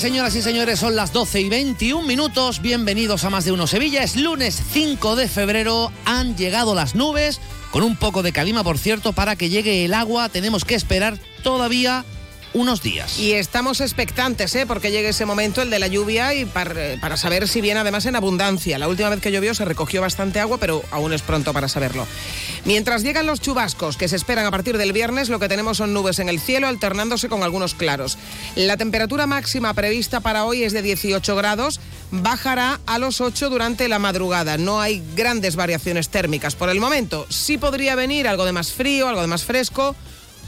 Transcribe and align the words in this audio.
señoras 0.00 0.34
y 0.34 0.40
señores. 0.40 0.78
Son 0.78 0.96
las 0.96 1.12
12 1.12 1.42
y 1.42 1.48
21 1.50 2.06
minutos. 2.06 2.62
Bienvenidos 2.62 3.24
a 3.24 3.30
Más 3.30 3.44
de 3.44 3.52
Uno 3.52 3.66
Sevilla. 3.66 4.02
Es 4.02 4.16
lunes 4.16 4.58
5 4.72 5.14
de 5.14 5.28
febrero. 5.28 5.92
Han 6.06 6.36
llegado 6.36 6.74
las 6.74 6.94
nubes. 6.94 7.38
Con 7.70 7.82
un 7.82 7.96
poco 7.96 8.22
de 8.22 8.32
calima, 8.32 8.64
por 8.64 8.78
cierto, 8.78 9.12
para 9.12 9.36
que 9.36 9.50
llegue 9.50 9.84
el 9.84 9.92
agua. 9.92 10.30
Tenemos 10.30 10.64
que 10.64 10.74
esperar 10.74 11.18
todavía 11.42 12.06
unos 12.52 12.82
días. 12.82 13.18
Y 13.18 13.32
estamos 13.32 13.80
expectantes, 13.80 14.54
¿eh? 14.54 14.66
porque 14.66 14.90
llegue 14.90 15.10
ese 15.10 15.26
momento, 15.26 15.62
el 15.62 15.70
de 15.70 15.78
la 15.78 15.86
lluvia, 15.86 16.34
y 16.34 16.44
para, 16.44 16.74
para 17.00 17.16
saber 17.16 17.48
si 17.48 17.60
viene 17.60 17.80
además 17.80 18.06
en 18.06 18.16
abundancia. 18.16 18.78
La 18.78 18.88
última 18.88 19.08
vez 19.08 19.20
que 19.20 19.32
llovió 19.32 19.54
se 19.54 19.64
recogió 19.64 20.00
bastante 20.00 20.40
agua, 20.40 20.58
pero 20.58 20.82
aún 20.90 21.12
es 21.12 21.22
pronto 21.22 21.52
para 21.52 21.68
saberlo. 21.68 22.06
Mientras 22.64 23.02
llegan 23.02 23.26
los 23.26 23.40
chubascos 23.40 23.96
que 23.96 24.08
se 24.08 24.16
esperan 24.16 24.46
a 24.46 24.50
partir 24.50 24.78
del 24.78 24.92
viernes, 24.92 25.28
lo 25.28 25.38
que 25.38 25.48
tenemos 25.48 25.78
son 25.78 25.94
nubes 25.94 26.18
en 26.18 26.28
el 26.28 26.40
cielo 26.40 26.66
alternándose 26.66 27.28
con 27.28 27.42
algunos 27.42 27.74
claros. 27.74 28.18
La 28.56 28.76
temperatura 28.76 29.26
máxima 29.26 29.74
prevista 29.74 30.20
para 30.20 30.44
hoy 30.44 30.64
es 30.64 30.72
de 30.72 30.82
18 30.82 31.36
grados, 31.36 31.80
bajará 32.10 32.80
a 32.86 32.98
los 32.98 33.20
8 33.20 33.50
durante 33.50 33.88
la 33.88 33.98
madrugada. 33.98 34.58
No 34.58 34.80
hay 34.80 35.02
grandes 35.14 35.56
variaciones 35.56 36.08
térmicas 36.08 36.56
por 36.56 36.70
el 36.70 36.80
momento. 36.80 37.26
Sí 37.28 37.58
podría 37.58 37.94
venir 37.94 38.28
algo 38.28 38.44
de 38.44 38.52
más 38.52 38.72
frío, 38.72 39.08
algo 39.08 39.20
de 39.20 39.26
más 39.26 39.44
fresco, 39.44 39.94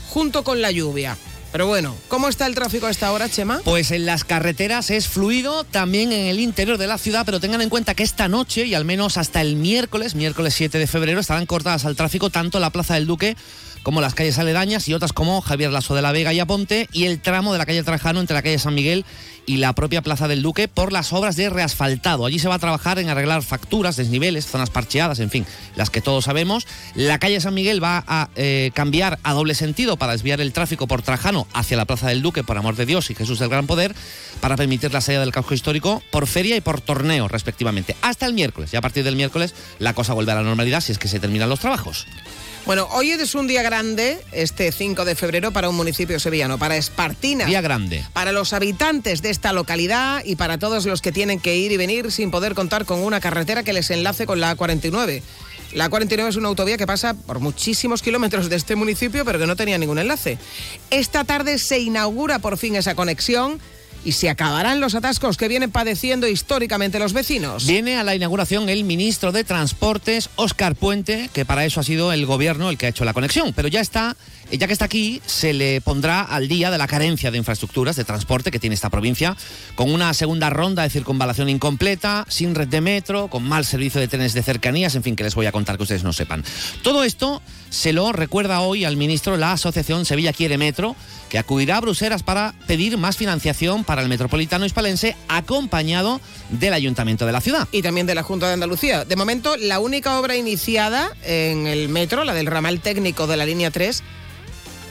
junto 0.09 0.45
con 0.45 0.61
la 0.61 0.71
lluvia. 0.71 1.17
Pero 1.53 1.67
bueno, 1.67 1.95
¿cómo 2.09 2.29
está 2.29 2.47
el 2.47 2.55
tráfico 2.55 2.87
a 2.87 2.91
esta 2.91 3.13
hora, 3.13 3.29
Chema? 3.29 3.61
Pues 3.63 3.91
en 3.91 4.07
las 4.07 4.25
carreteras 4.25 4.91
es 4.91 5.07
fluido, 5.07 5.65
también 5.65 6.11
en 6.11 6.27
el 6.27 6.41
interior 6.41 6.79
de 6.79 6.87
la 6.87 6.97
ciudad, 6.97 7.27
pero 7.27 7.41
tengan 7.41 7.61
en 7.61 7.69
cuenta 7.69 7.95
que 7.95 8.03
esta 8.03 8.27
noche 8.27 8.65
y 8.65 8.75
al 8.75 8.87
menos 8.87 9.19
hasta 9.19 9.43
el 9.43 9.57
miércoles, 9.57 10.15
miércoles 10.15 10.55
7 10.55 10.79
de 10.79 10.87
febrero, 10.87 11.21
estarán 11.21 11.45
cortadas 11.45 11.85
al 11.85 11.95
tráfico 11.95 12.31
tanto 12.31 12.59
la 12.59 12.71
Plaza 12.71 12.95
del 12.95 13.07
Duque 13.07 13.37
como 13.83 14.01
las 14.01 14.15
calles 14.15 14.39
aledañas 14.39 14.89
y 14.89 14.95
otras 14.95 15.13
como 15.13 15.41
Javier 15.41 15.71
Lasso 15.71 15.95
de 15.95 16.03
la 16.03 16.13
Vega 16.13 16.33
y 16.33 16.41
Aponte 16.41 16.89
y 16.93 17.05
el 17.05 17.21
tramo 17.21 17.53
de 17.53 17.59
la 17.59 17.67
calle 17.67 17.83
Trajano 17.83 18.21
entre 18.21 18.35
la 18.35 18.43
calle 18.43 18.59
San 18.59 18.75
Miguel 18.75 19.05
y 19.47 19.57
la 19.57 19.73
propia 19.73 20.03
Plaza 20.03 20.29
del 20.29 20.43
Duque 20.43 20.69
por 20.69 20.93
las 20.93 21.13
obras 21.13 21.37
de 21.37 21.51
reasfaltado. 21.51 22.27
Allí 22.27 22.39
se 22.39 22.49
va 22.49 22.57
a 22.57 22.59
trabajar 22.59 22.99
en 22.99 23.09
arreglar 23.09 23.43
facturas, 23.43 23.97
desniveles, 23.97 24.47
zonas 24.47 24.71
parcheadas, 24.71 25.19
en 25.19 25.31
fin, 25.31 25.47
las 25.77 25.91
que 25.91 26.01
todos 26.01 26.25
sabemos. 26.25 26.67
La 26.95 27.19
calle 27.19 27.41
San 27.41 27.55
Miguel 27.55 27.83
va 27.83 28.05
a 28.07 28.31
eh, 28.37 28.71
cambiar 28.75 29.19
a 29.23 29.33
doble 29.33 29.55
sentido 29.55 29.97
para 29.97 30.13
desviar 30.13 30.41
el 30.41 30.53
tráfico 30.53 30.87
por 30.87 31.03
Trajano 31.03 31.47
hacia 31.53 31.77
la 31.77 31.85
Plaza 31.85 32.09
del 32.09 32.23
Duque, 32.23 32.45
por 32.45 32.57
amor 32.57 32.77
de 32.77 32.87
Dios 32.87 33.11
y 33.11 33.15
Jesús 33.15 33.39
del 33.39 33.49
Gran 33.49 33.67
Poder, 33.67 33.95
para 34.41 34.57
permitir 34.57 34.93
la 34.93 35.01
salida 35.01 35.21
del 35.21 35.33
casco 35.33 35.55
histórico 35.55 36.03
por 36.11 36.27
feria 36.27 36.57
y 36.57 36.61
por 36.61 36.81
torneo, 36.81 37.29
respectivamente. 37.29 37.97
Hasta 38.03 38.27
el 38.27 38.35
miércoles. 38.35 38.73
Y 38.73 38.77
a 38.77 38.81
partir 38.81 39.05
del 39.05 39.17
miércoles 39.17 39.55
la 39.79 39.95
cosa 39.95 40.15
vuelve 40.15 40.33
a 40.33 40.37
la 40.37 40.43
normalidad 40.43 40.81
si 40.81 40.93
es 40.93 40.99
que 40.99 41.09
se 41.09 41.21
terminan 41.21 41.49
los 41.49 41.61
trabajos. 41.61 42.07
Bueno, 42.65 42.87
hoy 42.93 43.11
es 43.11 43.35
un 43.35 43.49
día 43.49 43.63
grande, 43.63 44.21
este 44.31 44.71
5 44.71 45.05
de 45.05 45.17
febrero, 45.17 45.51
para 45.51 45.69
un 45.69 45.75
municipio 45.75 46.21
sevillano, 46.21 46.59
para 46.59 46.77
Espartina. 46.77 47.47
Día 47.47 47.61
grande. 47.61 48.05
Para 48.13 48.31
los 48.31 48.53
habitantes 48.53 49.21
de 49.21 49.31
esta 49.31 49.53
localidad 49.53 50.23
y 50.25 50.37
para 50.37 50.59
todos 50.59 50.87
los 50.87 51.03
que 51.03 51.11
tienen 51.11 51.41
que 51.41 51.57
ir 51.57 51.73
y 51.73 51.77
venir 51.77 52.13
sin 52.13 52.31
poder 52.31 52.55
contar 52.55 52.85
con 52.85 53.01
una 53.01 53.19
carretera 53.21 53.65
que 53.65 53.73
les 53.73 53.91
enlace 53.91 54.27
con 54.27 54.39
la 54.41 54.57
A49. 54.57 55.23
La 55.75 55.91
A49 55.91 56.29
es 56.29 56.37
una 56.37 56.49
autovía 56.49 56.77
que 56.77 56.87
pasa 56.87 57.15
por 57.15 57.41
muchísimos 57.41 58.01
kilómetros 58.01 58.49
de 58.49 58.57
este 58.57 58.77
municipio, 58.77 59.25
pero 59.25 59.41
que 59.41 59.47
no 59.49 59.57
tenía 59.57 59.77
ningún 59.77 59.99
enlace. 59.99 60.39
Esta 60.91 61.25
tarde 61.25 61.59
se 61.59 61.81
inaugura 61.81 62.39
por 62.39 62.59
fin 62.59 62.77
esa 62.77 62.95
conexión 62.95 63.59
y 64.05 64.13
se 64.13 64.31
acabarán 64.31 64.81
los 64.81 64.95
atascos 64.95 65.37
que 65.37 65.49
vienen 65.49 65.71
padeciendo 65.71 66.27
históricamente 66.27 66.99
los 66.99 67.13
vecinos. 67.13 67.67
Viene 67.67 67.97
a 67.97 68.05
la 68.05 68.15
inauguración 68.15 68.69
el 68.69 68.85
ministro 68.85 69.33
de 69.33 69.45
Transportes, 69.45 70.31
Óscar 70.37 70.75
Puente, 70.75 71.31
que 71.33 71.45
para 71.45 71.65
eso 71.65 71.81
ha 71.81 71.85
sido 71.85 72.13
el 72.13 72.27
gobierno 72.27 72.71
el 72.71 72.79
que 72.79 72.87
ha 72.87 72.91
hecho 72.91 73.05
la 73.05 73.15
conexión. 73.15 73.53
Pero 73.55 73.69
ya 73.69 73.81
está, 73.81 74.17
ya 74.59 74.67
que 74.67 74.73
está 74.73 74.85
aquí, 74.85 75.21
se 75.27 75.53
le 75.53 75.81
pondrá 75.81 76.23
al 76.23 76.49
día 76.49 76.71
de 76.71 76.79
la 76.79 76.87
carencia 76.87 77.31
de 77.31 77.39
infraestructuras 77.39 77.97
de 77.97 78.05
transporte 78.05 78.51
que 78.51 78.59
tiene 78.59 78.75
esta 78.75 78.91
provincia, 78.91 79.37
con 79.75 79.93
una 79.93 80.13
segunda 80.15 80.51
ronda 80.51 80.83
de 80.83 80.91
circunvalación 80.91 81.49
incompleta, 81.49 82.25
sin 82.29 82.55
red 82.55 82.69
de 82.69 82.81
metro, 82.81 83.29
con 83.29 83.43
mal 83.45 83.65
servicio 83.65 84.01
de 84.01 84.09
trenes 84.09 84.35
de 84.35 84.43
cercanías, 84.43 84.95
en 84.95 85.03
fin, 85.03 85.17
que 85.17 85.25
les 85.25 85.35
voy 85.35 85.47
a 85.47 85.53
contar 85.53 85.77
que 85.77 85.85
ustedes 85.85 86.05
no 86.05 86.13
sepan. 86.13 86.45
Todo 86.83 87.05
esto 87.05 87.43
se 87.71 87.93
lo 87.93 88.13
recuerda 88.13 88.61
hoy 88.61 88.85
al 88.85 88.97
ministro 88.97 89.37
la 89.37 89.53
Asociación 89.53 90.05
Sevilla 90.05 90.33
Quiere 90.33 90.59
Metro, 90.59 90.95
que 91.31 91.39
acudirá 91.39 91.79
a 91.79 91.81
Bruselas 91.81 92.23
para 92.23 92.55
pedir 92.67 92.99
más 92.99 93.17
financiación 93.17 93.85
para 93.85 94.03
el 94.03 94.09
metropolitano 94.09 94.67
hispalense, 94.67 95.17
acompañado 95.29 96.21
del 96.51 96.75
ayuntamiento 96.75 97.25
de 97.25 97.33
la 97.33 97.41
ciudad. 97.41 97.67
Y 97.73 97.81
también 97.81 98.07
de 98.07 98.15
la 98.15 98.23
Junta 98.23 98.49
de 98.49 98.55
Andalucía. 98.55 99.07
De 99.07 99.17
momento, 99.17 99.57
la 99.57 99.81
única 99.81 100.19
obra 100.19 100.37
iniciada 100.37 101.11
en 101.25 101.67
el 101.67 101.89
metro, 101.89 102.25
la 102.25 102.35
del 102.35 102.47
ramal 102.47 102.81
técnico 102.81 103.27
de 103.27 103.39
la 103.39 103.47
línea 103.47 103.71
3, 103.71 104.03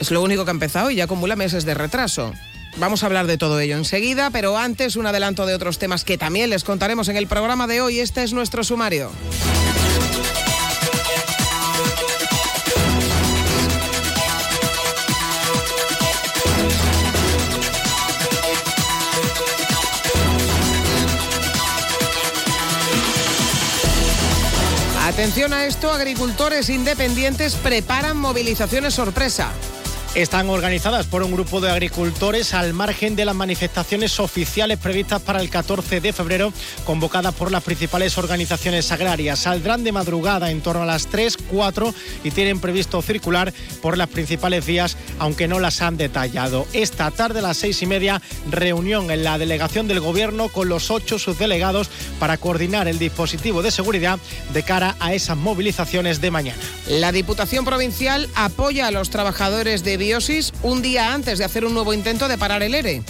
es 0.02 0.10
lo 0.10 0.20
único 0.20 0.44
que 0.44 0.50
ha 0.50 0.52
empezado 0.52 0.90
y 0.90 0.96
ya 0.96 1.04
acumula 1.04 1.36
meses 1.36 1.64
de 1.64 1.74
retraso. 1.74 2.32
Vamos 2.76 3.02
a 3.02 3.06
hablar 3.06 3.28
de 3.28 3.38
todo 3.38 3.60
ello 3.60 3.76
enseguida, 3.76 4.30
pero 4.30 4.58
antes 4.58 4.96
un 4.96 5.06
adelanto 5.06 5.46
de 5.46 5.54
otros 5.54 5.78
temas 5.78 6.04
que 6.04 6.18
también 6.18 6.50
les 6.50 6.64
contaremos 6.64 7.08
en 7.08 7.16
el 7.16 7.28
programa 7.28 7.68
de 7.68 7.80
hoy. 7.80 8.00
Este 8.00 8.24
es 8.24 8.32
nuestro 8.32 8.64
sumario. 8.64 9.12
Atención 25.06 25.52
a 25.52 25.66
esto, 25.66 25.92
agricultores 25.92 26.70
independientes 26.70 27.54
preparan 27.54 28.16
movilizaciones 28.16 28.94
sorpresa. 28.94 29.52
Están 30.14 30.50
organizadas 30.50 31.06
por 31.06 31.22
un 31.22 31.32
grupo 31.32 31.62
de 31.62 31.70
agricultores 31.70 32.52
al 32.52 32.74
margen 32.74 33.16
de 33.16 33.24
las 33.24 33.34
manifestaciones 33.34 34.20
oficiales 34.20 34.76
previstas 34.76 35.22
para 35.22 35.40
el 35.40 35.48
14 35.48 36.02
de 36.02 36.12
febrero, 36.12 36.52
convocadas 36.84 37.34
por 37.34 37.50
las 37.50 37.62
principales 37.62 38.18
organizaciones 38.18 38.92
agrarias. 38.92 39.38
Saldrán 39.38 39.84
de 39.84 39.92
madrugada 39.92 40.50
en 40.50 40.60
torno 40.60 40.82
a 40.82 40.86
las 40.86 41.06
3, 41.06 41.38
4 41.50 41.94
y 42.24 42.30
tienen 42.30 42.60
previsto 42.60 43.00
circular 43.00 43.54
por 43.80 43.96
las 43.96 44.10
principales 44.10 44.66
vías, 44.66 44.98
aunque 45.18 45.48
no 45.48 45.58
las 45.60 45.80
han 45.80 45.96
detallado. 45.96 46.66
Esta 46.74 47.10
tarde 47.10 47.38
a 47.38 47.42
las 47.42 47.56
seis 47.56 47.80
y 47.80 47.86
media, 47.86 48.20
reunión 48.50 49.10
en 49.10 49.24
la 49.24 49.38
delegación 49.38 49.88
del 49.88 50.00
Gobierno 50.00 50.48
con 50.48 50.68
los 50.68 50.90
ocho 50.90 51.18
subdelegados 51.18 51.88
para 52.20 52.36
coordinar 52.36 52.86
el 52.86 52.98
dispositivo 52.98 53.62
de 53.62 53.70
seguridad 53.70 54.18
de 54.52 54.62
cara 54.62 54.94
a 55.00 55.14
esas 55.14 55.38
movilizaciones 55.38 56.20
de 56.20 56.30
mañana. 56.30 56.60
La 56.86 57.12
Diputación 57.12 57.64
Provincial 57.64 58.28
apoya 58.34 58.88
a 58.88 58.90
los 58.90 59.08
trabajadores 59.08 59.82
de 59.82 60.01
Un 60.62 60.82
día 60.82 61.14
antes 61.14 61.38
de 61.38 61.44
hacer 61.44 61.64
un 61.64 61.74
nuevo 61.74 61.94
intento 61.94 62.26
de 62.26 62.36
parar 62.36 62.62
el 62.62 62.74
ERE. 62.74 63.02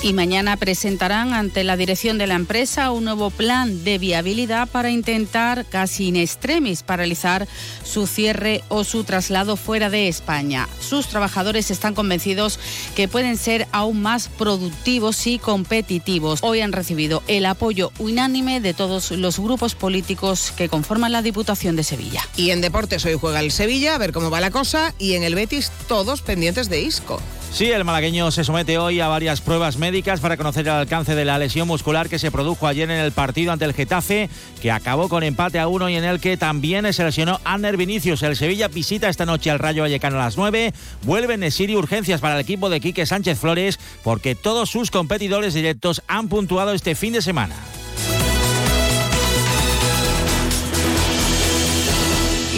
Y 0.00 0.12
mañana 0.12 0.56
presentarán 0.56 1.34
ante 1.34 1.64
la 1.64 1.76
dirección 1.76 2.18
de 2.18 2.28
la 2.28 2.36
empresa 2.36 2.92
un 2.92 3.04
nuevo 3.04 3.30
plan 3.30 3.82
de 3.82 3.98
viabilidad 3.98 4.68
para 4.68 4.90
intentar, 4.90 5.66
casi 5.66 6.06
in 6.06 6.14
extremis, 6.14 6.84
paralizar 6.84 7.48
su 7.82 8.06
cierre 8.06 8.62
o 8.68 8.84
su 8.84 9.02
traslado 9.02 9.56
fuera 9.56 9.90
de 9.90 10.06
España. 10.06 10.68
Sus 10.78 11.08
trabajadores 11.08 11.72
están 11.72 11.96
convencidos 11.96 12.60
que 12.94 13.08
pueden 13.08 13.36
ser 13.36 13.66
aún 13.72 14.00
más 14.00 14.28
productivos 14.28 15.26
y 15.26 15.40
competitivos. 15.40 16.38
Hoy 16.42 16.60
han 16.60 16.70
recibido 16.70 17.24
el 17.26 17.44
apoyo 17.44 17.90
unánime 17.98 18.60
de 18.60 18.74
todos 18.74 19.10
los 19.10 19.40
grupos 19.40 19.74
políticos 19.74 20.52
que 20.56 20.68
conforman 20.68 21.10
la 21.10 21.22
Diputación 21.22 21.74
de 21.74 21.82
Sevilla. 21.82 22.22
Y 22.36 22.50
en 22.50 22.60
deportes 22.60 23.04
hoy 23.04 23.16
juega 23.20 23.40
el 23.40 23.50
Sevilla, 23.50 23.96
a 23.96 23.98
ver 23.98 24.12
cómo 24.12 24.30
va 24.30 24.40
la 24.40 24.52
cosa, 24.52 24.94
y 25.00 25.14
en 25.14 25.24
el 25.24 25.34
Betis 25.34 25.72
todos 25.88 26.22
pendientes 26.22 26.68
de 26.68 26.82
Isco. 26.82 27.20
Sí, 27.50 27.72
el 27.72 27.82
malagueño 27.82 28.30
se 28.30 28.44
somete 28.44 28.76
hoy 28.76 29.00
a 29.00 29.08
varias 29.08 29.40
pruebas 29.40 29.78
médicas 29.78 29.87
para 30.20 30.36
conocer 30.36 30.66
el 30.66 30.72
alcance 30.72 31.14
de 31.14 31.24
la 31.24 31.38
lesión 31.38 31.66
muscular 31.66 32.10
que 32.10 32.18
se 32.18 32.30
produjo 32.30 32.66
ayer 32.66 32.90
en 32.90 32.98
el 32.98 33.10
partido 33.10 33.52
ante 33.52 33.64
el 33.64 33.72
Getafe, 33.72 34.28
que 34.60 34.70
acabó 34.70 35.08
con 35.08 35.22
empate 35.22 35.58
a 35.58 35.66
uno 35.66 35.88
y 35.88 35.96
en 35.96 36.04
el 36.04 36.20
que 36.20 36.36
también 36.36 36.92
se 36.92 37.04
lesionó 37.04 37.40
Aner 37.44 37.78
Vinicius. 37.78 38.22
El 38.22 38.36
Sevilla 38.36 38.68
visita 38.68 39.08
esta 39.08 39.24
noche 39.24 39.50
al 39.50 39.58
Rayo 39.58 39.82
Vallecano 39.82 40.16
a 40.16 40.24
las 40.24 40.36
9. 40.36 40.74
Vuelven 41.04 41.40
Nesiri 41.40 41.74
urgencias 41.74 42.20
para 42.20 42.34
el 42.34 42.40
equipo 42.40 42.68
de 42.68 42.80
Quique 42.80 43.06
Sánchez 43.06 43.38
Flores 43.38 43.80
porque 44.04 44.34
todos 44.34 44.68
sus 44.68 44.90
competidores 44.90 45.54
directos 45.54 46.02
han 46.06 46.28
puntuado 46.28 46.74
este 46.74 46.94
fin 46.94 47.14
de 47.14 47.22
semana. 47.22 47.54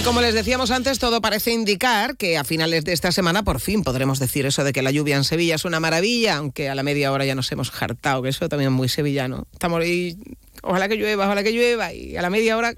Y 0.01 0.03
como 0.03 0.23
les 0.23 0.33
decíamos 0.33 0.71
antes, 0.71 0.99
todo 0.99 1.21
parece 1.21 1.53
indicar 1.53 2.17
que 2.17 2.39
a 2.39 2.45
finales 2.45 2.87
de 2.87 2.95
esta 2.95 3.13
semana 3.13 3.43
por 3.43 3.61
fin 3.61 3.83
podremos 3.83 4.19
decir 4.19 4.47
eso 4.47 4.65
de 4.65 4.73
que 4.73 4.81
la 4.81 4.91
lluvia 4.91 5.15
en 5.15 5.25
Sevilla 5.25 5.57
es 5.57 5.67
una 5.67 5.79
maravilla, 5.79 6.37
aunque 6.39 6.71
a 6.71 6.75
la 6.75 6.83
media 6.83 7.13
hora 7.13 7.27
ya 7.27 7.35
nos 7.35 7.53
hemos 7.53 7.71
hartado, 7.83 8.23
que 8.23 8.31
eso 8.31 8.49
también 8.49 8.73
es 8.73 8.75
muy 8.75 8.89
sevillano. 8.89 9.47
Estamos 9.53 9.83
ahí, 9.83 10.17
ojalá 10.63 10.89
que 10.89 10.97
llueva, 10.97 11.27
ojalá 11.27 11.43
que 11.43 11.53
llueva, 11.53 11.93
y 11.93 12.17
a 12.17 12.23
la 12.23 12.31
media 12.31 12.57
hora, 12.57 12.73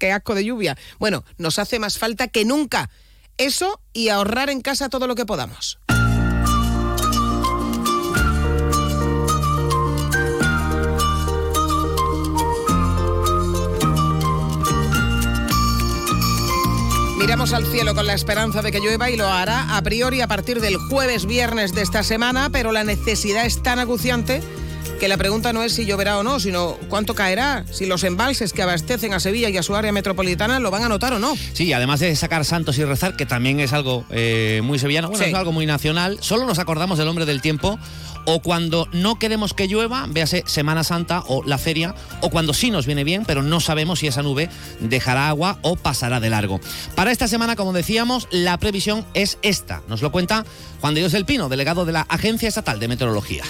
qué 0.00 0.10
asco 0.10 0.34
de 0.34 0.42
lluvia. 0.42 0.74
Bueno, 0.98 1.22
nos 1.36 1.58
hace 1.58 1.78
más 1.78 1.98
falta 1.98 2.28
que 2.28 2.46
nunca 2.46 2.88
eso 3.36 3.78
y 3.92 4.08
ahorrar 4.08 4.48
en 4.48 4.62
casa 4.62 4.88
todo 4.88 5.06
lo 5.06 5.16
que 5.16 5.26
podamos. 5.26 5.78
Miramos 17.24 17.54
al 17.54 17.64
cielo 17.64 17.94
con 17.94 18.06
la 18.06 18.12
esperanza 18.12 18.60
de 18.60 18.70
que 18.70 18.80
llueva 18.80 19.08
y 19.08 19.16
lo 19.16 19.26
hará 19.26 19.78
a 19.78 19.80
priori 19.80 20.20
a 20.20 20.28
partir 20.28 20.60
del 20.60 20.76
jueves 20.76 21.24
viernes 21.24 21.74
de 21.74 21.80
esta 21.80 22.02
semana, 22.02 22.50
pero 22.50 22.70
la 22.70 22.84
necesidad 22.84 23.46
es 23.46 23.62
tan 23.62 23.78
acuciante 23.78 24.42
que 25.00 25.08
la 25.08 25.16
pregunta 25.16 25.54
no 25.54 25.62
es 25.62 25.72
si 25.72 25.86
lloverá 25.86 26.18
o 26.18 26.22
no, 26.22 26.38
sino 26.38 26.76
cuánto 26.90 27.14
caerá, 27.14 27.64
si 27.70 27.86
los 27.86 28.04
embalses 28.04 28.52
que 28.52 28.60
abastecen 28.60 29.14
a 29.14 29.20
Sevilla 29.20 29.48
y 29.48 29.56
a 29.56 29.62
su 29.62 29.74
área 29.74 29.90
metropolitana 29.90 30.60
lo 30.60 30.70
van 30.70 30.82
a 30.82 30.88
notar 30.90 31.14
o 31.14 31.18
no. 31.18 31.34
Sí, 31.54 31.72
además 31.72 32.00
de 32.00 32.14
sacar 32.14 32.44
santos 32.44 32.76
y 32.76 32.84
rezar, 32.84 33.16
que 33.16 33.24
también 33.24 33.58
es 33.58 33.72
algo 33.72 34.04
eh, 34.10 34.60
muy 34.62 34.78
sevillano, 34.78 35.08
bueno, 35.08 35.24
Sí. 35.24 35.30
es 35.30 35.34
algo 35.34 35.50
muy 35.50 35.64
nacional, 35.64 36.18
solo 36.20 36.44
nos 36.44 36.58
acordamos 36.58 36.98
del 36.98 37.08
hombre 37.08 37.24
del 37.24 37.40
tiempo 37.40 37.78
o 38.26 38.40
cuando 38.40 38.88
no 38.92 39.18
queremos 39.18 39.54
que 39.54 39.68
llueva, 39.68 40.06
véase 40.08 40.42
Semana 40.46 40.84
Santa 40.84 41.22
o 41.28 41.42
la 41.44 41.58
feria, 41.58 41.94
o 42.20 42.30
cuando 42.30 42.52
sí 42.52 42.70
nos 42.70 42.86
viene 42.86 43.04
bien, 43.04 43.24
pero 43.26 43.42
no 43.42 43.60
sabemos 43.60 44.00
si 44.00 44.06
esa 44.06 44.22
nube 44.22 44.48
dejará 44.80 45.28
agua 45.28 45.58
o 45.62 45.76
pasará 45.76 46.20
de 46.20 46.30
largo. 46.30 46.60
Para 46.94 47.12
esta 47.12 47.28
semana, 47.28 47.56
como 47.56 47.72
decíamos, 47.72 48.28
la 48.30 48.58
previsión 48.58 49.04
es 49.14 49.38
esta. 49.42 49.82
Nos 49.88 50.02
lo 50.02 50.12
cuenta 50.12 50.44
Juan 50.80 50.94
de 50.94 51.00
Dios 51.00 51.12
del 51.12 51.24
Pino, 51.24 51.48
delegado 51.48 51.84
de 51.84 51.92
la 51.92 52.02
Agencia 52.02 52.48
Estatal 52.48 52.80
de 52.80 52.88
Meteorología. 52.88 53.44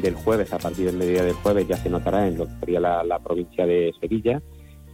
del 0.00 0.14
jueves, 0.14 0.50
a 0.52 0.58
partir 0.58 0.86
del 0.86 0.96
mediodía 0.96 1.24
del 1.24 1.34
jueves, 1.34 1.68
ya 1.68 1.76
se 1.76 1.90
notará 1.90 2.26
en 2.26 2.38
lo 2.38 2.46
que 2.46 2.54
sería 2.60 2.80
la, 2.80 3.18
provincia 3.18 3.66
de 3.66 3.92
Sevilla 4.00 4.40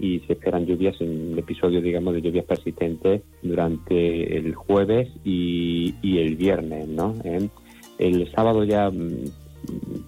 y 0.00 0.18
se 0.20 0.32
esperan 0.32 0.66
lluvias 0.66 1.00
en 1.00 1.38
episodios, 1.38 1.82
digamos, 1.82 2.14
de 2.14 2.22
lluvias 2.22 2.44
persistentes 2.44 3.22
durante 3.42 4.36
el 4.36 4.54
jueves 4.54 5.08
y, 5.24 5.94
el 6.02 6.36
viernes, 6.36 6.88
¿no? 6.88 7.14
El 7.98 8.30
sábado 8.32 8.64
ya 8.64 8.90
mm, 8.90 9.30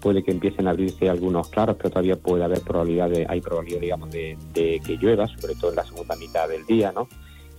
puede 0.00 0.23
que 0.23 0.31
empiecen 0.31 0.67
a 0.67 0.70
abrirse 0.70 1.08
algunos 1.08 1.49
claros, 1.49 1.76
pero 1.76 1.90
todavía 1.90 2.17
puede 2.17 2.44
haber 2.44 2.61
probabilidad, 2.61 3.11
de, 3.11 3.26
hay 3.29 3.40
probabilidad, 3.40 3.81
digamos, 3.81 4.11
de, 4.11 4.37
de 4.55 4.81
que 4.85 4.96
llueva, 4.96 5.26
sobre 5.26 5.55
todo 5.55 5.70
en 5.70 5.76
la 5.76 5.85
segunda 5.85 6.17
mitad 6.17 6.49
del 6.49 6.64
día, 6.67 6.93
¿no? 6.93 7.08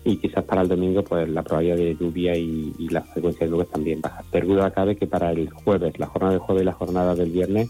y 0.03 0.17
quizás 0.17 0.43
para 0.43 0.61
el 0.61 0.67
domingo 0.67 1.03
pues 1.03 1.27
la 1.29 1.43
probabilidad 1.43 1.77
de 1.77 1.95
lluvia 1.95 2.35
y, 2.35 2.73
la 2.89 3.01
frecuencia 3.01 3.45
de 3.45 3.51
nubes 3.51 3.69
también 3.69 4.01
baja. 4.01 4.23
Pero 4.31 4.47
duda 4.47 4.71
cabe 4.71 4.95
que 4.95 5.07
para 5.07 5.31
el 5.31 5.49
jueves, 5.49 5.99
la 5.99 6.07
jornada 6.07 6.33
del 6.33 6.41
jueves 6.41 6.63
y 6.63 6.65
la 6.65 6.73
jornada 6.73 7.15
del 7.15 7.31
viernes 7.31 7.69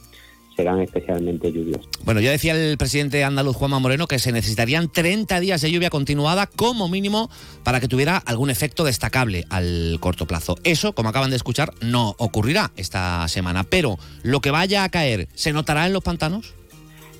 serán 0.59 0.81
especialmente 0.81 1.53
lluviosas. 1.53 1.87
Bueno, 2.03 2.19
ya 2.19 2.31
decía 2.31 2.53
el 2.53 2.77
presidente 2.77 3.23
andaluz 3.23 3.55
Juanma 3.55 3.79
Moreno 3.79 4.07
que 4.07 4.19
se 4.19 4.33
necesitarían 4.33 4.91
30 4.91 5.39
días 5.39 5.61
de 5.61 5.71
lluvia 5.71 5.89
continuada 5.89 6.47
como 6.47 6.89
mínimo 6.89 7.29
para 7.63 7.79
que 7.79 7.87
tuviera 7.87 8.17
algún 8.17 8.49
efecto 8.49 8.83
destacable 8.83 9.45
al 9.49 9.97
corto 10.01 10.25
plazo. 10.25 10.57
Eso, 10.65 10.91
como 10.93 11.07
acaban 11.07 11.29
de 11.29 11.37
escuchar, 11.37 11.71
no 11.79 12.13
ocurrirá 12.17 12.71
esta 12.75 13.25
semana. 13.29 13.63
Pero 13.63 13.97
lo 14.21 14.41
que 14.41 14.51
vaya 14.51 14.83
a 14.83 14.89
caer, 14.89 15.29
¿se 15.33 15.53
notará 15.53 15.87
en 15.87 15.93
los 15.93 16.03
pantanos? 16.03 16.53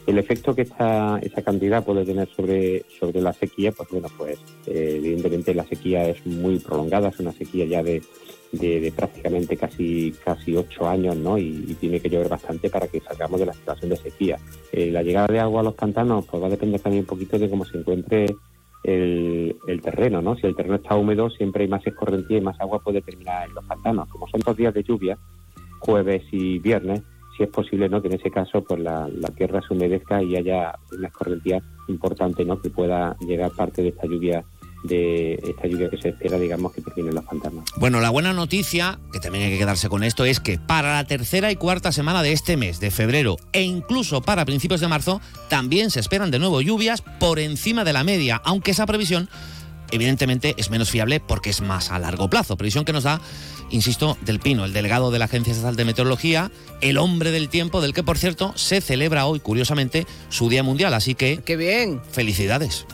El 0.06 0.18
efecto 0.18 0.54
que 0.54 0.64
esta, 0.64 1.18
esa 1.22 1.42
cantidad 1.42 1.82
puede 1.86 2.04
tener 2.04 2.28
sobre, 2.36 2.84
sobre 3.00 3.22
la 3.22 3.32
sequía, 3.32 3.72
pues 3.72 3.88
bueno, 3.90 4.10
pues 4.18 4.38
eh, 4.68 4.96
evidentemente 4.98 5.54
la 5.54 5.66
sequía 5.66 6.10
es 6.10 6.26
muy 6.26 6.60
prolongada, 6.60 7.08
es 7.08 7.20
una 7.22 7.32
sequía 7.32 7.66
ya 7.66 7.84
de, 7.84 8.02
de, 8.52 8.80
de 8.80 8.92
prácticamente 8.92 9.58
casi 9.58 10.14
casi 10.24 10.56
ocho 10.56 10.88
años, 10.88 11.16
¿no? 11.16 11.38
Y, 11.38 11.76
tiene 11.80 12.00
que 12.00 12.10
llover 12.10 12.30
bastante 12.30 12.70
para 12.70 12.88
que 12.88 13.00
salgamos 13.00 13.40
de 13.40 13.46
la 13.46 13.54
situación 13.54 13.90
de 13.90 13.98
sequía. 13.98 14.38
Eh, 14.72 14.92
la 14.92 15.04
llegada 15.04 15.28
de 15.28 15.40
agua 15.40 15.62
a 15.62 15.64
los 15.64 15.76
pantanos, 15.76 16.26
pues 16.26 16.42
va 16.42 16.48
a 16.48 16.52
depender 16.52 16.82
también 16.82 17.04
un 17.04 17.08
poquito 17.08 17.38
de 17.38 17.50
cómo 17.50 17.64
se 17.66 17.78
encuentre 17.78 18.26
el, 18.84 19.56
el 19.68 19.82
terreno, 19.82 20.22
¿no? 20.22 20.36
Si 20.36 20.48
el 20.48 20.56
terreno 20.56 20.76
está 20.76 20.96
húmedo, 20.96 21.30
siempre 21.30 21.64
hay 21.64 21.70
más 21.70 21.86
escorrentía 21.86 22.38
y 22.38 22.42
más 22.42 22.60
agua 22.60 22.80
puede 22.80 23.02
terminar 23.02 23.48
en 23.48 23.56
los 23.56 23.66
pantanos. 23.66 24.10
Como 24.10 24.28
son 24.28 24.42
dos 24.42 24.58
días 24.58 24.74
de 24.74 24.84
lluvia, 24.84 25.18
jueves 25.80 26.24
y 26.32 26.60
viernes, 26.60 27.02
si 27.38 27.44
es 27.44 27.50
posible, 27.50 27.88
¿no? 27.88 28.02
Que 28.02 28.08
en 28.10 28.16
ese 28.16 28.32
caso, 28.32 28.64
pues 28.64 28.80
la, 28.82 29.08
la 29.08 29.30
tierra 29.30 29.62
se 29.62 29.74
humedezca 29.74 30.22
y 30.22 30.36
haya 30.36 30.76
una 30.92 31.08
escorrentía 31.08 31.62
importante, 31.88 32.44
¿no? 32.44 32.60
Que 32.62 32.70
pueda 32.70 33.16
llegar 33.22 33.52
parte 33.52 33.82
de 33.82 33.90
esta 33.90 34.08
lluvia 34.08 34.44
de 34.84 35.34
esta 35.44 35.68
lluvia 35.68 35.90
que 35.90 35.98
se 35.98 36.10
espera, 36.10 36.40
digamos, 36.40 36.74
que 36.74 36.82
termine 36.82 37.10
en 37.10 37.16
los 37.16 37.26
pantanos. 37.26 37.66
Bueno, 37.78 38.00
la 38.00 38.10
buena 38.10 38.34
noticia, 38.34 39.00
que 39.12 39.20
también 39.20 39.46
hay 39.46 39.52
que 39.52 39.58
quedarse 39.58 39.90
con 39.90 40.04
esto, 40.04 40.26
es 40.26 40.40
que 40.40 40.58
para 40.58 40.94
la 40.94 41.04
tercera 41.06 41.52
y 41.52 41.56
cuarta 41.56 41.92
semana 41.92 42.24
de 42.24 42.32
este 42.32 42.58
mes, 42.58 42.80
de 42.80 42.92
febrero, 42.92 43.38
e 43.52 43.62
incluso 43.62 44.22
para 44.22 44.46
principios 44.46 44.82
de 44.82 44.88
marzo, 44.88 45.22
también 45.50 45.92
se 45.92 46.00
esperan 46.00 46.32
de 46.32 46.40
nuevo 46.40 46.62
lluvias 46.62 47.02
por 47.20 47.40
encima 47.40 47.84
de 47.84 47.94
la 47.94 48.04
media, 48.04 48.42
aunque 48.44 48.72
esa 48.72 48.86
previsión 48.86 49.30
evidentemente 49.92 50.54
es 50.58 50.70
menos 50.70 50.92
fiable 50.92 51.20
porque 51.20 51.50
es 51.50 51.62
más 51.62 51.92
a 51.92 52.00
largo 52.00 52.30
plazo. 52.30 52.58
Previsión 52.58 52.86
que 52.86 52.94
nos 52.94 53.04
da, 53.04 53.22
insisto, 53.72 54.18
Del 54.22 54.40
Pino, 54.40 54.66
el 54.66 54.74
delegado 54.74 55.12
de 55.12 55.20
la 55.20 55.26
Agencia 55.26 55.52
Estatal 55.52 55.76
de 55.76 55.86
Meteorología, 55.86 56.52
el 56.82 56.98
hombre 56.98 57.32
del 57.32 57.50
tiempo, 57.50 57.82
del 57.82 57.94
que 57.94 58.04
por 58.04 58.18
cierto 58.18 58.54
se 58.56 58.82
celebra 58.82 59.26
hoy, 59.26 59.40
curiosamente, 59.40 60.06
su 60.30 60.48
Día 60.50 60.64
Mundial. 60.64 60.94
Así 60.94 61.16
que, 61.16 61.42
¡Qué 61.44 61.56
bien! 61.58 62.02
felicidades. 62.12 62.86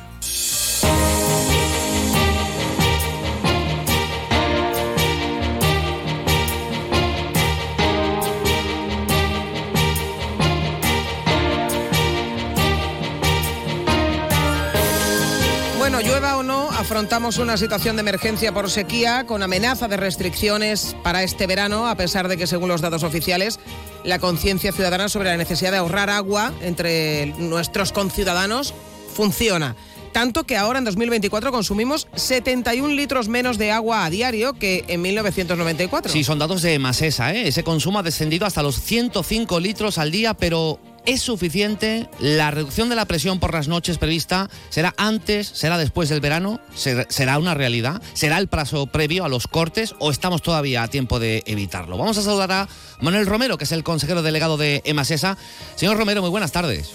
Afrontamos 16.96 17.40
una 17.40 17.58
situación 17.58 17.98
de 17.98 18.00
emergencia 18.00 18.54
por 18.54 18.70
sequía 18.70 19.26
con 19.26 19.44
amenaza 19.44 19.90
de 19.90 19.98
restricciones 19.98 20.96
para 21.04 21.24
este 21.24 21.46
verano, 21.46 21.90
a 21.90 21.96
pesar 21.96 22.30
de 22.30 22.38
que, 22.38 22.48
según 22.48 22.70
los 22.70 22.80
datos 22.80 23.04
oficiales, 23.04 23.60
la 24.06 24.18
conciencia 24.20 24.72
ciudadana 24.72 25.10
sobre 25.10 25.28
la 25.28 25.36
necesidad 25.36 25.72
de 25.72 25.78
ahorrar 25.80 26.10
agua 26.10 26.54
entre 26.62 27.34
nuestros 27.38 27.92
conciudadanos 27.92 28.74
funciona. 29.14 29.76
Tanto 30.14 30.46
que 30.46 30.56
ahora 30.56 30.80
en 30.80 30.86
2024 30.86 31.52
consumimos 31.52 32.08
71 32.16 32.94
litros 32.94 33.28
menos 33.28 33.58
de 33.58 33.74
agua 33.74 34.06
a 34.06 34.10
diario 34.10 34.54
que 34.54 34.86
en 34.88 35.02
1994. 35.02 36.14
Sí, 36.14 36.24
son 36.24 36.40
datos 36.40 36.62
de 36.62 36.80
Masesa, 36.80 37.34
¿eh? 37.34 37.50
Ese 37.50 37.66
consumo 37.66 38.00
ha 38.00 38.04
descendido 38.04 38.46
hasta 38.46 38.64
los 38.64 38.80
105 38.80 39.60
litros 39.60 39.98
al 39.98 40.12
día, 40.12 40.34
pero 40.34 40.80
¿es 41.06 41.22
suficiente? 41.22 42.10
¿La 42.20 42.52
reducción 42.52 42.90
de 42.90 42.96
la 42.96 43.06
presión 43.06 43.40
por 43.40 43.54
las 43.54 43.68
noches 43.68 43.98
prevista 43.98 44.50
será 44.70 44.94
antes, 44.98 45.48
será 45.48 45.78
después 45.78 46.10
del 46.10 46.22
verano? 46.22 46.60
¿Ser- 46.76 47.08
¿Será 47.10 47.38
una 47.40 47.54
realidad? 47.54 48.02
¿Será 48.14 48.38
el 48.38 48.48
plazo 48.48 48.88
previo 48.88 49.26
a 49.26 49.30
los 49.30 49.48
cortes 49.48 49.96
o 50.00 50.12
estamos 50.12 50.42
todavía 50.42 50.84
a 50.84 50.88
tiempo 50.88 51.20
de 51.20 51.44
evitarlo? 51.46 51.98
Vamos 51.98 52.18
a 52.18 52.22
saludar 52.22 52.52
a 52.52 52.68
Manuel 53.02 53.26
Romero, 53.26 53.58
que 53.58 53.66
es 53.66 53.72
el 53.72 53.84
consejero 53.84 54.22
delegado 54.24 54.58
de 54.58 54.82
Emasesa. 54.86 55.38
Señor 55.76 55.98
Romero, 55.98 56.22
muy 56.22 56.30
buenas 56.32 56.52
tardes. 56.52 56.92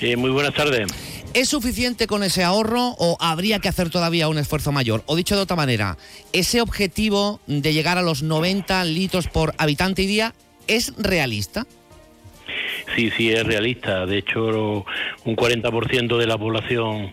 Eh, 0.00 0.16
muy 0.16 0.30
buenas 0.30 0.54
tardes. 0.54 0.88
¿Es 1.34 1.48
suficiente 1.48 2.06
con 2.06 2.22
ese 2.22 2.44
ahorro 2.44 2.94
o 2.98 3.16
habría 3.20 3.58
que 3.58 3.68
hacer 3.68 3.90
todavía 3.90 4.28
un 4.28 4.38
esfuerzo 4.38 4.70
mayor? 4.72 5.02
O 5.06 5.16
dicho 5.16 5.34
de 5.34 5.42
otra 5.42 5.56
manera, 5.56 5.98
¿ese 6.32 6.60
objetivo 6.60 7.40
de 7.46 7.72
llegar 7.72 7.98
a 7.98 8.02
los 8.02 8.22
90 8.22 8.84
litros 8.84 9.28
por 9.28 9.54
habitante 9.58 10.02
y 10.02 10.06
día 10.06 10.34
es 10.68 10.92
realista? 10.96 11.66
Sí, 12.94 13.10
sí, 13.10 13.30
es 13.30 13.44
realista. 13.44 14.06
De 14.06 14.18
hecho, 14.18 14.84
un 15.24 15.36
40% 15.36 16.16
de 16.16 16.26
la 16.26 16.38
población 16.38 17.12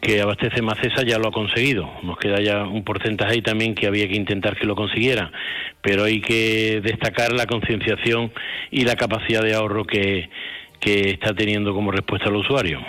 que 0.00 0.20
abastece 0.20 0.60
Macesa 0.60 1.02
ya 1.02 1.18
lo 1.18 1.28
ha 1.28 1.32
conseguido. 1.32 1.88
Nos 2.02 2.18
queda 2.18 2.40
ya 2.40 2.64
un 2.64 2.84
porcentaje 2.84 3.34
ahí 3.34 3.42
también 3.42 3.74
que 3.74 3.86
había 3.86 4.06
que 4.08 4.16
intentar 4.16 4.56
que 4.56 4.66
lo 4.66 4.76
consiguiera. 4.76 5.32
Pero 5.80 6.04
hay 6.04 6.20
que 6.20 6.80
destacar 6.82 7.32
la 7.32 7.46
concienciación 7.46 8.32
y 8.70 8.84
la 8.84 8.96
capacidad 8.96 9.42
de 9.42 9.54
ahorro 9.54 9.84
que, 9.84 10.28
que 10.80 11.10
está 11.10 11.34
teniendo 11.34 11.72
como 11.72 11.90
respuesta 11.90 12.28
al 12.28 12.36
usuario. 12.36 12.80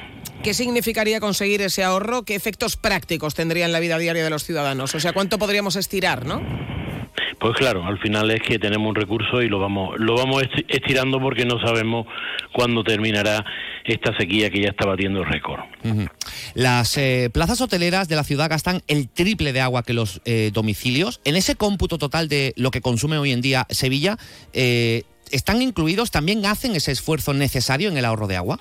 ¿Qué 0.45 0.53
significaría 0.53 1.19
conseguir 1.19 1.63
ese 1.63 1.83
ahorro? 1.83 2.21
¿Qué 2.21 2.35
efectos 2.35 2.77
prácticos 2.77 3.33
tendría 3.33 3.65
en 3.65 3.71
la 3.71 3.79
vida 3.79 3.97
diaria 3.97 4.23
de 4.23 4.29
los 4.29 4.43
ciudadanos? 4.43 4.93
O 4.93 4.99
sea, 4.99 5.11
¿cuánto 5.11 5.39
podríamos 5.39 5.75
estirar, 5.75 6.23
no? 6.23 6.39
pues 7.39 7.57
claro, 7.57 7.83
al 7.83 7.97
final 7.99 8.29
es 8.31 8.41
que 8.41 8.59
tenemos 8.59 8.87
un 8.89 8.95
recurso 8.95 9.41
y 9.41 9.49
lo 9.49 9.59
vamos, 9.59 9.95
lo 9.99 10.15
vamos 10.15 10.43
esti- 10.43 10.65
estirando 10.67 11.19
porque 11.19 11.45
no 11.45 11.59
sabemos 11.59 12.05
cuándo 12.53 12.83
terminará 12.83 13.43
esta 13.83 14.15
sequía 14.17 14.49
que 14.51 14.61
ya 14.61 14.69
está 14.69 14.85
batiendo 14.85 15.23
récord. 15.23 15.61
Las 16.53 16.95
eh, 16.97 17.29
plazas 17.33 17.59
hoteleras 17.61 18.07
de 18.07 18.15
la 18.15 18.23
ciudad 18.23 18.49
gastan 18.49 18.83
el 18.87 19.09
triple 19.09 19.51
de 19.51 19.61
agua 19.61 19.81
que 19.83 19.93
los 19.93 20.21
eh, 20.25 20.51
domicilios. 20.53 21.21
En 21.23 21.35
ese 21.35 21.55
cómputo 21.55 21.97
total 21.97 22.29
de 22.29 22.53
lo 22.55 22.69
que 22.71 22.81
consume 22.81 23.17
hoy 23.17 23.31
en 23.31 23.41
día 23.41 23.65
Sevilla, 23.69 24.17
eh, 24.53 25.03
¿están 25.31 25.61
incluidos? 25.63 26.11
¿También 26.11 26.45
hacen 26.45 26.75
ese 26.75 26.91
esfuerzo 26.91 27.33
necesario 27.33 27.89
en 27.89 27.97
el 27.97 28.05
ahorro 28.05 28.27
de 28.27 28.37
agua? 28.37 28.59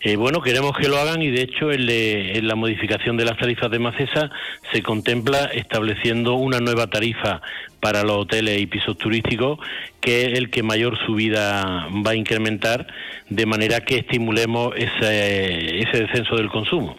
Eh, 0.00 0.16
bueno, 0.16 0.40
queremos 0.40 0.76
que 0.76 0.88
lo 0.88 0.98
hagan 0.98 1.22
y 1.22 1.30
de 1.30 1.42
hecho 1.42 1.72
en, 1.72 1.86
le- 1.86 2.36
en 2.38 2.46
la 2.48 2.54
modificación 2.54 3.16
de 3.16 3.24
las 3.24 3.36
tarifas 3.38 3.70
de 3.70 3.78
Macesa 3.78 4.30
se 4.72 4.82
contempla 4.82 5.46
estableciendo 5.46 6.34
una 6.34 6.60
nueva 6.60 6.86
tarifa 6.88 7.40
para 7.80 8.02
los 8.02 8.16
hoteles 8.22 8.60
y 8.60 8.66
pisos 8.66 8.96
turísticos 8.98 9.58
que 10.00 10.26
es 10.26 10.38
el 10.38 10.50
que 10.50 10.62
mayor 10.62 10.98
subida 11.06 11.88
va 12.06 12.10
a 12.12 12.14
incrementar 12.14 12.86
de 13.28 13.46
manera 13.46 13.80
que 13.80 13.98
estimulemos 13.98 14.74
ese, 14.76 15.80
ese 15.80 15.98
descenso 16.04 16.36
del 16.36 16.48
consumo. 16.48 16.96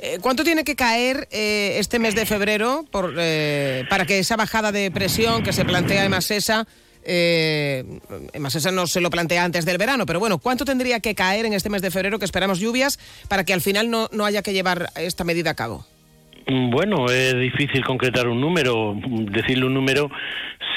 Eh, 0.00 0.18
¿Cuánto 0.20 0.44
tiene 0.44 0.64
que 0.64 0.76
caer 0.76 1.28
eh, 1.30 1.76
este 1.78 1.98
mes 1.98 2.14
de 2.14 2.26
febrero 2.26 2.84
por, 2.90 3.14
eh, 3.16 3.84
para 3.88 4.04
que 4.04 4.18
esa 4.18 4.36
bajada 4.36 4.70
de 4.70 4.90
presión 4.90 5.42
que 5.42 5.52
se 5.52 5.64
plantea 5.64 6.04
en 6.04 6.10
Masesa, 6.10 6.66
eh, 7.06 7.84
en 8.32 8.42
Masesa 8.42 8.70
no 8.70 8.86
se 8.86 9.00
lo 9.00 9.10
plantea 9.10 9.44
antes 9.44 9.64
del 9.64 9.78
verano, 9.78 10.06
pero 10.06 10.20
bueno, 10.20 10.38
¿cuánto 10.38 10.64
tendría 10.64 11.00
que 11.00 11.14
caer 11.14 11.46
en 11.46 11.52
este 11.52 11.70
mes 11.70 11.82
de 11.82 11.90
febrero 11.90 12.18
que 12.18 12.24
esperamos 12.24 12.58
lluvias 12.60 12.98
para 13.28 13.44
que 13.44 13.52
al 13.52 13.60
final 13.60 13.90
no, 13.90 14.08
no 14.12 14.24
haya 14.24 14.42
que 14.42 14.52
llevar 14.52 14.90
esta 14.96 15.24
medida 15.24 15.50
a 15.50 15.54
cabo? 15.54 15.86
Mm, 16.46 16.70
Bueno, 16.70 17.06
es 17.10 17.38
difícil 17.38 17.84
concretar 17.84 18.28
un 18.28 18.40
número, 18.40 18.96
decirle 19.30 19.66
un 19.66 19.74
número. 19.74 20.10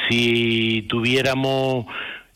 Si 0.09 0.85
tuviéramos 0.89 1.85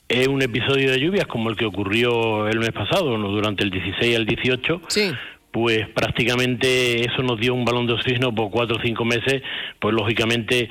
eh, 0.10 0.28
un 0.28 0.42
episodio 0.42 0.92
de 0.92 1.00
lluvias 1.00 1.26
como 1.28 1.50
el 1.50 1.56
que 1.56 1.66
ocurrió 1.66 2.48
el 2.48 2.60
mes 2.60 2.72
pasado, 2.72 3.18
¿no? 3.18 3.30
durante 3.30 3.64
el 3.64 3.70
16 3.72 4.16
al 4.16 4.26
18, 4.26 4.82
Sí. 4.90 5.12
Pues 5.52 5.88
prácticamente 5.90 7.02
eso 7.02 7.22
nos 7.24 7.40
dio 7.40 7.54
un 7.54 7.66
balón 7.66 7.88
de 7.88 7.94
oxígeno 7.94 8.34
por 8.34 8.50
cuatro 8.50 8.78
o 8.78 8.82
cinco 8.82 9.06
meses, 9.06 9.42
pues 9.80 9.94
lógicamente, 9.94 10.70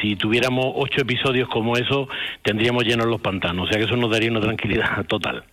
si 0.00 0.16
tuviéramos 0.16 0.66
ocho 0.74 1.02
episodios 1.02 1.48
como 1.48 1.76
eso, 1.76 2.08
tendríamos 2.42 2.84
llenos 2.84 3.06
los 3.06 3.20
pantanos, 3.20 3.68
o 3.68 3.70
sea 3.70 3.78
que 3.78 3.84
eso 3.84 3.96
nos 3.96 4.10
daría 4.10 4.30
una 4.30 4.40
tranquilidad 4.40 5.04
total. 5.08 5.44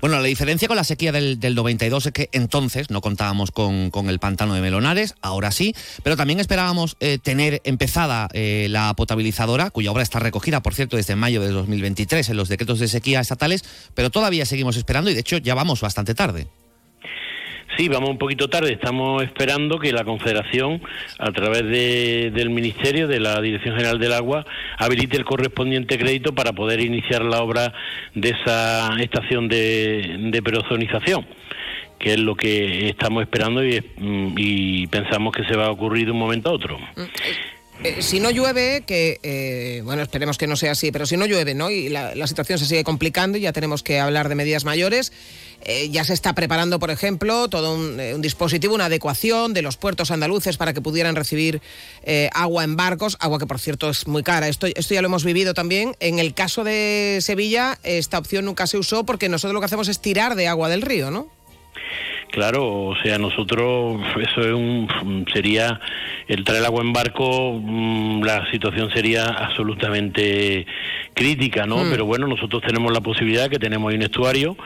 Bueno, 0.00 0.16
la 0.16 0.22
diferencia 0.22 0.66
con 0.66 0.76
la 0.76 0.84
sequía 0.84 1.12
del, 1.12 1.38
del 1.38 1.54
92 1.54 2.06
es 2.06 2.12
que 2.12 2.28
entonces 2.32 2.90
no 2.90 3.00
contábamos 3.00 3.52
con, 3.52 3.90
con 3.90 4.08
el 4.08 4.18
pantano 4.18 4.54
de 4.54 4.60
Melonares, 4.60 5.14
ahora 5.22 5.52
sí, 5.52 5.74
pero 6.02 6.16
también 6.16 6.40
esperábamos 6.40 6.96
eh, 6.98 7.18
tener 7.22 7.60
empezada 7.64 8.28
eh, 8.32 8.66
la 8.70 8.94
potabilizadora, 8.94 9.70
cuya 9.70 9.92
obra 9.92 10.02
está 10.02 10.18
recogida, 10.18 10.62
por 10.62 10.74
cierto, 10.74 10.96
desde 10.96 11.14
mayo 11.14 11.42
de 11.42 11.50
2023 11.50 12.28
en 12.30 12.36
los 12.36 12.48
decretos 12.48 12.80
de 12.80 12.88
sequía 12.88 13.20
estatales, 13.20 13.64
pero 13.94 14.10
todavía 14.10 14.46
seguimos 14.46 14.76
esperando 14.76 15.10
y 15.10 15.14
de 15.14 15.20
hecho 15.20 15.38
ya 15.38 15.54
vamos 15.54 15.80
bastante 15.80 16.14
tarde. 16.14 16.48
Sí, 17.76 17.88
vamos 17.88 18.10
un 18.10 18.18
poquito 18.18 18.48
tarde. 18.48 18.72
Estamos 18.72 19.22
esperando 19.22 19.78
que 19.78 19.92
la 19.92 20.04
Confederación, 20.04 20.82
a 21.18 21.32
través 21.32 21.64
de- 21.64 22.30
del 22.34 22.50
Ministerio, 22.50 23.08
de 23.08 23.18
la 23.18 23.40
Dirección 23.40 23.74
General 23.74 23.98
del 23.98 24.12
Agua, 24.12 24.44
habilite 24.78 25.16
el 25.16 25.24
correspondiente 25.24 25.98
crédito 25.98 26.34
para 26.34 26.52
poder 26.52 26.80
iniciar 26.80 27.22
la 27.24 27.40
obra 27.42 27.72
de 28.14 28.30
esa 28.30 28.90
estación 29.00 29.48
de, 29.48 30.16
de 30.30 30.42
perozonización 30.42 31.26
que 31.98 32.14
es 32.14 32.18
lo 32.18 32.34
que 32.34 32.88
estamos 32.88 33.22
esperando 33.22 33.64
y, 33.64 33.80
mm, 33.96 34.34
y 34.36 34.86
pensamos 34.88 35.32
que 35.32 35.44
se 35.44 35.54
va 35.54 35.66
a 35.66 35.70
ocurrir 35.70 36.06
de 36.06 36.10
un 36.10 36.18
momento 36.18 36.50
a 36.50 36.52
otro. 36.52 36.76
Eh, 37.84 38.02
si 38.02 38.18
no 38.18 38.32
llueve, 38.32 38.82
que 38.84 39.18
eh, 39.22 39.82
bueno, 39.84 40.02
esperemos 40.02 40.36
que 40.36 40.48
no 40.48 40.56
sea 40.56 40.72
así, 40.72 40.90
pero 40.90 41.06
si 41.06 41.16
no 41.16 41.26
llueve, 41.26 41.54
¿no? 41.54 41.70
Y 41.70 41.88
la 41.90 42.26
situación 42.26 42.58
se 42.58 42.66
sigue 42.66 42.82
complicando 42.82 43.38
y 43.38 43.42
ya 43.42 43.52
tenemos 43.52 43.84
que 43.84 44.00
hablar 44.00 44.28
de 44.28 44.34
medidas 44.34 44.64
mayores. 44.64 45.12
Eh, 45.64 45.88
ya 45.90 46.04
se 46.04 46.12
está 46.12 46.34
preparando, 46.34 46.78
por 46.78 46.90
ejemplo, 46.90 47.48
todo 47.48 47.74
un, 47.74 48.00
eh, 48.00 48.14
un 48.14 48.22
dispositivo, 48.22 48.74
una 48.74 48.86
adecuación 48.86 49.54
de 49.54 49.62
los 49.62 49.76
puertos 49.76 50.10
andaluces 50.10 50.56
para 50.56 50.72
que 50.72 50.80
pudieran 50.80 51.14
recibir 51.14 51.60
eh, 52.02 52.28
agua 52.34 52.64
en 52.64 52.76
barcos, 52.76 53.16
agua 53.20 53.38
que 53.38 53.46
por 53.46 53.60
cierto 53.60 53.90
es 53.90 54.06
muy 54.06 54.22
cara. 54.22 54.48
Esto, 54.48 54.66
esto 54.66 54.94
ya 54.94 55.02
lo 55.02 55.06
hemos 55.06 55.24
vivido 55.24 55.54
también. 55.54 55.94
En 56.00 56.18
el 56.18 56.34
caso 56.34 56.64
de 56.64 57.18
Sevilla, 57.20 57.78
esta 57.84 58.18
opción 58.18 58.44
nunca 58.44 58.66
se 58.66 58.78
usó 58.78 59.04
porque 59.04 59.28
nosotros 59.28 59.54
lo 59.54 59.60
que 59.60 59.66
hacemos 59.66 59.88
es 59.88 60.00
tirar 60.00 60.34
de 60.34 60.48
agua 60.48 60.68
del 60.68 60.82
río, 60.82 61.10
¿no? 61.10 61.28
Claro, 62.32 62.86
o 62.86 62.96
sea, 63.02 63.18
nosotros, 63.18 64.00
eso 64.18 64.40
es 64.40 64.54
un, 64.54 65.26
sería, 65.30 65.78
el 66.28 66.44
traer 66.44 66.64
agua 66.64 66.80
en 66.80 66.94
barco, 66.94 67.60
mm, 67.62 68.22
la 68.22 68.50
situación 68.50 68.90
sería 68.90 69.26
absolutamente 69.26 70.66
crítica, 71.12 71.66
¿no? 71.66 71.82
Pero 71.90 72.06
bueno, 72.06 72.26
nosotros 72.26 72.62
tenemos 72.66 72.90
la 72.90 73.02
posibilidad 73.02 73.50
que 73.50 73.58
tenemos 73.58 73.90
ahí 73.90 73.96
un 73.96 74.02
estuario 74.02 74.56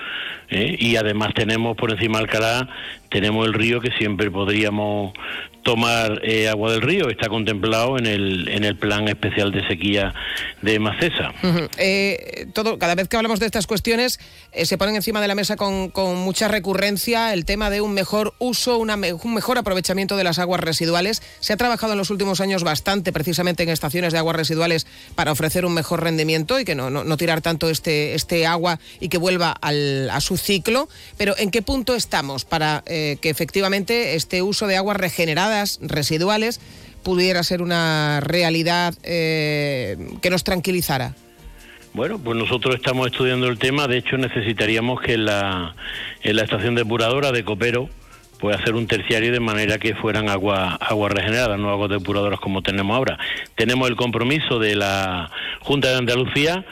¿eh? 0.51 0.77
y 0.79 0.97
además 0.97 1.33
tenemos 1.35 1.77
por 1.77 1.91
encima 1.93 2.19
Alcalá, 2.19 2.69
tenemos 3.11 3.47
el 3.47 3.55
río 3.55 3.81
que 3.81 3.91
siempre 3.93 4.31
podríamos 4.31 5.13
tomar 5.63 6.21
eh, 6.23 6.49
agua 6.49 6.71
del 6.71 6.81
río, 6.83 7.09
está 7.09 7.29
contemplado 7.29 7.99
en 7.99 8.07
el, 8.07 8.49
en 8.49 8.63
el 8.63 8.77
plan 8.77 9.09
especial 9.09 9.51
de 9.51 9.67
sequía 9.67 10.15
de 10.63 10.79
Macesa. 10.79 11.33
Eh, 11.77 12.47
todo, 12.55 12.79
cada 12.79 12.95
vez 12.95 13.09
que 13.09 13.17
hablamos 13.17 13.41
de 13.41 13.47
estas 13.47 13.67
cuestiones 13.67 14.21
se 14.53 14.79
ponen 14.79 14.95
encima 14.95 15.21
de 15.21 15.27
la 15.27 15.35
mesa 15.35 15.57
con, 15.57 15.91
con 15.91 16.17
mucha 16.19 16.47
recurrencia 16.47 17.33
el 17.33 17.45
tema 17.45 17.69
de 17.69 17.81
un 17.81 17.95
mejor 17.95 18.35
uso, 18.39 18.79
una 18.79 18.95
un 18.95 19.35
mejor 19.35 19.59
aprovechamiento 19.59 20.17
de 20.17 20.23
las 20.23 20.39
aguas 20.39 20.61
residuales. 20.61 21.21
Se 21.41 21.53
ha 21.53 21.57
trabajado 21.57 21.93
en 21.95 21.99
los 21.99 22.11
últimos 22.11 22.41
años 22.41 22.63
bastante 22.63 23.13
precisamente 23.13 23.65
en 23.65 23.71
estaciones 23.71 24.13
de 24.13 24.21
aguas 24.21 24.37
residuales 24.37 24.87
para 25.17 25.33
ofrecer 25.33 25.65
un 25.67 25.75
mejor 25.75 26.03
rendimiento 26.05 26.61
y 26.61 26.65
que 26.65 26.77
no, 26.77 26.91
no, 26.91 27.03
no 27.03 27.17
tirar 27.17 27.41
tanto 27.41 27.69
este, 27.71 28.15
este 28.15 28.47
agua 28.47 28.79
y 29.01 29.09
que 29.09 29.19
vuelva 29.19 29.51
al- 29.61 30.11
a 30.11 30.21
su 30.21 30.36
ciclo. 30.39 30.89
Pero 31.17 31.35
¿en 31.39 31.51
qué 31.51 31.63
punto 31.63 31.95
estamos 31.95 32.45
para 32.45 32.83
eh, 32.87 33.19
que 33.21 33.31
efectivamente 33.31 34.15
este 34.15 34.43
uso 34.43 34.67
de 34.67 34.77
aguas 34.77 34.97
regeneradas, 34.97 35.79
residuales, 35.83 36.61
pudiera 37.03 37.43
ser 37.43 37.63
una 37.63 38.21
realidad 38.21 38.95
eh, 39.03 39.97
que 40.23 40.31
nos 40.31 40.45
tranquilizara? 40.45 41.15
Bueno, 41.93 42.19
pues 42.19 42.37
nosotros 42.37 42.75
estamos 42.75 43.07
estudiando 43.07 43.49
el 43.49 43.59
tema. 43.59 43.89
De 43.89 43.99
hecho, 43.99 44.19
necesitaríamos 44.19 45.01
que 45.01 45.15
en 45.15 45.25
la, 45.25 45.75
en 46.23 46.37
la 46.37 46.43
estación 46.43 46.75
depuradora 46.75 47.33
de 47.33 47.45
Copero 47.45 47.89
pues 48.39 48.57
hacer 48.57 48.75
un 48.75 48.87
terciario 48.87 49.33
de 49.33 49.41
manera 49.41 49.79
que 49.79 49.95
fueran 49.95 50.29
agua 50.29 50.75
agua 50.75 51.09
regenerada, 51.09 51.57
no 51.57 51.71
aguas 51.71 51.91
depuradoras 51.91 52.41
como 52.41 52.63
tenemos 52.63 52.97
ahora. 52.97 53.19
Tenemos 53.55 53.89
el 53.89 53.97
compromiso 53.97 54.59
de 54.59 54.75
la 54.75 55.31
Junta 55.61 55.89
de 55.89 55.97
Andalucía 55.97 56.65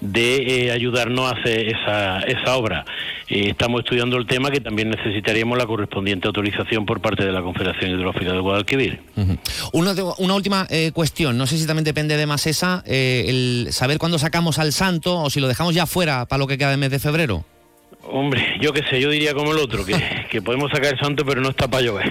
de 0.00 0.66
eh, 0.66 0.70
ayudarnos 0.72 1.30
a 1.30 1.34
hacer 1.36 1.68
esa, 1.68 2.20
esa 2.20 2.56
obra. 2.56 2.84
Eh, 3.28 3.48
estamos 3.50 3.80
estudiando 3.80 4.16
el 4.16 4.26
tema 4.26 4.50
que 4.50 4.60
también 4.60 4.90
necesitaríamos 4.90 5.58
la 5.58 5.66
correspondiente 5.66 6.26
autorización 6.28 6.86
por 6.86 7.00
parte 7.00 7.24
de 7.24 7.32
la 7.32 7.42
Confederación 7.42 7.90
Hidrográfica 7.90 8.32
de 8.32 8.38
Guadalquivir. 8.38 9.00
Ujú. 9.16 9.36
Una, 9.72 9.94
de- 9.94 10.04
una 10.18 10.34
última 10.34 10.66
eh, 10.70 10.92
cuestión, 10.92 11.36
no 11.36 11.46
sé 11.46 11.58
si 11.58 11.66
también 11.66 11.84
depende 11.84 12.16
de 12.16 12.26
Masesa, 12.26 12.82
eh, 12.86 13.24
el 13.28 13.68
saber 13.72 13.98
cuándo 13.98 14.18
sacamos 14.18 14.58
al 14.58 14.72
santo 14.72 15.20
o 15.20 15.30
si 15.30 15.40
lo 15.40 15.48
dejamos 15.48 15.74
ya 15.74 15.86
fuera 15.86 16.26
para 16.26 16.38
lo 16.38 16.46
que 16.46 16.56
queda 16.58 16.70
de 16.70 16.76
mes 16.76 16.90
de 16.90 16.98
febrero. 17.00 17.44
Hombre, 18.10 18.58
yo 18.60 18.72
qué 18.72 18.82
sé, 18.88 19.00
yo 19.00 19.10
diría 19.10 19.34
como 19.34 19.52
el 19.52 19.58
otro, 19.58 19.84
que, 19.84 19.94
que 20.30 20.40
podemos 20.42 20.70
sacar 20.70 20.94
el 20.94 20.98
santo 20.98 21.24
pero 21.24 21.40
no 21.40 21.50
está 21.50 21.68
para 21.68 21.84
llover. 21.84 22.10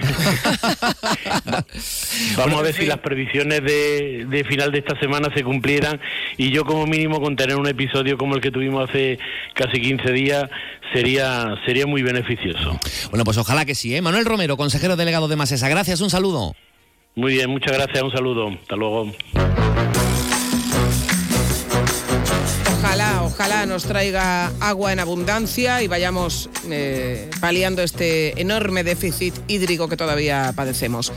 Vamos 2.36 2.60
a 2.60 2.62
ver 2.62 2.74
si 2.74 2.86
las 2.86 2.98
previsiones 2.98 3.62
de, 3.62 4.26
de 4.28 4.44
final 4.44 4.70
de 4.72 4.78
esta 4.78 4.98
semana 5.00 5.28
se 5.34 5.42
cumplieran 5.42 6.00
y 6.36 6.50
yo 6.50 6.64
como 6.64 6.86
mínimo 6.86 7.20
con 7.20 7.36
tener 7.36 7.56
un 7.56 7.66
episodio 7.66 8.16
como 8.16 8.34
el 8.34 8.40
que 8.40 8.50
tuvimos 8.50 8.88
hace 8.88 9.18
casi 9.54 9.80
15 9.80 10.12
días 10.12 10.50
sería, 10.92 11.54
sería 11.66 11.86
muy 11.86 12.02
beneficioso. 12.02 12.78
Bueno, 13.10 13.24
pues 13.24 13.38
ojalá 13.38 13.64
que 13.64 13.74
sí, 13.74 13.94
¿eh? 13.94 14.02
Manuel 14.02 14.24
Romero, 14.24 14.56
consejero 14.56 14.96
delegado 14.96 15.28
de 15.28 15.36
Masesa, 15.36 15.68
gracias, 15.68 16.00
un 16.00 16.10
saludo. 16.10 16.54
Muy 17.14 17.34
bien, 17.34 17.50
muchas 17.50 17.72
gracias, 17.72 18.02
un 18.02 18.12
saludo, 18.12 18.48
hasta 18.48 18.76
luego. 18.76 19.12
Ojalá, 23.38 23.66
nos 23.66 23.84
traiga 23.84 24.50
agua 24.58 24.92
en 24.92 24.98
abundancia 24.98 25.80
y 25.80 25.86
vayamos 25.86 26.50
eh, 26.68 27.30
paliando 27.38 27.82
este 27.84 28.40
enorme 28.40 28.82
déficit 28.82 29.32
hídrico 29.46 29.88
que 29.88 29.96
todavía 29.96 30.52
padecemos. 30.56 31.12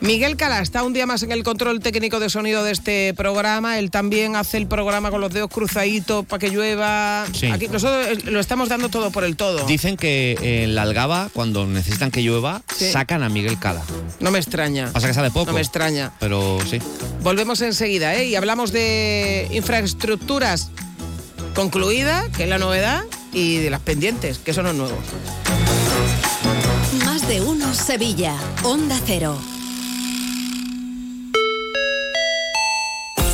Miguel 0.00 0.36
Cala 0.36 0.60
está 0.60 0.84
un 0.84 0.92
día 0.92 1.04
más 1.04 1.24
en 1.24 1.32
el 1.32 1.42
control 1.42 1.80
técnico 1.80 2.20
de 2.20 2.30
sonido 2.30 2.62
de 2.62 2.70
este 2.70 3.12
programa. 3.14 3.80
Él 3.80 3.90
también 3.90 4.36
hace 4.36 4.56
el 4.56 4.68
programa 4.68 5.10
con 5.10 5.20
los 5.20 5.32
dedos 5.32 5.50
cruzaditos 5.50 6.24
para 6.26 6.38
que 6.38 6.50
llueva. 6.50 7.26
Sí. 7.32 7.46
Aquí 7.46 7.66
nosotros 7.66 8.06
eh, 8.06 8.30
lo 8.30 8.38
estamos 8.38 8.68
dando 8.68 8.88
todo 8.88 9.10
por 9.10 9.24
el 9.24 9.34
todo. 9.36 9.66
Dicen 9.66 9.96
que 9.96 10.38
en 10.62 10.76
la 10.76 10.82
Algaba, 10.82 11.28
cuando 11.32 11.66
necesitan 11.66 12.12
que 12.12 12.22
llueva, 12.22 12.62
Sí. 12.76 12.92
sacan 12.92 13.24
a 13.24 13.28
Miguel 13.28 13.58
Cala. 13.58 13.82
No 14.20 14.30
me 14.30 14.38
extraña. 14.38 14.92
Pasa 14.92 15.08
que 15.08 15.14
sale 15.14 15.32
poco. 15.32 15.46
No 15.46 15.54
me 15.54 15.60
extraña. 15.60 16.12
Pero 16.20 16.60
sí. 16.70 16.78
Volvemos 17.22 17.60
enseguida, 17.62 18.14
¿eh? 18.14 18.26
Y 18.26 18.36
hablamos 18.36 18.70
de 18.70 19.48
infraestructuras 19.52 20.70
concluida, 21.54 22.28
que 22.36 22.44
es 22.44 22.48
la 22.48 22.58
novedad, 22.58 23.04
y 23.32 23.58
de 23.58 23.70
las 23.70 23.80
pendientes, 23.80 24.38
que 24.38 24.50
eso 24.50 24.62
no 24.62 24.70
es 24.70 24.76
nuevo. 24.76 24.96
Más 27.04 27.26
de 27.28 27.40
uno 27.40 27.74
Sevilla. 27.74 28.34
Onda 28.62 28.98
Cero. 29.06 29.38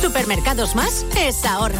Supermercados 0.01 0.75
Más 0.75 1.05
es 1.17 1.45
ahorro. 1.45 1.75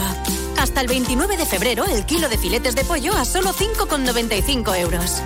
Hasta 0.58 0.82
el 0.82 0.88
29 0.88 1.38
de 1.38 1.46
febrero, 1.46 1.86
el 1.86 2.06
kilo 2.06 2.28
de 2.28 2.38
filetes 2.38 2.76
de 2.76 2.84
pollo 2.84 3.14
a 3.14 3.24
solo 3.24 3.54
5,95 3.54 4.78
euros. 4.78 5.22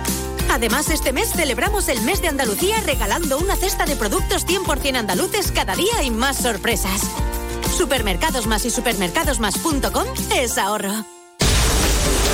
Además, 0.50 0.88
este 0.90 1.12
mes 1.12 1.32
celebramos 1.32 1.88
el 1.88 2.00
mes 2.02 2.22
de 2.22 2.28
Andalucía 2.28 2.80
regalando 2.82 3.38
una 3.38 3.56
cesta 3.56 3.84
de 3.86 3.96
productos 3.96 4.46
100% 4.46 4.96
andaluces 4.96 5.50
cada 5.50 5.74
día 5.74 6.02
y 6.04 6.10
más 6.10 6.36
sorpresas. 6.36 7.02
Supermercados 7.74 8.46
Más 8.46 8.64
y 8.64 8.70
supermercadosmás.com 8.70 10.06
es 10.32 10.58
ahorro. 10.58 11.13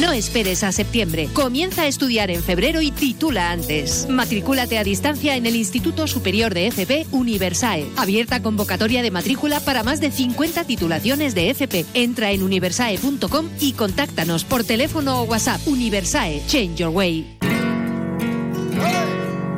No 0.00 0.10
esperes 0.12 0.64
a 0.64 0.72
septiembre. 0.72 1.28
Comienza 1.32 1.82
a 1.82 1.86
estudiar 1.86 2.30
en 2.30 2.42
febrero 2.42 2.80
y 2.80 2.90
titula 2.90 3.50
antes. 3.50 4.08
Matricúlate 4.08 4.78
a 4.78 4.84
distancia 4.84 5.36
en 5.36 5.44
el 5.44 5.54
Instituto 5.54 6.06
Superior 6.06 6.54
de 6.54 6.68
FP 6.68 7.06
Universae. 7.10 7.86
Abierta 7.96 8.42
convocatoria 8.42 9.02
de 9.02 9.10
matrícula 9.10 9.60
para 9.60 9.82
más 9.82 10.00
de 10.00 10.10
50 10.10 10.64
titulaciones 10.64 11.34
de 11.34 11.50
FP. 11.50 11.84
Entra 11.94 12.30
en 12.30 12.42
universae.com 12.42 13.48
y 13.60 13.72
contáctanos 13.72 14.44
por 14.44 14.64
teléfono 14.64 15.20
o 15.20 15.24
WhatsApp. 15.24 15.60
Universae, 15.66 16.42
Change 16.46 16.76
Your 16.76 16.90
Way. 16.90 17.38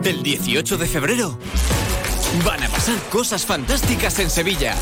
Del 0.03 0.23
18 0.23 0.77
de 0.77 0.87
febrero 0.87 1.39
van 2.45 2.63
a 2.63 2.69
pasar 2.69 2.99
cosas 3.11 3.47
fantásticas 3.47 4.19
en 4.19 4.29
Sevilla. 4.29 4.75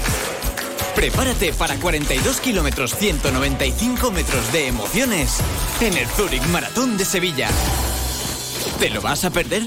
Prepárate 0.95 1.53
para 1.55 1.77
42 1.77 2.41
kilómetros 2.41 2.95
195 2.95 4.11
metros 4.11 4.53
de 4.53 4.69
emociones 4.69 5.39
en 5.81 5.97
el 5.97 6.07
Zurich 6.07 6.47
Maratón 6.49 6.97
de 6.97 7.05
Sevilla. 7.05 7.49
¿Te 8.79 8.91
lo 8.91 9.01
vas 9.01 9.25
a 9.25 9.31
perder? 9.31 9.63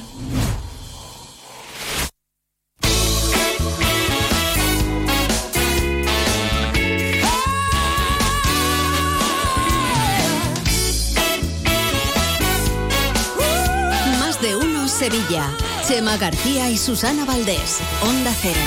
Más 14.20 14.42
de 14.42 14.56
uno 14.56 14.88
Sevilla. 14.88 15.50
Chema 15.88 16.18
García 16.18 16.70
y 16.70 16.78
Susana 16.78 17.26
Valdés. 17.26 17.80
Onda 18.04 18.34
Cero. 18.42 18.60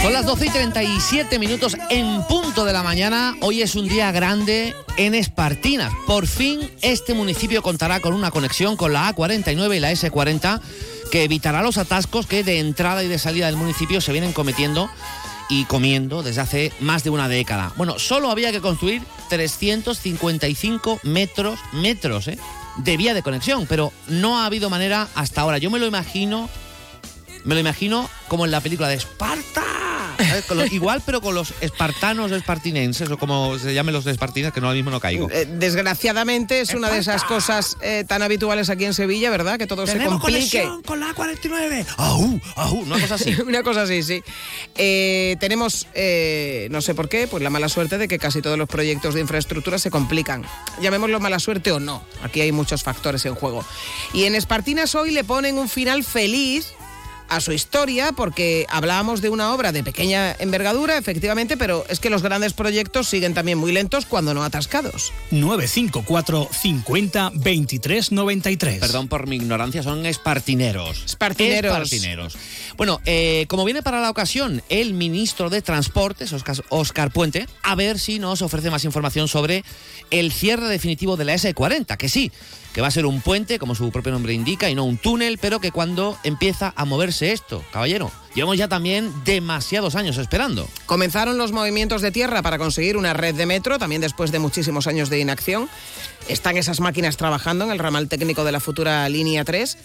Son 0.00 0.12
las 0.12 0.24
12 0.26 0.46
y 0.46 0.50
37 0.50 1.38
minutos 1.38 1.76
en 1.90 2.22
punto 2.28 2.64
de 2.64 2.72
la 2.72 2.82
mañana. 2.82 3.34
Hoy 3.40 3.62
es 3.62 3.74
un 3.74 3.88
día 3.88 4.10
grande 4.12 4.74
en 4.96 5.14
Espartinas. 5.14 5.92
Por 6.06 6.26
fin 6.26 6.60
este 6.80 7.14
municipio 7.14 7.62
contará 7.62 8.00
con 8.00 8.14
una 8.14 8.30
conexión 8.30 8.76
con 8.76 8.92
la 8.92 9.14
A49 9.14 9.76
y 9.76 9.80
la 9.80 9.92
S40 9.92 10.60
que 11.10 11.24
evitará 11.24 11.62
los 11.62 11.78
atascos 11.78 12.26
que 12.26 12.42
de 12.42 12.58
entrada 12.58 13.04
y 13.04 13.08
de 13.08 13.18
salida 13.18 13.46
del 13.46 13.56
municipio 13.56 14.00
se 14.00 14.12
vienen 14.12 14.32
cometiendo 14.32 14.88
y 15.48 15.66
comiendo 15.66 16.22
desde 16.22 16.40
hace 16.40 16.72
más 16.80 17.04
de 17.04 17.10
una 17.10 17.28
década. 17.28 17.72
Bueno, 17.76 17.98
solo 17.98 18.30
había 18.30 18.52
que 18.52 18.60
construir 18.60 19.02
355 19.28 21.00
metros, 21.02 21.58
metros, 21.72 22.28
¿eh? 22.28 22.38
de 22.76 22.96
vía 22.96 23.14
de 23.14 23.22
conexión, 23.22 23.66
pero 23.68 23.92
no 24.08 24.38
ha 24.38 24.46
habido 24.46 24.70
manera 24.70 25.08
hasta 25.14 25.42
ahora. 25.42 25.58
Yo 25.58 25.70
me 25.70 25.78
lo 25.78 25.86
imagino, 25.86 26.48
me 27.44 27.54
lo 27.54 27.60
imagino 27.60 28.08
como 28.28 28.44
en 28.44 28.50
la 28.50 28.60
película 28.60 28.88
de 28.88 28.94
Esparta. 28.94 29.62
igual, 30.70 31.02
pero 31.04 31.20
con 31.20 31.34
los 31.34 31.54
espartanos 31.60 32.32
espartinenses, 32.32 33.10
o 33.10 33.18
como 33.18 33.58
se 33.58 33.74
llamen 33.74 33.94
los 33.94 34.06
espartinas, 34.06 34.52
que 34.52 34.60
no 34.60 34.68
ahora 34.68 34.76
mismo 34.76 34.90
no 34.90 35.00
caigo. 35.00 35.28
Eh, 35.30 35.46
desgraciadamente 35.46 36.60
es 36.60 36.74
una 36.74 36.90
de 36.90 36.98
esas 36.98 37.24
cosas 37.24 37.76
eh, 37.80 38.04
tan 38.06 38.22
habituales 38.22 38.70
aquí 38.70 38.84
en 38.84 38.94
Sevilla, 38.94 39.30
¿verdad? 39.30 39.58
Que 39.58 39.66
todo 39.66 39.86
se 39.86 40.02
complique. 40.04 40.68
con 40.86 41.00
la 41.00 41.14
A49. 41.14 41.86
¡Aú! 41.96 42.40
¡Aú! 42.56 42.80
Una 42.80 43.00
cosa 43.00 43.14
así. 43.14 43.34
Una 43.46 43.62
cosa 43.62 43.82
así, 43.82 44.02
sí. 44.02 44.22
Eh, 44.76 45.36
tenemos, 45.40 45.86
no 46.70 46.80
sé 46.80 46.94
por 46.94 47.08
qué, 47.08 47.26
pues 47.26 47.42
la 47.42 47.50
mala 47.50 47.68
suerte 47.68 47.98
de 47.98 48.08
que 48.08 48.18
casi 48.18 48.42
todos 48.42 48.58
los 48.58 48.68
proyectos 48.68 49.14
de 49.14 49.20
infraestructura 49.20 49.78
se 49.78 49.90
complican. 49.90 50.44
Llamémoslo 50.80 51.20
mala 51.20 51.38
suerte 51.38 51.72
o 51.72 51.80
no. 51.80 52.02
Aquí 52.22 52.40
hay 52.40 52.52
muchos 52.52 52.82
factores 52.82 53.24
en 53.26 53.34
juego. 53.34 53.64
Y 54.12 54.24
en 54.24 54.34
Espartinas 54.34 54.94
hoy 54.94 55.10
le 55.10 55.24
ponen 55.24 55.58
un 55.58 55.68
final 55.68 56.04
feliz 56.04 56.74
a 57.32 57.40
su 57.40 57.52
historia 57.52 58.12
porque 58.12 58.66
hablábamos 58.68 59.22
de 59.22 59.30
una 59.30 59.54
obra 59.54 59.72
de 59.72 59.82
pequeña 59.82 60.36
envergadura, 60.38 60.98
efectivamente, 60.98 61.56
pero 61.56 61.84
es 61.88 61.98
que 61.98 62.10
los 62.10 62.22
grandes 62.22 62.52
proyectos 62.52 63.08
siguen 63.08 63.32
también 63.32 63.56
muy 63.56 63.72
lentos 63.72 64.04
cuando 64.04 64.34
no 64.34 64.44
atascados. 64.44 65.12
954 65.30 66.48
50 66.52 67.32
23 67.34 68.12
93. 68.12 68.80
Perdón 68.80 69.08
por 69.08 69.26
mi 69.26 69.36
ignorancia, 69.36 69.82
son 69.82 70.04
espartineros. 70.04 71.04
Espartineros. 71.06 71.72
Espartineros. 71.72 72.36
Bueno, 72.76 73.00
eh, 73.06 73.46
como 73.48 73.64
viene 73.64 73.82
para 73.82 74.00
la 74.00 74.10
ocasión 74.10 74.62
el 74.68 74.92
ministro 74.92 75.48
de 75.48 75.62
Transportes, 75.62 76.34
Oscar, 76.34 76.56
Oscar 76.68 77.12
Puente, 77.12 77.46
a 77.62 77.74
ver 77.74 77.98
si 77.98 78.18
nos 78.18 78.42
ofrece 78.42 78.70
más 78.70 78.84
información 78.84 79.26
sobre 79.26 79.64
el 80.10 80.32
cierre 80.32 80.68
definitivo 80.68 81.16
de 81.16 81.24
la 81.24 81.34
S40, 81.34 81.96
que 81.96 82.10
sí, 82.10 82.30
que 82.72 82.80
va 82.80 82.88
a 82.88 82.90
ser 82.90 83.06
un 83.06 83.20
puente, 83.20 83.58
como 83.58 83.74
su 83.74 83.90
propio 83.90 84.12
nombre 84.12 84.32
indica, 84.32 84.70
y 84.70 84.74
no 84.74 84.84
un 84.84 84.96
túnel, 84.96 85.38
pero 85.38 85.60
que 85.60 85.70
cuando 85.70 86.18
empieza 86.24 86.72
a 86.76 86.84
moverse 86.84 87.32
esto, 87.32 87.62
caballero, 87.72 88.10
llevamos 88.34 88.56
ya 88.56 88.68
también 88.68 89.12
demasiados 89.24 89.94
años 89.94 90.18
esperando. 90.18 90.68
Comenzaron 90.86 91.38
los 91.38 91.52
movimientos 91.52 92.02
de 92.02 92.10
tierra 92.10 92.42
para 92.42 92.58
conseguir 92.58 92.96
una 92.96 93.12
red 93.12 93.34
de 93.34 93.46
metro, 93.46 93.78
también 93.78 94.00
después 94.00 94.32
de 94.32 94.38
muchísimos 94.38 94.86
años 94.86 95.10
de 95.10 95.20
inacción. 95.20 95.68
Están 96.28 96.56
esas 96.56 96.80
máquinas 96.80 97.16
trabajando 97.16 97.64
en 97.64 97.70
el 97.72 97.78
ramal 97.78 98.08
técnico 98.08 98.44
de 98.44 98.52
la 98.52 98.60
futura 98.60 99.08
línea 99.08 99.44
3, 99.44 99.76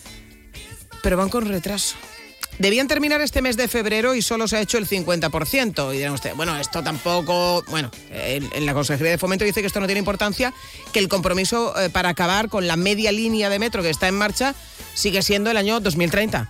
pero 1.02 1.18
van 1.18 1.30
con 1.30 1.46
retraso. 1.46 1.96
Debían 2.60 2.88
terminar 2.88 3.22
este 3.22 3.42
mes 3.42 3.56
de 3.56 3.68
febrero 3.68 4.16
y 4.16 4.22
solo 4.22 4.48
se 4.48 4.58
ha 4.58 4.62
hecho 4.62 4.78
el 4.78 4.88
50%. 4.88 5.94
Y 5.94 5.98
dirán 5.98 6.14
usted, 6.14 6.34
bueno, 6.36 6.58
esto 6.58 6.84
tampoco. 6.84 7.64
Bueno, 7.70 7.92
en, 8.12 8.50
en 8.54 8.66
la 8.66 8.74
Consejería 8.74 9.12
de 9.12 9.18
Fomento 9.18 9.46
dice 9.46 9.62
que 9.62 9.68
esto 9.68 9.80
no 9.80 9.86
tiene 9.86 10.00
importancia, 10.00 10.54
que 10.92 11.00
el 11.00 11.08
compromiso 11.08 11.80
eh, 11.80 11.90
para 11.90 12.10
acabar 12.10 12.50
con 12.50 12.66
la 12.66 12.76
media 12.76 13.12
línea 13.12 13.50
de 13.50 13.60
metro 13.60 13.84
que 13.84 13.90
está 13.90 14.08
en 14.08 14.16
marcha 14.16 14.56
sigue 14.96 15.22
siendo 15.22 15.52
el 15.52 15.58
año 15.58 15.80
2030. 15.80 16.50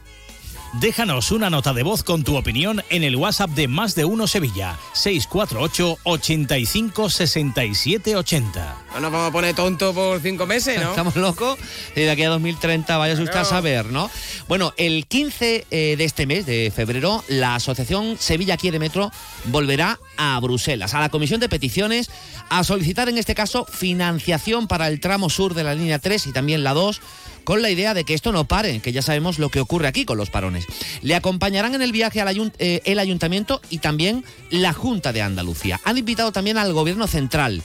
Déjanos 0.73 1.31
una 1.31 1.49
nota 1.49 1.73
de 1.73 1.81
voz 1.81 2.03
con 2.03 2.23
tu 2.23 2.37
opinión 2.37 2.83
en 2.89 3.03
el 3.03 3.15
WhatsApp 3.15 3.49
de 3.51 3.67
Más 3.67 3.95
de 3.95 4.05
Uno 4.05 4.27
Sevilla. 4.27 4.77
648 4.93 5.97
85 6.03 7.09
67 7.09 8.15
80. 8.15 8.77
No 8.93 8.99
nos 8.99 9.11
vamos 9.11 9.29
a 9.29 9.31
poner 9.31 9.55
tonto 9.55 9.93
por 9.93 10.19
cinco 10.21 10.45
meses, 10.45 10.79
¿no? 10.81 10.89
Estamos 10.89 11.15
locos. 11.15 11.57
Y 11.95 12.01
de 12.01 12.11
aquí 12.11 12.23
a 12.23 12.29
2030 12.29 12.97
vaya 12.97 13.13
usted 13.13 13.35
a 13.35 13.45
saber, 13.45 13.85
¿no? 13.85 14.11
Bueno, 14.47 14.73
el 14.77 15.07
15 15.07 15.65
eh, 15.71 15.95
de 15.97 16.03
este 16.03 16.25
mes, 16.25 16.45
de 16.45 16.71
febrero, 16.75 17.23
la 17.27 17.55
Asociación 17.55 18.17
Sevilla 18.19 18.57
Quiere 18.57 18.77
Metro 18.77 19.11
volverá 19.45 19.99
a 20.17 20.39
Bruselas, 20.39 20.93
a 20.93 20.99
la 20.99 21.09
Comisión 21.09 21.39
de 21.39 21.49
Peticiones, 21.49 22.11
a 22.49 22.63
solicitar 22.63 23.09
en 23.09 23.17
este 23.17 23.35
caso 23.35 23.65
financiación 23.65 24.67
para 24.67 24.89
el 24.89 24.99
tramo 24.99 25.29
sur 25.29 25.53
de 25.53 25.63
la 25.63 25.73
línea 25.75 25.99
3 25.99 26.27
y 26.27 26.31
también 26.33 26.63
la 26.63 26.73
2 26.73 27.01
con 27.47 27.61
la 27.61 27.69
idea 27.69 27.93
de 27.93 28.03
que 28.03 28.13
esto 28.13 28.33
no 28.33 28.43
pare, 28.43 28.81
que 28.81 28.91
ya 28.91 29.01
sabemos 29.01 29.39
lo 29.39 29.47
que 29.47 29.61
ocurre 29.61 29.87
aquí 29.87 30.03
con 30.03 30.17
los 30.17 30.29
parones. 30.29 30.65
Le 31.01 31.15
acompañarán 31.15 31.75
en 31.75 31.81
el 31.81 31.93
viaje 31.93 32.19
al 32.19 32.51
eh, 32.59 32.81
el 32.83 32.99
ayuntamiento 32.99 33.61
y 33.69 33.77
también 33.77 34.25
la 34.49 34.73
Junta 34.73 35.13
de 35.13 35.21
Andalucía. 35.21 35.79
Han 35.85 35.97
invitado 35.97 36.33
también 36.33 36.57
al 36.57 36.73
Gobierno 36.73 37.07
Central. 37.07 37.63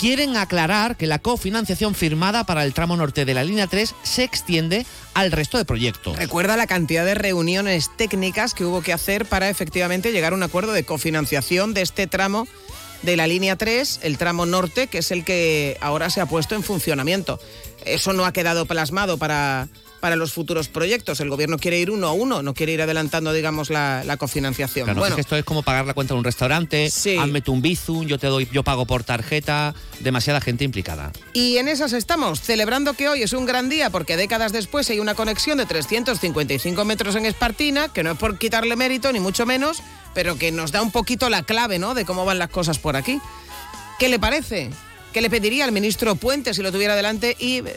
Quieren 0.00 0.36
aclarar 0.36 0.96
que 0.96 1.06
la 1.06 1.20
cofinanciación 1.20 1.94
firmada 1.94 2.42
para 2.42 2.64
el 2.64 2.74
tramo 2.74 2.96
norte 2.96 3.24
de 3.24 3.34
la 3.34 3.44
línea 3.44 3.68
3 3.68 3.94
se 4.02 4.24
extiende 4.24 4.84
al 5.14 5.30
resto 5.30 5.58
de 5.58 5.64
proyectos. 5.64 6.16
Recuerda 6.16 6.56
la 6.56 6.66
cantidad 6.66 7.04
de 7.04 7.14
reuniones 7.14 7.88
técnicas 7.96 8.52
que 8.52 8.64
hubo 8.64 8.82
que 8.82 8.92
hacer 8.92 9.26
para 9.26 9.48
efectivamente 9.48 10.10
llegar 10.10 10.32
a 10.32 10.36
un 10.36 10.42
acuerdo 10.42 10.72
de 10.72 10.82
cofinanciación 10.82 11.72
de 11.72 11.82
este 11.82 12.08
tramo 12.08 12.48
de 13.02 13.16
la 13.16 13.26
línea 13.26 13.56
3, 13.56 14.00
el 14.02 14.18
tramo 14.18 14.46
norte, 14.46 14.86
que 14.88 14.98
es 14.98 15.10
el 15.10 15.24
que 15.24 15.76
ahora 15.80 16.10
se 16.10 16.20
ha 16.20 16.26
puesto 16.26 16.54
en 16.54 16.62
funcionamiento. 16.62 17.40
Eso 17.84 18.12
no 18.12 18.24
ha 18.26 18.32
quedado 18.32 18.66
plasmado 18.66 19.16
para, 19.16 19.68
para 20.00 20.14
los 20.16 20.32
futuros 20.34 20.68
proyectos. 20.68 21.18
El 21.20 21.30
gobierno 21.30 21.58
quiere 21.58 21.78
ir 21.78 21.90
uno 21.90 22.08
a 22.08 22.12
uno, 22.12 22.42
no 22.42 22.52
quiere 22.52 22.72
ir 22.72 22.82
adelantando, 22.82 23.32
digamos, 23.32 23.70
la, 23.70 24.02
la 24.04 24.18
cofinanciación. 24.18 24.84
Claro, 24.84 25.00
bueno, 25.00 25.14
es 25.14 25.16
que 25.16 25.20
esto 25.22 25.36
es 25.36 25.44
como 25.44 25.62
pagar 25.62 25.86
la 25.86 25.94
cuenta 25.94 26.12
de 26.12 26.18
un 26.18 26.24
restaurante, 26.24 26.90
Sí. 26.90 27.16
hazme 27.16 27.42
un 27.46 27.62
bizum, 27.62 28.04
yo 28.06 28.18
te 28.18 28.26
doy, 28.26 28.46
yo 28.52 28.62
pago 28.62 28.84
por 28.86 29.02
tarjeta, 29.02 29.74
demasiada 30.00 30.42
gente 30.42 30.64
implicada. 30.64 31.10
Y 31.32 31.56
en 31.56 31.68
esas 31.68 31.94
estamos, 31.94 32.42
celebrando 32.42 32.92
que 32.92 33.08
hoy 33.08 33.22
es 33.22 33.32
un 33.32 33.46
gran 33.46 33.70
día 33.70 33.88
porque 33.88 34.18
décadas 34.18 34.52
después 34.52 34.90
hay 34.90 35.00
una 35.00 35.14
conexión 35.14 35.56
de 35.56 35.64
355 35.64 36.84
metros 36.84 37.16
en 37.16 37.24
Espartina, 37.24 37.88
que 37.88 38.02
no 38.02 38.12
es 38.12 38.18
por 38.18 38.36
quitarle 38.36 38.76
mérito, 38.76 39.10
ni 39.10 39.20
mucho 39.20 39.46
menos, 39.46 39.78
pero 40.14 40.36
que 40.38 40.52
nos 40.52 40.72
da 40.72 40.82
un 40.82 40.90
poquito 40.90 41.28
la 41.28 41.42
clave, 41.42 41.78
¿no?, 41.78 41.94
de 41.94 42.04
cómo 42.04 42.24
van 42.24 42.38
las 42.38 42.50
cosas 42.50 42.78
por 42.78 42.96
aquí. 42.96 43.20
¿Qué 43.98 44.08
le 44.08 44.18
parece? 44.18 44.70
¿Qué 45.12 45.20
le 45.20 45.28
pediría 45.30 45.64
al 45.64 45.72
ministro 45.72 46.14
Puente 46.14 46.54
si 46.54 46.62
lo 46.62 46.72
tuviera 46.72 46.94
delante? 46.96 47.36
Y 47.38 47.58
eh, 47.58 47.76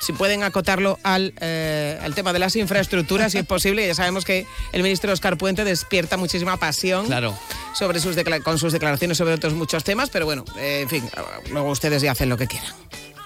si 0.00 0.12
pueden 0.12 0.42
acotarlo 0.42 0.98
al, 1.02 1.32
eh, 1.40 1.98
al 2.02 2.14
tema 2.14 2.32
de 2.32 2.38
las 2.38 2.54
infraestructuras, 2.56 3.32
si 3.32 3.38
es 3.38 3.46
posible. 3.46 3.86
Ya 3.86 3.94
sabemos 3.94 4.24
que 4.24 4.46
el 4.72 4.82
ministro 4.82 5.12
Oscar 5.12 5.36
Puente 5.38 5.64
despierta 5.64 6.16
muchísima 6.16 6.56
pasión 6.58 7.06
Claro. 7.06 7.36
sobre 7.74 8.00
sus 8.00 8.16
con 8.44 8.58
sus 8.58 8.72
declaraciones 8.72 9.18
sobre 9.18 9.34
otros 9.34 9.54
muchos 9.54 9.84
temas, 9.84 10.10
pero 10.10 10.24
bueno, 10.26 10.44
eh, 10.58 10.80
en 10.82 10.88
fin, 10.88 11.10
luego 11.50 11.70
ustedes 11.70 12.02
ya 12.02 12.12
hacen 12.12 12.28
lo 12.28 12.36
que 12.36 12.46
quieran. 12.46 12.72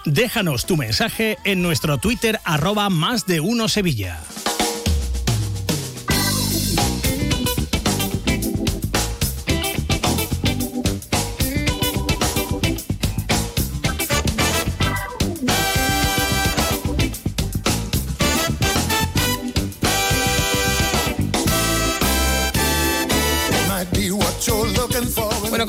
Déjanos 0.06 0.66
tu 0.66 0.76
mensaje 0.76 1.38
en 1.44 1.62
nuestro 1.62 1.98
Twitter 1.98 2.38
arroba 2.44 2.90
más 2.90 3.26
de 3.26 3.40
uno 3.40 3.68
Sevilla. 3.68 4.20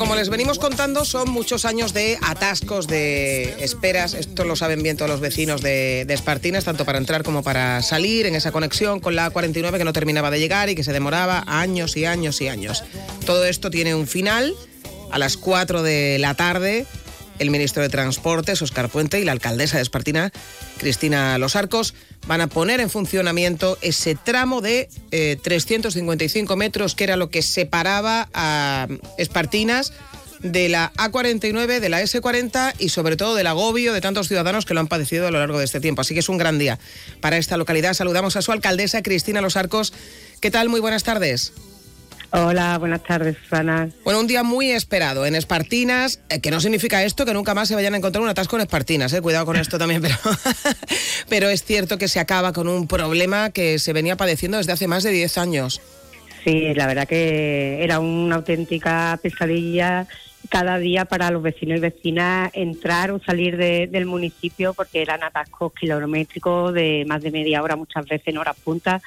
Como 0.06 0.14
les 0.14 0.28
venimos 0.28 0.60
contando, 0.60 1.04
son 1.04 1.30
muchos 1.30 1.64
años 1.64 1.92
de 1.92 2.16
atascos, 2.22 2.86
de 2.86 3.56
esperas. 3.58 4.14
Esto 4.14 4.44
lo 4.44 4.54
saben 4.54 4.80
bien 4.80 4.96
todos 4.96 5.10
los 5.10 5.18
vecinos 5.18 5.62
de, 5.62 6.06
Espartinas, 6.08 6.62
tanto 6.62 6.84
para 6.84 6.98
entrar 6.98 7.24
como 7.24 7.42
para 7.42 7.82
salir 7.82 8.24
en 8.26 8.36
esa 8.36 8.52
conexión 8.52 9.00
con 9.00 9.16
la 9.16 9.28
A49 9.28 9.78
que 9.78 9.84
no 9.84 9.92
terminaba 9.92 10.30
de 10.30 10.38
llegar 10.38 10.68
y 10.68 10.76
que 10.76 10.84
se 10.84 10.92
demoraba 10.92 11.42
años 11.48 11.96
y 11.96 12.04
años 12.04 12.40
y 12.40 12.46
años. 12.46 12.84
Todo 13.24 13.46
esto 13.46 13.68
tiene 13.68 13.96
un 13.96 14.06
final 14.06 14.54
a 15.10 15.18
las 15.18 15.36
4 15.36 15.82
de 15.82 16.20
la 16.20 16.34
tarde. 16.34 16.86
El 17.38 17.50
ministro 17.50 17.82
de 17.82 17.88
Transportes, 17.88 18.62
Oscar 18.62 18.88
Puente, 18.88 19.20
y 19.20 19.24
la 19.24 19.32
alcaldesa 19.32 19.76
de 19.76 19.82
Espartina, 19.82 20.32
Cristina 20.78 21.38
Los 21.38 21.56
Arcos, 21.56 21.94
van 22.26 22.40
a 22.40 22.46
poner 22.46 22.80
en 22.80 22.90
funcionamiento 22.90 23.78
ese 23.82 24.14
tramo 24.14 24.60
de 24.60 24.88
eh, 25.10 25.36
355 25.42 26.56
metros, 26.56 26.94
que 26.94 27.04
era 27.04 27.16
lo 27.16 27.30
que 27.30 27.42
separaba 27.42 28.28
a 28.32 28.88
Espartinas 29.18 29.92
de 30.40 30.68
la 30.68 30.92
A49, 30.94 31.80
de 31.80 31.88
la 31.88 32.02
S40 32.02 32.74
y 32.78 32.90
sobre 32.90 33.16
todo 33.16 33.34
del 33.34 33.46
agobio 33.46 33.92
de 33.92 34.00
tantos 34.00 34.28
ciudadanos 34.28 34.64
que 34.64 34.74
lo 34.74 34.80
han 34.80 34.88
padecido 34.88 35.26
a 35.26 35.30
lo 35.30 35.38
largo 35.38 35.58
de 35.58 35.64
este 35.64 35.80
tiempo. 35.80 36.02
Así 36.02 36.14
que 36.14 36.20
es 36.20 36.28
un 36.28 36.38
gran 36.38 36.58
día 36.58 36.78
para 37.20 37.36
esta 37.36 37.56
localidad. 37.56 37.94
Saludamos 37.94 38.36
a 38.36 38.42
su 38.42 38.52
alcaldesa, 38.52 39.02
Cristina 39.02 39.40
Los 39.40 39.56
Arcos. 39.56 39.92
¿Qué 40.40 40.50
tal? 40.50 40.68
Muy 40.68 40.80
buenas 40.80 41.04
tardes. 41.04 41.52
Hola, 42.32 42.76
buenas 42.78 43.02
tardes, 43.02 43.36
Susana. 43.42 43.88
Bueno, 44.04 44.20
un 44.20 44.26
día 44.26 44.42
muy 44.42 44.70
esperado 44.70 45.24
en 45.26 45.34
Espartinas, 45.34 46.20
eh, 46.28 46.40
que 46.40 46.50
no 46.50 46.60
significa 46.60 47.02
esto 47.04 47.24
que 47.24 47.32
nunca 47.32 47.54
más 47.54 47.68
se 47.68 47.74
vayan 47.74 47.94
a 47.94 47.96
encontrar 47.98 48.22
un 48.22 48.28
atasco 48.28 48.56
en 48.56 48.62
Espartinas, 48.62 49.12
eh, 49.12 49.22
cuidado 49.22 49.46
con 49.46 49.56
esto 49.56 49.78
también, 49.78 50.02
pero, 50.02 50.16
pero 51.28 51.48
es 51.48 51.64
cierto 51.64 51.98
que 51.98 52.08
se 52.08 52.20
acaba 52.20 52.52
con 52.52 52.68
un 52.68 52.88
problema 52.88 53.50
que 53.50 53.78
se 53.78 53.92
venía 53.92 54.16
padeciendo 54.16 54.58
desde 54.58 54.72
hace 54.72 54.86
más 54.88 55.02
de 55.04 55.12
10 55.12 55.38
años. 55.38 55.80
Sí, 56.44 56.74
la 56.74 56.86
verdad 56.86 57.08
que 57.08 57.82
era 57.82 58.00
una 58.00 58.36
auténtica 58.36 59.18
pesadilla 59.22 60.06
cada 60.48 60.78
día 60.78 61.04
para 61.06 61.30
los 61.32 61.42
vecinos 61.42 61.78
y 61.78 61.80
vecinas 61.80 62.50
entrar 62.54 63.10
o 63.10 63.20
salir 63.20 63.56
de- 63.56 63.88
del 63.88 64.06
municipio 64.06 64.74
porque 64.74 65.02
eran 65.02 65.24
atascos 65.24 65.72
kilométricos 65.72 66.72
de 66.72 67.04
más 67.08 67.20
de 67.22 67.32
media 67.32 67.62
hora, 67.62 67.74
muchas 67.74 68.04
veces 68.06 68.28
en 68.28 68.38
horas 68.38 68.54
puntas, 68.62 69.02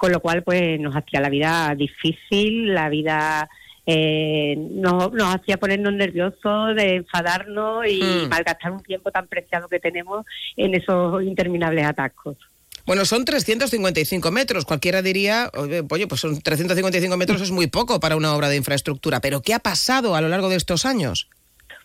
con 0.00 0.12
lo 0.12 0.20
cual 0.20 0.42
pues 0.42 0.80
nos 0.80 0.96
hacía 0.96 1.20
la 1.20 1.28
vida 1.28 1.74
difícil, 1.76 2.72
la 2.74 2.88
vida 2.88 3.50
eh, 3.84 4.56
nos, 4.56 5.12
nos 5.12 5.34
hacía 5.34 5.58
ponernos 5.58 5.92
nerviosos, 5.92 6.74
de 6.74 6.96
enfadarnos 6.96 7.86
y 7.86 8.00
Mm. 8.02 8.28
malgastar 8.30 8.72
un 8.72 8.82
tiempo 8.82 9.10
tan 9.10 9.26
preciado 9.28 9.68
que 9.68 9.78
tenemos 9.78 10.24
en 10.56 10.74
esos 10.74 11.22
interminables 11.22 11.84
atascos. 11.84 12.38
Bueno, 12.86 13.04
son 13.04 13.26
355 13.26 14.30
metros. 14.30 14.64
Cualquiera 14.64 15.02
diría, 15.02 15.50
oye, 15.90 16.06
pues 16.06 16.22
son 16.22 16.40
355 16.40 17.16
metros 17.18 17.42
es 17.42 17.50
muy 17.50 17.66
poco 17.66 18.00
para 18.00 18.16
una 18.16 18.34
obra 18.34 18.48
de 18.48 18.56
infraestructura. 18.56 19.20
Pero 19.20 19.42
¿qué 19.42 19.52
ha 19.52 19.58
pasado 19.58 20.14
a 20.14 20.22
lo 20.22 20.28
largo 20.28 20.48
de 20.48 20.56
estos 20.56 20.86
años? 20.86 21.28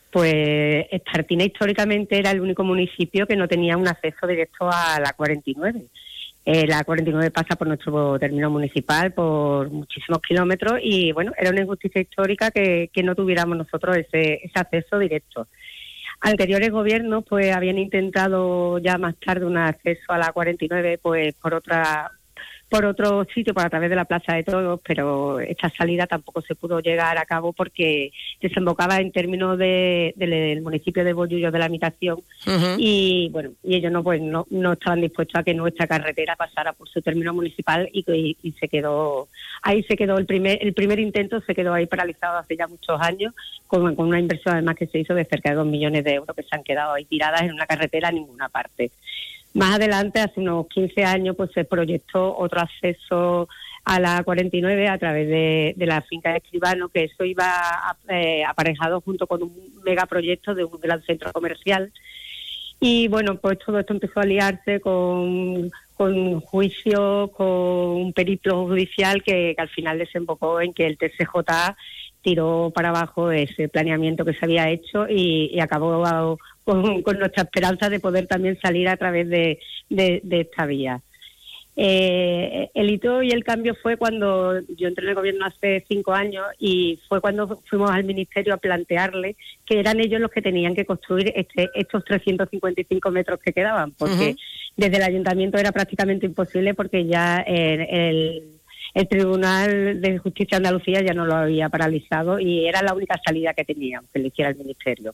Pues 0.10 0.86
Espartina 0.92 1.44
históricamente 1.44 2.18
era 2.18 2.32
el 2.32 2.40
único 2.40 2.64
municipio 2.64 3.28
que 3.28 3.36
no 3.36 3.50
tenía 3.50 3.76
un 3.76 3.90
acceso 3.90 4.26
directo 4.26 4.70
a 4.72 5.02
la 5.02 5.12
49. 5.12 5.82
Eh, 6.48 6.68
la 6.68 6.84
49 6.84 7.32
pasa 7.32 7.56
por 7.56 7.68
nuestro 7.68 8.20
término 8.20 8.52
municipal 8.52 9.12
por 9.14 9.72
muchísimos 9.72 10.22
kilómetros 10.22 10.80
y 10.80 11.12
bueno, 11.12 11.32
era 11.40 11.50
una 11.50 11.62
injusticia 11.62 12.02
histórica 12.02 12.52
que, 12.52 12.92
que 12.94 13.02
no 13.02 13.16
tuviéramos 13.16 13.58
nosotros 13.58 13.98
ese, 13.98 14.42
ese 14.44 14.60
acceso 14.60 15.00
directo. 15.00 15.48
Anteriores 16.22 16.70
gobiernos 16.70 17.24
pues 17.28 17.52
habían 17.52 17.80
intentado 17.80 18.78
ya 18.78 19.00
más 19.00 19.16
tarde 19.20 19.46
un 19.48 19.58
acceso 19.58 20.14
a 20.14 20.20
la 20.20 20.32
49 20.32 21.00
pues 21.02 21.34
por 21.34 21.56
otra 21.56 22.12
por 22.76 22.86
otro 22.86 23.26
sitio, 23.34 23.54
por 23.54 23.66
a 23.66 23.70
través 23.70 23.90
de 23.90 23.96
la 23.96 24.06
Plaza 24.06 24.34
de 24.36 24.44
Toros, 24.44 24.80
pero 24.86 25.40
esta 25.40 25.70
salida 25.70 26.08
tampoco 26.08 26.42
se 26.42 26.56
pudo 26.56 26.80
llegar 26.80 27.18
a 27.18 27.26
cabo 27.26 27.54
porque 27.54 28.12
desembocaba 28.42 28.98
en 29.00 29.12
términos 29.12 29.58
de- 29.58 30.14
del, 30.18 30.30
del 30.30 30.62
municipio 30.62 31.04
de 31.04 31.14
Bollullo 31.14 31.52
de 31.52 31.60
la 31.60 31.70
Mitación 31.70 32.20
y 32.80 33.30
bueno 33.32 33.52
y 33.64 33.76
ellos 33.76 33.92
no 33.92 34.04
pues 34.04 34.22
no, 34.22 34.46
no 34.50 34.74
estaban 34.74 35.02
dispuestos 35.02 35.40
a 35.40 35.44
que 35.44 35.54
nuestra 35.54 35.88
carretera 35.88 36.36
pasara 36.36 36.74
por 36.74 36.90
su 36.90 37.02
término 37.02 37.34
municipal 37.34 37.90
y, 37.94 38.04
y- 38.12 38.38
y 38.44 38.52
se 38.54 38.68
quedó 38.68 39.28
ahí 39.62 39.84
se 39.84 39.96
quedó 39.96 40.18
el 40.18 40.26
primer 40.26 40.58
el 40.62 40.74
primer 40.74 41.00
intento 41.00 41.40
se 41.42 41.56
quedó 41.56 41.74
ahí 41.74 41.86
paralizado 41.88 42.38
hace 42.38 42.56
ya 42.58 42.68
muchos 42.68 43.00
años 43.02 43.34
con, 43.68 43.96
con 43.96 44.08
una 44.08 44.20
inversión 44.20 44.54
además 44.56 44.76
que 44.76 44.88
se 44.88 45.00
hizo 45.00 45.14
de 45.14 45.26
cerca 45.26 45.50
de 45.52 45.56
dos 45.56 45.66
millones 45.68 46.04
de 46.04 46.14
euros 46.16 46.36
que 46.36 46.44
se 46.44 46.50
han 46.56 46.64
quedado 46.64 46.94
ahí 46.94 47.06
tiradas 47.06 47.42
en 47.44 47.54
una 47.54 47.66
carretera 47.66 48.10
a 48.10 48.12
ninguna 48.12 48.50
parte 48.50 48.92
más 49.56 49.76
adelante, 49.76 50.20
hace 50.20 50.42
unos 50.42 50.68
15 50.68 51.06
años, 51.06 51.36
pues 51.38 51.50
se 51.54 51.64
proyectó 51.64 52.38
otro 52.38 52.60
acceso 52.60 53.48
a 53.86 54.00
la 54.02 54.22
49 54.22 54.90
a 54.90 54.98
través 54.98 55.30
de, 55.30 55.86
la 55.86 56.02
finca 56.02 56.32
de 56.32 56.40
Escribano, 56.40 56.90
que 56.90 57.06
eso 57.06 57.24
iba 57.24 57.96
eh, 58.10 58.44
aparejado 58.44 59.00
junto 59.00 59.28
con 59.28 59.44
un 59.44 59.54
megaproyecto 59.86 60.56
de 60.56 60.66
un 60.66 60.78
gran 60.82 61.02
centro 61.04 61.32
comercial. 61.32 61.94
Y 62.82 63.08
bueno, 63.08 63.38
pues 63.38 63.58
todo 63.66 63.80
esto 63.80 63.94
empezó 63.94 64.20
a 64.20 64.26
liarse 64.26 64.82
con, 64.82 65.72
con 65.96 66.42
juicio, 66.42 67.32
con 67.32 67.48
un 67.48 68.12
periplo 68.12 68.66
judicial 68.66 69.24
que, 69.24 69.54
que 69.56 69.62
al 69.62 69.70
final 69.70 69.98
desembocó 69.98 70.60
en 70.60 70.74
que 70.74 70.86
el 70.86 70.98
TCJ 70.98 71.76
tiró 72.26 72.72
para 72.74 72.90
abajo 72.90 73.32
ese 73.32 73.70
planeamiento 73.70 74.26
que 74.26 74.34
se 74.34 74.44
había 74.44 74.70
hecho 74.72 75.08
y, 75.08 75.52
y 75.54 75.60
acabó 75.60 76.38
con, 76.64 77.04
con 77.04 77.20
nuestra 77.20 77.44
esperanza 77.44 77.88
de 77.90 78.00
poder 78.00 78.26
también 78.26 78.58
salir 78.60 78.90
a 78.90 78.98
través 78.98 79.30
de, 79.30 79.60
de- 79.90 80.22
de 80.24 80.42
esta 80.42 80.66
vía. 80.66 81.02
Eh, 81.78 82.70
el 82.74 82.90
hito 82.90 83.22
y 83.22 83.32
el 83.32 83.44
cambio 83.44 83.76
fue 83.76 83.98
cuando 83.98 84.62
yo 84.78 84.88
entré 84.88 85.04
en 85.04 85.10
el 85.10 85.16
gobierno 85.16 85.46
hace 85.46 85.84
cinco 85.90 86.14
años 86.14 86.46
y 86.58 87.00
fue 87.10 87.20
cuando 87.20 87.60
fuimos 87.70 87.92
al 87.92 88.06
ministerio 88.06 88.54
a 88.54 88.58
plantearle 88.58 89.36
que 89.66 89.80
eran 89.82 90.00
ellos 90.00 90.22
los 90.22 90.32
que 90.32 90.42
tenían 90.42 90.74
que 90.74 90.86
construir 90.86 91.34
este, 91.36 91.70
estos 91.76 92.04
355 92.06 93.12
metros 93.12 93.40
que 93.42 93.52
quedaban, 93.52 93.92
porque 93.92 94.36
desde 94.78 94.98
el 94.98 95.04
ayuntamiento 95.04 95.58
era 95.58 95.72
prácticamente 95.74 96.26
imposible 96.26 96.74
porque 96.74 97.06
ya 97.06 97.44
eh, 97.46 97.88
el, 97.90 98.44
el 98.96 99.08
Tribunal 99.10 100.02
de 100.02 100.18
Justicia 100.18 100.58
de 100.58 100.68
Andalucía 100.68 101.02
ya 101.06 101.14
no 101.14 101.26
lo 101.26 101.36
había 101.36 101.70
paralizado 101.70 102.40
y 102.40 102.66
era 102.66 102.82
la 102.82 102.94
única 102.94 103.20
salida 103.24 103.54
que 103.54 103.66
tenían, 103.66 104.06
que 104.12 104.20
lo 104.20 104.28
hiciera 104.28 104.50
el 104.50 104.56
ministerio. 104.58 105.14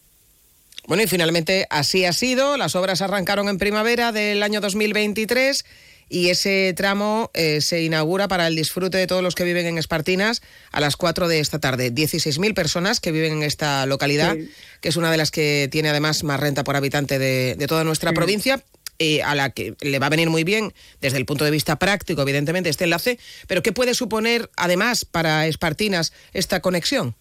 Bueno, 0.87 1.03
y 1.03 1.07
finalmente 1.07 1.67
así 1.69 2.05
ha 2.05 2.13
sido. 2.13 2.57
Las 2.57 2.75
obras 2.75 3.01
arrancaron 3.01 3.49
en 3.49 3.57
primavera 3.57 4.11
del 4.11 4.43
año 4.43 4.61
2023 4.61 5.65
y 6.09 6.29
ese 6.29 6.73
tramo 6.75 7.31
eh, 7.33 7.61
se 7.61 7.83
inaugura 7.83 8.27
para 8.27 8.47
el 8.47 8.55
disfrute 8.55 8.97
de 8.97 9.07
todos 9.07 9.23
los 9.23 9.33
que 9.33 9.45
viven 9.45 9.65
en 9.65 9.77
Espartinas 9.77 10.41
a 10.71 10.79
las 10.79 10.95
4 10.95 11.27
de 11.27 11.39
esta 11.39 11.59
tarde. 11.59 11.91
16.000 11.91 12.53
personas 12.53 12.99
que 12.99 13.11
viven 13.11 13.33
en 13.33 13.43
esta 13.43 13.85
localidad, 13.85 14.35
Sí. 14.35 14.49
que 14.81 14.89
es 14.89 14.95
una 14.95 15.09
de 15.11 15.17
las 15.17 15.31
que 15.31 15.69
tiene 15.71 15.89
además 15.89 16.23
más 16.23 16.39
renta 16.39 16.63
por 16.63 16.75
habitante 16.75 17.17
de, 17.17 17.55
de 17.55 17.67
toda 17.67 17.83
nuestra 17.83 18.11
provincia. 18.13 18.61
Eh, 19.01 19.23
a 19.23 19.33
la 19.33 19.49
que 19.49 19.73
le 19.81 19.97
va 19.97 20.05
a 20.05 20.09
venir 20.09 20.29
muy 20.29 20.43
bien 20.43 20.73
desde 21.01 21.17
el 21.17 21.25
punto 21.25 21.43
de 21.43 21.49
vista 21.49 21.77
práctico, 21.77 22.21
evidentemente, 22.21 22.69
este 22.69 22.83
enlace, 22.83 23.17
pero 23.47 23.63
¿qué 23.63 23.71
puede 23.71 23.95
suponer 23.95 24.49
además 24.55 25.05
para 25.05 25.47
Espartinas 25.47 26.13
esta 26.33 26.59
conexión? 26.61 27.15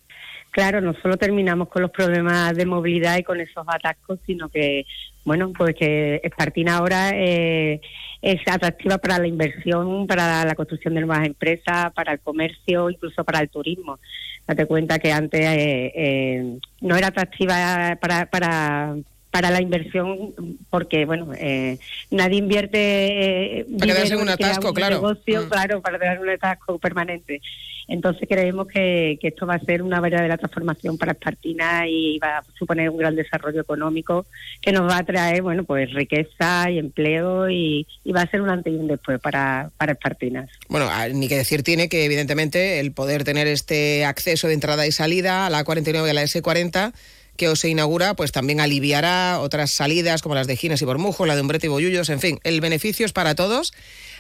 claro, 0.51 0.81
no 0.81 0.95
solo 1.01 1.16
terminamos 1.16 1.69
con 1.69 1.83
los 1.83 1.90
problemas 1.90 2.55
de 2.57 2.66
movilidad 2.66 3.19
y 3.19 3.23
con 3.23 3.40
esos 3.40 3.64
atascos, 3.66 4.19
sino 4.27 4.49
que, 4.49 4.85
bueno, 5.25 5.53
pues 5.57 5.75
que 5.75 6.21
Espartina 6.23 6.79
ahora 6.79 7.11
eh, 7.14 7.81
es 8.21 8.40
atractiva 8.47 8.99
para 8.99 9.19
la 9.19 9.27
inversión, 9.27 10.07
para 10.07 10.45
la 10.45 10.55
construcción 10.55 10.95
de 10.95 11.01
nuevas 11.01 11.27
empresas, 11.27 11.93
para 11.95 12.12
el 12.12 12.21
comercio, 12.21 12.90
incluso 12.90 13.25
para 13.25 13.40
el 13.40 13.49
turismo. 13.49 13.99
Date 14.47 14.66
cuenta 14.66 14.99
que 14.99 15.12
antes 15.12 15.40
eh, 15.40 15.93
eh, 15.95 16.59
no 16.81 16.97
era 16.97 17.09
atractiva 17.09 17.97
para, 18.01 18.27
para, 18.27 18.97
para 19.31 19.51
la 19.51 19.61
inversión 19.61 20.35
porque, 20.71 21.05
bueno, 21.05 21.33
eh, 21.37 21.79
nadie 22.11 22.38
invierte... 22.38 23.61
Eh, 23.61 23.66
Para 23.79 23.93
quedarse 23.93 24.14
en 24.14 24.21
un 24.21 24.29
atasco, 24.29 24.75
claro. 24.75 24.97
negocio, 24.97 25.43
Mm. 25.43 25.49
claro, 25.49 25.81
para 25.81 26.14
en 26.14 26.21
un 26.21 26.31
atasco 26.31 26.79
permanente. 26.79 27.40
Entonces 27.87 28.29
creemos 28.29 28.69
que, 28.69 29.19
que 29.21 29.29
esto 29.29 29.47
va 29.47 29.55
a 29.55 29.61
ser 29.61 29.83
una 29.83 30.01
verdadera 30.01 30.37
transformación 30.38 30.97
para 30.97 31.11
Espartina 31.12 31.88
y 31.88 32.19
va 32.21 32.38
a 32.38 32.45
suponer 32.57 32.88
un 32.88 32.97
gran 32.99 33.16
desarrollo 33.16 33.61
económico 33.61 34.27
que 34.61 34.71
nos 34.71 34.88
va 34.88 34.99
a 34.99 35.05
traer, 35.05 35.43
bueno, 35.43 35.64
pues 35.64 35.93
riqueza 35.93 36.71
y 36.71 36.79
empleo 36.79 37.51
y, 37.51 37.88
y 38.05 38.12
va 38.12 38.23
a 38.23 38.31
ser 38.31 38.43
un 38.43 38.51
antes 38.51 38.73
y 38.73 38.77
un 38.77 38.87
después 38.87 39.19
para, 39.21 39.71
para 39.77 39.93
Espartinas. 39.93 40.49
Bueno, 40.69 40.87
ah, 40.88 41.09
ni 41.09 41.27
que 41.27 41.37
decir 41.37 41.64
tiene 41.64 41.88
que 41.88 42.05
evidentemente 42.05 42.79
el 42.79 42.93
poder 42.93 43.25
tener 43.25 43.49
este 43.49 44.05
acceso 44.05 44.47
de 44.47 44.55
entrada 44.55 44.87
y 44.87 44.93
salida 44.93 45.47
a 45.47 45.51
la 45.51 45.64
49 45.64 46.07
y 46.07 46.11
a 46.11 46.14
la 46.14 46.23
S40 46.23 46.93
que 47.37 47.49
os 47.49 47.61
se 47.61 47.69
inaugura, 47.69 48.14
pues 48.14 48.33
también 48.33 48.61
aliviará 48.61 49.38
otras 49.40 49.73
salidas 49.73 50.23
como 50.23 50.35
las 50.35 50.47
de 50.47 50.57
Gines 50.57 50.83
y 50.83 50.85
Bormujos, 50.85 51.27
la 51.27 51.35
de 51.35 51.40
Umbrete 51.40 51.66
y 51.66 51.71
Bollullos, 51.71 52.09
en 52.11 52.21
fin, 52.21 52.40
el 52.45 52.61
beneficio 52.61 53.07
es 53.07 53.12
para 53.12 53.35
todos. 53.35 53.73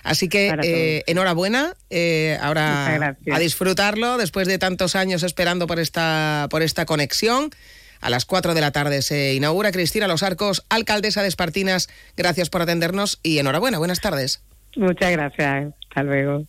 Así 0.02 0.28
que 0.28 0.54
eh, 0.62 1.04
enhorabuena, 1.06 1.74
eh, 1.90 2.38
ahora 2.40 3.16
a 3.30 3.38
disfrutarlo 3.38 4.16
después 4.16 4.48
de 4.48 4.58
tantos 4.58 4.96
años 4.96 5.22
esperando 5.22 5.66
por 5.66 5.78
esta, 5.78 6.48
por 6.50 6.62
esta 6.62 6.86
conexión. 6.86 7.50
A 8.00 8.08
las 8.08 8.24
4 8.24 8.54
de 8.54 8.60
la 8.62 8.70
tarde 8.70 9.02
se 9.02 9.34
inaugura 9.34 9.72
Cristina 9.72 10.08
Los 10.08 10.22
Arcos, 10.22 10.64
alcaldesa 10.70 11.20
de 11.20 11.28
Espartinas. 11.28 11.90
Gracias 12.16 12.48
por 12.48 12.62
atendernos 12.62 13.20
y 13.22 13.38
enhorabuena. 13.38 13.76
Buenas 13.78 14.00
tardes. 14.00 14.42
Muchas 14.76 15.12
gracias. 15.12 15.74
Hasta 15.88 16.02
luego. 16.02 16.46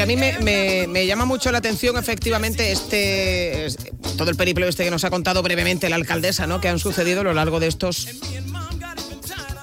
A 0.00 0.06
mí 0.06 0.16
me, 0.16 0.38
me- 0.40 0.86
me 0.88 1.06
llama 1.06 1.24
mucho 1.24 1.50
la 1.52 1.58
atención 1.58 1.96
efectivamente 1.98 2.72
este 2.72 3.66
es- 3.66 3.76
todo 4.16 4.30
el 4.30 4.36
periplo 4.36 4.66
este 4.66 4.84
que 4.84 4.90
nos 4.90 5.04
ha 5.04 5.10
contado 5.10 5.42
brevemente 5.42 5.88
la 5.88 5.96
alcaldesa, 5.96 6.46
¿no? 6.46 6.60
Que 6.60 6.68
han 6.68 6.78
sucedido 6.78 7.20
a 7.20 7.24
lo 7.24 7.34
largo 7.34 7.60
de 7.60 7.66
estos 7.68 8.06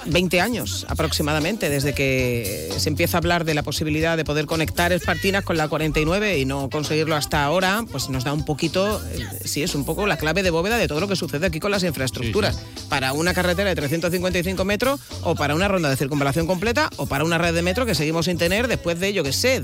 20 0.07 0.41
años 0.41 0.85
aproximadamente, 0.89 1.69
desde 1.69 1.93
que 1.93 2.69
se 2.77 2.89
empieza 2.89 3.17
a 3.17 3.19
hablar 3.19 3.45
de 3.45 3.53
la 3.53 3.63
posibilidad 3.63 4.17
de 4.17 4.25
poder 4.25 4.45
conectar 4.45 4.91
Espartinas 4.91 5.43
con 5.43 5.57
la 5.57 5.67
49 5.67 6.39
y 6.39 6.45
no 6.45 6.69
conseguirlo 6.69 7.15
hasta 7.15 7.43
ahora, 7.43 7.85
pues 7.91 8.09
nos 8.09 8.23
da 8.23 8.33
un 8.33 8.45
poquito, 8.45 9.01
eh, 9.11 9.25
sí, 9.45 9.63
es 9.63 9.75
un 9.75 9.85
poco 9.85 10.07
la 10.07 10.17
clave 10.17 10.43
de 10.43 10.49
bóveda 10.49 10.77
de 10.77 10.87
todo 10.87 10.99
lo 10.99 11.07
que 11.07 11.15
sucede 11.15 11.47
aquí 11.47 11.59
con 11.59 11.71
las 11.71 11.83
infraestructuras. 11.83 12.59
Para 12.89 13.13
una 13.13 13.33
carretera 13.33 13.69
de 13.69 13.75
355 13.75 14.63
metros 14.65 14.99
o 15.23 15.35
para 15.35 15.55
una 15.55 15.67
ronda 15.67 15.89
de 15.89 15.97
circunvalación 15.97 16.47
completa 16.47 16.89
o 16.97 17.05
para 17.05 17.23
una 17.23 17.37
red 17.37 17.53
de 17.53 17.61
metro 17.61 17.85
que 17.85 17.95
seguimos 17.95 18.25
sin 18.25 18.37
tener 18.37 18.67
después 18.67 18.99
de, 18.99 19.13
yo 19.13 19.23
qué 19.23 19.33
sé, 19.33 19.61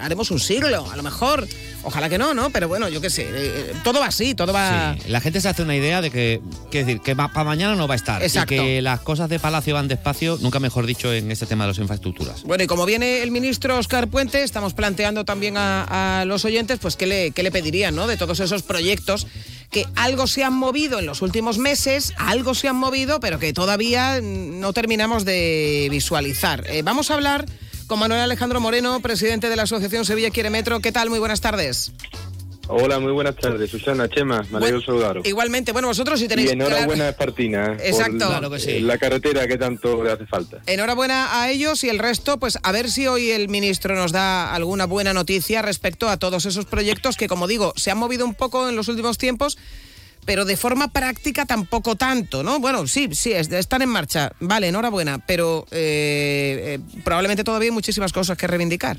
haremos 0.00 0.30
un 0.30 0.40
siglo, 0.40 0.90
a 0.90 0.96
lo 0.96 1.02
mejor. 1.02 1.46
Ojalá 1.86 2.08
que 2.08 2.18
no, 2.18 2.34
¿no? 2.34 2.50
Pero 2.50 2.66
bueno, 2.66 2.88
yo 2.88 3.00
qué 3.00 3.10
sé, 3.10 3.28
eh, 3.32 3.72
todo 3.84 4.00
va 4.00 4.06
así, 4.06 4.34
todo 4.34 4.52
va... 4.52 4.96
Sí, 5.00 5.08
la 5.08 5.20
gente 5.20 5.40
se 5.40 5.48
hace 5.48 5.62
una 5.62 5.76
idea 5.76 6.00
de 6.00 6.10
que, 6.10 6.40
que 6.68 6.84
decir, 6.84 7.00
que 7.00 7.14
para 7.14 7.44
mañana 7.44 7.76
no 7.76 7.86
va 7.86 7.94
a 7.94 7.96
estar. 7.96 8.24
Exacto. 8.24 8.54
Y 8.54 8.58
que 8.58 8.82
las 8.82 9.00
cosas 9.02 9.28
de 9.28 9.38
Palacio 9.38 9.74
van 9.74 9.86
despacio, 9.86 10.36
nunca 10.40 10.58
mejor 10.58 10.84
dicho, 10.84 11.12
en 11.12 11.30
este 11.30 11.46
tema 11.46 11.62
de 11.62 11.68
las 11.68 11.78
infraestructuras. 11.78 12.42
Bueno, 12.42 12.64
y 12.64 12.66
como 12.66 12.86
viene 12.86 13.22
el 13.22 13.30
ministro 13.30 13.78
Oscar 13.78 14.08
Puente, 14.08 14.42
estamos 14.42 14.74
planteando 14.74 15.24
también 15.24 15.56
a, 15.56 16.22
a 16.22 16.24
los 16.24 16.44
oyentes, 16.44 16.80
pues, 16.80 16.96
¿qué 16.96 17.06
le, 17.06 17.30
qué 17.30 17.44
le 17.44 17.52
pedirían, 17.52 17.94
¿no? 17.94 18.08
De 18.08 18.16
todos 18.16 18.40
esos 18.40 18.64
proyectos 18.64 19.28
que 19.70 19.86
algo 19.94 20.26
se 20.26 20.42
han 20.42 20.54
movido 20.54 20.98
en 20.98 21.06
los 21.06 21.22
últimos 21.22 21.58
meses, 21.58 22.14
algo 22.16 22.54
se 22.54 22.66
han 22.66 22.76
movido, 22.76 23.20
pero 23.20 23.38
que 23.38 23.52
todavía 23.52 24.20
no 24.20 24.72
terminamos 24.72 25.24
de 25.24 25.86
visualizar. 25.88 26.64
Eh, 26.68 26.82
vamos 26.82 27.12
a 27.12 27.14
hablar 27.14 27.46
con 27.86 27.98
Manuel 27.98 28.20
Alejandro 28.20 28.60
Moreno, 28.60 29.00
presidente 29.00 29.48
de 29.48 29.56
la 29.56 29.62
Asociación 29.62 30.04
Sevilla 30.04 30.30
Quiere 30.30 30.50
Metro. 30.50 30.80
¿Qué 30.80 30.92
tal? 30.92 31.08
Muy 31.10 31.18
buenas 31.18 31.40
tardes. 31.40 31.92
Hola, 32.68 32.98
muy 32.98 33.12
buenas 33.12 33.36
tardes. 33.36 33.70
Susana, 33.70 34.08
Chema, 34.08 34.44
me 34.50 34.58
alegro 34.58 34.80
saludaros. 34.82 35.24
Igualmente, 35.24 35.70
bueno, 35.70 35.86
vosotros 35.86 36.18
si 36.18 36.26
tenéis... 36.26 36.48
Y 36.48 36.52
enhorabuena 36.54 37.04
a 37.04 37.08
Espartina 37.10 37.74
eh, 37.74 37.90
Exacto. 37.90 38.18
por 38.18 38.28
Claro 38.28 38.50
que 38.50 38.58
sí. 38.58 38.80
la 38.80 38.98
carretera 38.98 39.46
que 39.46 39.56
tanto 39.56 40.02
le 40.02 40.10
hace 40.10 40.26
falta. 40.26 40.58
Enhorabuena 40.66 41.40
a 41.40 41.48
ellos 41.48 41.84
y 41.84 41.88
el 41.88 42.00
resto, 42.00 42.38
pues 42.40 42.58
a 42.60 42.72
ver 42.72 42.90
si 42.90 43.06
hoy 43.06 43.30
el 43.30 43.48
ministro 43.48 43.94
nos 43.94 44.10
da 44.10 44.52
alguna 44.52 44.86
buena 44.86 45.12
noticia 45.12 45.62
respecto 45.62 46.08
a 46.08 46.16
todos 46.16 46.44
esos 46.44 46.64
proyectos 46.64 47.16
que, 47.16 47.28
como 47.28 47.46
digo, 47.46 47.72
se 47.76 47.92
han 47.92 47.98
movido 47.98 48.24
un 48.24 48.34
poco 48.34 48.68
en 48.68 48.74
los 48.74 48.88
últimos 48.88 49.16
tiempos, 49.16 49.58
pero 50.26 50.44
de 50.44 50.56
forma 50.56 50.88
práctica 50.88 51.46
tampoco 51.46 51.96
tanto, 51.96 52.42
¿no? 52.42 52.58
Bueno, 52.60 52.86
sí, 52.86 53.08
sí, 53.12 53.32
es- 53.32 53.50
están 53.52 53.80
en 53.82 53.88
marcha. 53.88 54.32
Vale, 54.40 54.68
enhorabuena, 54.68 55.18
pero 55.26 55.64
eh, 55.70 56.76
eh, 56.76 57.00
probablemente 57.04 57.44
todavía 57.44 57.68
hay 57.68 57.74
muchísimas 57.74 58.12
cosas 58.12 58.36
que 58.36 58.46
reivindicar. 58.46 58.98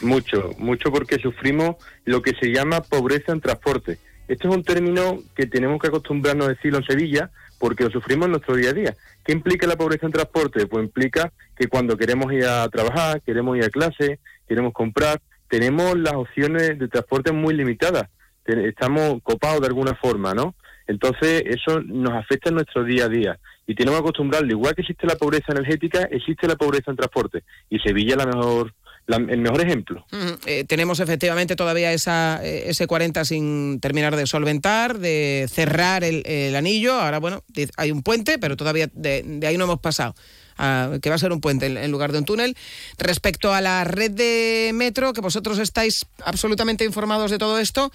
Mucho, 0.00 0.50
mucho 0.58 0.90
porque 0.90 1.18
sufrimos 1.18 1.76
lo 2.04 2.22
que 2.22 2.32
se 2.40 2.46
llama 2.52 2.80
pobreza 2.82 3.32
en 3.32 3.40
transporte. 3.40 3.98
Esto 4.28 4.48
es 4.48 4.54
un 4.54 4.64
término 4.64 5.22
que 5.36 5.46
tenemos 5.46 5.80
que 5.80 5.88
acostumbrarnos 5.88 6.46
a 6.46 6.50
decirlo 6.50 6.78
en 6.78 6.84
Sevilla 6.84 7.30
porque 7.58 7.84
lo 7.84 7.90
sufrimos 7.90 8.26
en 8.26 8.32
nuestro 8.32 8.56
día 8.56 8.70
a 8.70 8.72
día. 8.72 8.96
¿Qué 9.24 9.32
implica 9.32 9.66
la 9.68 9.76
pobreza 9.76 10.06
en 10.06 10.12
transporte? 10.12 10.66
Pues 10.66 10.84
implica 10.84 11.32
que 11.56 11.68
cuando 11.68 11.96
queremos 11.96 12.32
ir 12.32 12.44
a 12.44 12.68
trabajar, 12.68 13.20
queremos 13.22 13.56
ir 13.56 13.64
a 13.64 13.70
clase, 13.70 14.18
queremos 14.48 14.72
comprar, 14.72 15.20
tenemos 15.48 15.96
las 15.98 16.14
opciones 16.14 16.78
de 16.78 16.88
transporte 16.88 17.30
muy 17.30 17.54
limitadas. 17.54 18.08
Estamos 18.46 19.20
copados 19.22 19.60
de 19.60 19.66
alguna 19.68 19.94
forma, 19.94 20.34
¿no? 20.34 20.54
Entonces 20.86 21.42
eso 21.46 21.80
nos 21.80 22.12
afecta 22.14 22.48
en 22.48 22.56
nuestro 22.56 22.84
día 22.84 23.04
a 23.04 23.08
día 23.08 23.38
y 23.66 23.74
tenemos 23.74 24.00
que 24.00 24.04
acostumbrarlo. 24.08 24.50
Igual 24.50 24.74
que 24.74 24.82
existe 24.82 25.06
la 25.06 25.14
pobreza 25.16 25.52
energética, 25.52 26.02
existe 26.10 26.48
la 26.48 26.56
pobreza 26.56 26.90
en 26.90 26.96
transporte 26.96 27.44
y 27.70 27.78
Sevilla 27.78 28.16
la 28.16 28.26
mejor, 28.26 28.74
la- 29.06 29.16
el 29.16 29.40
mejor 29.40 29.60
ejemplo. 29.60 30.04
Ujú. 30.12 30.38
Eh, 30.46 30.64
tenemos 30.64 30.98
efectivamente 30.98 31.54
todavía 31.54 31.92
esa 31.92 32.40
eh, 32.42 32.68
S40 32.70 33.24
sin 33.24 33.78
terminar 33.80 34.16
de 34.16 34.26
solventar, 34.26 34.98
de 34.98 35.46
cerrar 35.48 36.02
el, 36.02 36.54
anillo. 36.56 36.94
Ahora, 36.94 37.18
bueno, 37.20 37.44
hay 37.76 37.92
un 37.92 38.02
puente, 38.02 38.38
pero 38.38 38.56
todavía 38.56 38.88
de, 38.92 39.22
de 39.24 39.46
ahí 39.46 39.56
no 39.56 39.64
hemos 39.64 39.78
pasado. 39.80 40.14
a- 40.58 40.98
que 41.00 41.08
va 41.08 41.14
a 41.14 41.18
ser 41.18 41.32
un 41.32 41.40
puente 41.40 41.66
en, 41.66 41.76
en 41.78 41.90
lugar 41.92 42.10
de 42.12 42.18
un 42.18 42.24
túnel. 42.24 42.56
Respecto 42.98 43.54
a 43.54 43.60
la 43.60 43.84
red 43.84 44.10
de 44.10 44.72
metro, 44.74 45.12
que 45.12 45.20
vosotros 45.20 45.58
estáis 45.60 46.04
absolutamente 46.24 46.84
informados 46.84 47.30
de 47.30 47.38
todo 47.38 47.58
esto, 47.58 47.90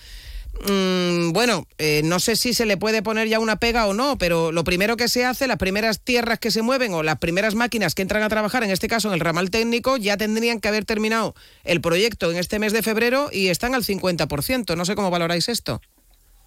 mm, 0.65 1.31
bueno, 1.33 1.65
eh, 1.77 2.01
no 2.03 2.19
sé 2.19 2.35
si 2.35 2.53
se 2.53 2.65
le 2.65 2.77
puede 2.77 3.03
poner 3.03 3.27
ya 3.27 3.39
una 3.39 3.57
pega 3.57 3.87
o 3.87 3.93
no, 3.93 4.17
pero 4.17 4.51
lo 4.51 4.63
primero 4.63 4.97
que 4.97 5.07
se 5.07 5.25
hace, 5.25 5.47
las 5.47 5.57
primeras 5.57 6.01
tierras 6.01 6.39
que 6.39 6.51
se 6.51 6.61
mueven 6.61 6.93
o 6.93 7.03
las 7.03 7.17
primeras 7.17 7.55
máquinas 7.55 7.95
que 7.95 8.01
entran 8.01 8.23
a 8.23 8.29
trabajar, 8.29 8.63
en 8.63 8.71
este 8.71 8.87
caso 8.87 9.07
en 9.09 9.13
el 9.13 9.19
ramal 9.19 9.51
técnico, 9.51 9.97
ya 9.97 10.17
tendrían 10.17 10.59
que 10.59 10.67
haber 10.67 10.85
terminado 10.85 11.35
el 11.63 11.81
proyecto 11.81 12.31
en 12.31 12.37
este 12.37 12.59
mes 12.59 12.73
de 12.73 12.83
febrero 12.83 13.29
y 13.31 13.49
están 13.49 13.75
al 13.75 13.83
50%. 13.83 14.75
No 14.75 14.85
sé 14.85 14.95
cómo 14.95 15.09
valoráis 15.09 15.49
esto. 15.49 15.81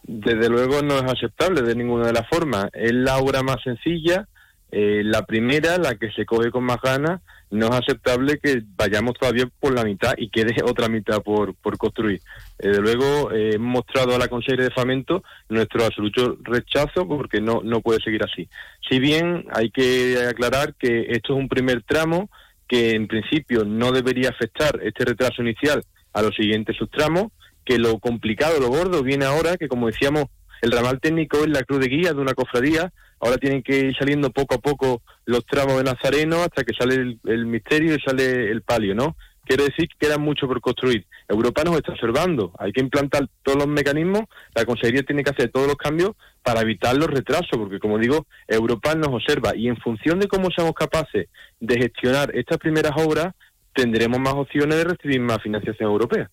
Desde 0.03 0.49
luego 0.49 0.83
no 0.83 0.97
es 0.97 1.05
aceptable 1.05 1.63
de 1.63 1.75
ninguna 1.75 2.07
de 2.07 2.13
las 2.13 2.29
formas. 2.29 2.67
Es 2.73 2.93
la 2.93 3.19
obra 3.19 3.43
más 3.43 3.57
sencilla, 3.63 4.27
eh, 4.71 5.03
la 5.05 5.27
primera, 5.27 5.79
la 5.79 5.97
que 5.97 6.11
se 6.13 6.25
coge 6.25 6.51
con 6.51 6.65
más 6.65 6.79
ganas. 6.83 7.21
No 7.51 7.67
es 7.67 7.73
aceptable 7.73 8.39
que 8.39 8.63
vayamos 8.77 9.15
todavía 9.15 9.49
por 9.59 9.75
la 9.75 9.85
mitad 9.85 10.15
y 10.17 10.31
quede 10.31 10.55
otra 10.65 10.89
mitad 10.89 11.23
por, 11.23 11.55
por 11.57 11.77
construir. 11.77 12.21
Eh, 12.59 12.69
Desde 12.69 12.81
luego 12.83 13.33
eh, 13.33 13.55
hemos 13.55 13.85
mostrado 13.85 14.15
a 14.15 14.19
la 14.19 14.29
Consejería 14.29 14.67
de 14.67 14.75
Fomento 14.75 15.23
nuestro 15.49 15.85
absoluto 15.85 16.39
rechazo 16.43 17.07
porque 17.07 17.41
no, 17.41 17.61
no 17.63 17.81
puede 17.81 18.01
seguir 18.01 18.23
así. 18.25 18.49
Si 18.89 18.99
bien 18.99 19.47
hay 19.53 19.71
que 19.71 20.19
aclarar 20.29 20.75
que 20.75 21.07
esto 21.11 21.35
es 21.35 21.39
un 21.39 21.49
primer 21.49 21.83
tramo 21.83 22.31
que 22.69 22.93
en 22.95 23.09
principio 23.09 23.65
no 23.65 23.91
debería 23.91 24.29
afectar 24.29 24.79
este 24.85 25.05
retraso 25.05 25.43
inicial 25.43 25.83
a 26.13 26.23
los 26.23 26.35
siguientes 26.37 26.77
subtramos, 26.77 27.33
que 27.65 27.79
lo 27.79 27.99
complicado, 27.99 28.61
lo 28.61 28.69
gordo 28.69 29.03
viene 29.03 29.25
ahora, 29.25 29.57
que 29.57 29.69
como 29.69 29.89
decíamos, 29.89 30.27
el 30.63 30.73
ramal 30.73 31.01
técnico 31.01 31.39
es 31.39 31.49
la 31.49 31.63
cruz 31.63 31.81
de 31.81 31.89
guía 31.89 32.13
de 32.13 32.21
una 32.21 32.35
cofradía, 32.35 32.93
ahora 33.21 33.37
tienen 33.37 33.63
que 33.63 33.79
ir 33.79 33.97
saliendo 33.97 34.31
poco 34.31 34.55
a 34.55 34.59
poco 34.59 35.03
los 35.27 35.45
tramos 35.47 35.77
de 35.77 35.85
Nazareno 35.85 36.43
hasta 36.43 36.65
que 36.65 36.75
sale 36.75 37.19
el, 37.25 37.47
misterio 37.47 37.95
y 37.95 38.01
sale 38.01 38.51
el 38.51 38.63
palio, 38.63 38.95
¿no? 38.95 39.17
Quiere 39.45 39.65
decir 39.65 39.89
que 39.89 40.07
queda 40.07 40.19
mucho 40.19 40.47
por 40.47 40.61
construir. 40.61 41.07
Europa 41.29 41.65
nos 41.65 41.77
está 41.77 41.93
observando, 41.93 42.53
hay 42.59 42.73
que 42.73 42.81
implantar 42.81 43.29
todos 43.43 43.59
los 43.59 43.67
mecanismos, 43.67 44.23
la 44.55 44.65
Consejería 44.65 45.03
tiene 45.03 45.25
que 45.25 45.31
hacer 45.31 45.51
todos 45.51 45.67
los 45.67 45.77
cambios 45.77 46.13
para 46.43 46.61
evitar 46.61 46.97
los 46.97 47.09
retrasos, 47.09 47.51
porque 47.53 47.79
como 47.79 47.99
digo, 47.99 48.27
Europa 48.47 48.95
nos 48.95 49.09
observa 49.09 49.57
y 49.57 49.69
en 49.69 49.77
función 49.77 50.21
de 50.21 50.29
cómo 50.29 50.51
seamos 50.51 50.75
capaces 50.75 51.29
de 51.59 51.79
gestionar 51.79 52.31
estas 52.35 52.59
primeras 52.59 52.93
obras, 52.97 53.35
tendremos 53.75 54.19
más 54.21 54.35
opciones 54.35 54.77
de 54.79 54.85
recibir 54.85 55.21
más 55.21 55.39
financiación 55.43 55.91
europea. 55.91 56.31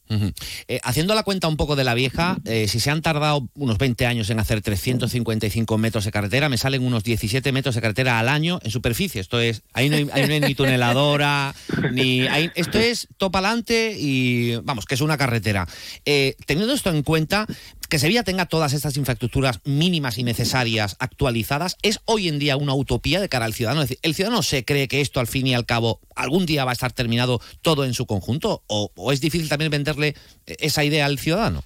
Eh, 0.68 0.80
haciendo 0.84 1.14
la 1.16 1.24
cuenta 1.24 1.48
un 1.48 1.56
poco 1.58 1.76
de 1.76 1.84
la 1.84 1.94
vieja, 1.94 2.38
eh, 2.46 2.68
si 2.68 2.80
se 2.80 2.90
han 2.92 3.02
tardado 3.02 3.48
unos 3.56 3.78
20 3.78 4.06
años 4.06 4.30
en 4.30 4.40
hacer 4.40 4.62
355 4.62 5.78
metros 5.78 6.06
de 6.06 6.12
carretera, 6.12 6.50
me 6.50 6.58
salen 6.58 6.84
unos 6.84 7.04
17 7.04 7.52
metros 7.52 7.76
de 7.76 7.82
carretera 7.82 8.20
al 8.20 8.30
año 8.30 8.60
en 8.64 8.72
superficie. 8.72 9.22
Esto 9.22 9.40
es, 9.40 9.62
ahí 9.74 9.90
no 9.90 9.96
hay, 9.98 10.08
ahí 10.14 10.28
no 10.28 10.34
hay 10.34 10.40
ni 10.40 10.56
tuneladora, 10.56 11.54
ni 11.92 12.22
hay- 12.28 12.52
esto 12.56 12.80
es 12.80 13.08
topa 13.18 13.40
adelante 13.40 13.96
y 13.98 14.56
vamos, 14.64 14.86
que 14.86 14.96
es 14.96 15.02
una 15.02 15.18
carretera. 15.18 15.68
Eh, 16.06 16.36
teniendo 16.46 16.74
esto 16.74 16.90
en 16.90 17.04
cuenta, 17.04 17.46
que 17.90 18.00
Sevilla 18.00 18.24
tenga 18.24 18.46
todas 18.46 18.74
estas 18.74 18.98
infraestructuras 18.98 19.62
mínimas 19.66 20.18
y 20.18 20.24
necesarias 20.24 20.98
actualizadas, 21.00 21.78
¿es 21.82 22.00
hoy 22.06 22.28
en 22.28 22.40
día 22.40 22.58
una 22.58 22.74
utopía 22.74 23.20
de 23.20 23.30
cara 23.30 23.46
al 23.46 23.54
ciudadano? 23.54 23.82
Es 23.82 23.90
decir, 23.90 24.00
¿el 24.04 24.14
ciudadano 24.14 24.44
se 24.44 24.66
cree 24.66 24.88
que 24.88 25.02
esto 25.02 25.20
al 25.20 25.28
fin 25.28 25.48
y 25.48 25.56
al 25.56 25.66
cabo 25.66 26.00
algún 26.16 26.46
día 26.46 26.66
va 26.66 26.72
a 26.72 26.74
estar 26.74 26.92
terminado 26.92 27.40
todo 27.62 27.86
en 27.86 27.94
su 27.94 28.06
conjunto? 28.06 28.64
¿O, 28.68 28.92
o 28.96 29.12
es 29.12 29.22
difícil 29.22 29.50
también 29.50 29.72
venderle 29.72 30.16
eh, 30.46 30.56
esa 30.60 30.84
idea 30.84 31.06
al 31.06 31.20
ciudadano? 31.20 31.64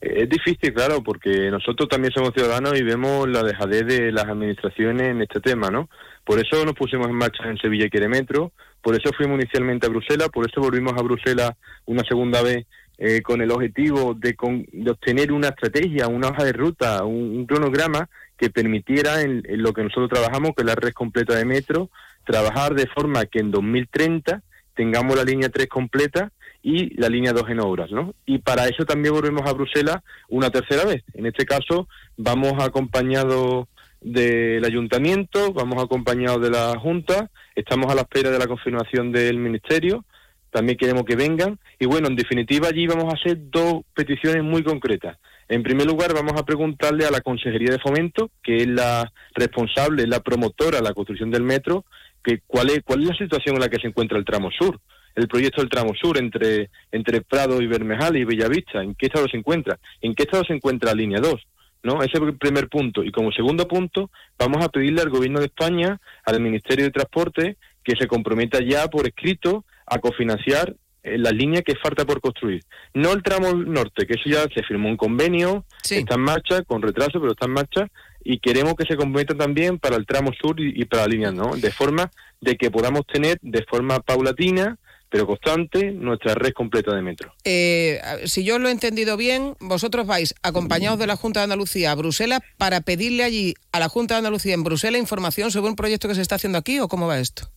Es 0.00 0.30
difícil, 0.30 0.72
claro, 0.72 1.02
porque 1.02 1.50
nosotros 1.50 1.88
también 1.90 2.12
somos 2.14 2.32
ciudadanos 2.32 2.78
y 2.78 2.82
vemos 2.82 3.28
la 3.28 3.42
dejadez 3.42 3.86
de 3.86 4.10
las 4.12 4.24
administraciones 4.24 5.08
en 5.08 5.20
este 5.20 5.40
tema, 5.40 5.68
¿no? 5.68 5.90
Por 6.24 6.38
eso 6.38 6.64
nos 6.64 6.74
pusimos 6.74 7.06
en 7.08 7.16
marcha 7.16 7.44
en 7.44 7.58
Sevilla 7.58 7.88
Quiere 7.90 8.08
Metro, 8.08 8.52
por 8.80 8.94
eso 8.94 9.10
fuimos 9.14 9.38
inicialmente 9.38 9.86
a 9.86 9.90
Bruselas, 9.90 10.30
por 10.30 10.48
eso 10.48 10.60
volvimos 10.62 10.94
a 10.96 11.02
Bruselas 11.02 11.52
una 11.84 12.02
segunda 12.04 12.40
vez 12.40 12.66
eh, 13.00 13.22
con 13.22 13.40
el 13.40 13.50
objetivo 13.50 14.14
de, 14.14 14.36
con- 14.36 14.64
de 14.70 14.90
obtener 14.90 15.32
una 15.32 15.48
estrategia, 15.48 16.06
una 16.06 16.28
hoja 16.28 16.44
de 16.44 16.52
ruta, 16.52 17.02
un, 17.04 17.46
cronograma 17.46 18.08
que 18.36 18.50
permitiera 18.50 19.22
en, 19.22 19.42
en 19.48 19.62
lo 19.62 19.72
que 19.72 19.82
nosotros 19.82 20.10
trabajamos, 20.10 20.52
que 20.54 20.62
es 20.62 20.66
la 20.66 20.74
red 20.74 20.92
completa 20.92 21.34
de 21.34 21.44
metro, 21.44 21.90
trabajar 22.24 22.74
de 22.74 22.86
forma 22.86 23.24
que 23.26 23.40
en 23.40 23.50
2030 23.50 24.42
tengamos 24.74 25.16
la 25.16 25.24
línea 25.24 25.48
3 25.48 25.66
completa 25.66 26.30
y 26.62 26.94
la 27.00 27.08
línea 27.08 27.32
2 27.32 27.48
en 27.48 27.60
obras, 27.60 27.90
¿no? 27.90 28.14
Y 28.26 28.38
para 28.38 28.66
eso 28.66 28.84
también 28.84 29.14
volvemos 29.14 29.42
a 29.48 29.54
Bruselas 29.54 29.96
una 30.28 30.50
tercera 30.50 30.84
vez. 30.84 31.02
En 31.14 31.24
este 31.26 31.46
caso 31.46 31.88
vamos 32.18 32.62
acompañados 32.62 33.66
del 34.02 34.64
ayuntamiento, 34.64 35.52
vamos 35.52 35.82
acompañados 35.82 36.40
de 36.42 36.50
la 36.50 36.78
Junta, 36.78 37.30
estamos 37.54 37.90
a 37.90 37.94
la 37.94 38.02
espera 38.02 38.30
de 38.30 38.38
la 38.38 38.46
confirmación 38.46 39.12
del 39.12 39.38
Ministerio, 39.38 40.04
también 40.50 40.78
queremos 40.78 41.04
que 41.04 41.16
vengan 41.16 41.58
y 41.78 41.86
bueno, 41.86 42.08
en 42.08 42.16
definitiva 42.16 42.68
allí 42.68 42.86
vamos 42.86 43.12
a 43.12 43.16
hacer 43.16 43.38
dos 43.50 43.82
peticiones 43.94 44.42
muy 44.42 44.62
concretas. 44.62 45.16
En 45.48 45.64
primer 45.64 45.86
lugar, 45.86 46.14
vamos 46.14 46.34
a 46.36 46.44
preguntarle 46.44 47.04
a 47.06 47.10
la 47.10 47.22
Consejería 47.22 47.72
de 47.72 47.80
Fomento, 47.80 48.30
que 48.40 48.58
es 48.58 48.68
la 48.68 49.10
responsable, 49.34 50.06
la 50.06 50.20
promotora 50.20 50.78
de 50.78 50.84
la 50.84 50.94
construcción 50.94 51.30
del 51.32 51.42
metro, 51.42 51.84
que 52.22 52.40
cuál 52.46 52.70
es 52.70 52.82
cuál 52.84 53.02
es 53.02 53.08
la 53.08 53.16
situación 53.16 53.56
en 53.56 53.62
la 53.62 53.68
que 53.68 53.80
se 53.80 53.88
encuentra 53.88 54.16
el 54.16 54.24
tramo 54.24 54.50
sur, 54.52 54.78
el 55.16 55.26
proyecto 55.26 55.60
del 55.60 55.70
tramo 55.70 55.92
sur 56.00 56.18
entre 56.18 56.70
entre 56.92 57.22
Prado 57.22 57.60
y 57.60 57.66
Bermejal 57.66 58.16
y 58.16 58.24
Bellavista, 58.24 58.80
¿en 58.80 58.94
qué 58.94 59.06
estado 59.06 59.26
se 59.28 59.38
encuentra? 59.38 59.78
¿En 60.00 60.14
qué 60.14 60.22
estado 60.22 60.44
se 60.44 60.54
encuentra 60.54 60.90
la 60.90 61.00
línea 61.00 61.18
2? 61.20 61.34
¿No? 61.82 62.02
Ese 62.02 62.18
es 62.18 62.22
el 62.22 62.36
primer 62.36 62.68
punto. 62.68 63.02
Y 63.02 63.10
como 63.10 63.32
segundo 63.32 63.66
punto, 63.66 64.10
vamos 64.38 64.64
a 64.64 64.68
pedirle 64.68 65.00
al 65.00 65.10
Gobierno 65.10 65.40
de 65.40 65.46
España, 65.46 65.98
al 66.26 66.40
Ministerio 66.40 66.84
de 66.84 66.90
Transporte, 66.92 67.56
que 67.82 67.96
se 67.96 68.06
comprometa 68.06 68.60
ya 68.60 68.86
por 68.86 69.06
escrito 69.06 69.64
a 69.90 69.98
cofinanciar 69.98 70.74
eh, 71.02 71.18
la 71.18 71.30
línea 71.30 71.62
que 71.62 71.74
falta 71.76 72.04
por 72.06 72.20
construir. 72.20 72.62
No 72.94 73.12
el 73.12 73.22
tramo 73.22 73.52
norte, 73.52 74.06
que 74.06 74.14
eso 74.14 74.30
ya 74.30 74.42
se 74.54 74.62
firmó 74.62 74.88
un 74.88 74.96
convenio, 74.96 75.64
está 75.82 76.14
en 76.14 76.20
marcha, 76.20 76.62
con 76.62 76.80
retraso, 76.80 77.20
pero 77.20 77.32
está 77.32 77.46
en 77.46 77.52
marcha, 77.52 77.88
y 78.22 78.38
queremos 78.38 78.74
que 78.74 78.84
se 78.84 78.96
comprometa 78.96 79.34
también 79.34 79.78
para 79.78 79.96
el 79.96 80.06
tramo 80.06 80.30
sur 80.40 80.60
y, 80.60 80.80
y 80.80 80.84
para 80.84 81.02
la 81.02 81.08
línea, 81.08 81.32
¿no? 81.32 81.56
De 81.56 81.70
forma 81.70 82.10
de 82.40 82.56
que 82.56 82.70
podamos 82.70 83.06
tener 83.06 83.38
de 83.42 83.64
forma 83.68 84.00
paulatina, 84.00 84.78
pero 85.10 85.26
constante, 85.26 85.90
nuestra 85.90 86.34
red 86.34 86.52
completa 86.52 86.94
de 86.94 87.02
metro. 87.02 87.34
Eh, 87.44 88.00
si 88.26 88.44
yo 88.44 88.58
lo 88.58 88.68
he 88.68 88.72
entendido 88.72 89.16
bien, 89.16 89.56
vosotros 89.58 90.06
vais 90.06 90.34
acompañados 90.42 90.98
de 90.98 91.06
la 91.08 91.16
Junta 91.16 91.40
de 91.40 91.44
Andalucía 91.44 91.90
a 91.90 91.96
Bruselas 91.96 92.40
para 92.58 92.80
pedirle 92.80 93.24
allí 93.24 93.54
a 93.72 93.80
la 93.80 93.88
Junta 93.88 94.14
de 94.14 94.18
Andalucía 94.18 94.54
en 94.54 94.62
Bruselas 94.62 95.00
información 95.00 95.50
sobre 95.50 95.70
un 95.70 95.76
proyecto 95.76 96.08
que 96.08 96.14
se 96.14 96.22
está 96.22 96.36
haciendo 96.36 96.58
aquí 96.58 96.78
o 96.78 96.88
cómo 96.88 97.08
va 97.08 97.18
esto. 97.18 97.50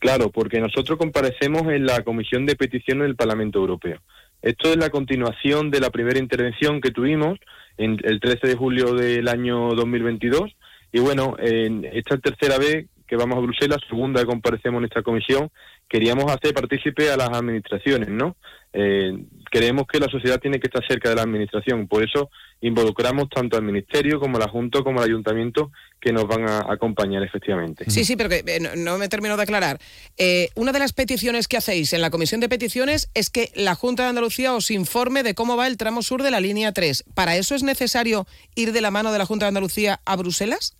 Claro, 0.00 0.30
porque 0.30 0.60
nosotros 0.60 0.98
comparecemos 0.98 1.62
en 1.68 1.84
la 1.84 2.02
Comisión 2.02 2.46
de 2.46 2.56
Peticiones 2.56 3.04
del 3.04 3.16
Parlamento 3.16 3.58
Europeo. 3.58 4.00
Esto 4.40 4.70
es 4.70 4.78
la 4.78 4.88
continuación 4.88 5.70
de 5.70 5.78
la 5.80 5.90
primera 5.90 6.18
intervención 6.18 6.80
que 6.80 6.90
tuvimos 6.90 7.38
en 7.76 7.98
el 8.02 8.18
13 8.18 8.46
de 8.46 8.56
julio 8.56 8.94
del 8.94 9.28
año 9.28 9.74
2022. 9.74 10.56
Y 10.92 11.00
bueno, 11.00 11.36
en 11.38 11.84
esta 11.84 12.16
tercera 12.16 12.56
vez 12.56 12.86
que 13.06 13.16
vamos 13.16 13.36
a 13.36 13.40
Bruselas, 13.40 13.80
segunda 13.88 14.20
que 14.22 14.26
comparecemos 14.26 14.78
en 14.78 14.84
esta 14.86 15.02
comisión, 15.02 15.50
queríamos 15.86 16.32
hacer 16.32 16.54
partícipe 16.54 17.10
a 17.10 17.18
las 17.18 17.28
administraciones, 17.28 18.08
¿no? 18.08 18.36
Eh, 18.72 19.12
creemos 19.50 19.86
que 19.86 19.98
la 19.98 20.08
sociedad 20.08 20.40
tiene 20.40 20.60
que 20.60 20.68
estar 20.68 20.86
cerca 20.86 21.10
de 21.10 21.16
la 21.16 21.22
administración, 21.22 21.88
por 21.88 22.02
eso 22.02 22.30
involucramos 22.62 23.28
tanto 23.28 23.56
al 23.56 23.64
Ministerio 23.64 24.20
como 24.20 24.36
a 24.36 24.40
la 24.40 24.48
Junta 24.48 24.82
como 24.82 25.00
al 25.00 25.06
Ayuntamiento 25.06 25.72
que 26.00 26.12
nos 26.12 26.26
van 26.26 26.48
a 26.48 26.72
acompañar 26.72 27.22
efectivamente. 27.22 27.84
Sí, 27.90 28.04
sí, 28.04 28.16
pero 28.16 28.28
que 28.28 28.42
eh, 28.46 28.60
no, 28.60 28.76
no 28.76 28.96
me 28.98 29.08
termino 29.08 29.36
de 29.36 29.42
aclarar. 29.42 29.78
Eh, 30.16 30.50
una 30.54 30.72
de 30.72 30.78
las 30.78 30.92
peticiones 30.92 31.48
que 31.48 31.56
hacéis 31.56 31.92
en 31.92 32.00
la 32.00 32.10
Comisión 32.10 32.40
de 32.40 32.48
Peticiones 32.48 33.10
es 33.14 33.28
que 33.28 33.50
la 33.54 33.74
Junta 33.74 34.04
de 34.04 34.10
Andalucía 34.10 34.54
os 34.54 34.70
informe 34.70 35.22
de 35.22 35.34
cómo 35.34 35.56
va 35.56 35.66
el 35.66 35.76
tramo 35.76 36.02
sur 36.02 36.22
de 36.22 36.30
la 36.30 36.40
línea 36.40 36.72
3. 36.72 37.04
¿Para 37.14 37.36
eso 37.36 37.54
es 37.54 37.62
necesario 37.62 38.26
ir 38.54 38.72
de 38.72 38.80
la 38.80 38.90
mano 38.90 39.12
de 39.12 39.18
la 39.18 39.26
Junta 39.26 39.46
de 39.46 39.48
Andalucía 39.48 40.00
a 40.04 40.16
Bruselas? 40.16 40.76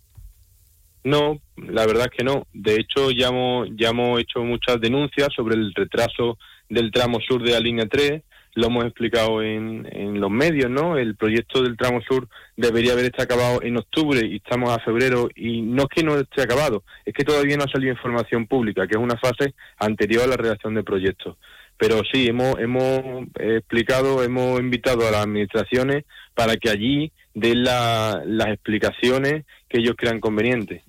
No, 1.03 1.41
la 1.57 1.87
verdad 1.87 2.09
es 2.11 2.17
que 2.17 2.25
no. 2.25 2.47
De 2.53 2.75
hecho, 2.75 3.11
ya 3.11 3.29
hemos, 3.29 3.69
ya 3.77 3.89
hemos 3.89 4.21
hecho 4.21 4.41
muchas 4.45 4.81
denuncias 4.81 5.29
sobre 5.35 5.55
el 5.55 5.73
retraso 5.75 6.39
del 6.69 6.93
tramo 6.93 7.21
sur 7.21 7.43
de 7.43 7.53
la 7.53 7.61
línea 7.61 7.87
3. 7.87 8.23
Lo 8.55 8.67
hemos 8.67 8.85
explicado 8.85 9.43
en, 9.43 9.87
en 9.93 10.21
los 10.21 10.31
medios, 10.31 10.69
¿no? 10.71 10.99
El 10.99 11.15
proyecto 11.15 11.63
del 11.63 11.77
tramo 11.77 12.01
sur 12.03 12.29
debería 12.57 12.93
haber 12.93 13.05
estado 13.07 13.23
acabado 13.25 13.63
en 13.63 13.77
octubre 13.77 14.21
y 14.27 14.37
estamos 14.37 14.71
a 14.71 14.81
febrero 14.83 15.29
y 15.37 15.63
no 15.63 15.83
es 15.85 15.89
que 15.89 16.03
no 16.03 16.17
esté 16.17 16.43
acabado, 16.43 16.83
es 17.05 17.15
que 17.15 17.25
todavía 17.25 17.57
no 17.57 17.65
ha 17.65 17.69
salido 17.71 17.93
información 17.93 18.47
pública, 18.47 18.87
que 18.89 18.97
es 18.99 19.03
una 19.03 19.17
fase 19.19 19.55
anterior 19.79 20.25
a 20.25 20.27
la 20.27 20.37
redacción 20.37 20.75
de 20.75 20.83
proyectos. 20.83 21.37
Pero 21.79 22.03
sí, 22.13 22.27
hemos, 22.27 22.59
hemos 22.59 23.27
explicado, 23.39 24.23
hemos 24.23 24.61
invitado 24.61 25.07
a 25.07 25.11
las 25.13 25.25
administraciones 25.25 26.05
para 26.35 26.57
que 26.57 26.71
allí 26.71 27.13
den 27.35 27.65
la- 27.65 28.23
las 28.27 28.49
explicaciones 28.49 29.45
que 29.69 29.79
ellos 29.79 29.95
crean 29.97 30.21
convenientes. 30.21 30.83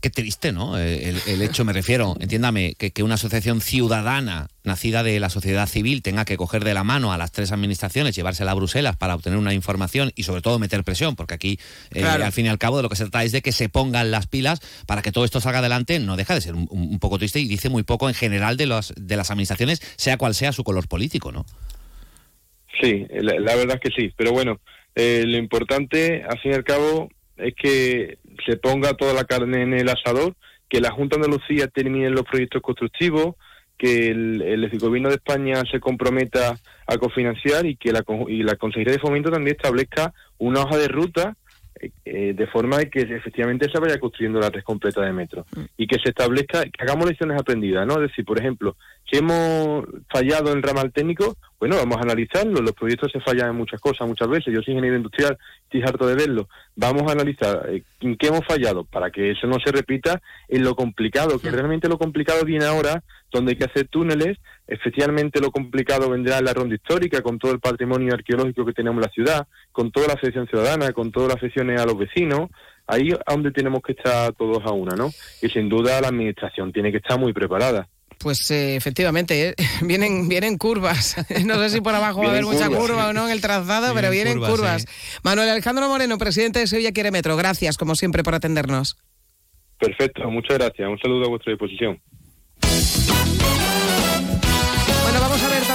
Qué 0.00 0.10
triste, 0.10 0.52
¿no? 0.52 0.78
Eh, 0.78 1.08
El, 1.08 1.20
el 1.26 1.42
hecho, 1.42 1.64
me 1.64 1.72
refiero, 1.72 2.14
entiéndame, 2.20 2.74
que, 2.74 2.92
que 2.92 3.02
una 3.02 3.14
asociación 3.14 3.60
ciudadana 3.60 4.48
nacida 4.62 5.02
de 5.02 5.18
la 5.18 5.28
sociedad 5.30 5.66
civil 5.66 6.02
tenga 6.02 6.24
que 6.24 6.36
coger 6.36 6.62
de 6.62 6.74
la 6.74 6.84
mano 6.84 7.12
a 7.12 7.18
las 7.18 7.32
tres 7.32 7.50
administraciones, 7.52 8.14
llevársela 8.14 8.52
a 8.52 8.54
Bruselas 8.54 8.96
para 8.96 9.14
obtener 9.16 9.38
una 9.38 9.54
información 9.54 10.12
y 10.14 10.22
sobre 10.22 10.42
todo 10.42 10.58
meter 10.58 10.84
presión, 10.84 11.16
porque 11.16 11.34
aquí, 11.34 11.58
eh, 11.92 12.00
Claro. 12.00 12.24
al 12.24 12.32
fin 12.32 12.46
y 12.46 12.48
al 12.48 12.58
cabo, 12.58 12.76
de 12.76 12.82
lo 12.84 12.88
que 12.88 12.96
se 12.96 13.04
trata 13.04 13.24
es 13.24 13.32
de 13.32 13.42
que 13.42 13.50
se 13.52 13.68
pongan 13.68 14.10
las 14.10 14.26
pilas 14.28 14.60
para 14.86 15.02
que 15.02 15.10
todo 15.10 15.24
esto 15.24 15.40
salga 15.40 15.58
adelante. 15.58 15.98
No 15.98 16.16
deja 16.16 16.34
de 16.34 16.42
ser 16.42 16.54
un, 16.54 16.68
un 16.70 16.98
poco 17.00 17.18
triste 17.18 17.40
y 17.40 17.48
dice 17.48 17.68
muy 17.68 17.82
poco 17.82 18.08
en 18.08 18.14
general 18.14 18.56
de, 18.56 18.66
los, 18.66 18.92
de 18.96 19.16
las 19.16 19.30
administraciones, 19.30 19.80
sea 19.96 20.16
cual 20.18 20.34
sea 20.34 20.52
su 20.52 20.62
color 20.64 20.86
político, 20.86 21.32
¿no? 21.32 21.44
Sí, 22.80 23.06
la, 23.10 23.38
la 23.40 23.56
verdad 23.56 23.80
es 23.82 23.90
que 23.90 24.00
sí. 24.02 24.12
Pero 24.16 24.32
bueno, 24.32 24.60
eh, 24.94 25.24
lo 25.26 25.36
importante, 25.38 26.22
al 26.22 26.38
fin 26.40 26.52
y 26.52 26.54
al 26.54 26.64
cabo, 26.64 27.08
es 27.36 27.54
que 27.54 28.18
se 28.46 28.56
ponga 28.56 28.94
toda 28.94 29.14
la 29.14 29.24
carne 29.24 29.62
en 29.62 29.74
el 29.74 29.88
asador, 29.88 30.34
que 30.68 30.80
la 30.80 30.90
Junta 30.90 31.16
de 31.16 31.24
Andalucía 31.24 31.68
termine 31.68 32.10
los 32.10 32.24
proyectos 32.24 32.62
constructivos, 32.62 33.36
que 33.76 34.08
el, 34.08 34.42
el 34.42 34.78
gobierno 34.78 35.08
de 35.08 35.16
España 35.16 35.62
se 35.70 35.80
comprometa 35.80 36.58
a 36.86 36.96
cofinanciar 36.98 37.64
y 37.64 37.76
que 37.76 37.92
la, 37.92 38.04
y 38.28 38.42
la 38.42 38.56
Consejería 38.56 38.94
de 38.94 38.98
Fomento 38.98 39.30
también 39.30 39.56
establezca 39.56 40.12
una 40.38 40.62
hoja 40.62 40.76
de 40.76 40.88
ruta 40.88 41.36
eh, 41.80 41.90
eh, 42.04 42.34
de 42.34 42.46
forma 42.48 42.78
de 42.78 42.90
que 42.90 43.02
efectivamente 43.02 43.70
se 43.70 43.78
vaya 43.78 44.00
construyendo 44.00 44.40
la 44.40 44.50
red 44.50 44.62
completa 44.64 45.02
de 45.02 45.12
metro 45.12 45.46
y 45.76 45.86
que 45.86 45.98
se 46.02 46.08
establezca, 46.08 46.64
que 46.64 46.82
hagamos 46.82 47.06
lecciones 47.06 47.40
aprendidas, 47.40 47.86
¿no? 47.86 47.94
Es 47.94 48.10
decir, 48.10 48.24
por 48.24 48.38
ejemplo, 48.38 48.76
si 49.10 49.18
hemos 49.18 49.86
fallado 50.10 50.50
en 50.50 50.58
el 50.58 50.62
ramal 50.62 50.92
técnico, 50.92 51.36
bueno, 51.58 51.76
vamos 51.76 51.96
a 51.96 52.02
analizarlo, 52.02 52.60
los 52.60 52.72
proyectos 52.72 53.10
se 53.10 53.20
fallan 53.20 53.50
en 53.50 53.56
muchas 53.56 53.80
cosas, 53.80 54.06
muchas 54.06 54.28
veces, 54.28 54.54
yo 54.54 54.60
soy 54.62 54.74
ingeniero 54.74 54.96
industrial, 54.96 55.38
estoy 55.64 55.82
harto 55.82 56.06
de 56.06 56.14
verlo, 56.14 56.48
vamos 56.76 57.02
a 57.08 57.12
analizar 57.12 57.68
eh, 57.70 57.82
en 58.00 58.16
qué 58.16 58.28
hemos 58.28 58.44
fallado 58.46 58.84
para 58.84 59.10
que 59.10 59.30
eso 59.30 59.46
no 59.46 59.56
se 59.64 59.72
repita 59.72 60.20
en 60.48 60.62
lo 60.62 60.76
complicado, 60.76 61.38
que 61.38 61.50
realmente 61.50 61.88
lo 61.88 61.98
complicado 61.98 62.44
viene 62.44 62.66
ahora, 62.66 63.02
donde 63.32 63.52
hay 63.52 63.56
que 63.56 63.64
hacer 63.64 63.88
túneles, 63.88 64.38
efectivamente 64.66 65.40
lo 65.40 65.50
complicado 65.50 66.10
vendrá 66.10 66.38
en 66.38 66.44
la 66.44 66.52
ronda 66.52 66.74
histórica, 66.74 67.22
con 67.22 67.38
todo 67.38 67.52
el 67.52 67.60
patrimonio 67.60 68.12
arqueológico 68.12 68.66
que 68.66 68.74
tenemos 68.74 68.98
en 68.98 69.08
la 69.08 69.12
ciudad, 69.12 69.48
con 69.72 69.90
toda 69.90 70.08
la 70.08 70.14
afección 70.14 70.46
ciudadana, 70.46 70.92
con 70.92 71.10
todas 71.10 71.28
las 71.28 71.36
afecciones 71.38 71.80
a 71.80 71.86
los 71.86 71.98
vecinos, 71.98 72.50
ahí 72.86 73.08
es 73.08 73.18
donde 73.26 73.52
tenemos 73.52 73.80
que 73.82 73.92
estar 73.92 74.34
todos 74.34 74.64
a 74.64 74.72
una, 74.72 74.94
¿no? 74.96 75.08
Y 75.40 75.48
sin 75.48 75.68
duda 75.68 76.00
la 76.00 76.08
administración 76.08 76.72
tiene 76.72 76.90
que 76.90 76.98
estar 76.98 77.18
muy 77.18 77.32
preparada. 77.32 77.88
Pues 78.18 78.50
eh, 78.50 78.76
efectivamente, 78.76 79.50
eh, 79.50 79.54
vienen, 79.82 80.28
vienen 80.28 80.58
curvas. 80.58 81.16
No 81.44 81.58
sé 81.60 81.70
si 81.70 81.80
por 81.80 81.94
abajo 81.94 82.20
va 82.20 82.26
a 82.26 82.30
haber 82.30 82.44
mucha 82.44 82.68
curva 82.68 83.04
sí. 83.04 83.10
o 83.10 83.12
no 83.12 83.26
en 83.26 83.32
el 83.32 83.40
trazado, 83.40 83.94
pero 83.94 84.10
Vienen 84.10 84.40
curvas, 84.40 84.86
Manuel 85.22 85.48
Alejandro 85.48 85.88
Moreno, 85.88 86.18
presidente 86.18 86.58
de 86.58 86.66
Sevilla 86.66 86.92
Quiere 86.92 87.10
Metro, 87.10 87.36
gracias 87.36 87.76
como 87.76 87.94
siempre 87.94 88.22
por 88.22 88.34
atendernos. 88.34 88.96
Perfecto, 89.78 90.28
muchas 90.30 90.58
gracias. 90.58 90.88
Un 90.88 90.98
saludo 90.98 91.26
a 91.26 91.28
vuestra 91.28 91.52
disposición. 91.52 92.00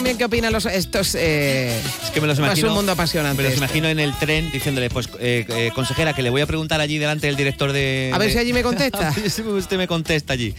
También 0.03 0.17
qué 0.17 0.25
opinan 0.25 0.51
los 0.51 0.65
estos. 0.65 1.15
eh, 1.15 1.81
Es 2.03 2.09
que 2.09 2.19
me 2.19 2.27
los 2.27 2.37
es 2.37 2.43
imagino. 2.43 2.67
un 2.67 2.73
mundo 2.73 2.91
apasionante. 2.91 3.37
Me 3.37 3.43
los 3.43 3.53
este. 3.53 3.63
imagino 3.65 3.87
en 3.87 4.01
el 4.01 4.13
tren 4.19 4.51
diciéndole, 4.51 4.89
pues, 4.89 5.07
eh, 5.19 5.45
eh, 5.47 5.71
consejera, 5.73 6.11
que 6.13 6.21
le 6.21 6.29
voy 6.29 6.41
a 6.41 6.45
preguntar 6.45 6.81
allí 6.81 6.97
delante 6.97 7.27
del 7.27 7.37
director 7.37 7.71
de. 7.71 8.11
A 8.13 8.17
ver 8.17 8.27
de- 8.27 8.33
si 8.33 8.39
allí 8.39 8.51
me 8.51 8.63
contesta. 8.63 9.07
A 9.07 9.11
ver 9.11 9.29
si 9.29 9.41
usted 9.43 9.77
me 9.77 9.87
contesta 9.87 10.33
allí. 10.33 10.53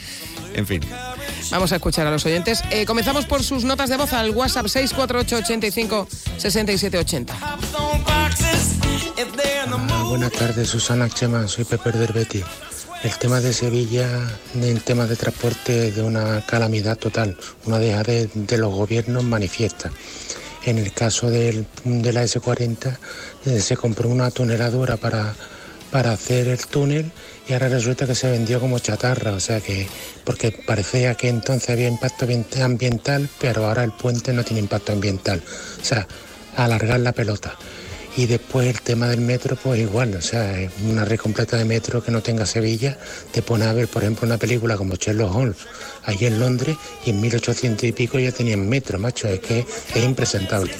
En 0.54 0.66
fin. 0.66 0.80
Vamos 1.50 1.72
a 1.72 1.76
escuchar 1.76 2.06
a 2.06 2.10
los 2.10 2.24
oyentes. 2.24 2.62
Eh, 2.70 2.86
comenzamos 2.86 3.26
por 3.26 3.42
sus 3.42 3.64
notas 3.64 3.90
de 3.90 3.98
voz 3.98 4.14
al 4.14 4.30
WhatsApp 4.30 4.66
648 4.66 5.36
85 5.44 6.08
67 6.38 6.96
80. 6.98 7.36
Ah, 7.42 7.58
buenas 10.08 10.32
tardes, 10.32 10.70
Susana 10.70 11.08
Chema, 11.10 11.46
soy 11.48 11.64
Pepe 11.64 11.92
del 11.92 12.12
Betty. 12.12 12.42
El 13.04 13.18
tema 13.18 13.40
de 13.40 13.52
Sevilla, 13.52 14.08
el 14.60 14.82
tema 14.82 15.06
de 15.06 15.14
transporte 15.16 15.88
es 15.88 15.96
de 15.96 16.02
una 16.02 16.40
calamidad 16.46 16.96
total, 16.96 17.36
una 17.66 17.78
dejadez 17.78 18.30
de 18.34 18.56
los 18.58 18.72
gobiernos 18.72 19.22
manifiesta. 19.24 19.90
En 20.64 20.78
el 20.78 20.92
caso 20.94 21.28
de 21.28 21.66
la 21.84 22.24
S40 22.24 22.96
eh, 23.44 23.60
se 23.60 23.76
compró 23.76 24.08
una 24.08 24.30
tuneladora 24.30 24.96
para, 24.96 25.34
para 25.90 26.12
hacer 26.12 26.48
el 26.48 26.66
túnel 26.66 27.12
y 27.46 27.52
ahora 27.52 27.68
resulta 27.68 28.06
que 28.06 28.14
se 28.14 28.30
vendió 28.30 28.58
como 28.58 28.78
chatarra, 28.78 29.32
o 29.32 29.40
sea 29.40 29.60
que, 29.60 29.86
porque 30.24 30.50
parecía 30.66 31.14
que 31.14 31.28
entonces 31.28 31.68
había 31.68 31.88
impacto 31.88 32.24
ambient- 32.26 32.58
ambiental, 32.62 33.28
pero 33.38 33.66
ahora 33.66 33.84
el 33.84 33.92
puente 33.92 34.32
no 34.32 34.42
tiene 34.44 34.60
impacto 34.60 34.92
ambiental. 34.92 35.42
O 35.78 35.84
sea, 35.84 36.08
alargar 36.56 37.00
la 37.00 37.12
pelota. 37.12 37.54
Y 38.16 38.26
después 38.26 38.68
el 38.68 38.80
tema 38.80 39.08
del 39.08 39.20
metro, 39.20 39.56
pues 39.56 39.80
igual, 39.80 40.14
o 40.14 40.20
sea, 40.20 40.56
una 40.88 41.04
red 41.04 41.18
completa 41.18 41.56
de 41.56 41.64
metro 41.64 42.02
que 42.02 42.12
no 42.12 42.22
tenga 42.22 42.46
Sevilla, 42.46 42.96
te 43.32 43.42
pone 43.42 43.64
a 43.64 43.72
ver, 43.72 43.88
por 43.88 44.02
ejemplo, 44.02 44.24
una 44.26 44.38
película 44.38 44.76
como 44.76 44.94
Sherlock 44.94 45.34
Holmes, 45.34 45.56
allí 46.06 46.26
en 46.26 46.38
Londres, 46.40 46.76
y 47.04 47.10
en 47.10 47.20
1800 47.20 47.84
y 47.84 47.92
pico 47.92 48.18
ya 48.18 48.32
tenían 48.32 48.68
metro, 48.68 48.98
macho, 48.98 49.28
es 49.28 49.40
que 49.40 49.60
es 49.94 50.04
impresentable. 50.04 50.74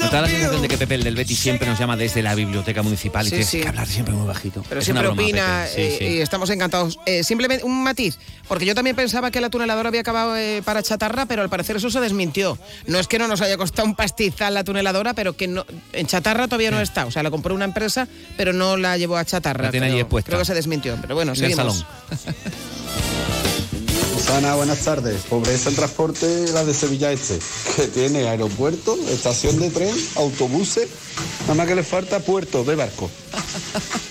Me 0.00 0.08
da 0.08 0.22
la 0.22 0.28
sensación 0.28 0.62
de 0.62 0.68
que 0.68 0.78
Pepe 0.78 0.94
el 0.96 1.04
del 1.04 1.14
Betis 1.14 1.38
siempre 1.38 1.68
nos 1.68 1.78
llama 1.78 1.96
desde 1.96 2.22
la 2.22 2.34
biblioteca 2.34 2.82
municipal 2.82 3.26
y 3.26 3.30
Sí, 3.30 3.44
sí. 3.44 3.60
que 3.60 3.68
hablar 3.68 3.86
siempre 3.86 4.14
muy 4.14 4.26
bajito. 4.26 4.64
Pero 4.68 4.80
Es 4.80 4.84
siempre 4.84 5.06
una 5.06 5.14
broma, 5.14 5.22
opina 5.28 5.66
Pepe. 5.66 5.74
Sí, 5.74 5.80
eh, 5.82 5.96
sí. 5.98 6.04
y 6.16 6.20
estamos 6.20 6.48
encantados. 6.50 6.98
Eh, 7.06 7.22
simplemente 7.22 7.64
un 7.64 7.82
matiz, 7.82 8.18
porque 8.48 8.64
yo 8.66 8.74
también 8.74 8.96
pensaba 8.96 9.30
que 9.30 9.40
la 9.40 9.50
tuneladora 9.50 9.88
había 9.88 10.00
acabado 10.00 10.36
eh, 10.36 10.62
para 10.64 10.82
chatarra, 10.82 11.26
pero 11.26 11.42
al 11.42 11.48
parecer 11.50 11.76
eso 11.76 11.90
se 11.90 12.00
desmintió. 12.00 12.58
No 12.86 12.98
es 12.98 13.06
que 13.06 13.18
no 13.18 13.28
nos 13.28 13.40
haya 13.42 13.56
costado 13.56 13.86
un 13.86 13.94
pastizal 13.94 14.54
la 14.54 14.64
tuneladora, 14.64 15.14
pero 15.14 15.36
que 15.36 15.48
no, 15.48 15.64
en 15.92 16.06
chatarra 16.06 16.46
todavía 16.46 16.70
no 16.70 16.80
está. 16.80 17.06
O 17.06 17.10
sea, 17.10 17.22
la 17.22 17.30
compró 17.30 17.54
una 17.54 17.64
empresa, 17.66 18.08
pero 18.36 18.52
no 18.52 18.76
la 18.76 18.96
llevó 18.96 19.16
a 19.16 19.24
chatarra. 19.24 19.64
La 19.64 19.70
tiene 19.70 19.86
pero 19.86 19.94
allí 19.94 20.00
expuesta. 20.02 20.28
Creo 20.28 20.38
que 20.40 20.44
se 20.46 20.54
desmintió, 20.54 20.96
pero 21.00 21.14
bueno, 21.14 21.32
En 21.32 21.44
el 21.44 21.50
seguimos. 21.52 21.78
salón. 22.10 22.34
Susana, 24.20 24.54
buenas 24.54 24.80
tardes. 24.80 25.22
Pobreza 25.22 25.70
en 25.70 25.76
transporte, 25.76 26.52
la 26.52 26.62
de 26.62 26.74
Sevilla 26.74 27.10
Este, 27.10 27.38
que 27.74 27.86
tiene 27.86 28.28
aeropuerto, 28.28 28.94
estación 29.08 29.58
de 29.58 29.70
tren, 29.70 29.94
autobuses, 30.16 30.90
nada 31.42 31.54
más 31.54 31.66
que 31.66 31.74
le 31.74 31.82
falta 31.82 32.20
puerto 32.20 32.62
de 32.62 32.74
barco. 32.76 33.10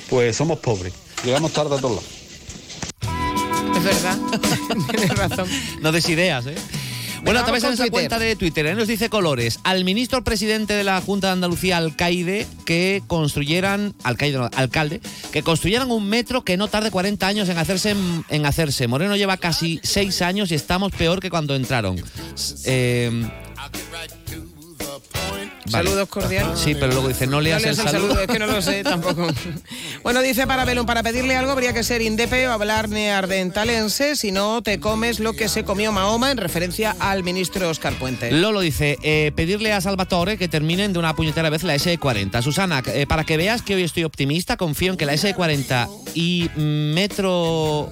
Pues 0.09 0.35
somos 0.35 0.57
pobres, 0.57 0.93
llegamos 1.23 1.53
tarde 1.53 1.75
a 1.75 1.79
todos 1.79 2.01
lados. 2.01 3.77
Es 3.77 3.83
verdad, 3.83 4.17
tienes 4.89 5.15
razón. 5.15 5.47
No 5.81 5.91
des 5.91 6.09
ideas, 6.09 6.47
¿eh? 6.47 6.55
Bueno, 7.23 7.39
a 7.39 7.43
través 7.43 7.61
de 7.61 7.67
vamos 7.67 7.79
nuestra 7.79 7.85
con 7.85 7.91
cuenta 7.91 8.19
de 8.19 8.35
Twitter, 8.35 8.65
¿eh? 8.65 8.75
nos 8.75 8.87
dice 8.87 9.09
Colores, 9.09 9.59
al 9.63 9.83
ministro 9.83 10.23
presidente 10.23 10.73
de 10.73 10.83
la 10.83 10.99
Junta 11.01 11.27
de 11.27 11.33
Andalucía, 11.33 11.77
alcaide, 11.77 12.47
que 12.65 13.03
construyeran, 13.07 13.93
alcaide, 14.03 14.37
no, 14.37 14.49
alcalde, 14.55 15.01
que 15.31 15.43
construyeran 15.43 15.91
un 15.91 16.07
metro 16.07 16.43
que 16.43 16.57
no 16.57 16.67
tarde 16.67 16.91
40 16.91 17.27
años 17.27 17.49
en 17.49 17.57
hacerse. 17.57 17.95
En 18.29 18.45
hacerse. 18.45 18.87
Moreno 18.87 19.15
lleva 19.15 19.37
casi 19.37 19.79
6 19.83 20.21
años 20.21 20.51
y 20.51 20.55
estamos 20.55 20.91
peor 20.91 21.19
que 21.19 21.29
cuando 21.29 21.55
entraron. 21.55 22.01
Eh, 22.65 23.29
vale. 25.71 25.89
Saludos 25.89 26.09
cordiales. 26.09 26.59
Sí, 26.59 26.73
pero 26.75 26.87
luego 26.93 27.07
dice, 27.07 27.27
no 27.27 27.41
leas, 27.41 27.61
No 27.61 27.65
leas 27.65 27.79
el, 27.79 27.85
el 27.85 27.91
saludo. 27.91 28.07
saludo, 28.09 28.21
es 28.21 28.27
que 28.27 28.39
no 28.39 28.47
lo 28.47 28.61
sé 28.61 28.83
tampoco. 28.83 29.27
Bueno, 30.03 30.21
dice 30.21 30.47
para 30.47 30.63
Belón, 30.65 30.85
para 30.85 31.03
pedirle 31.03 31.35
algo 31.35 31.51
habría 31.51 31.73
que 31.73 31.83
ser 31.83 32.01
indepe 32.01 32.47
o 32.47 32.51
hablar 32.51 32.89
neardentalense, 32.89 34.15
si 34.15 34.31
no 34.31 34.61
te 34.61 34.79
comes 34.79 35.19
lo 35.19 35.33
que 35.33 35.49
se 35.49 35.63
comió 35.63 35.91
Mahoma 35.91 36.31
en 36.31 36.37
referencia 36.37 36.95
al 36.99 37.23
ministro 37.23 37.69
Oscar 37.69 37.93
Puente. 37.93 38.31
Lolo 38.31 38.61
dice, 38.61 38.97
eh, 39.03 39.31
pedirle 39.35 39.73
a 39.73 39.81
Salvatore 39.81 40.37
que 40.37 40.47
terminen 40.47 40.93
de 40.93 40.99
una 40.99 41.15
puñetera 41.15 41.49
vez 41.49 41.63
la 41.63 41.75
S40. 41.75 42.41
Susana, 42.41 42.81
eh, 42.87 43.05
para 43.07 43.23
que 43.25 43.37
veas 43.37 43.61
que 43.61 43.75
hoy 43.75 43.83
estoy 43.83 44.03
optimista, 44.05 44.57
confío 44.57 44.91
en 44.93 44.97
que 44.97 45.05
la 45.05 45.13
S40 45.13 45.87
y 46.13 46.49
metro 46.55 47.89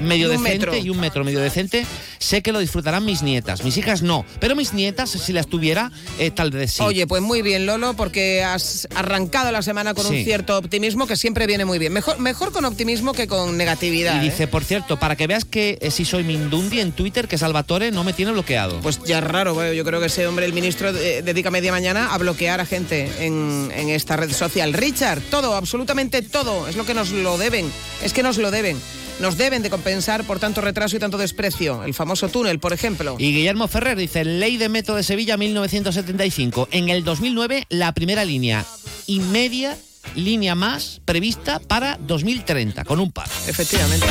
medio 0.00 0.28
decente 0.28 0.50
metro. 0.50 0.76
y 0.76 0.90
un 0.90 1.00
metro 1.00 1.24
medio 1.24 1.40
decente, 1.40 1.86
sé 2.18 2.42
que 2.42 2.52
lo 2.52 2.58
disfrutarán 2.60 3.04
mis 3.04 3.22
nietas. 3.22 3.64
Mis 3.64 3.76
hijas 3.76 4.02
no, 4.02 4.24
pero 4.40 4.54
mis 4.56 4.72
nietas, 4.72 5.10
si 5.10 5.32
las 5.32 5.46
tuviera, 5.46 5.90
eh, 6.18 6.30
tal 6.30 6.50
vez 6.50 6.72
sí. 6.72 6.82
Oye, 6.82 7.06
pues 7.06 7.22
muy 7.22 7.42
bien, 7.42 7.66
Lolo, 7.66 7.94
porque 7.94 8.42
has 8.42 8.88
arrancado 8.94 9.50
la 9.52 9.62
semana 9.62 9.94
con 9.94 10.06
Sí. 10.06 10.18
un 10.18 10.24
cierto 10.24 10.56
optimismo 10.58 11.06
que 11.06 11.16
siempre 11.16 11.46
viene 11.46 11.64
muy 11.64 11.78
bien. 11.78 11.92
Mejor, 11.92 12.18
mejor 12.18 12.52
con 12.52 12.64
optimismo 12.64 13.12
que 13.12 13.26
con 13.26 13.56
negatividad. 13.56 14.22
y 14.22 14.26
¿eh? 14.26 14.30
dice, 14.30 14.46
por 14.48 14.64
cierto, 14.64 14.98
para 14.98 15.16
que 15.16 15.26
veas 15.26 15.44
que 15.44 15.78
eh, 15.80 15.90
si 15.90 16.04
soy 16.04 16.24
Mindundi 16.24 16.80
en 16.80 16.92
Twitter, 16.92 17.28
que 17.28 17.38
Salvatore 17.38 17.90
no 17.90 18.04
me 18.04 18.12
tiene 18.12 18.32
bloqueado. 18.32 18.80
Pues 18.80 19.00
ya 19.04 19.18
es 19.18 19.24
raro, 19.24 19.54
bueno, 19.54 19.72
yo 19.72 19.84
creo 19.84 20.00
que 20.00 20.06
ese 20.06 20.26
hombre, 20.26 20.46
el 20.46 20.52
ministro, 20.52 20.90
eh, 20.90 21.22
dedica 21.22 21.50
media 21.50 21.72
mañana 21.72 22.12
a 22.14 22.18
bloquear 22.18 22.60
a 22.60 22.66
gente 22.66 23.10
en, 23.20 23.70
en 23.74 23.88
esta 23.88 24.16
red 24.16 24.32
social. 24.32 24.72
Richard, 24.72 25.20
todo, 25.30 25.54
absolutamente 25.54 26.22
todo, 26.22 26.68
es 26.68 26.76
lo 26.76 26.84
que 26.86 26.94
nos 26.94 27.10
lo 27.10 27.38
deben, 27.38 27.70
es 28.02 28.12
que 28.12 28.22
nos 28.22 28.38
lo 28.38 28.50
deben. 28.50 28.76
Nos 29.20 29.36
deben 29.36 29.62
de 29.62 29.70
compensar 29.70 30.24
por 30.24 30.38
tanto 30.38 30.60
retraso 30.60 30.96
y 30.96 31.00
tanto 31.00 31.18
desprecio. 31.18 31.82
El 31.82 31.92
famoso 31.92 32.28
túnel, 32.28 32.60
por 32.60 32.72
ejemplo. 32.72 33.16
Y 33.18 33.32
Guillermo 33.32 33.66
Ferrer 33.66 33.96
dice, 33.96 34.24
Ley 34.24 34.56
de 34.58 34.68
Metro 34.68 34.94
de 34.94 35.02
Sevilla 35.02 35.36
1975. 35.36 36.68
En 36.70 36.88
el 36.88 37.02
2009, 37.02 37.66
la 37.68 37.92
primera 37.92 38.24
línea 38.24 38.64
y 39.06 39.20
media 39.20 39.76
línea 40.14 40.54
más 40.54 41.00
prevista 41.04 41.58
para 41.58 41.98
2030, 42.00 42.84
con 42.84 43.00
un 43.00 43.10
par. 43.10 43.28
Efectivamente. 43.46 44.06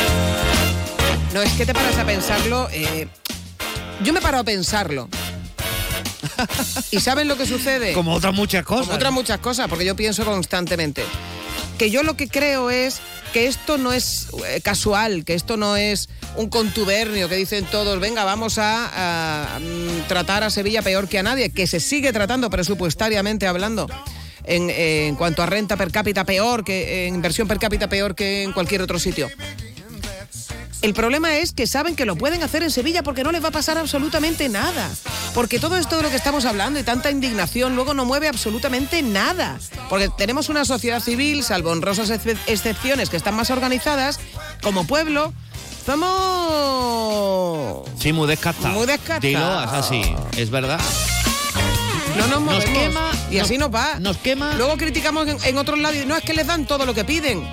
No, 1.34 1.42
es 1.42 1.54
que 1.54 1.66
te 1.66 1.74
paras 1.74 1.98
a 1.98 2.06
pensarlo. 2.06 2.68
eh, 2.72 3.08
yo 4.04 4.14
me 4.14 4.22
paro 4.22 4.40
a 4.40 4.44
pensarlo. 4.44 5.10
¿Y 6.92 7.00
saben 7.00 7.28
lo 7.28 7.38
que 7.38 7.46
sucede? 7.46 7.94
Como 7.94 8.14
otras 8.14 8.34
muchas 8.34 8.64
cosas. 8.64 8.86
Como 8.86 8.96
otras 8.96 9.14
muchas 9.14 9.40
cosas, 9.40 9.68
porque 9.68 9.86
yo 9.86 9.96
pienso 9.96 10.24
constantemente. 10.26 11.04
Que 11.78 11.90
yo 11.92 12.04
lo 12.04 12.16
que 12.16 12.28
creo 12.28 12.70
es 12.70 13.00
que 13.34 13.48
esto 13.48 13.78
no 13.78 13.94
es 13.94 14.28
eh, 14.48 14.62
casual, 14.62 15.26
que 15.26 15.34
esto 15.34 15.58
no 15.58 15.76
es 15.78 16.10
un 16.36 16.50
contubernio 16.50 17.30
que 17.30 17.36
dicen 17.36 17.66
todos, 17.66 18.00
venga, 18.00 18.24
vamos 18.24 18.58
a, 18.58 19.60
mm, 19.60 20.08
tratar 20.08 20.44
a 20.44 20.50
Sevilla 20.50 20.82
peor 20.82 21.08
que 21.08 21.20
a 21.20 21.24
nadie, 21.24 21.52
que 21.52 21.68
se 21.68 21.80
sigue 21.80 22.14
tratando 22.14 22.50
presupuestariamente 22.50 23.48
hablando. 23.48 23.88
En, 24.44 24.70
en 24.70 25.16
cuanto 25.16 25.44
a 25.44 25.46
renta 25.46 25.76
per 25.76 25.92
cápita, 25.92 26.24
peor 26.24 26.64
que 26.64 27.08
en 27.08 27.16
inversión 27.16 27.50
per 27.50 27.60
cápita, 27.60 27.90
peor 27.90 28.16
que 28.16 28.44
en 28.44 28.54
cualquier 28.54 28.82
otro 28.82 28.98
sitio. 28.98 29.30
El 30.84 30.94
problema 30.94 31.38
es 31.38 31.54
que 31.54 31.66
saben 31.66 31.96
que 31.96 32.06
lo 32.06 32.16
pueden 32.16 32.44
hacer 32.44 32.62
en 32.62 32.70
Sevilla 32.70 33.02
porque 33.02 33.24
no 33.24 33.32
les 33.32 33.44
va 33.44 33.48
a 33.50 33.52
pasar 33.52 33.80
absolutamente 33.80 34.48
nada. 34.48 34.90
Porque 35.34 35.58
todo 35.60 35.76
esto 35.76 35.98
de 35.98 36.04
lo 36.04 36.10
que 36.10 36.16
estamos 36.16 36.46
hablando 36.46 36.80
y 36.80 36.84
tanta 36.84 37.10
indignación 37.10 37.76
luego 37.76 37.96
no 37.96 38.06
mueve 38.06 38.28
absolutamente 38.28 39.02
nada. 39.02 39.58
Porque 39.90 40.10
tenemos 40.18 40.50
una 40.50 40.66
sociedad 40.66 41.02
civil, 41.02 41.44
salvo 41.44 41.72
honrosas 41.72 42.12
exce- 42.12 42.38
excepciones 42.46 43.10
que 43.10 43.18
están 43.18 43.36
más 43.36 43.50
organizadas, 43.50 44.20
como 44.62 44.86
pueblo, 44.86 45.34
somos... 45.86 47.88
Sí, 48.00 48.14
muy 48.14 48.28
descartado. 48.28 48.74
Muy 48.74 48.86
descartado. 48.86 49.22
Dilo, 49.28 49.64
es 49.64 49.72
así, 49.72 50.02
es 50.38 50.50
verdad. 50.50 50.80
No 52.18 52.28
nos 52.28 52.42
movemos. 52.42 52.66
quema, 52.66 53.12
y 53.32 53.40
así 53.40 53.58
nos 53.58 53.74
va. 53.74 54.00
Nos 54.00 54.18
quema. 54.18 54.54
Luego 54.56 54.78
criticamos 54.78 55.28
en, 55.28 55.38
en 55.44 55.58
otros 55.58 55.80
lados 55.80 55.98
y 55.98 56.06
no 56.06 56.16
es 56.16 56.24
que 56.24 56.34
les 56.34 56.48
dan 56.48 56.66
todo 56.66 56.86
lo 56.86 56.94
que 56.94 57.04
piden. 57.04 57.48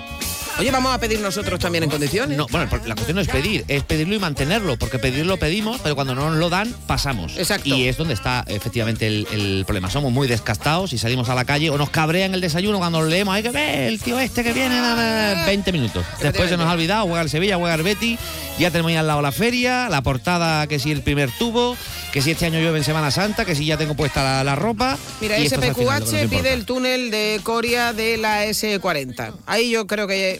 Oye, 0.57 0.71
vamos 0.71 0.93
a 0.93 0.99
pedir 0.99 1.19
nosotros 1.19 1.59
también 1.59 1.83
en 1.83 1.89
condiciones. 1.89 2.37
No, 2.37 2.47
bueno, 2.49 2.69
la 2.85 2.95
cuestión 2.95 3.15
no 3.15 3.21
es 3.21 3.27
pedir, 3.27 3.65
es 3.67 3.83
pedirlo 3.83 4.15
y 4.15 4.19
mantenerlo, 4.19 4.77
porque 4.77 4.99
pedirlo 4.99 5.35
pedimos, 5.37 5.81
pero 5.83 5.95
cuando 5.95 6.15
no 6.15 6.29
nos 6.29 6.37
lo 6.37 6.49
dan, 6.49 6.73
pasamos. 6.87 7.37
Exacto. 7.37 7.67
Y 7.67 7.89
es 7.89 7.97
donde 7.97 8.13
está 8.13 8.45
efectivamente 8.47 9.05
el, 9.05 9.27
el 9.33 9.63
problema. 9.65 9.89
Somos 9.89 10.13
muy 10.13 10.29
descastados 10.29 10.93
y 10.93 10.97
salimos 10.97 11.27
a 11.27 11.35
la 11.35 11.43
calle 11.43 11.69
o 11.71 11.77
nos 11.77 11.89
cabrean 11.89 12.33
el 12.33 12.39
desayuno 12.39 12.77
cuando 12.77 13.01
lo 13.01 13.07
leemos. 13.07 13.35
Hay 13.35 13.43
que 13.43 13.51
ver 13.51 13.79
el 13.89 13.99
tío 14.01 14.17
este 14.17 14.43
que 14.45 14.53
viene 14.53 14.77
eh, 14.77 15.43
20 15.45 15.71
minutos. 15.73 16.05
Después 16.21 16.49
se 16.49 16.55
nos 16.55 16.67
ha 16.67 16.71
olvidado, 16.71 17.05
juega 17.05 17.21
el 17.21 17.29
Sevilla, 17.29 17.57
juega 17.57 17.75
el 17.75 17.83
Betty, 17.83 18.17
ya 18.57 18.71
tenemos 18.71 18.91
ahí 18.91 18.95
al 18.95 19.07
lado 19.07 19.21
la 19.21 19.33
feria, 19.33 19.89
la 19.89 20.01
portada 20.03 20.67
que 20.67 20.79
si 20.79 20.89
el 20.89 21.01
primer 21.01 21.31
tubo, 21.31 21.75
que 22.13 22.21
si 22.21 22.31
este 22.31 22.45
año 22.45 22.59
llueve 22.61 22.77
en 22.77 22.85
Semana 22.85 23.11
Santa, 23.11 23.43
que 23.43 23.55
si 23.55 23.65
ya 23.65 23.77
tengo 23.77 23.95
puesta 23.95 24.23
la, 24.23 24.43
la 24.45 24.55
ropa. 24.55 24.97
Mira, 25.19 25.37
SPQH 25.37 25.59
importa. 25.59 26.27
pide 26.29 26.53
el 26.53 26.65
túnel 26.65 27.11
de 27.11 27.41
Coria 27.43 27.91
de 27.91 28.15
la 28.15 28.45
S40. 28.45 29.33
Ahí 29.45 29.69
yo 29.71 29.85
creo 29.85 30.07
que 30.07 30.39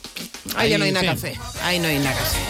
ahí, 0.55 0.69
ya 0.69 0.77
no 0.77 0.85
hay 0.85 0.91
nada 0.91 1.05
que 1.05 1.11
hacer. 1.11 1.35
Ahí 1.61 1.79
no 1.79 1.87
hay 1.87 1.99
nada 1.99 2.15
que 2.15 2.23
hacer. 2.23 2.41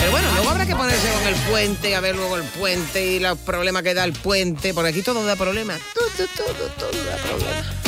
Pero 0.00 0.12
bueno, 0.12 0.28
luego 0.32 0.50
habrá 0.50 0.66
que 0.66 0.76
ponerse 0.76 1.08
con 1.12 1.26
el 1.26 1.34
puente, 1.50 1.96
a 1.96 2.00
ver 2.00 2.16
luego 2.16 2.36
el 2.36 2.44
puente 2.44 3.04
y 3.06 3.18
los 3.18 3.36
problemas 3.38 3.82
que 3.82 3.94
da 3.94 4.04
el 4.04 4.12
puente, 4.12 4.72
porque 4.72 4.90
aquí 4.90 5.02
todo 5.02 5.24
da 5.24 5.36
problema. 5.36 5.76
Todo, 5.94 6.26
todo, 6.36 6.70
todo 6.78 7.04
da 7.04 7.16
problema. 7.16 7.78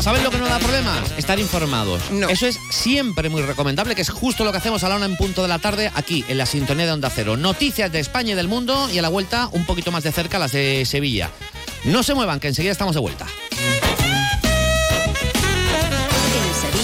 ¿Sabes 0.00 0.22
lo 0.22 0.30
que 0.30 0.38
no 0.38 0.46
da 0.48 0.58
problemas? 0.60 1.10
Estar 1.18 1.38
informados. 1.40 2.00
Eso 2.30 2.46
es 2.46 2.58
siempre 2.70 3.28
muy 3.28 3.42
recomendable, 3.42 3.94
que 3.96 4.02
es 4.02 4.10
justo 4.10 4.44
lo 4.44 4.52
que 4.52 4.58
hacemos 4.58 4.84
a 4.84 4.88
la 4.88 4.96
una 4.96 5.06
en 5.06 5.16
punto 5.16 5.42
de 5.42 5.48
la 5.48 5.58
tarde 5.58 5.90
aquí 5.94 6.24
en 6.28 6.38
la 6.38 6.46
sintonía 6.46 6.86
de 6.86 6.92
Onda 6.92 7.10
Cero. 7.14 7.36
Noticias 7.36 7.90
de 7.90 7.98
España 7.98 8.32
y 8.32 8.36
del 8.36 8.48
mundo 8.48 8.88
y 8.90 8.98
a 8.98 9.02
la 9.02 9.08
vuelta 9.08 9.48
un 9.52 9.66
poquito 9.66 9.90
más 9.90 10.04
de 10.04 10.12
cerca 10.12 10.38
las 10.38 10.52
de 10.52 10.84
Sevilla. 10.86 11.30
No 11.84 12.02
se 12.02 12.14
muevan, 12.14 12.38
que 12.40 12.48
enseguida 12.48 12.72
estamos 12.72 12.94
de 12.94 13.00
vuelta. 13.00 13.26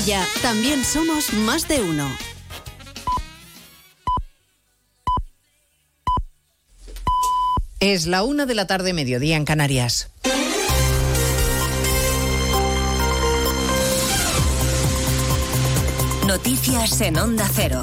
Sevilla 0.04 0.26
también 0.42 0.84
somos 0.84 1.32
más 1.32 1.66
de 1.66 1.80
uno. 1.80 2.10
Es 7.80 8.06
la 8.06 8.22
una 8.22 8.44
de 8.44 8.54
la 8.54 8.66
tarde, 8.66 8.92
mediodía 8.92 9.36
en 9.36 9.46
Canarias. 9.46 10.10
Noticias 16.26 17.00
en 17.00 17.18
Onda 17.18 17.48
Cero. 17.54 17.82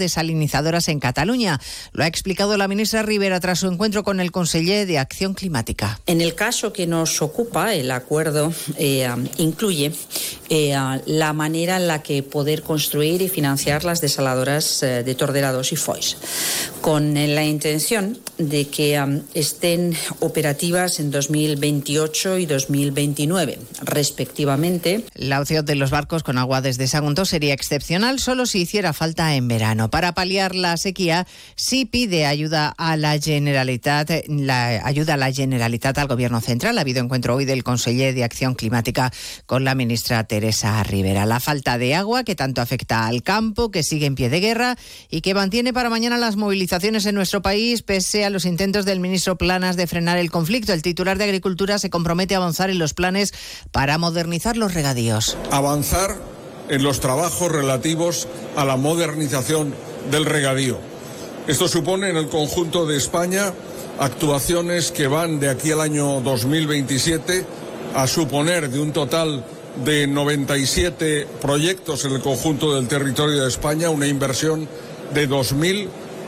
desalinizadoras 0.01 0.89
en 0.89 0.99
Cataluña. 0.99 1.61
Lo 1.93 2.03
ha 2.03 2.07
explicado 2.07 2.57
la 2.57 2.67
ministra 2.67 3.03
Rivera 3.03 3.39
tras 3.39 3.59
su 3.59 3.67
encuentro 3.67 4.03
con 4.03 4.19
el 4.19 4.31
conseller 4.31 4.85
de 4.87 4.99
Acción 4.99 5.33
Climática. 5.33 6.01
En 6.07 6.19
el 6.19 6.35
caso 6.35 6.73
que 6.73 6.87
nos 6.87 7.21
ocupa, 7.21 7.73
el 7.73 7.91
acuerdo 7.91 8.51
eh, 8.77 9.07
incluye 9.37 9.93
eh, 10.49 10.75
la 11.05 11.33
manera 11.33 11.77
en 11.77 11.87
la 11.87 12.01
que 12.01 12.23
poder 12.23 12.63
construir 12.63 13.21
y 13.21 13.29
financiar 13.29 13.83
las 13.83 14.01
desaladoras 14.01 14.83
eh, 14.83 15.03
de 15.03 15.15
Torderados 15.15 15.71
y 15.71 15.75
Foix, 15.75 16.17
con 16.81 17.15
eh, 17.15 17.27
la 17.27 17.45
intención 17.45 18.17
de 18.37 18.67
que 18.67 18.99
estén 19.33 19.95
operativas 20.19 20.99
en 20.99 21.11
2028 21.11 22.39
y 22.39 22.45
2029, 22.47 23.59
respectivamente. 23.83 25.05
La 25.13 25.39
opción 25.39 25.63
de 25.65 25.75
los 25.75 25.91
barcos 25.91 26.23
con 26.23 26.37
agua 26.37 26.61
desde 26.61 26.87
Sagunto 26.87 27.25
sería 27.25 27.53
excepcional 27.53 28.19
solo 28.19 28.45
si 28.45 28.61
hiciera 28.61 28.93
falta 28.93 29.35
en 29.35 29.47
verano. 29.47 29.90
Para 29.91 30.13
paliar 30.13 30.55
la 30.55 30.77
sequía, 30.77 31.27
sí 31.55 31.85
pide 31.85 32.25
ayuda 32.25 32.73
a 32.77 32.97
la 32.97 33.19
Generalitat, 33.19 34.09
ayuda 34.83 35.13
a 35.13 35.17
la 35.17 35.31
Generalitat 35.31 35.97
al 35.97 36.07
Gobierno 36.07 36.41
Central. 36.41 36.77
Ha 36.77 36.81
habido 36.81 37.03
encuentro 37.03 37.35
hoy 37.35 37.45
del 37.45 37.63
conseller 37.63 38.15
de 38.15 38.23
Acción 38.23 38.55
Climática 38.55 39.11
con 39.45 39.63
la 39.63 39.75
ministra 39.75 40.23
Teresa 40.23 40.81
Rivera. 40.83 41.25
La 41.25 41.39
falta 41.39 41.77
de 41.77 41.93
agua 41.93 42.23
que 42.23 42.35
tanto 42.35 42.61
afecta 42.61 43.05
al 43.05 43.21
campo, 43.21 43.69
que 43.69 43.83
sigue 43.83 44.05
en 44.05 44.15
pie 44.15 44.29
de 44.29 44.39
guerra 44.39 44.77
y 45.09 45.21
que 45.21 45.33
mantiene 45.33 45.73
para 45.73 45.89
mañana 45.89 46.17
las 46.17 46.37
movilizaciones 46.37 47.05
en 47.05 47.15
nuestro 47.15 47.41
país 47.41 47.81
pese 47.81 48.25
a 48.25 48.29
los 48.29 48.45
intentos 48.45 48.85
del 48.85 48.99
ministro 48.99 49.37
Planas 49.37 49.75
de 49.75 49.87
frenar 49.87 50.17
el 50.17 50.31
conflicto. 50.31 50.73
El 50.73 50.81
titular 50.81 51.17
de 51.17 51.25
Agricultura 51.25 51.77
se 51.79 51.89
compromete 51.89 52.33
a 52.35 52.37
avanzar 52.37 52.69
en 52.69 52.79
los 52.79 52.93
planes 52.93 53.33
para 53.71 53.97
modernizar 53.97 54.57
los 54.57 54.73
regadíos. 54.73 55.37
avanzar 55.51 56.40
en 56.71 56.83
los 56.83 57.01
trabajos 57.01 57.51
relativos 57.51 58.27
a 58.55 58.65
la 58.65 58.77
modernización 58.77 59.75
del 60.09 60.25
regadío. 60.25 60.77
Esto 61.45 61.67
supone 61.67 62.09
en 62.09 62.17
el 62.17 62.29
conjunto 62.29 62.85
de 62.85 62.97
España 62.97 63.53
actuaciones 63.99 64.91
que 64.91 65.07
van 65.07 65.39
de 65.39 65.49
aquí 65.49 65.71
al 65.71 65.81
año 65.81 66.21
2027 66.21 67.45
a 67.93 68.07
suponer 68.07 68.69
de 68.69 68.79
un 68.79 68.93
total 68.93 69.43
de 69.83 70.07
97 70.07 71.27
proyectos 71.41 72.05
en 72.05 72.13
el 72.13 72.21
conjunto 72.21 72.73
del 72.73 72.87
territorio 72.87 73.41
de 73.41 73.49
España 73.49 73.89
una 73.89 74.07
inversión 74.07 74.67
de 75.13 75.27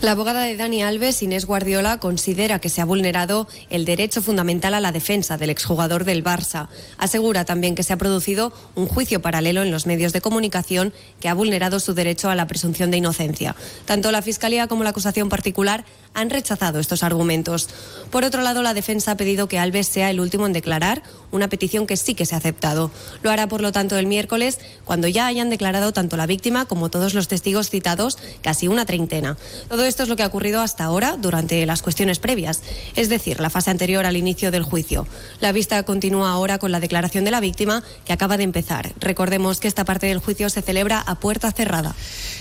La 0.00 0.12
abogada 0.12 0.44
de 0.44 0.56
Dani 0.56 0.82
Alves, 0.82 1.22
Inés 1.22 1.44
Guardiola, 1.44 2.00
considera 2.00 2.58
que 2.58 2.70
se 2.70 2.80
ha 2.80 2.86
vulnerado 2.86 3.46
el 3.68 3.84
derecho 3.84 4.22
fundamental 4.22 4.72
a 4.72 4.80
la 4.80 4.92
defensa 4.92 5.36
del 5.36 5.50
exjugador 5.50 6.04
del 6.04 6.24
Barça. 6.24 6.68
Asegura 6.96 7.44
también 7.44 7.74
que 7.74 7.82
se 7.82 7.92
ha 7.92 7.98
producido 7.98 8.50
un 8.74 8.86
juicio 8.86 9.20
paralelo 9.20 9.60
en 9.60 9.70
los 9.70 9.84
medios 9.84 10.14
de 10.14 10.22
comunicación 10.22 10.94
que 11.20 11.28
ha 11.28 11.34
vulnerado 11.34 11.80
su 11.80 11.92
derecho 11.92 12.30
a 12.30 12.34
la 12.34 12.46
presunción 12.46 12.90
de 12.90 12.96
inocencia. 12.96 13.54
Tanto 13.84 14.10
la 14.10 14.22
Fiscalía 14.22 14.68
como 14.68 14.84
la 14.84 14.90
acusación 14.90 15.28
particular 15.28 15.84
han 16.14 16.30
rechazado 16.30 16.80
estos 16.80 17.02
argumentos. 17.02 17.68
Por 18.10 18.24
otro 18.24 18.40
lado, 18.40 18.62
la 18.62 18.74
defensa 18.74 19.12
ha 19.12 19.16
pedido 19.16 19.48
que 19.48 19.58
Alves 19.58 19.86
sea 19.86 20.10
el 20.10 20.18
último 20.18 20.46
en 20.46 20.54
declarar, 20.54 21.02
una 21.30 21.48
petición 21.48 21.86
que 21.86 21.96
sí 21.96 22.14
que 22.14 22.26
se 22.26 22.34
ha 22.34 22.38
aceptado. 22.38 22.90
Lo 23.22 23.30
hará, 23.30 23.48
por 23.48 23.60
lo 23.60 23.70
tanto, 23.70 23.96
el 23.96 24.06
miércoles, 24.06 24.58
cuando 24.84 25.08
ya 25.08 25.26
hayan 25.26 25.50
declarado 25.50 25.92
tanto 25.92 26.16
la 26.16 26.26
víctima 26.26 26.64
como 26.64 26.90
todos 26.90 27.14
los 27.14 27.28
testigos 27.28 27.70
citados, 27.70 28.18
casi 28.42 28.66
una 28.66 28.86
treintena. 28.86 29.36
Todo 29.68 29.84
esto 29.90 30.04
es 30.04 30.08
lo 30.08 30.14
que 30.14 30.22
ha 30.22 30.28
ocurrido 30.28 30.62
hasta 30.62 30.84
ahora 30.84 31.16
durante 31.18 31.66
las 31.66 31.82
cuestiones 31.82 32.20
previas, 32.20 32.62
es 32.94 33.08
decir, 33.08 33.40
la 33.40 33.50
fase 33.50 33.72
anterior 33.72 34.06
al 34.06 34.16
inicio 34.16 34.52
del 34.52 34.62
juicio. 34.62 35.04
La 35.40 35.50
vista 35.50 35.82
continúa 35.82 36.30
ahora 36.30 36.58
con 36.58 36.70
la 36.70 36.78
declaración 36.78 37.24
de 37.24 37.32
la 37.32 37.40
víctima, 37.40 37.82
que 38.04 38.12
acaba 38.12 38.36
de 38.36 38.44
empezar. 38.44 38.92
Recordemos 39.00 39.58
que 39.58 39.66
esta 39.66 39.84
parte 39.84 40.06
del 40.06 40.20
juicio 40.20 40.48
se 40.48 40.62
celebra 40.62 41.00
a 41.00 41.16
puerta 41.16 41.50
cerrada. 41.50 41.96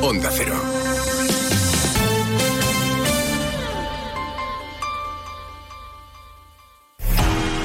Onda 0.00 0.30
Cero. 0.32 0.54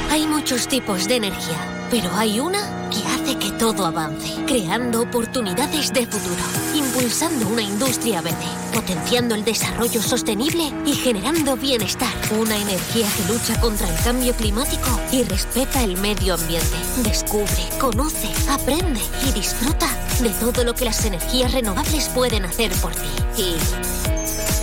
Hay 0.09 0.25
muchos 0.27 0.67
tipos 0.67 1.07
de 1.07 1.17
energía, 1.17 1.87
pero 1.91 2.11
hay 2.15 2.39
una 2.39 2.89
que 2.89 3.07
hace 3.07 3.37
que 3.37 3.51
todo 3.57 3.85
avance, 3.85 4.43
creando 4.47 5.01
oportunidades 5.01 5.93
de 5.93 6.07
futuro, 6.07 6.43
impulsando 6.75 7.47
una 7.47 7.61
industria 7.61 8.21
verde, 8.21 8.37
potenciando 8.73 9.35
el 9.35 9.45
desarrollo 9.45 10.01
sostenible 10.01 10.71
y 10.85 10.93
generando 10.93 11.55
bienestar. 11.55 12.13
Una 12.39 12.57
energía 12.57 13.07
que 13.15 13.31
lucha 13.31 13.59
contra 13.61 13.87
el 13.87 14.03
cambio 14.03 14.33
climático 14.33 14.99
y 15.11 15.23
respeta 15.23 15.83
el 15.83 15.97
medio 15.97 16.33
ambiente. 16.33 16.77
Descubre, 17.03 17.69
conoce, 17.79 18.29
aprende 18.49 19.01
y 19.27 19.31
disfruta 19.33 19.87
de 20.21 20.29
todo 20.29 20.63
lo 20.63 20.73
que 20.73 20.85
las 20.85 21.05
energías 21.05 21.51
renovables 21.51 22.09
pueden 22.09 22.45
hacer 22.45 22.71
por 22.73 22.93
ti. 22.93 23.07
Y 23.37 23.55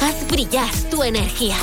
haz 0.03 0.29
brillar 0.29 0.71
tu 0.91 1.03
energía. 1.03 1.57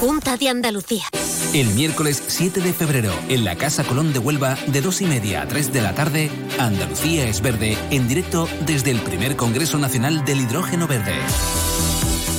Junta 0.00 0.36
de 0.36 0.48
Andalucía. 0.48 1.04
El 1.52 1.68
miércoles 1.70 2.22
7 2.26 2.60
de 2.60 2.72
febrero, 2.72 3.12
en 3.28 3.44
la 3.44 3.56
Casa 3.56 3.84
Colón 3.84 4.12
de 4.12 4.18
Huelva, 4.18 4.56
de 4.68 4.80
2 4.80 5.02
y 5.02 5.06
media 5.06 5.42
a 5.42 5.48
3 5.48 5.72
de 5.72 5.82
la 5.82 5.94
tarde, 5.94 6.30
Andalucía 6.58 7.28
es 7.28 7.40
verde, 7.40 7.76
en 7.90 8.08
directo 8.08 8.48
desde 8.64 8.92
el 8.92 9.00
primer 9.00 9.36
Congreso 9.36 9.76
Nacional 9.76 10.24
del 10.24 10.40
Hidrógeno 10.40 10.86
Verde. 10.86 11.14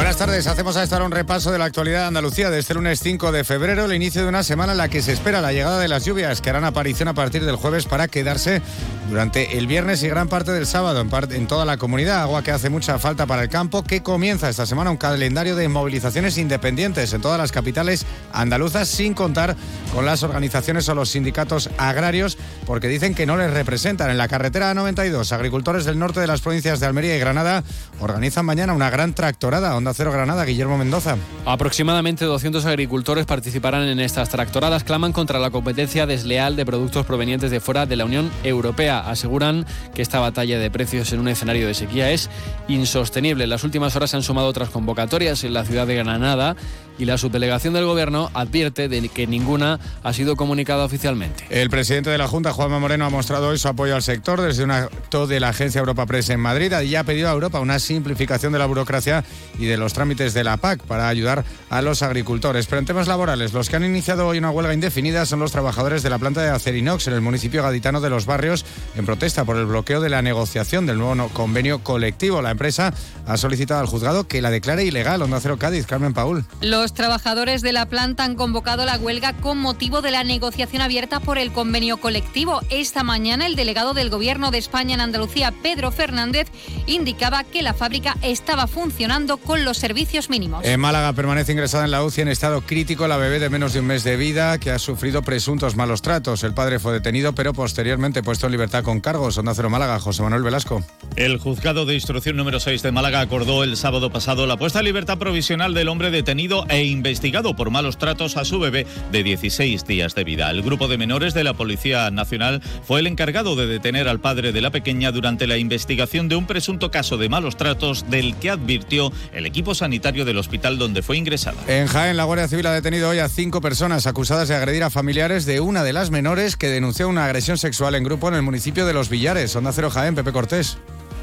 Buenas 0.00 0.16
tardes, 0.16 0.46
hacemos 0.46 0.78
a 0.78 0.82
estar 0.82 1.02
un 1.02 1.10
repaso 1.10 1.52
de 1.52 1.58
la 1.58 1.66
actualidad 1.66 2.00
de 2.00 2.06
Andalucía 2.06 2.48
de 2.48 2.58
este 2.58 2.72
lunes 2.72 3.00
5 3.00 3.32
de 3.32 3.44
febrero, 3.44 3.84
el 3.84 3.92
inicio 3.92 4.22
de 4.22 4.28
una 4.30 4.42
semana 4.42 4.72
en 4.72 4.78
la 4.78 4.88
que 4.88 5.02
se 5.02 5.12
espera 5.12 5.42
la 5.42 5.52
llegada 5.52 5.78
de 5.78 5.88
las 5.88 6.06
lluvias 6.06 6.40
que 6.40 6.48
harán 6.48 6.64
aparición 6.64 7.08
a 7.08 7.12
partir 7.12 7.44
del 7.44 7.56
jueves 7.56 7.84
para 7.84 8.08
quedarse 8.08 8.62
durante 9.10 9.58
el 9.58 9.66
viernes 9.66 10.02
y 10.02 10.08
gran 10.08 10.28
parte 10.28 10.52
del 10.52 10.66
sábado 10.66 11.02
en, 11.02 11.10
en 11.34 11.46
toda 11.46 11.66
la 11.66 11.76
comunidad. 11.76 12.22
Agua 12.22 12.42
que 12.42 12.50
hace 12.50 12.70
mucha 12.70 12.98
falta 12.98 13.26
para 13.26 13.42
el 13.42 13.50
campo, 13.50 13.82
que 13.82 14.02
comienza 14.02 14.48
esta 14.48 14.64
semana 14.64 14.90
un 14.90 14.96
calendario 14.96 15.54
de 15.54 15.68
movilizaciones 15.68 16.38
independientes 16.38 17.12
en 17.12 17.20
todas 17.20 17.36
las 17.36 17.52
capitales 17.52 18.06
andaluzas, 18.32 18.88
sin 18.88 19.12
contar 19.12 19.54
con 19.94 20.06
las 20.06 20.22
organizaciones 20.22 20.88
o 20.88 20.94
los 20.94 21.10
sindicatos 21.10 21.68
agrarios, 21.76 22.38
porque 22.64 22.88
dicen 22.88 23.14
que 23.14 23.26
no 23.26 23.36
les 23.36 23.52
representan. 23.52 24.10
En 24.10 24.16
la 24.16 24.28
carretera 24.28 24.72
92, 24.72 25.30
agricultores 25.32 25.84
del 25.84 25.98
norte 25.98 26.20
de 26.20 26.26
las 26.26 26.40
provincias 26.40 26.80
de 26.80 26.86
Almería 26.86 27.16
y 27.16 27.20
Granada 27.20 27.64
organizan 28.00 28.46
mañana 28.46 28.72
una 28.72 28.88
gran 28.88 29.12
tractorada. 29.12 29.76
Onda 29.76 29.89
Cero 29.94 30.12
Granada, 30.12 30.44
Guillermo 30.44 30.78
Mendoza. 30.78 31.16
Aproximadamente 31.44 32.24
200 32.24 32.64
agricultores 32.66 33.26
participarán 33.26 33.88
en 33.88 34.00
estas 34.00 34.28
tractoradas. 34.28 34.84
Claman 34.84 35.12
contra 35.12 35.38
la 35.38 35.50
competencia 35.50 36.06
desleal 36.06 36.56
de 36.56 36.66
productos 36.66 37.06
provenientes 37.06 37.50
de 37.50 37.60
fuera 37.60 37.86
de 37.86 37.96
la 37.96 38.04
Unión 38.04 38.30
Europea. 38.44 39.00
Aseguran 39.00 39.66
que 39.94 40.02
esta 40.02 40.20
batalla 40.20 40.58
de 40.58 40.70
precios 40.70 41.12
en 41.12 41.20
un 41.20 41.28
escenario 41.28 41.66
de 41.66 41.74
sequía 41.74 42.10
es 42.10 42.30
insostenible. 42.68 43.44
En 43.44 43.50
las 43.50 43.64
últimas 43.64 43.96
horas 43.96 44.10
se 44.10 44.16
han 44.16 44.22
sumado 44.22 44.48
otras 44.48 44.70
convocatorias 44.70 45.44
en 45.44 45.54
la 45.54 45.64
ciudad 45.64 45.86
de 45.86 45.96
Granada 45.96 46.56
y 47.00 47.06
la 47.06 47.16
subdelegación 47.18 47.72
del 47.72 47.86
Gobierno 47.86 48.30
advierte 48.34 48.88
de 48.88 49.08
que 49.08 49.26
ninguna 49.26 49.80
ha 50.02 50.12
sido 50.12 50.36
comunicada 50.36 50.84
oficialmente. 50.84 51.44
El 51.48 51.70
presidente 51.70 52.10
de 52.10 52.18
la 52.18 52.28
Junta, 52.28 52.52
Juanma 52.52 52.78
Moreno, 52.78 53.06
ha 53.06 53.10
mostrado 53.10 53.48
hoy 53.48 53.58
su 53.58 53.68
apoyo 53.68 53.96
al 53.96 54.02
sector 54.02 54.40
desde 54.40 54.64
un 54.64 54.70
acto 54.70 55.26
de 55.26 55.40
la 55.40 55.48
agencia 55.48 55.78
Europa 55.78 56.04
Press 56.04 56.28
en 56.28 56.40
Madrid 56.40 56.72
y 56.82 56.94
ha 56.96 57.04
pedido 57.04 57.30
a 57.30 57.32
Europa 57.32 57.58
una 57.60 57.78
simplificación 57.78 58.52
de 58.52 58.58
la 58.58 58.66
burocracia 58.66 59.24
y 59.58 59.64
de 59.64 59.78
los 59.78 59.94
trámites 59.94 60.34
de 60.34 60.44
la 60.44 60.58
PAC 60.58 60.82
para 60.82 61.08
ayudar 61.08 61.44
a 61.70 61.80
los 61.80 62.02
agricultores. 62.02 62.66
Pero 62.66 62.80
en 62.80 62.86
temas 62.86 63.08
laborales, 63.08 63.54
los 63.54 63.70
que 63.70 63.76
han 63.76 63.84
iniciado 63.84 64.26
hoy 64.26 64.38
una 64.38 64.50
huelga 64.50 64.74
indefinida 64.74 65.24
son 65.24 65.40
los 65.40 65.52
trabajadores 65.52 66.02
de 66.02 66.10
la 66.10 66.18
planta 66.18 66.42
de 66.42 66.50
Acerinox 66.50 67.06
en 67.06 67.14
el 67.14 67.22
municipio 67.22 67.62
gaditano 67.62 68.02
de 68.02 68.10
Los 68.10 68.26
Barrios 68.26 68.66
en 68.94 69.06
protesta 69.06 69.44
por 69.44 69.56
el 69.56 69.64
bloqueo 69.64 70.00
de 70.02 70.10
la 70.10 70.20
negociación 70.20 70.84
del 70.84 70.98
nuevo 70.98 71.28
convenio 71.30 71.78
colectivo. 71.78 72.42
La 72.42 72.50
empresa 72.50 72.92
ha 73.26 73.36
solicitado 73.38 73.80
al 73.80 73.86
juzgado 73.86 74.28
que 74.28 74.42
la 74.42 74.50
declare 74.50 74.84
ilegal. 74.84 75.22
Onda 75.22 75.40
Cero 75.40 75.56
Cádiz, 75.58 75.86
Carmen 75.86 76.12
Paul. 76.12 76.44
Los 76.60 76.89
trabajadores 76.94 77.62
de 77.62 77.72
la 77.72 77.86
planta 77.86 78.24
han 78.24 78.34
convocado 78.34 78.84
la 78.84 78.96
huelga 78.96 79.32
con 79.34 79.58
motivo 79.58 80.02
de 80.02 80.10
la 80.10 80.24
negociación 80.24 80.82
abierta 80.82 81.20
por 81.20 81.38
el 81.38 81.52
convenio 81.52 81.98
colectivo. 81.98 82.60
Esta 82.70 83.02
mañana 83.02 83.46
el 83.46 83.56
delegado 83.56 83.94
del 83.94 84.10
Gobierno 84.10 84.50
de 84.50 84.58
España 84.58 84.94
en 84.94 85.00
Andalucía, 85.00 85.52
Pedro 85.62 85.90
Fernández, 85.90 86.48
indicaba 86.86 87.44
que 87.44 87.62
la 87.62 87.74
fábrica 87.74 88.16
estaba 88.22 88.66
funcionando 88.66 89.36
con 89.36 89.64
los 89.64 89.78
servicios 89.78 90.30
mínimos. 90.30 90.64
En 90.64 90.80
Málaga 90.80 91.12
permanece 91.12 91.52
ingresada 91.52 91.84
en 91.84 91.90
la 91.90 92.04
UCI 92.04 92.22
en 92.22 92.28
estado 92.28 92.60
crítico 92.62 93.08
la 93.08 93.16
bebé 93.16 93.38
de 93.38 93.50
menos 93.50 93.72
de 93.72 93.80
un 93.80 93.86
mes 93.86 94.04
de 94.04 94.16
vida 94.16 94.58
que 94.58 94.70
ha 94.70 94.78
sufrido 94.78 95.22
presuntos 95.22 95.76
malos 95.76 96.02
tratos. 96.02 96.42
El 96.44 96.54
padre 96.54 96.78
fue 96.78 96.92
detenido 96.92 97.34
pero 97.34 97.52
posteriormente 97.52 98.22
puesto 98.22 98.46
en 98.46 98.52
libertad 98.52 98.84
con 98.84 99.00
cargos. 99.00 99.38
Onda 99.38 99.54
Cero 99.54 99.70
Málaga, 99.70 99.98
José 99.98 100.22
Manuel 100.22 100.42
Velasco. 100.42 100.82
El 101.16 101.38
juzgado 101.38 101.86
de 101.86 101.94
instrucción 101.94 102.36
número 102.36 102.60
6 102.60 102.82
de 102.82 102.92
Málaga 102.92 103.20
acordó 103.20 103.64
el 103.64 103.76
sábado 103.76 104.10
pasado 104.10 104.46
la 104.46 104.56
puesta 104.56 104.80
en 104.80 104.86
libertad 104.86 105.18
provisional 105.18 105.74
del 105.74 105.88
hombre 105.88 106.10
detenido 106.10 106.66
e 106.68 106.79
investigado 106.84 107.56
por 107.56 107.70
malos 107.70 107.98
tratos 107.98 108.36
a 108.36 108.44
su 108.44 108.58
bebé 108.58 108.86
de 109.12 109.22
16 109.22 109.84
días 109.84 110.14
de 110.14 110.24
vida. 110.24 110.50
El 110.50 110.62
grupo 110.62 110.88
de 110.88 110.98
menores 110.98 111.34
de 111.34 111.44
la 111.44 111.54
Policía 111.54 112.10
Nacional 112.10 112.62
fue 112.84 113.00
el 113.00 113.06
encargado 113.06 113.56
de 113.56 113.66
detener 113.66 114.08
al 114.08 114.20
padre 114.20 114.52
de 114.52 114.60
la 114.60 114.70
pequeña 114.70 115.12
durante 115.12 115.46
la 115.46 115.56
investigación 115.56 116.28
de 116.28 116.36
un 116.36 116.46
presunto 116.46 116.90
caso 116.90 117.16
de 117.16 117.28
malos 117.28 117.56
tratos 117.56 118.10
del 118.10 118.36
que 118.36 118.50
advirtió 118.50 119.12
el 119.32 119.46
equipo 119.46 119.74
sanitario 119.74 120.24
del 120.24 120.38
hospital 120.38 120.78
donde 120.78 121.02
fue 121.02 121.16
ingresada. 121.16 121.58
En 121.66 121.86
Jaén, 121.86 122.16
la 122.16 122.24
Guardia 122.24 122.48
Civil 122.48 122.66
ha 122.66 122.72
detenido 122.72 123.08
hoy 123.08 123.18
a 123.18 123.28
cinco 123.28 123.60
personas 123.60 124.06
acusadas 124.06 124.48
de 124.48 124.56
agredir 124.56 124.82
a 124.82 124.90
familiares 124.90 125.46
de 125.46 125.60
una 125.60 125.82
de 125.82 125.92
las 125.92 126.10
menores 126.10 126.56
que 126.56 126.68
denunció 126.68 127.08
una 127.08 127.24
agresión 127.24 127.58
sexual 127.58 127.94
en 127.94 128.04
grupo 128.04 128.28
en 128.28 128.34
el 128.34 128.42
municipio 128.42 128.86
de 128.86 128.94
Los 128.94 129.08
Villares. 129.08 129.54
Onda 129.56 129.72
Cero 129.72 129.90
Jaén, 129.90 130.14
Pepe 130.14 130.32
Cortés. 130.32 130.78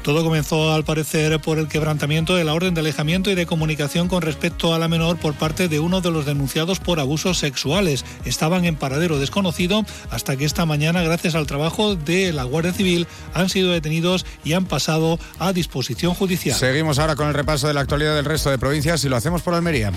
Todo 0.08 0.24
comenzó 0.24 0.72
al 0.72 0.84
parecer 0.84 1.38
por 1.38 1.58
el 1.58 1.68
quebrantamiento 1.68 2.34
de 2.34 2.42
la 2.42 2.54
orden 2.54 2.72
de 2.72 2.80
alejamiento 2.80 3.30
y 3.30 3.34
de 3.34 3.44
comunicación 3.44 4.08
con 4.08 4.22
respecto 4.22 4.72
a 4.72 4.78
la 4.78 4.88
menor 4.88 5.18
por 5.18 5.34
parte 5.34 5.68
de 5.68 5.80
uno 5.80 6.00
de 6.00 6.10
los 6.10 6.24
denunciados 6.24 6.80
por 6.80 6.98
abusos 6.98 7.36
sexuales. 7.36 8.06
Estaban 8.24 8.64
en 8.64 8.76
paradero 8.76 9.18
desconocido 9.18 9.84
hasta 10.08 10.38
que 10.38 10.46
esta 10.46 10.64
mañana, 10.64 11.02
gracias 11.02 11.34
al 11.34 11.46
trabajo 11.46 11.94
de 11.94 12.32
la 12.32 12.44
Guardia 12.44 12.72
Civil, 12.72 13.06
han 13.34 13.50
sido 13.50 13.70
detenidos 13.70 14.24
y 14.44 14.54
han 14.54 14.64
pasado 14.64 15.18
a 15.38 15.52
disposición 15.52 16.14
judicial. 16.14 16.56
Seguimos 16.56 16.98
ahora 16.98 17.14
con 17.14 17.28
el 17.28 17.34
repaso 17.34 17.68
de 17.68 17.74
la 17.74 17.80
actualidad 17.82 18.16
del 18.16 18.24
resto 18.24 18.48
de 18.48 18.56
provincias 18.56 19.04
y 19.04 19.10
lo 19.10 19.16
hacemos 19.16 19.42
por 19.42 19.52
Almería. 19.52 19.92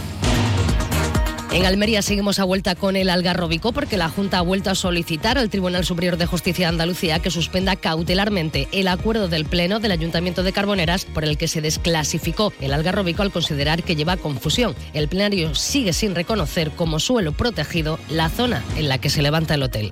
En 1.51 1.65
Almería 1.65 2.01
seguimos 2.01 2.39
a 2.39 2.45
vuelta 2.45 2.75
con 2.75 2.95
el 2.95 3.09
Algarrobico 3.09 3.73
porque 3.73 3.97
la 3.97 4.07
Junta 4.07 4.37
ha 4.37 4.41
vuelto 4.41 4.69
a 4.69 4.75
solicitar 4.75 5.37
al 5.37 5.49
Tribunal 5.49 5.83
Superior 5.83 6.15
de 6.15 6.25
Justicia 6.25 6.67
de 6.67 6.69
Andalucía 6.69 7.19
que 7.19 7.29
suspenda 7.29 7.75
cautelarmente 7.75 8.69
el 8.71 8.87
acuerdo 8.87 9.27
del 9.27 9.43
Pleno 9.43 9.81
del 9.81 9.91
Ayuntamiento 9.91 10.43
de 10.43 10.53
Carboneras 10.53 11.03
por 11.03 11.25
el 11.25 11.37
que 11.37 11.49
se 11.49 11.59
desclasificó 11.59 12.53
el 12.61 12.71
Algarrobico 12.73 13.21
al 13.21 13.33
considerar 13.33 13.83
que 13.83 13.97
lleva 13.97 14.15
confusión. 14.15 14.75
El 14.93 15.09
plenario 15.09 15.53
sigue 15.53 15.91
sin 15.91 16.15
reconocer 16.15 16.71
como 16.71 16.99
suelo 16.99 17.33
protegido 17.33 17.99
la 18.09 18.29
zona 18.29 18.63
en 18.77 18.87
la 18.87 18.99
que 18.99 19.09
se 19.09 19.21
levanta 19.21 19.55
el 19.55 19.63
hotel. 19.63 19.91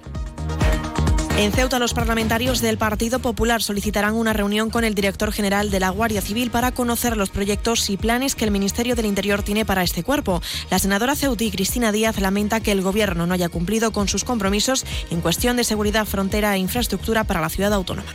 En 1.40 1.54
Ceuta, 1.54 1.80
los 1.80 1.94
parlamentarios 1.94 2.60
del 2.60 2.78
Partido 2.78 3.20
Popular 3.20 3.64
solicitarán 3.64 4.16
una 4.16 4.34
reunión 4.34 4.70
con 4.70 4.84
el 4.84 4.94
director 4.94 5.32
general 5.32 5.72
de 5.72 5.80
la 5.80 5.90
Guardia 5.90 6.20
Civil 6.20 6.52
para 6.52 6.74
conocer 6.74 7.16
los 7.16 7.30
proyectos 7.30 7.90
y 7.90 7.96
planes 7.96 8.36
que 8.36 8.44
el 8.44 8.52
Ministerio 8.52 8.94
del 8.94 9.06
Interior 9.06 9.42
tiene 9.42 9.64
para 9.64 9.82
este 9.82 10.04
cuerpo. 10.04 10.42
La 10.70 10.80
senadora 10.80 11.16
ceutí 11.16 11.50
Cristina 11.50 11.94
Díaz 11.94 12.20
lamenta 12.20 12.60
que 12.60 12.74
el 12.74 12.82
Gobierno 12.82 13.26
no 13.26 13.34
haya 13.34 13.48
cumplido 13.48 13.92
con 13.94 14.10
sus 14.10 14.26
compromisos 14.26 14.86
en 15.12 15.22
cuestión 15.22 15.56
de 15.56 15.64
seguridad, 15.64 16.06
frontera 16.06 16.54
e 16.58 16.60
infraestructura 16.60 17.24
para 17.24 17.40
la 17.40 17.48
ciudad 17.48 17.72
autónoma. 17.72 18.12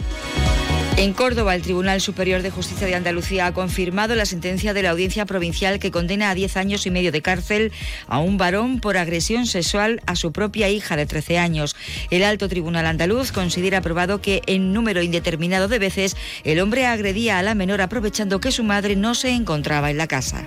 En 0.96 1.12
Córdoba, 1.12 1.56
el 1.56 1.62
Tribunal 1.62 2.00
Superior 2.00 2.42
de 2.42 2.52
Justicia 2.52 2.86
de 2.86 2.94
Andalucía 2.94 3.46
ha 3.46 3.52
confirmado 3.52 4.14
la 4.14 4.26
sentencia 4.26 4.72
de 4.72 4.82
la 4.82 4.90
Audiencia 4.90 5.26
Provincial 5.26 5.80
que 5.80 5.90
condena 5.90 6.30
a 6.30 6.34
10 6.36 6.56
años 6.56 6.86
y 6.86 6.92
medio 6.92 7.10
de 7.10 7.20
cárcel 7.20 7.72
a 8.06 8.20
un 8.20 8.38
varón 8.38 8.78
por 8.78 8.96
agresión 8.96 9.46
sexual 9.46 10.00
a 10.06 10.14
su 10.14 10.30
propia 10.30 10.68
hija 10.68 10.94
de 10.96 11.04
13 11.04 11.38
años. 11.38 11.74
El 12.10 12.22
Alto 12.22 12.48
Tribunal 12.48 12.86
Andaluz 12.86 13.32
considera 13.32 13.80
probado 13.80 14.22
que 14.22 14.42
en 14.46 14.72
número 14.72 15.02
indeterminado 15.02 15.66
de 15.66 15.80
veces 15.80 16.16
el 16.44 16.60
hombre 16.60 16.86
agredía 16.86 17.40
a 17.40 17.42
la 17.42 17.56
menor 17.56 17.80
aprovechando 17.80 18.40
que 18.40 18.52
su 18.52 18.62
madre 18.62 18.94
no 18.94 19.16
se 19.16 19.30
encontraba 19.30 19.90
en 19.90 19.98
la 19.98 20.06
casa. 20.06 20.46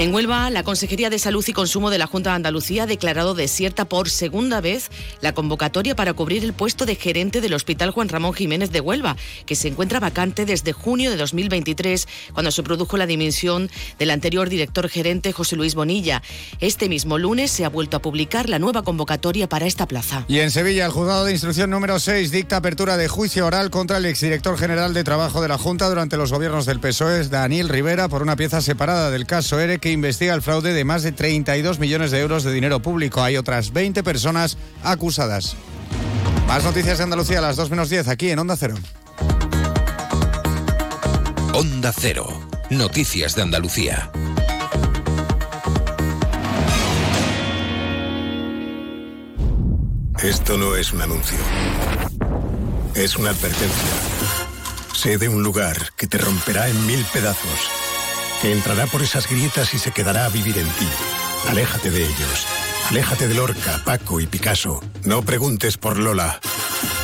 En 0.00 0.14
Huelva, 0.14 0.48
la 0.48 0.62
Consejería 0.62 1.10
de 1.10 1.18
Salud 1.18 1.44
y 1.46 1.52
Consumo 1.52 1.90
de 1.90 1.98
la 1.98 2.06
Junta 2.06 2.30
de 2.30 2.36
Andalucía 2.36 2.84
ha 2.84 2.86
declarado 2.86 3.34
desierta 3.34 3.84
por 3.84 4.08
segunda 4.08 4.62
vez 4.62 4.90
la 5.20 5.34
convocatoria 5.34 5.94
para 5.94 6.14
cubrir 6.14 6.42
el 6.42 6.54
puesto 6.54 6.86
de 6.86 6.94
gerente 6.94 7.42
del 7.42 7.52
Hospital 7.52 7.90
Juan 7.90 8.08
Ramón 8.08 8.32
Jiménez 8.32 8.70
de 8.70 8.80
Huelva, 8.80 9.18
que 9.44 9.56
se 9.56 9.68
encuentra 9.68 10.00
vacante 10.00 10.46
desde 10.46 10.72
junio 10.72 11.10
de 11.10 11.18
2023, 11.18 12.08
cuando 12.32 12.50
se 12.50 12.62
produjo 12.62 12.96
la 12.96 13.04
dimisión 13.04 13.68
del 13.98 14.10
anterior 14.10 14.48
director 14.48 14.88
gerente 14.88 15.34
José 15.34 15.56
Luis 15.56 15.74
Bonilla. 15.74 16.22
Este 16.60 16.88
mismo 16.88 17.18
lunes 17.18 17.50
se 17.50 17.66
ha 17.66 17.68
vuelto 17.68 17.98
a 17.98 18.00
publicar 18.00 18.48
la 18.48 18.58
nueva 18.58 18.82
convocatoria 18.82 19.50
para 19.50 19.66
esta 19.66 19.86
plaza. 19.86 20.24
Y 20.28 20.38
en 20.38 20.50
Sevilla, 20.50 20.86
el 20.86 20.92
juzgado 20.92 21.26
de 21.26 21.32
instrucción 21.32 21.68
número 21.68 21.98
6 21.98 22.30
dicta 22.30 22.56
apertura 22.56 22.96
de 22.96 23.06
juicio 23.06 23.44
oral 23.44 23.68
contra 23.68 23.98
el 23.98 24.06
exdirector 24.06 24.56
general 24.56 24.94
de 24.94 25.04
Trabajo 25.04 25.42
de 25.42 25.48
la 25.48 25.58
Junta 25.58 25.90
durante 25.90 26.16
los 26.16 26.32
gobiernos 26.32 26.64
del 26.64 26.80
PSOE, 26.80 27.28
Daniel 27.28 27.68
Rivera, 27.68 28.08
por 28.08 28.22
una 28.22 28.36
pieza 28.36 28.62
separada 28.62 29.10
del 29.10 29.26
caso 29.26 29.60
ERE 29.60 29.78
que 29.78 29.89
investiga 29.92 30.34
el 30.34 30.42
fraude 30.42 30.72
de 30.72 30.84
más 30.84 31.02
de 31.02 31.12
32 31.12 31.78
millones 31.78 32.10
de 32.10 32.20
euros 32.20 32.44
de 32.44 32.52
dinero 32.52 32.80
público. 32.80 33.22
Hay 33.22 33.36
otras 33.36 33.72
20 33.72 34.02
personas 34.02 34.56
acusadas. 34.82 35.56
Más 36.46 36.64
noticias 36.64 36.98
de 36.98 37.04
Andalucía 37.04 37.38
a 37.38 37.42
las 37.42 37.56
2 37.56 37.70
menos 37.70 37.90
10 37.90 38.08
aquí 38.08 38.30
en 38.30 38.38
Onda 38.38 38.56
Cero. 38.56 38.74
Onda 41.54 41.92
Cero. 41.96 42.26
Noticias 42.70 43.34
de 43.34 43.42
Andalucía. 43.42 44.10
Esto 50.22 50.58
no 50.58 50.76
es 50.76 50.92
un 50.92 51.02
anuncio. 51.02 51.38
Es 52.94 53.16
una 53.16 53.30
advertencia. 53.30 53.90
Sé 54.92 55.18
de 55.18 55.28
un 55.28 55.42
lugar 55.42 55.76
que 55.96 56.06
te 56.06 56.18
romperá 56.18 56.68
en 56.68 56.86
mil 56.86 57.04
pedazos 57.12 57.89
que 58.40 58.52
entrará 58.52 58.86
por 58.86 59.02
esas 59.02 59.28
grietas 59.28 59.74
y 59.74 59.78
se 59.78 59.92
quedará 59.92 60.24
a 60.24 60.28
vivir 60.28 60.56
en 60.58 60.66
ti. 60.66 60.88
Aléjate 61.48 61.90
de 61.90 62.02
ellos. 62.04 62.46
Aléjate 62.90 63.28
de 63.28 63.34
Lorca, 63.34 63.80
Paco 63.84 64.20
y 64.20 64.26
Picasso. 64.26 64.80
No 65.04 65.22
preguntes 65.22 65.76
por 65.76 65.98
Lola. 65.98 66.40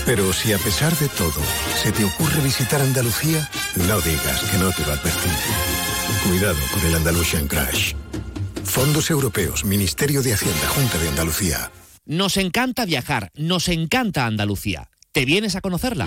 Pero 0.05 0.33
si 0.33 0.53
a 0.53 0.59
pesar 0.59 0.97
de 0.97 1.09
todo 1.09 1.41
se 1.83 1.93
te 1.93 2.05
ocurre 2.05 2.41
visitar 2.43 2.81
Andalucía, 2.81 3.49
no 3.89 4.01
digas 4.01 4.43
que 4.51 4.59
no 4.59 4.71
te 4.73 4.83
lo 4.87 4.93
advertí. 4.93 5.31
Cuidado 6.29 6.59
con 6.73 6.85
el 6.87 6.95
Andalusian 6.95 7.49
Crash. 7.49 7.95
Fondos 8.65 9.11
Europeos, 9.11 9.65
Ministerio 9.65 10.23
de 10.23 10.35
Hacienda, 10.35 10.69
Junta 10.69 10.99
de 10.99 11.09
Andalucía. 11.09 11.71
Nos 12.05 12.37
encanta 12.37 12.85
viajar, 12.85 13.31
nos 13.35 13.69
encanta 13.69 14.27
Andalucía. 14.27 14.89
¿Te 15.13 15.25
vienes 15.25 15.57
a 15.57 15.61
conocerla? 15.61 16.07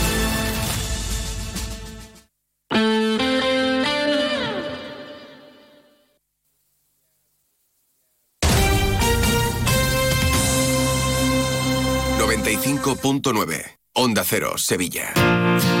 .9 12.95 13.81
Onda 13.93 14.23
Cero, 14.23 14.57
Sevilla. 14.57 15.80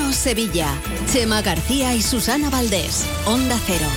Sevilla. 0.13 0.67
Chema 1.11 1.41
García 1.41 1.93
y 1.93 2.01
Susana 2.01 2.49
Valdés. 2.49 3.05
Onda 3.25 3.57
Cero. 3.65 3.87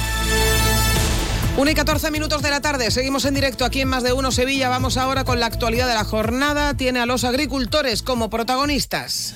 1 1.56 1.70
y 1.70 1.74
14 1.74 2.10
minutos 2.10 2.42
de 2.42 2.50
la 2.50 2.60
tarde, 2.60 2.90
seguimos 2.90 3.24
en 3.24 3.34
directo 3.34 3.64
aquí 3.64 3.80
en 3.80 3.88
Más 3.88 4.02
de 4.02 4.12
Uno 4.12 4.32
Sevilla. 4.32 4.68
Vamos 4.68 4.96
ahora 4.96 5.24
con 5.24 5.38
la 5.38 5.46
actualidad 5.46 5.86
de 5.86 5.94
la 5.94 6.04
jornada. 6.04 6.74
Tiene 6.74 6.98
a 6.98 7.06
los 7.06 7.22
agricultores 7.22 8.02
como 8.02 8.28
protagonistas. 8.28 9.34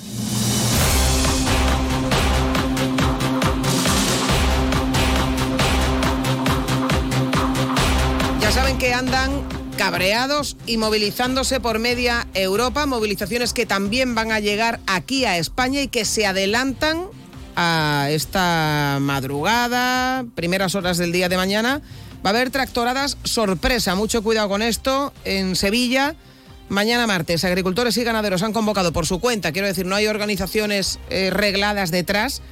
Ya 8.40 8.50
saben 8.50 8.78
que 8.78 8.92
andan 8.92 9.57
cabreados 9.78 10.56
y 10.66 10.76
movilizándose 10.76 11.60
por 11.60 11.78
media 11.78 12.26
Europa, 12.34 12.84
movilizaciones 12.84 13.52
que 13.52 13.64
también 13.64 14.16
van 14.16 14.32
a 14.32 14.40
llegar 14.40 14.80
aquí 14.88 15.24
a 15.24 15.38
España 15.38 15.80
y 15.80 15.88
que 15.88 16.04
se 16.04 16.26
adelantan 16.26 17.06
a 17.54 18.08
esta 18.10 18.98
madrugada, 19.00 20.26
primeras 20.34 20.74
horas 20.74 20.98
del 20.98 21.12
día 21.12 21.28
de 21.28 21.36
mañana. 21.36 21.80
Va 22.26 22.30
a 22.30 22.34
haber 22.34 22.50
tractoradas 22.50 23.18
sorpresa, 23.22 23.94
mucho 23.94 24.22
cuidado 24.24 24.48
con 24.48 24.62
esto, 24.62 25.12
en 25.24 25.54
Sevilla. 25.54 26.16
Mañana 26.68 27.06
martes, 27.06 27.44
agricultores 27.44 27.96
y 27.96 28.04
ganaderos 28.04 28.42
han 28.42 28.52
convocado 28.52 28.92
por 28.92 29.06
su 29.06 29.20
cuenta, 29.20 29.52
quiero 29.52 29.68
decir, 29.68 29.86
no 29.86 29.94
hay 29.94 30.08
organizaciones 30.08 30.98
eh, 31.08 31.30
regladas 31.30 31.92
detrás, 31.92 32.42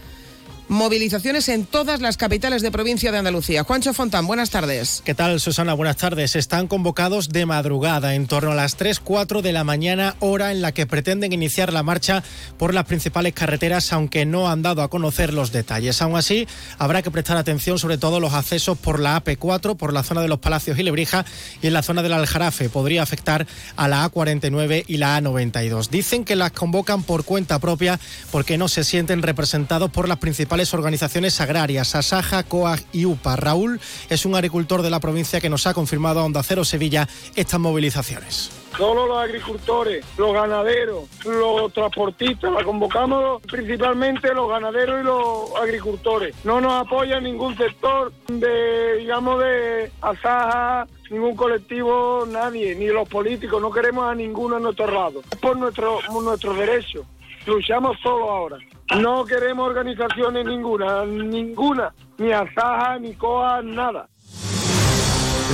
movilizaciones 0.68 1.48
en 1.48 1.64
todas 1.64 2.00
las 2.00 2.16
capitales 2.16 2.62
de 2.62 2.70
provincia 2.70 3.12
de 3.12 3.18
Andalucía. 3.18 3.62
Juancho 3.62 3.94
Fontán, 3.94 4.26
buenas 4.26 4.50
tardes. 4.50 5.02
¿Qué 5.04 5.14
tal, 5.14 5.38
Susana? 5.40 5.74
Buenas 5.74 5.96
tardes. 5.96 6.34
Están 6.34 6.66
convocados 6.66 7.28
de 7.28 7.46
madrugada, 7.46 8.14
en 8.14 8.26
torno 8.26 8.50
a 8.50 8.54
las 8.54 8.76
3, 8.76 9.00
4 9.00 9.42
de 9.42 9.52
la 9.52 9.64
mañana, 9.64 10.16
hora 10.20 10.50
en 10.50 10.62
la 10.62 10.72
que 10.72 10.86
pretenden 10.86 11.32
iniciar 11.32 11.72
la 11.72 11.82
marcha 11.82 12.24
por 12.58 12.74
las 12.74 12.84
principales 12.84 13.32
carreteras, 13.32 13.92
aunque 13.92 14.26
no 14.26 14.48
han 14.48 14.62
dado 14.62 14.82
a 14.82 14.88
conocer 14.88 15.32
los 15.32 15.52
detalles. 15.52 16.02
Aún 16.02 16.16
así, 16.16 16.48
habrá 16.78 17.02
que 17.02 17.10
prestar 17.10 17.36
atención 17.36 17.78
sobre 17.78 17.98
todo 17.98 18.18
los 18.18 18.34
accesos 18.34 18.76
por 18.76 18.98
la 18.98 19.22
AP4, 19.22 19.76
por 19.76 19.92
la 19.92 20.02
zona 20.02 20.20
de 20.20 20.28
los 20.28 20.40
Palacios 20.40 20.78
y 20.78 20.82
Lebrija 20.82 21.24
y 21.62 21.68
en 21.68 21.74
la 21.74 21.82
zona 21.82 22.02
del 22.02 22.12
Aljarafe. 22.12 22.68
Podría 22.68 23.02
afectar 23.02 23.46
a 23.76 23.88
la 23.88 24.10
A49 24.10 24.84
y 24.86 24.96
la 24.96 25.20
A92. 25.20 25.90
Dicen 25.90 26.24
que 26.24 26.34
las 26.34 26.50
convocan 26.52 27.04
por 27.04 27.24
cuenta 27.24 27.58
propia 27.60 28.00
porque 28.32 28.58
no 28.58 28.68
se 28.68 28.82
sienten 28.82 29.22
representados 29.22 29.90
por 29.90 30.08
las 30.08 30.18
principales 30.18 30.55
organizaciones 30.74 31.40
agrarias, 31.40 31.94
Asaja, 31.94 32.42
COAG 32.42 32.80
y 32.92 33.04
UPA. 33.04 33.36
Raúl 33.36 33.80
es 34.08 34.24
un 34.24 34.34
agricultor 34.34 34.82
de 34.82 34.90
la 34.90 35.00
provincia 35.00 35.40
que 35.40 35.50
nos 35.50 35.66
ha 35.66 35.74
confirmado 35.74 36.20
a 36.20 36.24
Onda 36.24 36.42
Cero 36.42 36.64
Sevilla 36.64 37.08
estas 37.34 37.60
movilizaciones. 37.60 38.50
Solo 38.76 39.06
los 39.06 39.18
agricultores, 39.18 40.04
los 40.18 40.34
ganaderos, 40.34 41.04
los 41.24 41.72
transportistas, 41.72 42.52
la 42.52 42.62
convocamos 42.62 43.40
principalmente 43.42 44.34
los 44.34 44.50
ganaderos 44.50 45.00
y 45.00 45.04
los 45.04 45.56
agricultores. 45.62 46.34
No 46.44 46.60
nos 46.60 46.86
apoya 46.86 47.18
ningún 47.20 47.56
sector 47.56 48.12
de, 48.28 48.96
digamos, 48.98 49.40
de 49.40 49.90
Asaja, 50.02 50.86
ningún 51.10 51.36
colectivo, 51.36 52.26
nadie, 52.28 52.74
ni 52.74 52.86
los 52.88 53.08
políticos, 53.08 53.62
no 53.62 53.70
queremos 53.70 54.10
a 54.10 54.14
ninguno 54.14 54.56
a 54.56 54.60
nuestro 54.60 54.90
lado. 54.90 55.22
Es 55.30 55.38
por 55.38 55.56
nuestro, 55.56 56.00
nuestro 56.22 56.54
derecho. 56.54 57.06
Luchamos 57.46 57.96
solo 58.02 58.30
ahora. 58.30 58.58
No 58.98 59.24
queremos 59.24 59.68
organizaciones 59.68 60.44
ninguna, 60.46 61.04
ninguna, 61.04 61.92
ni 62.18 62.32
Asaja, 62.32 62.98
ni 62.98 63.14
COA, 63.14 63.62
nada. 63.62 64.08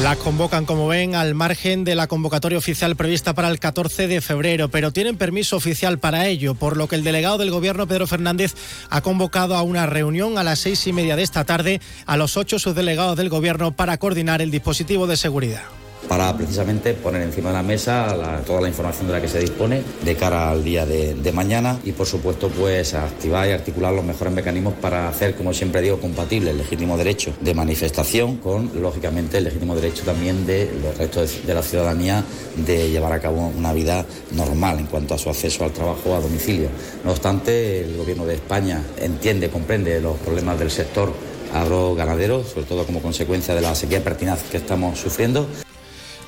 Las 0.02 0.16
convocan, 0.16 0.64
como 0.64 0.88
ven, 0.88 1.14
al 1.14 1.34
margen 1.34 1.84
de 1.84 1.94
la 1.94 2.06
convocatoria 2.06 2.56
oficial 2.56 2.96
prevista 2.96 3.34
para 3.34 3.48
el 3.48 3.58
14 3.58 4.08
de 4.08 4.22
febrero, 4.22 4.68
pero 4.68 4.90
tienen 4.90 5.18
permiso 5.18 5.56
oficial 5.56 5.98
para 5.98 6.26
ello, 6.26 6.54
por 6.54 6.78
lo 6.78 6.88
que 6.88 6.96
el 6.96 7.04
delegado 7.04 7.36
del 7.36 7.50
Gobierno, 7.50 7.86
Pedro 7.86 8.06
Fernández, 8.06 8.54
ha 8.88 9.02
convocado 9.02 9.54
a 9.54 9.62
una 9.62 9.84
reunión 9.84 10.38
a 10.38 10.44
las 10.44 10.60
seis 10.60 10.86
y 10.86 10.94
media 10.94 11.14
de 11.14 11.22
esta 11.22 11.44
tarde 11.44 11.80
a 12.06 12.16
los 12.16 12.38
ocho 12.38 12.58
subdelegados 12.58 13.18
del 13.18 13.28
Gobierno 13.28 13.72
para 13.72 13.98
coordinar 13.98 14.40
el 14.40 14.50
dispositivo 14.50 15.06
de 15.06 15.18
seguridad 15.18 15.62
para 16.08 16.36
precisamente 16.36 16.94
poner 16.94 17.22
encima 17.22 17.50
de 17.50 17.54
la 17.54 17.62
mesa 17.62 18.42
toda 18.46 18.60
la 18.60 18.68
información 18.68 19.06
de 19.06 19.12
la 19.12 19.20
que 19.20 19.28
se 19.28 19.38
dispone 19.38 19.82
de 20.04 20.16
cara 20.16 20.50
al 20.50 20.64
día 20.64 20.86
de, 20.86 21.32
mañana 21.32 21.78
y 21.82 21.92
por 21.92 22.06
supuesto 22.06 22.50
pues 22.50 22.92
activar 22.92 23.48
y 23.48 23.52
articular 23.52 23.94
los 23.94 24.04
mejores 24.04 24.34
mecanismos 24.34 24.74
para 24.74 25.08
hacer, 25.08 25.34
como 25.34 25.54
siempre 25.54 25.80
digo, 25.80 25.98
compatible 25.98 26.50
el 26.50 26.58
legítimo 26.58 26.98
derecho 26.98 27.32
de 27.40 27.54
manifestación 27.54 28.36
con, 28.36 28.70
lógicamente, 28.82 29.38
el 29.38 29.44
legítimo 29.44 29.74
derecho 29.74 30.04
también 30.04 30.44
de 30.46 30.70
los 30.82 30.98
restos 30.98 31.46
de, 31.46 31.54
la 31.54 31.62
ciudadanía 31.62 32.22
de 32.56 32.90
llevar 32.90 33.14
a 33.14 33.20
cabo 33.20 33.50
una 33.56 33.72
vida 33.72 34.04
normal 34.32 34.78
en 34.78 34.86
cuanto 34.86 35.14
a 35.14 35.18
su 35.18 35.30
acceso 35.30 35.64
al 35.64 35.72
trabajo 35.72 36.14
a 36.14 36.20
domicilio. 36.20 36.68
No 37.04 37.12
obstante, 37.12 37.80
el 37.80 37.96
Gobierno 37.96 38.26
de 38.26 38.34
España 38.34 38.82
entiende, 38.98 39.48
comprende 39.48 40.00
los 40.00 40.18
problemas 40.18 40.58
del 40.58 40.70
sector 40.70 41.12
agroganadero, 41.54 42.44
sobre 42.44 42.66
todo 42.66 42.84
como 42.84 43.00
consecuencia 43.00 43.54
de 43.54 43.60
la 43.60 43.74
sequía 43.74 44.02
pertinaz 44.02 44.42
que 44.50 44.58
estamos 44.58 44.98
sufriendo. 44.98 45.46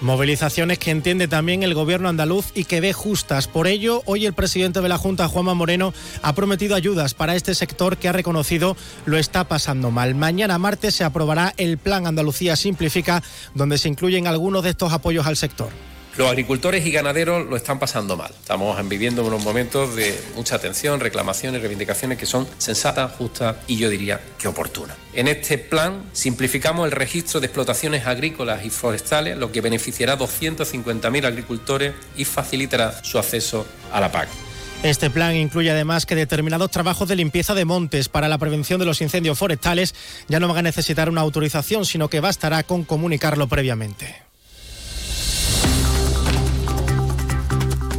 Movilizaciones 0.05 0.79
que 0.79 0.91
entiende 0.91 1.29
también 1.29 1.63
el 1.63 1.73
gobierno 1.73 2.11
andaluz 2.11 2.53
y 2.55 2.65
que 2.65 2.83
ve 2.83 2.93
justas. 2.93 3.49
Por 3.49 3.67
ello, 3.67 4.03
hoy 4.05 4.27
el 4.27 4.35
presidente 4.35 4.83
de 4.83 4.89
la 4.91 4.99
Junta, 4.99 5.29
Juanma 5.29 5.55
Moreno, 5.55 5.95
ha 6.21 6.35
prometido 6.35 6.77
ayudas 6.77 7.15
para 7.15 7.35
este 7.35 7.55
sector 7.55 7.97
que 7.97 8.11
ha 8.11 8.13
reconocido 8.13 8.77
lo 9.07 9.17
está 9.17 9.45
pasando 9.49 9.91
mal. 9.91 10.15
Mañana 10.15 10.59
martes 10.59 10.95
se 10.95 11.05
aprobará 11.05 11.55
el 11.57 11.79
Plan 11.79 12.07
Andalucía 12.07 12.55
Simplifica, 12.55 13.23
donde 13.55 13.79
se 13.79 13.89
incluyen 13.89 14.27
algunos 14.27 14.63
de 14.63 14.71
estos 14.71 14.93
apoyos 14.93 15.27
al 15.27 15.39
sector. 15.39 15.71
Los 16.17 16.29
agricultores 16.29 16.87
y 16.87 16.93
ganaderos 16.93 17.45
lo 17.49 17.57
están 17.57 17.81
pasando 17.81 18.17
mal. 18.17 18.31
Estamos 18.39 18.89
viviendo 18.89 19.25
unos 19.25 19.43
momentos 19.43 19.97
de 19.97 20.17
mucha 20.37 20.55
atención, 20.55 21.01
reclamaciones, 21.01 21.61
reivindicaciones 21.61 22.19
que 22.19 22.27
son 22.27 22.47
sensatas, 22.57 23.13
justas 23.17 23.57
y 23.67 23.79
yo 23.79 23.91
diría 23.91 24.21
que 24.39 24.47
oportunas. 24.47 24.97
En 25.13 25.27
este 25.27 25.59
plan 25.59 26.05
simplificamos 26.13 26.87
el 26.87 26.93
registro 26.93 27.41
de 27.41 27.47
explotaciones 27.47 28.07
agrícolas 28.07 28.65
y 28.65 28.71
forestales, 28.71 29.37
lo 29.37 29.51
que 29.51 29.61
beneficiará 29.61 30.13
a 30.13 30.19
250.000 30.19 31.25
agricultores 31.25 31.95
y 32.17 32.25
facilitará 32.25 33.03
su 33.03 33.19
acceso 33.19 33.67
a 33.93 34.01
la 34.01 34.13
PAC. 34.13 34.29
Este 34.85 35.11
plan 35.11 35.35
incluye 35.35 35.71
además 35.71 36.07
que 36.07 36.15
determinados 36.15 36.71
trabajos 36.71 37.09
de 37.09 37.17
limpieza 37.17 37.55
de 37.55 37.65
montes 37.65 38.09
para 38.09 38.29
la 38.29 38.39
prevención 38.39 38.79
de 38.79 38.87
los 38.87 39.01
incendios 39.01 39.37
forestales 39.37 39.97
ya 40.29 40.39
no 40.39 40.47
van 40.47 40.59
a 40.59 40.63
necesitar 40.63 41.09
una 41.09 41.23
autorización, 41.23 41.85
sino 41.85 42.09
que 42.09 42.21
bastará 42.21 42.63
con 42.63 42.85
comunicarlo 42.85 43.49
previamente. 43.49 44.15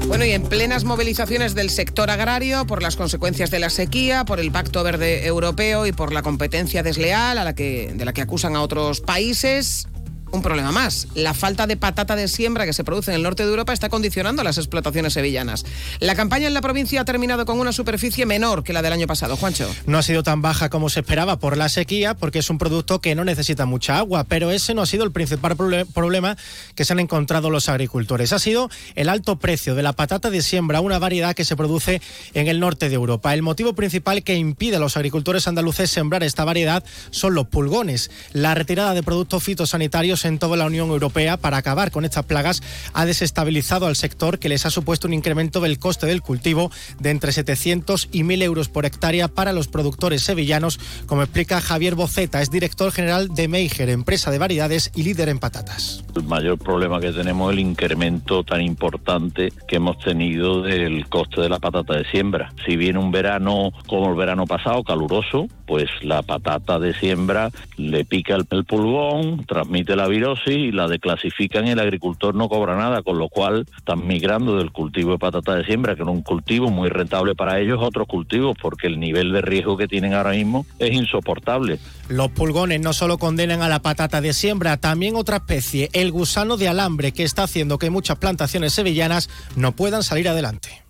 Bueno, 0.07 0.23
y 0.23 0.31
en 0.31 0.43
plenas 0.43 0.83
movilizaciones 0.83 1.55
del 1.55 1.69
sector 1.69 2.11
agrario 2.11 2.65
por 2.67 2.83
las 2.83 2.95
consecuencias 2.95 3.49
de 3.49 3.59
la 3.59 3.69
sequía, 3.69 4.23
por 4.23 4.39
el 4.39 4.51
Pacto 4.51 4.83
Verde 4.83 5.25
Europeo 5.25 5.87
y 5.87 5.91
por 5.91 6.13
la 6.13 6.21
competencia 6.21 6.83
desleal 6.83 7.37
a 7.37 7.43
la 7.43 7.55
que, 7.55 7.91
de 7.93 8.05
la 8.05 8.13
que 8.13 8.21
acusan 8.21 8.55
a 8.55 8.61
otros 8.61 9.01
países, 9.01 9.87
un 10.35 10.41
problema 10.41 10.71
más. 10.71 11.07
La 11.15 11.33
falta 11.33 11.67
de 11.67 11.77
patata 11.77 12.15
de 12.15 12.27
siembra 12.27 12.65
que 12.65 12.73
se 12.73 12.83
produce 12.83 13.11
en 13.11 13.15
el 13.15 13.23
norte 13.23 13.43
de 13.43 13.49
Europa 13.49 13.73
está 13.73 13.89
condicionando 13.89 14.43
las 14.43 14.57
explotaciones 14.57 15.13
sevillanas. 15.13 15.65
La 15.99 16.15
campaña 16.15 16.47
en 16.47 16.53
la 16.53 16.61
provincia 16.61 17.01
ha 17.01 17.05
terminado 17.05 17.45
con 17.45 17.59
una 17.59 17.71
superficie 17.71 18.25
menor 18.25 18.63
que 18.63 18.73
la 18.73 18.81
del 18.81 18.93
año 18.93 19.07
pasado. 19.07 19.37
Juancho. 19.37 19.73
No 19.85 19.97
ha 19.97 20.03
sido 20.03 20.23
tan 20.23 20.41
baja 20.41 20.69
como 20.69 20.89
se 20.89 20.99
esperaba 20.99 21.39
por 21.39 21.57
la 21.57 21.69
sequía, 21.69 22.13
porque 22.13 22.39
es 22.39 22.49
un 22.49 22.57
producto 22.57 22.99
que 22.99 23.15
no 23.15 23.23
necesita 23.23 23.65
mucha 23.65 23.97
agua, 23.97 24.23
pero 24.25 24.51
ese 24.51 24.73
no 24.73 24.81
ha 24.81 24.85
sido 24.85 25.03
el 25.03 25.11
principal 25.11 25.55
problema 25.55 26.37
que 26.75 26.85
se 26.85 26.93
han 26.93 26.99
encontrado 26.99 27.49
los 27.49 27.69
agricultores. 27.69 28.33
Ha 28.33 28.39
sido 28.39 28.69
el 28.95 29.09
alto 29.09 29.37
precio 29.37 29.75
de 29.75 29.83
la 29.83 29.93
patata 29.93 30.29
de 30.29 30.41
siembra, 30.41 30.81
una 30.81 30.99
variedad 30.99 31.35
que 31.35 31.45
se 31.45 31.55
produce 31.55 32.01
en 32.33 32.47
el 32.47 32.59
norte 32.59 32.89
de 32.89 32.95
Europa. 32.95 33.33
El 33.33 33.41
motivo 33.41 33.73
principal 33.73 34.23
que 34.23 34.35
impide 34.35 34.75
a 34.75 34.79
los 34.79 34.97
agricultores 34.97 35.47
andaluces 35.47 35.89
sembrar 35.89 36.23
esta 36.23 36.43
variedad 36.43 36.83
son 37.11 37.35
los 37.35 37.47
pulgones. 37.47 38.11
La 38.33 38.55
retirada 38.55 38.93
de 38.93 39.03
productos 39.03 39.43
fitosanitarios 39.43 40.24
en 40.25 40.39
toda 40.39 40.57
la 40.57 40.65
Unión 40.65 40.89
Europea 40.89 41.37
para 41.37 41.57
acabar 41.57 41.91
con 41.91 42.05
estas 42.05 42.25
plagas 42.25 42.61
ha 42.93 43.05
desestabilizado 43.05 43.87
al 43.87 43.95
sector 43.95 44.39
que 44.39 44.49
les 44.49 44.65
ha 44.65 44.69
supuesto 44.69 45.07
un 45.07 45.13
incremento 45.13 45.61
del 45.61 45.79
coste 45.79 46.05
del 46.05 46.21
cultivo 46.21 46.71
de 46.99 47.11
entre 47.11 47.31
700 47.31 48.09
y 48.11 48.23
1.000 48.23 48.43
euros 48.43 48.69
por 48.69 48.85
hectárea 48.85 49.27
para 49.27 49.53
los 49.53 49.67
productores 49.67 50.23
sevillanos, 50.23 50.79
como 51.05 51.23
explica 51.23 51.61
Javier 51.61 51.95
Boceta, 51.95 52.41
es 52.41 52.51
director 52.51 52.91
general 52.91 53.29
de 53.33 53.47
Meijer, 53.47 53.89
empresa 53.89 54.31
de 54.31 54.39
variedades 54.39 54.91
y 54.95 55.03
líder 55.03 55.29
en 55.29 55.39
patatas. 55.39 56.03
El 56.15 56.23
mayor 56.23 56.57
problema 56.57 56.99
que 56.99 57.11
tenemos 57.11 57.51
es 57.51 57.57
el 57.57 57.59
incremento 57.59 58.43
tan 58.43 58.61
importante 58.61 59.51
que 59.67 59.77
hemos 59.77 59.99
tenido 59.99 60.61
del 60.61 61.07
coste 61.09 61.41
de 61.41 61.49
la 61.49 61.59
patata 61.59 61.95
de 61.95 62.05
siembra. 62.05 62.53
Si 62.65 62.75
viene 62.75 62.99
un 62.99 63.11
verano 63.11 63.71
como 63.87 64.09
el 64.09 64.15
verano 64.15 64.45
pasado, 64.45 64.83
caluroso, 64.83 65.47
pues 65.65 65.89
la 66.01 66.21
patata 66.21 66.79
de 66.79 66.93
siembra 66.93 67.51
le 67.77 68.05
pica 68.05 68.35
el, 68.35 68.45
pulgón, 68.45 69.45
transmite 69.45 69.95
la 69.95 70.07
y 70.45 70.71
la 70.71 70.87
declasifican 70.87 71.67
y 71.67 71.71
el 71.71 71.79
agricultor 71.79 72.35
no 72.35 72.47
cobra 72.49 72.75
nada, 72.75 73.01
con 73.01 73.17
lo 73.17 73.29
cual 73.29 73.65
están 73.77 74.05
migrando 74.07 74.57
del 74.57 74.71
cultivo 74.71 75.11
de 75.11 75.17
patata 75.17 75.55
de 75.55 75.65
siembra, 75.65 75.95
que 75.95 76.01
era 76.01 76.11
un 76.11 76.21
cultivo 76.21 76.69
muy 76.69 76.89
rentable 76.89 77.35
para 77.35 77.59
ellos, 77.59 77.79
a 77.81 77.85
otros 77.85 78.07
cultivos, 78.07 78.57
porque 78.61 78.87
el 78.87 78.99
nivel 78.99 79.31
de 79.31 79.41
riesgo 79.41 79.77
que 79.77 79.87
tienen 79.87 80.13
ahora 80.13 80.31
mismo 80.31 80.65
es 80.79 80.93
insoportable. 80.93 81.79
Los 82.07 82.31
pulgones 82.31 82.79
no 82.81 82.93
solo 82.93 83.17
condenan 83.17 83.61
a 83.61 83.69
la 83.69 83.81
patata 83.81 84.21
de 84.21 84.33
siembra, 84.33 84.77
también 84.77 85.15
otra 85.15 85.37
especie, 85.37 85.89
el 85.93 86.11
gusano 86.11 86.57
de 86.57 86.67
alambre, 86.67 87.11
que 87.11 87.23
está 87.23 87.43
haciendo 87.43 87.77
que 87.77 87.89
muchas 87.89 88.17
plantaciones 88.17 88.73
sevillanas 88.73 89.29
no 89.55 89.73
puedan 89.73 90.03
salir 90.03 90.29
adelante. 90.29 90.84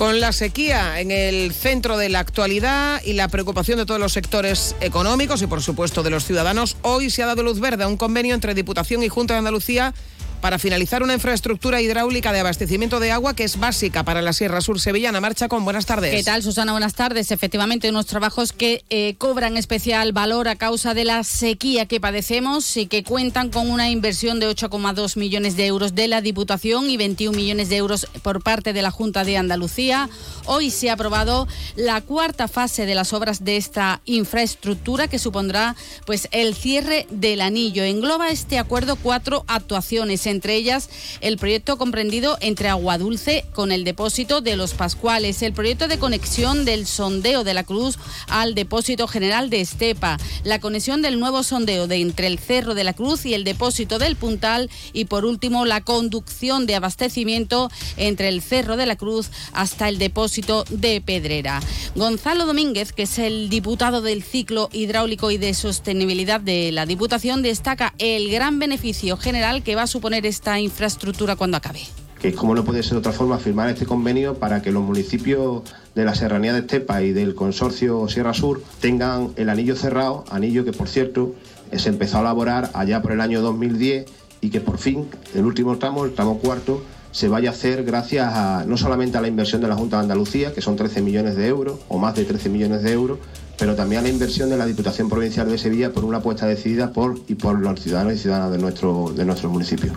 Con 0.00 0.18
la 0.18 0.32
sequía 0.32 0.98
en 0.98 1.10
el 1.10 1.52
centro 1.52 1.98
de 1.98 2.08
la 2.08 2.20
actualidad 2.20 3.02
y 3.04 3.12
la 3.12 3.28
preocupación 3.28 3.76
de 3.76 3.84
todos 3.84 4.00
los 4.00 4.14
sectores 4.14 4.74
económicos 4.80 5.42
y 5.42 5.46
por 5.46 5.60
supuesto 5.60 6.02
de 6.02 6.08
los 6.08 6.24
ciudadanos, 6.24 6.78
hoy 6.80 7.10
se 7.10 7.22
ha 7.22 7.26
dado 7.26 7.42
luz 7.42 7.60
verde 7.60 7.84
a 7.84 7.86
un 7.86 7.98
convenio 7.98 8.34
entre 8.34 8.54
Diputación 8.54 9.02
y 9.02 9.10
Junta 9.10 9.34
de 9.34 9.38
Andalucía 9.40 9.92
para 10.40 10.58
finalizar 10.58 11.02
una 11.02 11.14
infraestructura 11.14 11.80
hidráulica 11.80 12.32
de 12.32 12.40
abastecimiento 12.40 13.00
de 13.00 13.12
agua 13.12 13.34
que 13.34 13.44
es 13.44 13.58
básica 13.58 14.04
para 14.04 14.22
la 14.22 14.32
Sierra 14.32 14.60
Sur 14.60 14.80
Sevillana. 14.80 15.20
Marcha 15.20 15.48
con 15.48 15.64
buenas 15.64 15.86
tardes. 15.86 16.14
¿Qué 16.14 16.24
tal, 16.24 16.42
Susana? 16.42 16.72
Buenas 16.72 16.94
tardes. 16.94 17.30
Efectivamente, 17.30 17.90
unos 17.90 18.06
trabajos 18.06 18.52
que 18.52 18.84
eh, 18.90 19.14
cobran 19.18 19.56
especial 19.56 20.12
valor 20.12 20.48
a 20.48 20.56
causa 20.56 20.94
de 20.94 21.04
la 21.04 21.24
sequía 21.24 21.86
que 21.86 22.00
padecemos 22.00 22.76
y 22.76 22.86
que 22.86 23.04
cuentan 23.04 23.50
con 23.50 23.70
una 23.70 23.90
inversión 23.90 24.40
de 24.40 24.48
8,2 24.48 25.16
millones 25.16 25.56
de 25.56 25.66
euros 25.66 25.94
de 25.94 26.08
la 26.08 26.20
Diputación 26.20 26.88
y 26.88 26.96
21 26.96 27.36
millones 27.36 27.68
de 27.68 27.76
euros 27.76 28.06
por 28.22 28.42
parte 28.42 28.72
de 28.72 28.82
la 28.82 28.90
Junta 28.90 29.24
de 29.24 29.36
Andalucía. 29.36 30.08
Hoy 30.46 30.70
se 30.70 30.90
ha 30.90 30.94
aprobado 30.94 31.46
la 31.76 32.00
cuarta 32.00 32.48
fase 32.48 32.86
de 32.86 32.94
las 32.94 33.12
obras 33.12 33.44
de 33.44 33.56
esta 33.56 34.00
infraestructura 34.04 35.08
que 35.08 35.18
supondrá 35.18 35.76
pues 36.06 36.28
el 36.32 36.54
cierre 36.54 37.06
del 37.10 37.40
anillo. 37.40 37.84
Engloba 37.84 38.30
este 38.30 38.58
acuerdo 38.58 38.96
cuatro 38.96 39.44
actuaciones 39.46 40.26
entre 40.30 40.56
ellas 40.56 40.88
el 41.20 41.36
proyecto 41.36 41.76
comprendido 41.78 42.38
entre 42.40 42.68
Agua 42.68 42.98
Dulce 42.98 43.44
con 43.52 43.72
el 43.72 43.84
depósito 43.84 44.40
de 44.40 44.56
los 44.56 44.74
Pascuales, 44.74 45.42
el 45.42 45.52
proyecto 45.52 45.88
de 45.88 45.98
conexión 45.98 46.64
del 46.64 46.86
sondeo 46.86 47.44
de 47.44 47.54
la 47.54 47.64
Cruz 47.64 47.98
al 48.28 48.54
depósito 48.54 49.06
general 49.08 49.50
de 49.50 49.60
Estepa, 49.60 50.18
la 50.44 50.60
conexión 50.60 51.02
del 51.02 51.20
nuevo 51.20 51.42
sondeo 51.42 51.86
de 51.86 51.96
entre 51.96 52.26
el 52.26 52.38
Cerro 52.38 52.74
de 52.74 52.84
la 52.84 52.92
Cruz 52.92 53.26
y 53.26 53.34
el 53.34 53.44
depósito 53.44 53.98
del 53.98 54.16
Puntal 54.16 54.70
y 54.92 55.06
por 55.06 55.24
último 55.24 55.64
la 55.64 55.82
conducción 55.82 56.66
de 56.66 56.74
abastecimiento 56.74 57.70
entre 57.96 58.28
el 58.28 58.42
Cerro 58.42 58.76
de 58.76 58.86
la 58.86 58.96
Cruz 58.96 59.30
hasta 59.52 59.88
el 59.88 59.98
depósito 59.98 60.64
de 60.70 61.00
Pedrera. 61.00 61.60
Gonzalo 61.94 62.46
Domínguez, 62.46 62.92
que 62.92 63.02
es 63.02 63.18
el 63.18 63.50
diputado 63.50 64.00
del 64.02 64.22
ciclo 64.22 64.68
hidráulico 64.72 65.30
y 65.30 65.38
de 65.38 65.54
sostenibilidad 65.54 66.40
de 66.40 66.72
la 66.72 66.86
Diputación, 66.86 67.42
destaca 67.42 67.94
el 67.98 68.30
gran 68.30 68.58
beneficio 68.58 69.16
general 69.16 69.62
que 69.62 69.74
va 69.74 69.82
a 69.82 69.86
suponer 69.86 70.19
esta 70.26 70.60
infraestructura 70.60 71.36
cuando 71.36 71.56
acabe 71.56 71.80
que 72.20 72.34
como 72.34 72.54
no 72.54 72.64
puede 72.64 72.82
ser 72.82 72.98
otra 72.98 73.12
forma, 73.12 73.38
firmar 73.38 73.70
este 73.70 73.86
convenio 73.86 74.34
para 74.34 74.60
que 74.60 74.72
los 74.72 74.82
municipios 74.82 75.62
de 75.94 76.04
la 76.04 76.14
Serranía 76.14 76.52
de 76.52 76.60
Estepa 76.60 77.02
y 77.02 77.12
del 77.12 77.34
consorcio 77.34 78.06
Sierra 78.08 78.34
Sur 78.34 78.62
tengan 78.80 79.30
el 79.36 79.48
anillo 79.48 79.74
cerrado, 79.74 80.24
anillo 80.30 80.64
que 80.64 80.72
por 80.72 80.86
cierto 80.86 81.34
se 81.74 81.88
empezó 81.88 82.18
a 82.18 82.20
elaborar 82.20 82.70
allá 82.74 83.00
por 83.00 83.12
el 83.12 83.22
año 83.22 83.40
2010 83.40 84.04
y 84.42 84.50
que 84.50 84.60
por 84.60 84.78
fin, 84.78 85.06
el 85.34 85.44
último 85.44 85.78
tramo, 85.78 86.04
el 86.04 86.12
tramo 86.12 86.38
cuarto, 86.38 86.82
se 87.12 87.28
vaya 87.28 87.50
a 87.50 87.52
hacer 87.52 87.84
gracias 87.84 88.32
a 88.32 88.64
no 88.66 88.76
solamente 88.76 89.18
a 89.18 89.20
la 89.20 89.28
inversión 89.28 89.60
de 89.60 89.68
la 89.68 89.74
Junta 89.74 89.96
de 89.96 90.02
Andalucía, 90.02 90.52
que 90.52 90.60
son 90.60 90.76
13 90.76 91.02
millones 91.02 91.36
de 91.36 91.46
euros, 91.46 91.80
o 91.88 91.98
más 91.98 92.14
de 92.14 92.24
13 92.24 92.48
millones 92.48 92.82
de 92.82 92.92
euros, 92.92 93.18
pero 93.60 93.76
también 93.76 94.00
a 94.00 94.02
la 94.02 94.08
inversión 94.08 94.48
de 94.48 94.56
la 94.56 94.64
Diputación 94.64 95.10
Provincial 95.10 95.46
de 95.48 95.58
Sevilla 95.58 95.92
por 95.92 96.06
una 96.06 96.18
apuesta 96.18 96.46
decidida 96.46 96.94
por 96.94 97.20
y 97.28 97.34
por 97.34 97.60
los 97.60 97.78
ciudadanos 97.78 98.14
y 98.14 98.18
ciudadanas 98.18 98.52
de 98.52 98.58
nuestro, 98.58 99.12
de 99.14 99.26
nuestro 99.26 99.50
municipio. 99.50 99.92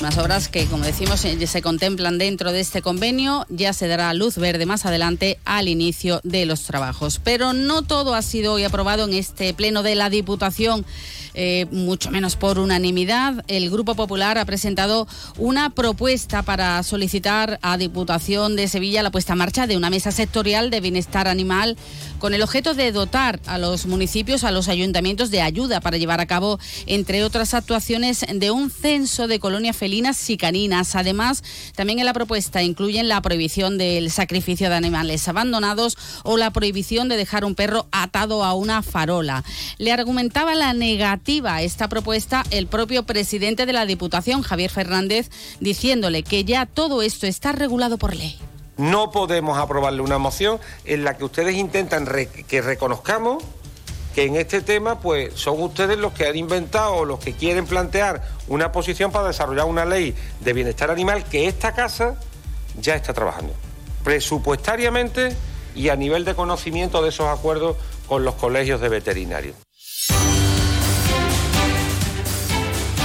Unas 0.00 0.18
obras 0.18 0.48
que, 0.48 0.66
como 0.66 0.84
decimos, 0.84 1.24
eh, 1.24 1.46
se 1.46 1.62
contemplan 1.62 2.18
dentro 2.18 2.50
de 2.50 2.58
este 2.58 2.82
convenio. 2.82 3.46
Ya 3.50 3.72
se 3.72 3.86
dará 3.86 4.12
luz 4.14 4.36
verde 4.36 4.66
más 4.66 4.84
adelante 4.84 5.38
al 5.44 5.68
inicio 5.68 6.20
de 6.24 6.44
los 6.44 6.64
trabajos. 6.64 7.20
Pero 7.22 7.52
no 7.52 7.82
todo 7.82 8.16
ha 8.16 8.22
sido 8.22 8.54
hoy 8.54 8.64
aprobado 8.64 9.04
en 9.04 9.14
este 9.14 9.54
pleno 9.54 9.84
de 9.84 9.94
la 9.94 10.10
Diputación. 10.10 10.84
Eh, 11.40 11.66
mucho 11.70 12.10
menos 12.10 12.34
por 12.34 12.58
unanimidad. 12.58 13.44
El 13.46 13.70
Grupo 13.70 13.94
Popular 13.94 14.38
ha 14.38 14.44
presentado 14.44 15.06
una 15.36 15.70
propuesta 15.70 16.42
para 16.42 16.82
solicitar 16.82 17.60
a 17.62 17.78
Diputación 17.78 18.56
de 18.56 18.66
Sevilla 18.66 19.04
la 19.04 19.12
puesta 19.12 19.34
en 19.34 19.38
marcha 19.38 19.68
de 19.68 19.76
una 19.76 19.88
mesa 19.88 20.10
sectorial 20.10 20.70
de 20.70 20.80
bienestar 20.80 21.28
animal 21.28 21.76
con 22.18 22.34
el 22.34 22.42
objeto 22.42 22.74
de 22.74 22.90
dotar 22.90 23.38
a 23.46 23.56
los 23.56 23.86
municipios, 23.86 24.42
a 24.42 24.50
los 24.50 24.66
ayuntamientos 24.66 25.30
de 25.30 25.40
ayuda 25.40 25.80
para 25.80 25.96
llevar 25.96 26.20
a 26.20 26.26
cabo, 26.26 26.58
entre 26.86 27.22
otras 27.22 27.54
actuaciones, 27.54 28.26
de 28.34 28.50
un 28.50 28.68
censo 28.68 29.28
de 29.28 29.38
colonias 29.38 29.76
felinas 29.76 30.28
y 30.30 30.38
caninas. 30.38 30.96
Además, 30.96 31.44
también 31.76 32.00
en 32.00 32.06
la 32.06 32.14
propuesta 32.14 32.64
incluyen 32.64 33.06
la 33.06 33.22
prohibición 33.22 33.78
del 33.78 34.10
sacrificio 34.10 34.70
de 34.70 34.74
animales 34.74 35.28
abandonados 35.28 35.96
o 36.24 36.36
la 36.36 36.50
prohibición 36.50 37.08
de 37.08 37.16
dejar 37.16 37.44
un 37.44 37.54
perro 37.54 37.86
atado 37.92 38.42
a 38.42 38.54
una 38.54 38.82
farola. 38.82 39.44
Le 39.78 39.92
argumentaba 39.92 40.56
la 40.56 40.72
negativa 40.72 41.27
esta 41.28 41.88
propuesta 41.88 42.42
el 42.50 42.66
propio 42.68 43.02
presidente 43.02 43.66
de 43.66 43.74
la 43.74 43.84
Diputación, 43.84 44.40
Javier 44.40 44.70
Fernández, 44.70 45.30
diciéndole 45.60 46.22
que 46.22 46.44
ya 46.44 46.64
todo 46.64 47.02
esto 47.02 47.26
está 47.26 47.52
regulado 47.52 47.98
por 47.98 48.16
ley. 48.16 48.38
No 48.78 49.10
podemos 49.10 49.58
aprobarle 49.58 50.00
una 50.00 50.16
moción 50.16 50.58
en 50.86 51.04
la 51.04 51.18
que 51.18 51.24
ustedes 51.24 51.54
intentan 51.54 52.08
que 52.46 52.62
reconozcamos 52.62 53.44
que 54.14 54.24
en 54.24 54.36
este 54.36 54.62
tema 54.62 55.00
pues 55.00 55.34
son 55.34 55.60
ustedes 55.62 55.98
los 55.98 56.14
que 56.14 56.26
han 56.26 56.36
inventado 56.36 56.94
o 56.94 57.04
los 57.04 57.18
que 57.18 57.34
quieren 57.34 57.66
plantear 57.66 58.22
una 58.46 58.72
posición 58.72 59.12
para 59.12 59.28
desarrollar 59.28 59.66
una 59.66 59.84
ley 59.84 60.14
de 60.40 60.52
bienestar 60.54 60.90
animal 60.90 61.24
que 61.24 61.46
esta 61.46 61.74
casa 61.74 62.18
ya 62.80 62.94
está 62.94 63.12
trabajando. 63.12 63.52
Presupuestariamente 64.02 65.36
y 65.74 65.90
a 65.90 65.96
nivel 65.96 66.24
de 66.24 66.34
conocimiento 66.34 67.02
de 67.02 67.10
esos 67.10 67.26
acuerdos 67.26 67.76
con 68.06 68.24
los 68.24 68.34
colegios 68.36 68.80
de 68.80 68.88
veterinarios. 68.88 69.67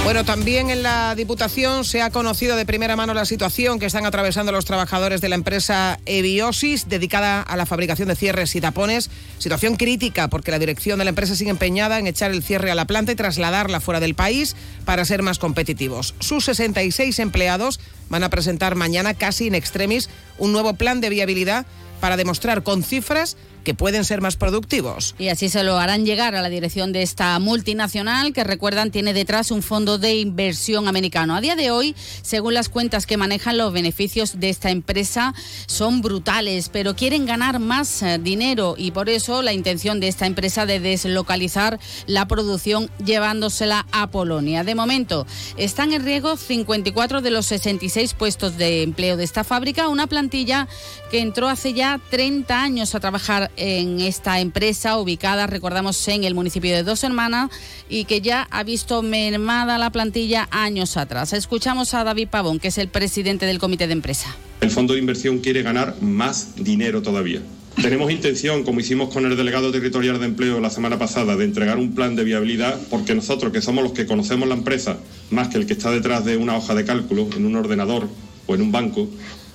Bueno, 0.04 0.22
también 0.22 0.68
en 0.68 0.82
la 0.82 1.14
Diputación 1.14 1.86
se 1.86 2.02
ha 2.02 2.10
conocido 2.10 2.56
de 2.56 2.66
primera 2.66 2.94
mano 2.94 3.14
la 3.14 3.24
situación 3.24 3.78
que 3.78 3.86
están 3.86 4.04
atravesando 4.04 4.52
los 4.52 4.66
trabajadores 4.66 5.22
de 5.22 5.30
la 5.30 5.34
empresa 5.34 5.98
Eviosis, 6.04 6.90
dedicada 6.90 7.40
a 7.40 7.56
la 7.56 7.64
fabricación 7.64 8.08
de 8.08 8.14
cierres 8.14 8.54
y 8.54 8.60
tapones. 8.60 9.08
Situación 9.38 9.76
crítica 9.76 10.28
porque 10.28 10.50
la 10.50 10.58
dirección 10.58 10.98
de 10.98 11.06
la 11.06 11.08
empresa 11.08 11.34
sigue 11.34 11.48
empeñada 11.48 11.98
en 11.98 12.06
echar 12.06 12.32
el 12.32 12.42
cierre 12.42 12.70
a 12.70 12.74
la 12.74 12.84
planta 12.84 13.12
y 13.12 13.14
trasladarla 13.14 13.80
fuera 13.80 13.98
del 13.98 14.14
país 14.14 14.56
para 14.84 15.06
ser 15.06 15.22
más 15.22 15.38
competitivos. 15.38 16.14
Sus 16.20 16.44
66 16.44 17.18
empleados 17.20 17.80
van 18.10 18.24
a 18.24 18.28
presentar 18.28 18.74
mañana, 18.74 19.14
casi 19.14 19.46
in 19.46 19.54
extremis, 19.54 20.10
un 20.36 20.52
nuevo 20.52 20.74
plan 20.74 21.00
de 21.00 21.08
viabilidad 21.08 21.64
para 22.00 22.18
demostrar 22.18 22.62
con 22.62 22.82
cifras 22.82 23.38
que 23.64 23.74
pueden 23.74 24.04
ser 24.04 24.20
más 24.20 24.36
productivos. 24.36 25.14
Y 25.18 25.28
así 25.28 25.48
se 25.48 25.64
lo 25.64 25.78
harán 25.78 26.04
llegar 26.04 26.34
a 26.34 26.42
la 26.42 26.48
dirección 26.48 26.92
de 26.92 27.02
esta 27.02 27.38
multinacional 27.38 28.32
que 28.32 28.44
recuerdan 28.44 28.90
tiene 28.90 29.12
detrás 29.12 29.50
un 29.50 29.62
fondo 29.62 29.98
de 29.98 30.16
inversión 30.16 30.86
americano. 30.86 31.34
A 31.34 31.40
día 31.40 31.56
de 31.56 31.70
hoy, 31.70 31.96
según 32.22 32.54
las 32.54 32.68
cuentas 32.68 33.06
que 33.06 33.16
manejan 33.16 33.58
los 33.58 33.72
beneficios 33.72 34.38
de 34.38 34.50
esta 34.50 34.70
empresa 34.70 35.34
son 35.66 36.02
brutales, 36.02 36.68
pero 36.68 36.94
quieren 36.94 37.26
ganar 37.26 37.58
más 37.58 38.02
eh, 38.02 38.18
dinero 38.18 38.74
y 38.78 38.90
por 38.90 39.08
eso 39.08 39.42
la 39.42 39.52
intención 39.52 40.00
de 40.00 40.08
esta 40.08 40.26
empresa 40.26 40.66
de 40.66 40.80
deslocalizar 40.80 41.80
la 42.06 42.26
producción 42.28 42.90
llevándosela 43.04 43.86
a 43.92 44.10
Polonia. 44.10 44.64
De 44.64 44.74
momento, 44.74 45.26
están 45.56 45.92
en 45.92 46.04
riesgo 46.04 46.36
54 46.36 47.22
de 47.22 47.30
los 47.30 47.46
66 47.46 48.14
puestos 48.14 48.56
de 48.56 48.82
empleo 48.82 49.16
de 49.16 49.24
esta 49.24 49.44
fábrica, 49.44 49.88
una 49.88 50.06
plantilla 50.06 50.68
que 51.10 51.20
entró 51.20 51.48
hace 51.48 51.72
ya 51.72 52.00
30 52.10 52.60
años 52.60 52.94
a 52.94 53.00
trabajar 53.00 53.50
en 53.56 54.00
esta 54.00 54.40
empresa 54.40 54.98
ubicada, 54.98 55.46
recordamos, 55.46 56.06
en 56.08 56.24
el 56.24 56.34
municipio 56.34 56.74
de 56.74 56.82
Dos 56.82 57.04
Hermanas 57.04 57.50
y 57.88 58.04
que 58.04 58.20
ya 58.20 58.46
ha 58.50 58.62
visto 58.62 59.02
mermada 59.02 59.78
la 59.78 59.90
plantilla 59.90 60.48
años 60.50 60.96
atrás. 60.96 61.32
Escuchamos 61.32 61.94
a 61.94 62.04
David 62.04 62.28
Pavón, 62.28 62.58
que 62.58 62.68
es 62.68 62.78
el 62.78 62.88
presidente 62.88 63.46
del 63.46 63.58
comité 63.58 63.86
de 63.86 63.92
empresa. 63.92 64.34
El 64.60 64.70
fondo 64.70 64.94
de 64.94 65.00
inversión 65.00 65.38
quiere 65.38 65.62
ganar 65.62 65.96
más 66.00 66.56
dinero 66.56 67.02
todavía. 67.02 67.40
Tenemos 67.80 68.10
intención, 68.12 68.62
como 68.62 68.80
hicimos 68.80 69.12
con 69.12 69.26
el 69.26 69.36
delegado 69.36 69.72
territorial 69.72 70.20
de 70.20 70.26
empleo 70.26 70.60
la 70.60 70.70
semana 70.70 70.98
pasada, 70.98 71.36
de 71.36 71.44
entregar 71.44 71.76
un 71.76 71.94
plan 71.94 72.14
de 72.14 72.22
viabilidad 72.22 72.80
porque 72.88 73.14
nosotros, 73.14 73.52
que 73.52 73.60
somos 73.60 73.82
los 73.82 73.92
que 73.92 74.06
conocemos 74.06 74.48
la 74.48 74.54
empresa, 74.54 74.98
más 75.30 75.48
que 75.48 75.58
el 75.58 75.66
que 75.66 75.72
está 75.72 75.90
detrás 75.90 76.24
de 76.24 76.36
una 76.36 76.56
hoja 76.56 76.74
de 76.74 76.84
cálculo, 76.84 77.28
en 77.36 77.44
un 77.44 77.56
ordenador 77.56 78.08
o 78.46 78.54
en 78.54 78.62
un 78.62 78.70
banco, 78.70 79.08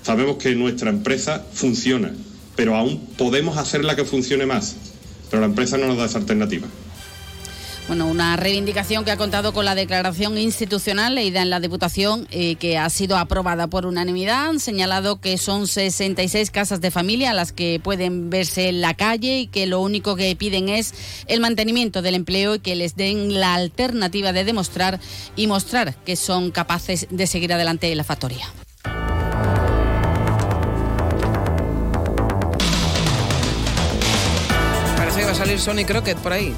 sabemos 0.03 0.35
que 0.35 0.53
nuestra 0.53 0.89
empresa 0.89 1.45
funciona 1.53 2.11
pero 2.59 2.75
aún 2.75 2.99
podemos 3.17 3.57
hacerla 3.57 3.95
que 3.95 4.03
funcione 4.03 4.45
más. 4.45 4.75
Pero 5.29 5.39
la 5.39 5.45
empresa 5.45 5.77
no 5.77 5.87
nos 5.87 5.97
da 5.97 6.03
esa 6.03 6.17
alternativa. 6.17 6.67
Bueno, 7.87 8.05
una 8.05 8.35
reivindicación 8.35 9.05
que 9.05 9.11
ha 9.11 9.15
contado 9.15 9.53
con 9.53 9.63
la 9.63 9.75
declaración 9.75 10.37
institucional 10.37 11.15
leída 11.15 11.41
en 11.41 11.51
la 11.51 11.61
Diputación 11.61 12.27
eh, 12.31 12.55
que 12.55 12.77
ha 12.77 12.89
sido 12.89 13.17
aprobada 13.17 13.67
por 13.67 13.85
unanimidad. 13.85 14.49
Han 14.49 14.59
señalado 14.59 15.21
que 15.21 15.37
son 15.37 15.67
66 15.67 16.51
casas 16.51 16.81
de 16.81 16.91
familia 16.91 17.33
las 17.33 17.53
que 17.53 17.79
pueden 17.81 18.29
verse 18.29 18.67
en 18.67 18.81
la 18.81 18.93
calle 18.93 19.39
y 19.39 19.47
que 19.47 19.65
lo 19.65 19.79
único 19.79 20.17
que 20.17 20.35
piden 20.35 20.67
es 20.67 20.93
el 21.27 21.39
mantenimiento 21.39 22.01
del 22.01 22.15
empleo 22.15 22.55
y 22.55 22.59
que 22.59 22.75
les 22.75 22.97
den 22.97 23.39
la 23.39 23.53
alternativa 23.53 24.33
de 24.33 24.43
demostrar 24.43 24.99
y 25.37 25.47
mostrar 25.47 25.95
que 26.03 26.17
son 26.17 26.51
capaces 26.51 27.07
de 27.09 27.25
seguir 27.25 27.53
adelante 27.53 27.89
en 27.89 27.97
la 27.97 28.03
factoría. 28.03 28.47
Salir 35.39 35.59
Sony 35.59 35.85
Crockett 35.87 36.17
por 36.17 36.33
ahí. 36.33 36.53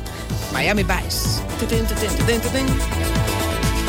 Miami 0.53 0.83
Vice. 0.83 1.39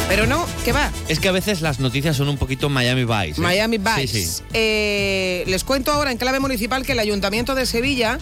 Pero 0.09 0.27
no, 0.27 0.45
¿qué 0.65 0.73
va? 0.73 0.91
Es 1.09 1.19
que 1.19 1.29
a 1.29 1.33
veces 1.33 1.63
las 1.63 1.81
noticias 1.81 2.15
son 2.17 2.29
un 2.29 2.37
poquito 2.37 2.69
Miami 2.69 3.05
Vice. 3.05 3.41
¿eh? 3.41 3.43
Miami 3.43 3.79
Vice. 3.79 4.07
Sí, 4.09 4.27
sí. 4.27 4.43
Eh, 4.53 5.45
les 5.47 5.65
cuento 5.65 5.93
ahora 5.93 6.13
en 6.13 6.19
clave 6.19 6.41
municipal 6.41 6.85
que 6.85 6.93
el 6.93 6.99
Ayuntamiento 6.99 7.55
de 7.55 7.65
Sevilla 7.65 8.19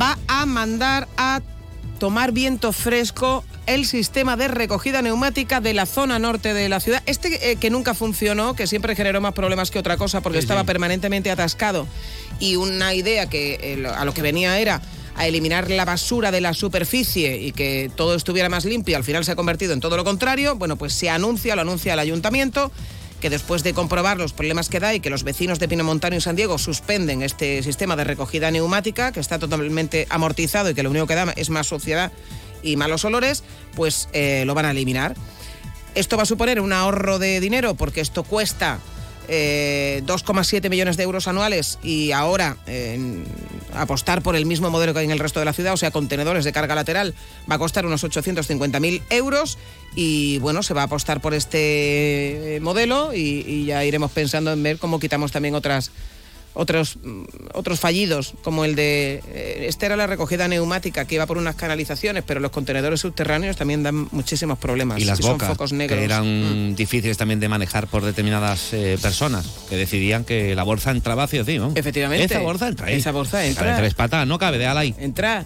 va 0.00 0.16
a 0.28 0.46
mandar 0.46 1.08
a 1.16 1.40
tomar 1.98 2.30
viento 2.30 2.72
fresco 2.72 3.42
el 3.66 3.84
sistema 3.84 4.36
de 4.36 4.46
recogida 4.46 5.02
neumática 5.02 5.60
de 5.60 5.74
la 5.74 5.86
zona 5.86 6.20
norte 6.20 6.54
de 6.54 6.68
la 6.68 6.78
ciudad. 6.78 7.02
Este 7.06 7.50
eh, 7.50 7.56
que 7.56 7.70
nunca 7.70 7.94
funcionó, 7.94 8.54
que 8.54 8.68
siempre 8.68 8.94
generó 8.94 9.20
más 9.20 9.32
problemas 9.32 9.72
que 9.72 9.80
otra 9.80 9.96
cosa 9.96 10.20
porque 10.20 10.38
Sí, 10.38 10.44
estaba 10.44 10.60
sí. 10.60 10.66
permanentemente 10.66 11.32
atascado 11.32 11.88
y 12.38 12.54
una 12.54 12.94
idea 12.94 13.26
que 13.28 13.58
eh, 13.60 13.88
a 13.88 14.04
lo 14.04 14.14
que 14.14 14.22
venía 14.22 14.60
era 14.60 14.80
a 15.16 15.26
eliminar 15.26 15.70
la 15.70 15.84
basura 15.84 16.30
de 16.30 16.40
la 16.40 16.52
superficie 16.52 17.38
y 17.38 17.52
que 17.52 17.90
todo 17.94 18.14
estuviera 18.14 18.48
más 18.48 18.64
limpio, 18.64 18.96
al 18.96 19.04
final 19.04 19.24
se 19.24 19.32
ha 19.32 19.36
convertido 19.36 19.72
en 19.72 19.80
todo 19.80 19.96
lo 19.96 20.04
contrario. 20.04 20.56
Bueno, 20.56 20.76
pues 20.76 20.92
se 20.92 21.08
anuncia, 21.08 21.56
lo 21.56 21.62
anuncia 21.62 21.94
el 21.94 21.98
ayuntamiento, 21.98 22.70
que 23.20 23.30
después 23.30 23.62
de 23.62 23.72
comprobar 23.72 24.18
los 24.18 24.34
problemas 24.34 24.68
que 24.68 24.78
da 24.78 24.94
y 24.94 25.00
que 25.00 25.08
los 25.08 25.24
vecinos 25.24 25.58
de 25.58 25.68
Pinomontano 25.68 26.16
y 26.16 26.20
San 26.20 26.36
Diego 26.36 26.58
suspenden 26.58 27.22
este 27.22 27.62
sistema 27.62 27.96
de 27.96 28.04
recogida 28.04 28.50
neumática, 28.50 29.10
que 29.10 29.20
está 29.20 29.38
totalmente 29.38 30.06
amortizado 30.10 30.70
y 30.70 30.74
que 30.74 30.82
lo 30.82 30.90
único 30.90 31.06
que 31.06 31.14
da 31.14 31.32
es 31.36 31.48
más 31.48 31.66
suciedad 31.66 32.12
y 32.62 32.76
malos 32.76 33.04
olores, 33.04 33.42
pues 33.74 34.08
eh, 34.12 34.44
lo 34.44 34.54
van 34.54 34.66
a 34.66 34.72
eliminar. 34.72 35.16
Esto 35.94 36.18
va 36.18 36.24
a 36.24 36.26
suponer 36.26 36.60
un 36.60 36.74
ahorro 36.74 37.18
de 37.18 37.40
dinero 37.40 37.74
porque 37.74 38.02
esto 38.02 38.22
cuesta 38.22 38.80
eh, 39.28 40.02
2,7 40.06 40.68
millones 40.70 40.96
de 40.96 41.02
euros 41.02 41.28
anuales 41.28 41.78
y 41.82 42.12
ahora 42.12 42.56
eh, 42.66 43.24
apostar 43.74 44.22
por 44.22 44.36
el 44.36 44.46
mismo 44.46 44.70
modelo 44.70 44.92
que 44.92 45.00
hay 45.00 45.04
en 45.04 45.10
el 45.10 45.18
resto 45.18 45.40
de 45.40 45.46
la 45.46 45.52
ciudad, 45.52 45.74
o 45.74 45.76
sea, 45.76 45.90
contenedores 45.90 46.44
de 46.44 46.52
carga 46.52 46.74
lateral, 46.74 47.14
va 47.50 47.56
a 47.56 47.58
costar 47.58 47.86
unos 47.86 48.04
850.000 48.04 49.02
euros 49.10 49.58
y 49.94 50.38
bueno, 50.38 50.62
se 50.62 50.74
va 50.74 50.82
a 50.82 50.84
apostar 50.84 51.20
por 51.20 51.34
este 51.34 52.56
eh, 52.56 52.60
modelo 52.60 53.12
y 53.14 53.64
ya 53.66 53.84
iremos 53.84 54.10
pensando 54.10 54.52
en 54.52 54.62
ver 54.62 54.78
cómo 54.78 54.98
quitamos 54.98 55.32
también 55.32 55.54
otras 55.54 55.90
otros, 56.56 56.96
mm, 57.02 57.22
otros 57.54 57.78
fallidos, 57.80 58.34
como 58.42 58.64
el 58.64 58.74
de... 58.74 59.22
eh, 59.28 59.66
Este 59.68 59.86
era 59.86 59.96
la 59.96 60.06
recogida 60.06 60.48
neumática 60.48 61.04
que 61.04 61.14
iba 61.16 61.26
por 61.26 61.38
unas 61.38 61.54
canalizaciones, 61.54 62.24
pero 62.26 62.40
los 62.40 62.50
contenedores 62.50 63.00
subterráneos 63.00 63.56
también 63.56 63.82
dan 63.82 64.08
muchísimos 64.10 64.58
problemas. 64.58 64.98
Y 65.00 65.04
las 65.04 65.18
son 65.18 65.32
bocas, 65.32 65.48
focos 65.48 65.72
negros. 65.72 65.98
que 65.98 66.04
eran 66.04 66.74
difíciles 66.74 67.16
también 67.16 67.40
de 67.40 67.48
manejar 67.48 67.86
por 67.86 68.04
determinadas 68.04 68.72
eh, 68.72 68.98
personas, 69.00 69.46
que 69.68 69.76
decidían 69.76 70.24
que 70.24 70.54
la 70.54 70.62
bolsa 70.62 70.90
entraba 70.90 71.24
hacia 71.24 71.40
encima. 71.40 71.70
Efectivamente. 71.74 72.24
Esa 72.24 72.40
bolsa 72.40 72.68
entra 72.68 72.86
ahí. 72.86 72.94
Esa 72.94 73.12
bolsa 73.12 73.44
entra. 73.46 73.64
Cabe 73.66 73.78
tres 73.78 73.94
patas, 73.94 74.26
no 74.26 74.38
cabe, 74.38 74.66
ahí. 74.66 74.94
Entra. 74.98 75.44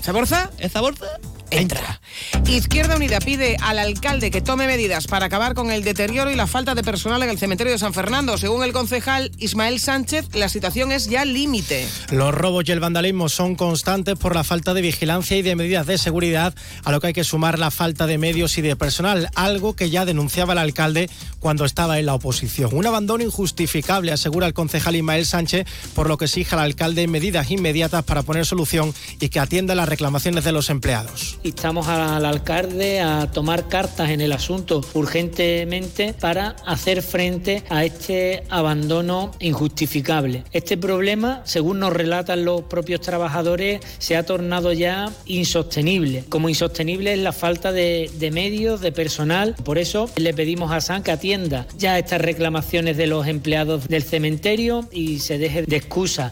¿Esa 0.00 0.12
bolsa? 0.12 0.50
¿Esa 0.58 0.80
bolsa? 0.80 1.06
Entra. 1.50 2.00
Izquierda 2.46 2.96
Unida 2.96 3.20
pide 3.20 3.56
al 3.62 3.78
alcalde 3.78 4.30
que 4.30 4.40
tome 4.40 4.66
medidas 4.66 5.06
para 5.06 5.26
acabar 5.26 5.54
con 5.54 5.70
el 5.70 5.84
deterioro 5.84 6.30
y 6.30 6.34
la 6.34 6.46
falta 6.46 6.74
de 6.74 6.82
personal 6.82 7.22
en 7.22 7.30
el 7.30 7.38
cementerio 7.38 7.72
de 7.72 7.78
San 7.78 7.94
Fernando. 7.94 8.38
Según 8.38 8.64
el 8.64 8.72
concejal 8.72 9.30
Ismael 9.38 9.80
Sánchez, 9.80 10.34
la 10.34 10.48
situación 10.48 10.92
es 10.92 11.08
ya 11.08 11.24
límite. 11.24 11.86
Los 12.10 12.34
robos 12.34 12.64
y 12.66 12.72
el 12.72 12.80
vandalismo 12.80 13.28
son 13.28 13.54
constantes 13.54 14.16
por 14.16 14.34
la 14.34 14.44
falta 14.44 14.74
de 14.74 14.82
vigilancia 14.82 15.36
y 15.36 15.42
de 15.42 15.56
medidas 15.56 15.86
de 15.86 15.98
seguridad, 15.98 16.54
a 16.84 16.92
lo 16.92 17.00
que 17.00 17.08
hay 17.08 17.12
que 17.12 17.24
sumar 17.24 17.58
la 17.58 17.70
falta 17.70 18.06
de 18.06 18.18
medios 18.18 18.58
y 18.58 18.62
de 18.62 18.76
personal, 18.76 19.30
algo 19.34 19.74
que 19.74 19.90
ya 19.90 20.04
denunciaba 20.04 20.52
el 20.52 20.58
alcalde 20.58 21.08
cuando 21.40 21.64
estaba 21.64 21.98
en 21.98 22.06
la 22.06 22.14
oposición. 22.14 22.70
Un 22.72 22.86
abandono 22.86 23.24
injustificable, 23.24 24.12
asegura 24.12 24.46
el 24.46 24.54
concejal 24.54 24.96
Ismael 24.96 25.26
Sánchez, 25.26 25.66
por 25.94 26.08
lo 26.08 26.18
que 26.18 26.26
exige 26.26 26.54
al 26.54 26.62
alcalde 26.62 27.06
medidas 27.06 27.50
inmediatas 27.50 28.04
para 28.04 28.22
poner 28.22 28.46
solución 28.46 28.94
y 29.20 29.28
que 29.28 29.40
atienda 29.40 29.74
las 29.74 29.88
reclamaciones 29.88 30.44
de 30.44 30.52
los 30.52 30.70
empleados. 30.70 31.37
Instamos 31.48 31.88
al 31.88 32.26
alcalde 32.26 33.00
a 33.00 33.30
tomar 33.32 33.68
cartas 33.68 34.10
en 34.10 34.20
el 34.20 34.32
asunto 34.32 34.82
urgentemente 34.92 36.12
para 36.12 36.50
hacer 36.66 37.00
frente 37.00 37.64
a 37.70 37.86
este 37.86 38.42
abandono 38.50 39.30
injustificable. 39.40 40.44
Este 40.52 40.76
problema, 40.76 41.40
según 41.46 41.80
nos 41.80 41.94
relatan 41.94 42.44
los 42.44 42.64
propios 42.64 43.00
trabajadores, 43.00 43.80
se 43.98 44.14
ha 44.18 44.26
tornado 44.26 44.74
ya 44.74 45.10
insostenible. 45.24 46.26
Como 46.28 46.50
insostenible 46.50 47.14
es 47.14 47.20
la 47.20 47.32
falta 47.32 47.72
de, 47.72 48.10
de 48.18 48.30
medios, 48.30 48.82
de 48.82 48.92
personal. 48.92 49.54
Por 49.64 49.78
eso 49.78 50.10
le 50.16 50.34
pedimos 50.34 50.70
a 50.70 50.82
SAN 50.82 51.02
que 51.02 51.12
atienda 51.12 51.66
ya 51.78 51.98
estas 51.98 52.20
reclamaciones 52.20 52.98
de 52.98 53.06
los 53.06 53.26
empleados 53.26 53.88
del 53.88 54.02
cementerio 54.02 54.86
y 54.92 55.20
se 55.20 55.38
deje 55.38 55.62
de 55.62 55.76
excusas. 55.76 56.30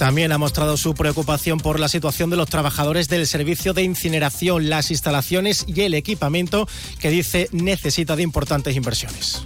También 0.00 0.32
ha 0.32 0.38
mostrado 0.38 0.78
su 0.78 0.94
preocupación 0.94 1.58
por 1.58 1.78
la 1.78 1.86
situación 1.86 2.30
de 2.30 2.36
los 2.38 2.48
trabajadores 2.48 3.08
del 3.08 3.26
servicio 3.26 3.74
de 3.74 3.82
incineración, 3.82 4.70
las 4.70 4.90
instalaciones 4.90 5.66
y 5.68 5.82
el 5.82 5.92
equipamiento 5.92 6.66
que 6.98 7.10
dice 7.10 7.50
necesita 7.52 8.16
de 8.16 8.22
importantes 8.22 8.74
inversiones. 8.74 9.42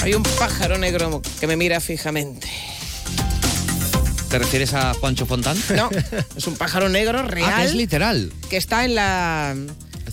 Hay 0.00 0.14
un 0.14 0.22
pájaro 0.38 0.78
negro 0.78 1.20
que 1.38 1.46
me 1.46 1.54
mira 1.54 1.80
fijamente. 1.80 2.48
¿Te 4.30 4.38
refieres 4.38 4.72
a 4.72 4.94
Juancho 4.94 5.26
Fontán? 5.26 5.58
No, 5.76 5.90
es 6.34 6.46
un 6.46 6.56
pájaro 6.56 6.88
negro 6.88 7.24
real. 7.24 7.52
Ah, 7.52 7.60
que 7.60 7.68
es 7.68 7.74
literal. 7.74 8.32
que 8.48 8.56
está 8.56 8.86
en 8.86 8.94
la 8.94 9.54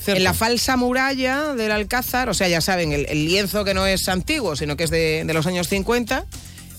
en 0.08 0.24
la 0.24 0.34
falsa 0.34 0.76
muralla 0.78 1.54
del 1.54 1.72
Alcázar, 1.72 2.30
o 2.30 2.34
sea, 2.34 2.48
ya 2.48 2.62
saben, 2.62 2.92
el, 2.92 3.06
el 3.08 3.26
lienzo 3.26 3.64
que 3.64 3.74
no 3.74 3.86
es 3.88 4.08
antiguo, 4.10 4.56
sino 4.56 4.76
que 4.78 4.84
es 4.86 4.90
de, 4.90 5.24
de 5.26 5.34
los 5.34 5.46
años 5.48 5.68
50, 5.70 6.26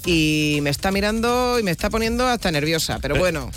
y 0.06 0.58
me 0.62 0.70
está 0.70 0.90
mirando 0.90 1.58
y 1.58 1.62
me 1.62 1.70
está 1.70 1.88
poniendo 1.90 2.26
hasta 2.26 2.50
nerviosa, 2.50 2.98
pero 3.00 3.14
Pero- 3.14 3.20
bueno, 3.24 3.50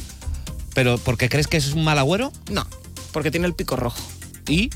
¿Pero 0.74 0.98
porque 1.00 1.28
crees 1.28 1.48
que 1.48 1.58
es 1.58 1.74
un 1.74 1.84
mal 1.84 1.98
agüero? 1.98 2.32
no, 2.52 2.68
porque 3.12 3.32
tiene 3.32 3.48
el 3.48 3.54
pico 3.56 3.76
rojo. 3.76 3.98
¿Y? 4.48 4.70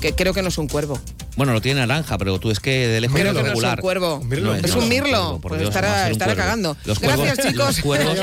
Que 0.00 0.14
creo 0.14 0.32
que 0.32 0.42
no 0.42 0.48
es 0.48 0.58
un 0.58 0.66
cuervo. 0.68 0.98
Bueno, 1.36 1.52
lo 1.52 1.60
tiene 1.60 1.80
naranja, 1.80 2.18
pero 2.18 2.38
tú 2.40 2.50
es 2.50 2.58
que 2.60 2.88
de 2.88 3.00
lejos 3.00 3.18
es 3.18 3.24
que 3.26 3.32
no 3.32 3.38
es 3.40 3.44
regular. 3.46 3.78
un 3.78 3.82
cuervo. 3.82 4.22
No, 4.26 4.54
es 4.54 4.70
no 4.70 4.76
un 4.78 4.82
un 4.84 4.88
mirlo. 4.88 5.38
Pues 5.42 5.60
Dios, 5.60 5.70
¿cómo 5.70 5.82
va 5.86 5.88
a 5.88 6.08
estará, 6.08 6.10
estará 6.10 6.36
cagando. 6.36 6.76
Los 6.84 6.98
Gracias, 6.98 7.36
cuervos- 7.38 7.48
chicos. 7.50 7.66
Los 7.66 7.80
cuervos 7.80 8.18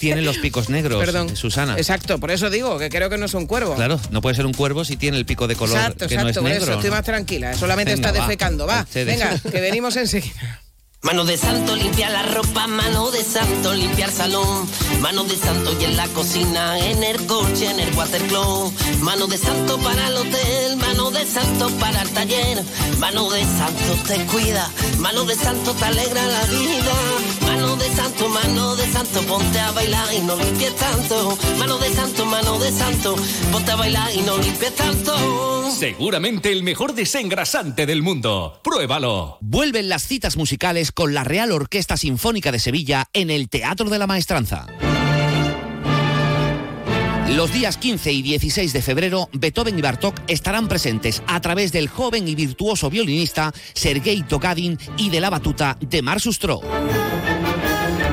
tienen 0.00 0.24
los 0.24 0.38
picos 0.38 0.68
negros, 0.68 0.98
Perdón. 1.04 1.36
Susana. 1.36 1.74
Exacto, 1.76 2.18
por 2.18 2.30
eso 2.30 2.50
digo 2.50 2.78
que 2.78 2.88
creo 2.88 3.08
que 3.10 3.18
no 3.18 3.26
es 3.26 3.34
un 3.34 3.46
cuervo. 3.46 3.74
Claro, 3.74 4.00
no 4.10 4.20
puede 4.22 4.34
ser 4.36 4.46
un 4.46 4.54
cuervo 4.54 4.84
si 4.84 4.96
tiene 4.96 5.16
el 5.18 5.26
pico 5.26 5.46
de 5.46 5.54
color 5.56 5.76
exacto, 5.76 6.08
que 6.08 6.14
exacto, 6.14 6.24
no 6.24 6.28
es 6.30 6.36
por 6.36 6.44
negro. 6.44 6.62
eso 6.64 6.72
estoy 6.72 6.90
¿no? 6.90 6.96
más 6.96 7.04
tranquila. 7.04 7.54
Solamente 7.54 7.94
Venga, 7.94 8.08
está 8.08 8.18
va. 8.20 8.26
defecando. 8.26 8.66
Va, 8.66 8.86
venga, 8.94 9.38
que 9.38 9.60
venimos 9.60 9.96
enseguida. 9.96 10.60
Mano 11.02 11.24
de 11.24 11.36
santo, 11.36 11.74
limpiar 11.74 12.12
la 12.12 12.22
ropa, 12.22 12.68
mano 12.68 13.10
de 13.10 13.24
santo, 13.24 13.74
limpiar 13.74 14.12
salón, 14.12 14.68
mano 15.02 15.24
de 15.24 15.36
santo 15.36 15.76
y 15.80 15.84
en 15.84 15.96
la 15.96 16.06
cocina, 16.08 16.78
en 16.78 17.02
el 17.02 17.26
coche, 17.26 17.68
en 17.68 17.80
el 17.80 17.92
watercloak, 17.94 18.72
mano 19.00 19.26
de 19.26 19.36
santo 19.36 19.76
para 19.78 20.06
el 20.06 20.16
hotel, 20.16 20.76
mano 20.76 21.10
de 21.10 21.26
santo 21.26 21.68
para 21.80 22.02
el 22.02 22.10
taller, 22.10 22.62
mano 22.98 23.28
de 23.28 23.42
santo 23.42 23.94
te 24.06 24.24
cuida, 24.26 24.70
mano 24.98 25.24
de 25.24 25.34
santo 25.34 25.72
te 25.74 25.84
alegra 25.84 26.24
la 26.24 26.44
vida, 26.44 26.94
mano 27.42 27.76
de 27.76 27.90
santo, 27.90 28.28
mano 28.28 28.76
de 28.76 28.86
santo, 28.92 29.20
ponte 29.22 29.58
a 29.58 29.72
bailar 29.72 30.06
y 30.14 30.20
no 30.20 30.36
limpies 30.36 30.76
tanto, 30.76 31.36
mano 31.58 31.78
de 31.78 31.90
santo, 31.90 32.24
mano 32.24 32.58
de 32.60 32.70
santo, 32.70 33.16
ponte 33.50 33.70
a 33.72 33.76
bailar 33.76 34.08
y 34.14 34.20
no 34.20 34.38
limpies 34.38 34.74
tanto. 34.76 35.68
Seguramente 35.76 36.52
el 36.52 36.62
mejor 36.62 36.94
desengrasante 36.94 37.86
del 37.86 38.02
mundo. 38.02 38.60
Pruébalo. 38.62 39.38
Vuelven 39.40 39.88
las 39.88 40.06
citas 40.06 40.36
musicales 40.36 40.92
con 40.92 41.12
la 41.12 41.24
Real 41.24 41.50
Orquesta 41.50 41.96
Sinfónica 41.96 42.52
de 42.52 42.60
Sevilla 42.60 43.08
en 43.12 43.30
el 43.30 43.48
Teatro 43.48 43.90
de 43.90 43.98
la 43.98 44.06
Maestranza. 44.06 44.68
Los 47.36 47.50
días 47.50 47.78
15 47.78 48.12
y 48.12 48.20
16 48.20 48.74
de 48.74 48.82
febrero, 48.82 49.30
Beethoven 49.32 49.78
y 49.78 49.82
Bartók 49.82 50.20
estarán 50.28 50.68
presentes 50.68 51.22
a 51.26 51.40
través 51.40 51.72
del 51.72 51.88
joven 51.88 52.28
y 52.28 52.34
virtuoso 52.34 52.90
violinista 52.90 53.54
Sergei 53.72 54.22
Togadin 54.22 54.78
y 54.98 55.08
de 55.08 55.20
la 55.20 55.30
batuta 55.30 55.78
de 55.80 56.02
Mar 56.02 56.20
Sustro. 56.20 56.60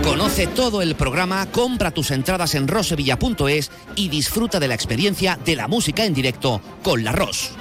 Conoce 0.04 0.48
todo 0.48 0.82
el 0.82 0.96
programa, 0.96 1.46
compra 1.52 1.92
tus 1.92 2.12
entradas 2.12 2.56
en 2.56 2.70
rosevilla.es 2.70 3.72
y 3.98 4.08
disfruta 4.08 4.58
de 4.58 4.70
la 4.70 4.76
experiencia 4.76 5.38
de 5.44 5.58
la 5.58 5.68
música 5.68 6.06
en 6.06 6.14
directo 6.14 6.62
con 6.82 7.04
la 7.04 7.12
Ros. 7.12 7.52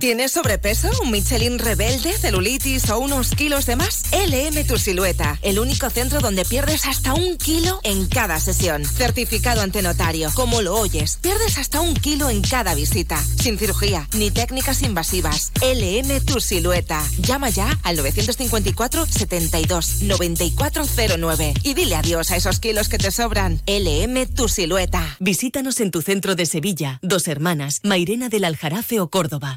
¿Tienes 0.00 0.32
sobrepeso, 0.32 0.88
un 1.02 1.10
Michelin 1.10 1.58
rebelde, 1.58 2.14
celulitis 2.14 2.88
o 2.88 2.98
unos 2.98 3.32
kilos 3.32 3.66
de 3.66 3.76
más? 3.76 4.04
LM 4.12 4.66
Tu 4.66 4.78
Silueta, 4.78 5.38
el 5.42 5.58
único 5.58 5.90
centro 5.90 6.20
donde 6.20 6.46
pierdes 6.46 6.86
hasta 6.86 7.12
un 7.12 7.36
kilo 7.36 7.80
en 7.82 8.06
cada 8.06 8.40
sesión. 8.40 8.82
Certificado 8.86 9.60
ante 9.60 9.82
notario, 9.82 10.30
como 10.32 10.62
lo 10.62 10.74
oyes, 10.74 11.18
pierdes 11.20 11.58
hasta 11.58 11.82
un 11.82 11.94
kilo 11.94 12.30
en 12.30 12.40
cada 12.40 12.74
visita. 12.74 13.22
Sin 13.22 13.58
cirugía, 13.58 14.08
ni 14.14 14.30
técnicas 14.30 14.80
invasivas. 14.80 15.52
LM 15.60 16.24
Tu 16.24 16.40
Silueta. 16.40 17.06
Llama 17.18 17.50
ya 17.50 17.78
al 17.82 17.96
954 17.96 19.04
72 19.04 20.00
9409 20.00 21.54
y 21.62 21.74
dile 21.74 21.96
adiós 21.96 22.30
a 22.30 22.36
esos 22.36 22.58
kilos 22.58 22.88
que 22.88 22.96
te 22.96 23.10
sobran. 23.10 23.60
LM 23.66 24.26
Tu 24.34 24.48
Silueta. 24.48 25.18
Visítanos 25.20 25.78
en 25.80 25.90
tu 25.90 26.00
centro 26.00 26.36
de 26.36 26.46
Sevilla, 26.46 27.00
Dos 27.02 27.28
Hermanas, 27.28 27.80
Mairena 27.82 28.30
del 28.30 28.46
Aljarafe 28.46 28.98
o 28.98 29.10
Córdoba. 29.10 29.56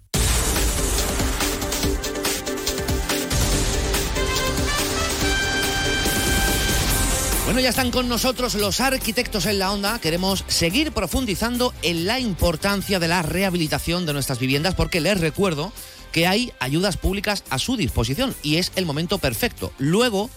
Bueno, 7.51 7.63
ya 7.63 7.69
están 7.71 7.91
con 7.91 8.07
nosotros 8.07 8.55
los 8.55 8.79
arquitectos 8.79 9.45
en 9.45 9.59
la 9.59 9.73
onda. 9.73 9.99
Queremos 9.99 10.45
seguir 10.47 10.93
profundizando 10.93 11.73
en 11.81 12.05
la 12.05 12.17
importancia 12.17 12.97
de 12.97 13.09
la 13.09 13.23
rehabilitación 13.23 14.05
de 14.05 14.13
nuestras 14.13 14.39
viviendas 14.39 14.73
porque 14.73 15.01
les 15.01 15.19
recuerdo 15.19 15.73
que 16.13 16.27
hay 16.27 16.53
ayudas 16.61 16.95
públicas 16.95 17.43
a 17.49 17.59
su 17.59 17.75
disposición 17.75 18.33
y 18.41 18.55
es 18.55 18.71
el 18.77 18.85
momento 18.85 19.17
perfecto. 19.17 19.73
Luego 19.79 20.29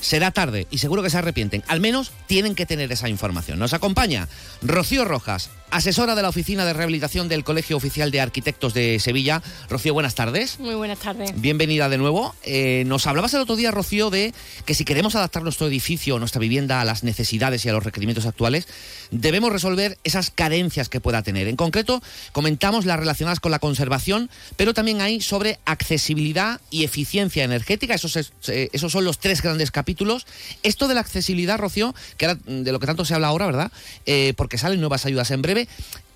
será 0.00 0.30
tarde 0.30 0.66
y 0.70 0.78
seguro 0.78 1.02
que 1.02 1.10
se 1.10 1.18
arrepienten. 1.18 1.62
Al 1.68 1.80
menos 1.80 2.12
tienen 2.28 2.54
que 2.54 2.64
tener 2.64 2.90
esa 2.90 3.10
información. 3.10 3.58
Nos 3.58 3.74
acompaña 3.74 4.30
Rocío 4.62 5.04
Rojas, 5.04 5.50
asesora 5.70 6.14
de 6.14 6.22
la 6.22 6.28
Oficina 6.28 6.64
de 6.64 6.72
Rehabilitación 6.72 7.28
del 7.28 7.42
Colegio 7.42 7.76
Oficial 7.76 8.10
de 8.10 8.20
Arquitectos 8.20 8.74
de 8.74 9.00
Sevilla. 9.00 9.42
Rocío, 9.68 9.92
buenas 9.92 10.14
tardes. 10.14 10.60
Muy 10.60 10.74
buenas 10.76 10.98
tardes. 11.00 11.32
Bienvenida 11.40 11.88
de 11.88 11.98
nuevo. 11.98 12.34
Eh, 12.44 12.84
nos 12.86 13.06
hablabas 13.08 13.34
el 13.34 13.40
otro 13.40 13.56
día, 13.56 13.70
Rocío, 13.72 14.10
de 14.10 14.32
que 14.66 14.74
si 14.74 14.84
queremos 14.84 15.16
adaptar 15.16 15.42
nuestro 15.42 15.66
edificio, 15.66 16.18
nuestra 16.20 16.38
vivienda 16.40 16.80
a 16.80 16.84
las 16.84 17.02
necesidades 17.02 17.64
y 17.64 17.68
a 17.68 17.72
los 17.72 17.82
requerimientos 17.82 18.26
actuales, 18.26 18.68
debemos 19.10 19.52
resolver 19.52 19.98
esas 20.04 20.30
carencias 20.30 20.88
que 20.88 21.00
pueda 21.00 21.22
tener. 21.22 21.48
En 21.48 21.56
concreto, 21.56 22.02
comentamos 22.32 22.84
las 22.86 22.98
relacionadas 23.00 23.40
con 23.40 23.50
la 23.50 23.58
conservación, 23.58 24.30
pero 24.56 24.74
también 24.74 25.00
hay 25.00 25.20
sobre 25.20 25.58
accesibilidad 25.64 26.60
y 26.70 26.84
eficiencia 26.84 27.42
energética. 27.42 27.94
Esos, 27.94 28.14
es- 28.16 28.32
eh, 28.48 28.68
esos 28.72 28.92
son 28.92 29.04
los 29.04 29.18
tres 29.18 29.42
grandes 29.42 29.70
capítulos. 29.72 30.26
Esto 30.62 30.86
de 30.88 30.94
la 30.94 31.00
accesibilidad, 31.00 31.58
Rocío, 31.58 31.94
que 32.16 32.26
ahora, 32.26 32.38
de 32.46 32.70
lo 32.70 32.78
que 32.78 32.86
tanto 32.86 33.04
se 33.04 33.14
habla 33.14 33.28
ahora, 33.28 33.46
¿verdad? 33.46 33.72
Eh, 34.06 34.34
porque 34.36 34.56
salen 34.58 34.78
nuevas 34.80 35.04
ayudas 35.06 35.30
en 35.30 35.42
breve. 35.42 35.53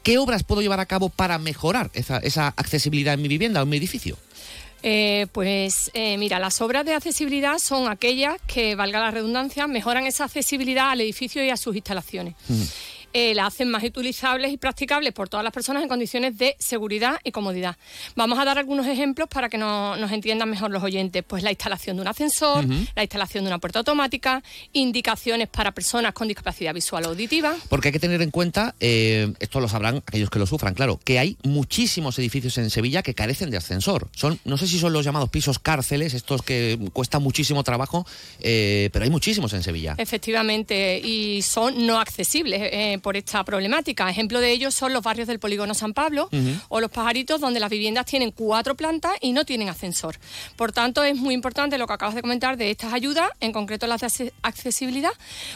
¿Qué 0.02 0.18
obras 0.18 0.44
puedo 0.44 0.62
llevar 0.62 0.80
a 0.80 0.86
cabo 0.86 1.08
para 1.08 1.38
mejorar 1.38 1.90
esa, 1.92 2.18
esa 2.18 2.48
accesibilidad 2.56 3.14
en 3.14 3.22
mi 3.22 3.28
vivienda 3.28 3.60
o 3.60 3.64
en 3.64 3.68
mi 3.68 3.76
edificio? 3.76 4.16
Eh, 4.82 5.26
pues 5.32 5.90
eh, 5.94 6.16
mira, 6.18 6.38
las 6.38 6.60
obras 6.60 6.84
de 6.84 6.94
accesibilidad 6.94 7.58
son 7.58 7.88
aquellas 7.88 8.36
que, 8.46 8.74
valga 8.76 9.00
la 9.00 9.10
redundancia, 9.10 9.66
mejoran 9.66 10.06
esa 10.06 10.24
accesibilidad 10.24 10.90
al 10.90 11.00
edificio 11.00 11.44
y 11.44 11.50
a 11.50 11.56
sus 11.56 11.74
instalaciones. 11.74 12.34
Eh, 13.18 13.34
las 13.34 13.48
hacen 13.48 13.68
más 13.68 13.82
utilizables 13.82 14.52
y 14.52 14.58
practicables 14.58 15.12
por 15.12 15.28
todas 15.28 15.42
las 15.42 15.52
personas 15.52 15.82
en 15.82 15.88
condiciones 15.88 16.38
de 16.38 16.54
seguridad 16.60 17.18
y 17.24 17.32
comodidad. 17.32 17.76
Vamos 18.14 18.38
a 18.38 18.44
dar 18.44 18.58
algunos 18.58 18.86
ejemplos 18.86 19.28
para 19.28 19.48
que 19.48 19.58
no- 19.58 19.96
nos 19.96 20.12
entiendan 20.12 20.48
mejor 20.48 20.70
los 20.70 20.82
oyentes. 20.84 21.24
Pues 21.26 21.42
la 21.42 21.50
instalación 21.50 21.96
de 21.96 22.02
un 22.02 22.08
ascensor, 22.08 22.64
la 22.94 23.02
instalación 23.02 23.42
de 23.44 23.48
una 23.50 23.58
puerta 23.58 23.80
automática, 23.80 24.42
indicaciones 24.72 25.48
para 25.48 25.72
personas 25.72 26.12
con 26.14 26.28
discapacidad 26.28 26.72
visual 26.72 27.04
o 27.06 27.08
auditiva. 27.08 27.56
Porque 27.68 27.88
hay 27.88 27.92
que 27.92 27.98
tener 27.98 28.22
en 28.22 28.30
cuenta, 28.30 28.74
eh, 28.78 29.32
esto 29.40 29.58
lo 29.60 29.68
sabrán 29.68 29.96
aquellos 30.06 30.30
que 30.30 30.38
lo 30.38 30.46
sufran, 30.46 30.74
claro, 30.74 31.00
que 31.02 31.18
hay 31.18 31.36
muchísimos 31.42 32.18
edificios 32.18 32.56
en 32.58 32.70
Sevilla 32.70 33.02
que 33.02 33.14
carecen 33.14 33.50
de 33.50 33.56
ascensor. 33.56 34.08
Son, 34.14 34.38
no 34.44 34.56
sé 34.56 34.66
si 34.68 34.78
son 34.78 34.92
los 34.92 35.04
llamados 35.04 35.28
pisos 35.30 35.58
cárceles, 35.58 36.14
estos 36.14 36.42
que 36.42 36.78
cuesta 36.92 37.18
muchísimo 37.18 37.64
trabajo, 37.64 38.06
eh, 38.40 38.90
pero 38.92 39.04
hay 39.04 39.10
muchísimos 39.10 39.52
en 39.54 39.62
Sevilla. 39.64 39.94
Efectivamente, 39.98 41.00
y 41.02 41.42
son 41.42 41.86
no 41.86 41.98
accesibles 41.98 42.60
eh, 42.72 42.98
por 43.08 43.16
esta 43.16 43.42
problemática. 43.42 44.10
Ejemplo 44.10 44.38
de 44.38 44.52
ello 44.52 44.70
son 44.70 44.92
los 44.92 45.02
barrios 45.02 45.26
del 45.28 45.38
polígono 45.38 45.72
San 45.72 45.94
Pablo 45.94 46.28
o 46.68 46.78
los 46.78 46.90
pajaritos, 46.90 47.40
donde 47.40 47.58
las 47.58 47.70
viviendas 47.70 48.04
tienen 48.04 48.32
cuatro 48.32 48.74
plantas 48.74 49.12
y 49.22 49.32
no 49.32 49.46
tienen 49.46 49.70
ascensor. 49.70 50.16
Por 50.56 50.72
tanto, 50.72 51.02
es 51.02 51.16
muy 51.16 51.32
importante 51.32 51.78
lo 51.78 51.86
que 51.86 51.94
acabas 51.94 52.14
de 52.14 52.20
comentar 52.20 52.58
de 52.58 52.70
estas 52.70 52.92
ayudas, 52.92 53.30
en 53.40 53.52
concreto 53.52 53.86
las 53.86 54.02
de 54.02 54.08
acce- 54.08 54.32
accesibilidad, 54.42 55.12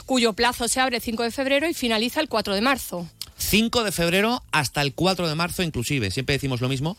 cuyo 0.07 0.33
plazo 0.33 0.67
se 0.67 0.81
abre 0.81 0.97
el 0.97 1.03
5 1.03 1.25
de 1.25 1.31
febrero 1.31 1.69
y 1.69 1.75
finaliza 1.75 2.21
el 2.23 2.31
4 2.31 2.55
de 2.55 2.63
marzo. 2.63 3.07
5 3.37 3.85
de 3.85 3.93
febrero 3.93 4.43
hasta 4.51 4.81
el 4.81 4.95
4 4.95 5.29
de 5.29 5.35
marzo 5.35 5.63
inclusive. 5.63 6.11
Siempre 6.11 6.33
decimos 6.37 6.63
lo 6.63 6.71
mismo. 6.71 6.97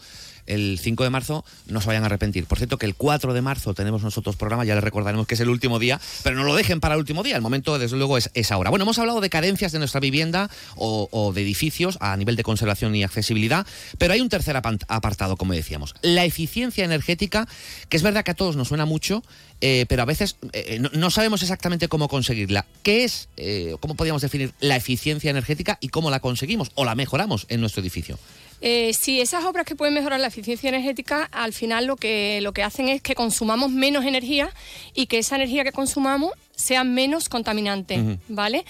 El 0.47 0.79
5 0.79 1.03
de 1.03 1.09
marzo 1.09 1.45
no 1.67 1.81
se 1.81 1.87
vayan 1.87 2.03
a 2.03 2.07
arrepentir. 2.07 2.45
Por 2.45 2.57
cierto, 2.57 2.77
que 2.77 2.85
el 2.85 2.95
4 2.95 3.33
de 3.33 3.41
marzo 3.41 3.73
tenemos 3.73 4.03
nosotros 4.03 4.35
programa, 4.35 4.65
ya 4.65 4.75
les 4.75 4.83
recordaremos 4.83 5.27
que 5.27 5.35
es 5.35 5.39
el 5.39 5.49
último 5.49 5.79
día, 5.79 5.99
pero 6.23 6.35
no 6.35 6.43
lo 6.43 6.55
dejen 6.55 6.79
para 6.79 6.95
el 6.95 6.99
último 6.99 7.23
día. 7.23 7.35
El 7.35 7.41
momento, 7.41 7.77
desde 7.79 7.97
luego, 7.97 8.17
es, 8.17 8.29
es 8.33 8.51
ahora. 8.51 8.69
Bueno, 8.69 8.83
hemos 8.83 8.99
hablado 8.99 9.21
de 9.21 9.29
carencias 9.29 9.71
de 9.71 9.79
nuestra 9.79 9.99
vivienda 9.99 10.49
o, 10.75 11.07
o 11.11 11.33
de 11.33 11.41
edificios 11.41 11.97
a 12.01 12.15
nivel 12.17 12.35
de 12.35 12.43
conservación 12.43 12.95
y 12.95 13.03
accesibilidad, 13.03 13.65
pero 13.97 14.13
hay 14.13 14.21
un 14.21 14.29
tercer 14.29 14.57
apartado, 14.57 15.37
como 15.37 15.53
decíamos. 15.53 15.95
La 16.01 16.25
eficiencia 16.25 16.85
energética, 16.85 17.47
que 17.89 17.97
es 17.97 18.03
verdad 18.03 18.23
que 18.23 18.31
a 18.31 18.35
todos 18.35 18.55
nos 18.55 18.67
suena 18.67 18.85
mucho, 18.85 19.23
eh, 19.61 19.85
pero 19.87 20.01
a 20.01 20.05
veces 20.05 20.35
eh, 20.51 20.77
no, 20.79 20.89
no 20.93 21.09
sabemos 21.09 21.41
exactamente 21.41 21.87
cómo 21.87 22.09
conseguirla. 22.09 22.65
¿Qué 22.83 23.05
es, 23.05 23.29
eh, 23.37 23.75
cómo 23.79 23.95
podríamos 23.95 24.21
definir 24.21 24.53
la 24.59 24.75
eficiencia 24.75 25.31
energética 25.31 25.77
y 25.79 25.87
cómo 25.87 26.09
la 26.09 26.19
conseguimos 26.19 26.71
o 26.75 26.83
la 26.83 26.95
mejoramos 26.95 27.45
en 27.47 27.61
nuestro 27.61 27.81
edificio? 27.81 28.19
Eh, 28.65 28.93
sí, 28.93 29.19
esas 29.19 29.43
obras 29.43 29.65
que 29.65 29.75
pueden 29.75 29.93
mejorar 29.93 30.21
la 30.21 30.27
eficiencia 30.27 30.69
energética, 30.69 31.27
al 31.33 31.51
final 31.51 31.85
lo 31.85 31.97
que, 31.97 32.39
lo 32.41 32.53
que 32.53 32.63
hacen 32.63 32.87
es 32.87 33.01
que 33.01 33.13
consumamos 33.13 33.71
menos 33.71 34.05
energía 34.05 34.49
y 34.93 35.07
que 35.07 35.17
esa 35.17 35.35
energía 35.35 35.65
que 35.65 35.73
consumamos 35.73 36.31
sea 36.55 36.83
menos 36.83 37.29
contaminante. 37.29 38.19
¿vale? 38.27 38.63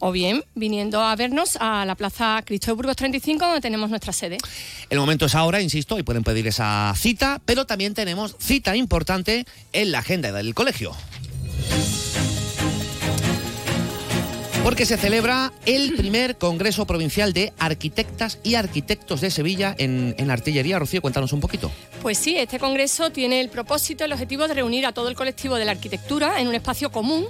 o 0.00 0.12
bien 0.12 0.44
viniendo 0.54 1.02
a 1.02 1.14
vernos 1.16 1.56
a 1.60 1.84
la 1.84 1.94
Plaza 1.94 2.42
Cristo 2.44 2.66
de 2.68 2.72
Burgos 2.74 2.96
35, 2.96 3.44
donde 3.44 3.60
tenemos 3.60 3.90
nuestra 3.90 4.12
sede. 4.12 4.38
El 4.90 4.98
momento 4.98 5.26
es 5.26 5.34
ahora, 5.34 5.60
insisto, 5.60 5.98
y 5.98 6.02
pueden 6.02 6.24
pedir 6.24 6.46
esa 6.54 6.94
cita, 6.96 7.40
pero 7.44 7.66
también 7.66 7.94
tenemos 7.94 8.36
cita 8.38 8.76
importante 8.76 9.44
en 9.72 9.90
la 9.90 9.98
agenda 9.98 10.30
del 10.30 10.54
colegio. 10.54 10.94
Porque 14.64 14.86
se 14.86 14.96
celebra 14.96 15.52
el 15.66 15.92
primer 15.92 16.38
Congreso 16.38 16.86
Provincial 16.86 17.34
de 17.34 17.52
Arquitectas 17.58 18.38
y 18.42 18.54
Arquitectos 18.54 19.20
de 19.20 19.30
Sevilla 19.30 19.74
en, 19.76 20.14
en 20.16 20.30
Artillería. 20.30 20.78
Rocío, 20.78 21.02
cuéntanos 21.02 21.34
un 21.34 21.40
poquito. 21.40 21.70
Pues 22.00 22.16
sí, 22.16 22.38
este 22.38 22.58
congreso 22.58 23.10
tiene 23.10 23.42
el 23.42 23.50
propósito, 23.50 24.06
el 24.06 24.12
objetivo 24.14 24.48
de 24.48 24.54
reunir 24.54 24.86
a 24.86 24.92
todo 24.92 25.10
el 25.10 25.16
colectivo 25.16 25.56
de 25.56 25.66
la 25.66 25.72
arquitectura 25.72 26.40
en 26.40 26.48
un 26.48 26.54
espacio 26.54 26.90
común 26.90 27.26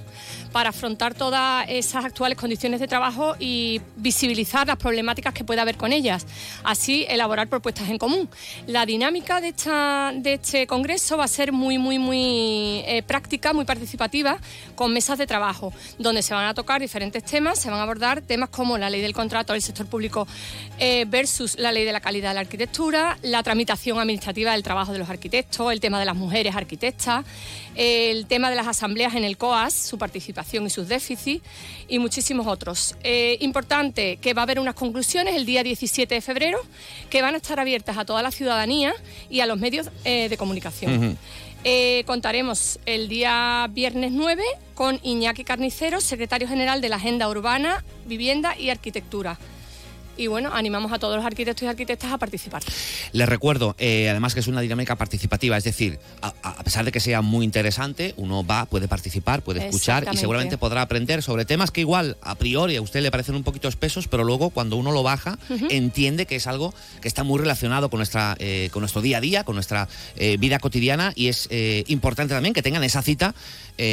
para 0.52 0.68
afrontar 0.70 1.14
todas 1.14 1.66
esas 1.68 2.04
actuales 2.04 2.38
condiciones 2.38 2.78
de 2.78 2.86
trabajo 2.86 3.34
y 3.40 3.80
visibilizar 3.96 4.68
las 4.68 4.76
problemáticas 4.76 5.34
que 5.34 5.42
pueda 5.42 5.62
haber 5.62 5.76
con 5.76 5.92
ellas. 5.92 6.26
Así, 6.62 7.04
elaborar 7.08 7.48
propuestas 7.48 7.88
en 7.88 7.98
común. 7.98 8.28
La 8.68 8.86
dinámica 8.86 9.40
de, 9.40 9.48
esta, 9.48 10.12
de 10.14 10.34
este 10.34 10.68
congreso 10.68 11.16
va 11.16 11.24
a 11.24 11.28
ser 11.28 11.50
muy, 11.50 11.78
muy, 11.78 11.98
muy 11.98 12.84
eh, 12.86 13.02
práctica, 13.04 13.52
muy 13.52 13.64
participativa, 13.64 14.38
con 14.76 14.92
mesas 14.92 15.18
de 15.18 15.26
trabajo, 15.26 15.72
donde 15.98 16.22
se 16.22 16.32
van 16.34 16.46
a 16.46 16.54
tocar 16.54 16.80
diferentes 16.80 17.23
temas, 17.24 17.58
se 17.58 17.70
van 17.70 17.78
a 17.78 17.82
abordar 17.82 18.22
temas 18.22 18.48
como 18.48 18.78
la 18.78 18.90
ley 18.90 19.00
del 19.00 19.12
contrato 19.12 19.52
del 19.52 19.62
sector 19.62 19.86
público 19.86 20.26
eh, 20.78 21.04
versus 21.08 21.58
la 21.58 21.72
ley 21.72 21.84
de 21.84 21.92
la 21.92 22.00
calidad 22.00 22.30
de 22.30 22.34
la 22.34 22.40
arquitectura, 22.40 23.18
la 23.22 23.42
tramitación 23.42 23.98
administrativa 23.98 24.52
del 24.52 24.62
trabajo 24.62 24.92
de 24.92 24.98
los 24.98 25.10
arquitectos, 25.10 25.72
el 25.72 25.80
tema 25.80 26.00
de 26.00 26.06
las 26.06 26.16
mujeres 26.16 26.56
arquitectas, 26.56 27.24
el 27.74 28.26
tema 28.26 28.50
de 28.50 28.56
las 28.56 28.66
asambleas 28.66 29.14
en 29.14 29.24
el 29.24 29.36
COAS, 29.36 29.74
su 29.74 29.98
participación 29.98 30.66
y 30.66 30.70
sus 30.70 30.88
déficits 30.88 31.44
y 31.88 31.98
muchísimos 31.98 32.46
otros. 32.46 32.96
Eh, 33.02 33.36
importante 33.40 34.16
que 34.16 34.34
va 34.34 34.42
a 34.42 34.44
haber 34.44 34.58
unas 34.58 34.74
conclusiones 34.74 35.34
el 35.34 35.46
día 35.46 35.62
17 35.62 36.14
de 36.14 36.20
febrero 36.20 36.58
que 37.10 37.22
van 37.22 37.34
a 37.34 37.36
estar 37.36 37.60
abiertas 37.60 37.98
a 37.98 38.04
toda 38.04 38.22
la 38.22 38.30
ciudadanía 38.30 38.94
y 39.30 39.40
a 39.40 39.46
los 39.46 39.58
medios 39.58 39.90
eh, 40.04 40.28
de 40.28 40.36
comunición. 40.36 40.54
Eh, 41.66 42.04
contaremos 42.06 42.78
el 42.84 43.08
día 43.08 43.66
viernes 43.70 44.12
9 44.12 44.42
con 44.74 45.00
Iñaki 45.02 45.44
Carnicero, 45.44 46.02
secretario 46.02 46.46
general 46.46 46.82
de 46.82 46.90
la 46.90 46.96
Agenda 46.96 47.26
Urbana, 47.26 47.82
Vivienda 48.06 48.54
y 48.58 48.68
Arquitectura 48.68 49.38
y 50.16 50.26
bueno, 50.26 50.50
animamos 50.52 50.92
a 50.92 50.98
todos 50.98 51.16
los 51.16 51.24
arquitectos 51.24 51.62
y 51.62 51.66
arquitectas 51.66 52.12
a 52.12 52.18
participar. 52.18 52.62
Les 53.12 53.28
recuerdo, 53.28 53.74
eh, 53.78 54.08
además 54.08 54.34
que 54.34 54.40
es 54.40 54.46
una 54.46 54.60
dinámica 54.60 54.96
participativa, 54.96 55.56
es 55.56 55.64
decir, 55.64 55.98
a, 56.22 56.62
pesar 56.64 56.84
de 56.84 56.92
que 56.92 57.00
sea 57.00 57.22
muy 57.22 57.44
interesante, 57.44 58.14
uno 58.16 58.44
va, 58.44 58.66
puede 58.66 58.88
participar, 58.88 59.42
puede 59.42 59.66
escuchar 59.66 60.06
y 60.12 60.16
seguramente 60.16 60.58
podrá 60.58 60.82
aprender 60.82 61.22
sobre 61.22 61.44
temas 61.44 61.70
que 61.70 61.80
igual 61.80 62.16
a 62.22 62.34
priori 62.34 62.76
a 62.76 62.82
usted 62.82 63.02
le 63.02 63.10
parecen 63.10 63.34
un 63.34 63.44
poquito 63.44 63.68
espesos, 63.68 64.08
pero 64.08 64.24
luego 64.24 64.50
cuando 64.50 64.76
uno 64.76 64.92
lo 64.92 65.02
baja 65.02 65.38
entiende 65.70 66.26
que 66.26 66.36
es 66.36 66.46
algo 66.46 66.74
que 67.00 67.08
está 67.08 67.24
muy 67.24 67.38
relacionado 67.38 67.90
con 67.90 67.98
nuestra 67.98 68.36
eh, 68.38 68.68
con 68.72 68.80
nuestro 68.80 69.02
día 69.02 69.18
a 69.18 69.20
día, 69.20 69.44
con 69.44 69.54
nuestra 69.54 69.88
eh, 70.16 70.36
vida 70.38 70.58
cotidiana 70.58 71.12
y 71.14 71.28
es 71.28 71.48
importante 71.86 72.34
también 72.34 72.54
que 72.54 72.62
tengan 72.62 72.84
esa 72.84 73.02
cita 73.02 73.34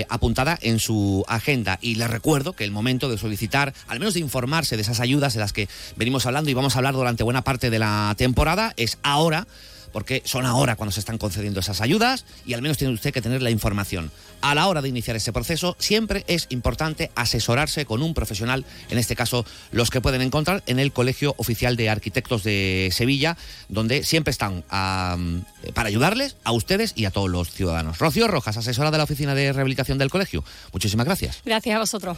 apuntada 0.09 0.57
en 0.61 0.79
su 0.79 1.25
agenda. 1.27 1.79
Y 1.81 1.95
les 1.95 2.09
recuerdo 2.09 2.53
que 2.53 2.63
el 2.63 2.71
momento 2.71 3.09
de 3.09 3.17
solicitar, 3.17 3.73
al 3.87 3.99
menos 3.99 4.13
de 4.13 4.19
informarse 4.19 4.75
de 4.75 4.83
esas 4.83 4.99
ayudas 4.99 5.33
de 5.33 5.39
las 5.39 5.53
que 5.53 5.67
venimos 5.95 6.25
hablando 6.25 6.49
y 6.49 6.53
vamos 6.53 6.75
a 6.75 6.79
hablar 6.79 6.93
durante 6.93 7.23
buena 7.23 7.43
parte 7.43 7.69
de 7.69 7.79
la 7.79 8.13
temporada 8.17 8.73
es 8.77 8.97
ahora 9.03 9.47
porque 9.91 10.21
son 10.25 10.45
ahora 10.45 10.75
cuando 10.75 10.91
se 10.91 10.99
están 10.99 11.17
concediendo 11.17 11.59
esas 11.59 11.81
ayudas 11.81 12.25
y 12.45 12.53
al 12.53 12.61
menos 12.61 12.77
tiene 12.77 12.93
usted 12.93 13.13
que 13.13 13.21
tener 13.21 13.41
la 13.41 13.49
información. 13.49 14.11
A 14.41 14.55
la 14.55 14.67
hora 14.67 14.81
de 14.81 14.89
iniciar 14.89 15.15
ese 15.15 15.33
proceso 15.33 15.75
siempre 15.79 16.23
es 16.27 16.47
importante 16.49 17.11
asesorarse 17.15 17.85
con 17.85 18.01
un 18.01 18.13
profesional, 18.13 18.65
en 18.89 18.97
este 18.97 19.15
caso 19.15 19.45
los 19.71 19.89
que 19.89 20.01
pueden 20.01 20.21
encontrar 20.21 20.63
en 20.65 20.79
el 20.79 20.91
Colegio 20.91 21.35
Oficial 21.37 21.75
de 21.75 21.89
Arquitectos 21.89 22.43
de 22.43 22.89
Sevilla, 22.91 23.37
donde 23.69 24.03
siempre 24.03 24.31
están 24.31 24.63
para 24.67 25.87
ayudarles 25.87 26.37
a 26.43 26.51
ustedes 26.51 26.93
y 26.95 27.05
a 27.05 27.11
todos 27.11 27.29
los 27.29 27.51
ciudadanos. 27.51 27.99
Rocío 27.99 28.27
Rojas, 28.27 28.57
asesora 28.57 28.91
de 28.91 28.97
la 28.97 29.03
Oficina 29.03 29.35
de 29.35 29.53
Rehabilitación 29.53 29.97
del 29.97 30.09
Colegio. 30.09 30.43
Muchísimas 30.73 31.05
gracias. 31.05 31.41
Gracias 31.45 31.75
a 31.75 31.79
vosotros. 31.79 32.17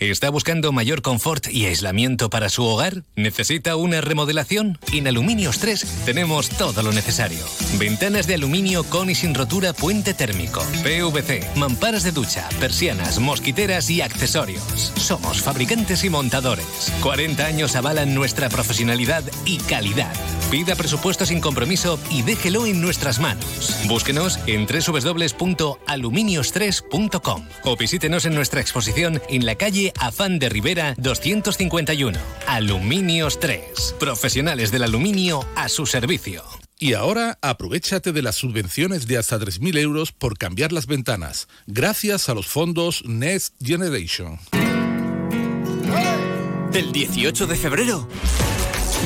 ¿Está 0.00 0.30
buscando 0.30 0.70
mayor 0.70 1.02
confort 1.02 1.48
y 1.50 1.66
aislamiento 1.66 2.30
para 2.30 2.50
su 2.50 2.62
hogar? 2.62 3.02
¿Necesita 3.16 3.74
una 3.74 4.00
remodelación? 4.00 4.78
En 4.92 5.08
Aluminios 5.08 5.58
3 5.58 6.04
tenemos 6.06 6.50
todo 6.50 6.84
lo 6.84 6.92
necesario. 6.92 7.44
Ventanas 7.78 8.28
de 8.28 8.34
aluminio 8.34 8.84
con 8.84 9.10
y 9.10 9.16
sin 9.16 9.34
rotura 9.34 9.72
puente 9.72 10.14
térmico, 10.14 10.62
PVC, 10.84 11.44
mamparas 11.56 12.04
de 12.04 12.12
ducha, 12.12 12.48
persianas, 12.60 13.18
mosquiteras 13.18 13.90
y 13.90 14.00
accesorios. 14.00 14.62
Somos 14.96 15.42
fabricantes 15.42 16.04
y 16.04 16.10
montadores. 16.10 16.92
40 17.02 17.44
años 17.44 17.74
avalan 17.74 18.14
nuestra 18.14 18.48
profesionalidad 18.48 19.24
y 19.46 19.56
calidad. 19.58 20.14
Pida 20.50 20.74
presupuesto 20.76 21.26
sin 21.26 21.42
compromiso 21.42 22.00
y 22.10 22.22
déjelo 22.22 22.64
en 22.64 22.80
nuestras 22.80 23.20
manos. 23.20 23.76
Búsquenos 23.86 24.38
en 24.46 24.66
www.aluminios3.com 24.66 27.46
o 27.64 27.76
visítenos 27.76 28.24
en 28.24 28.34
nuestra 28.34 28.62
exposición 28.62 29.20
en 29.28 29.44
la 29.44 29.56
calle 29.56 29.92
Afán 30.00 30.38
de 30.38 30.48
Rivera 30.48 30.94
251. 30.96 32.18
Aluminios 32.46 33.38
3. 33.40 33.96
Profesionales 34.00 34.70
del 34.70 34.84
aluminio 34.84 35.46
a 35.54 35.68
su 35.68 35.84
servicio. 35.84 36.42
Y 36.78 36.94
ahora 36.94 37.36
aprovechate 37.42 38.12
de 38.12 38.22
las 38.22 38.36
subvenciones 38.36 39.06
de 39.06 39.18
hasta 39.18 39.38
3.000 39.38 39.76
euros 39.78 40.12
por 40.12 40.38
cambiar 40.38 40.72
las 40.72 40.86
ventanas, 40.86 41.46
gracias 41.66 42.30
a 42.30 42.34
los 42.34 42.46
fondos 42.46 43.04
Next 43.04 43.52
Generation. 43.62 44.38
El 46.72 46.90
18 46.92 47.46
de 47.46 47.56
febrero 47.56 48.08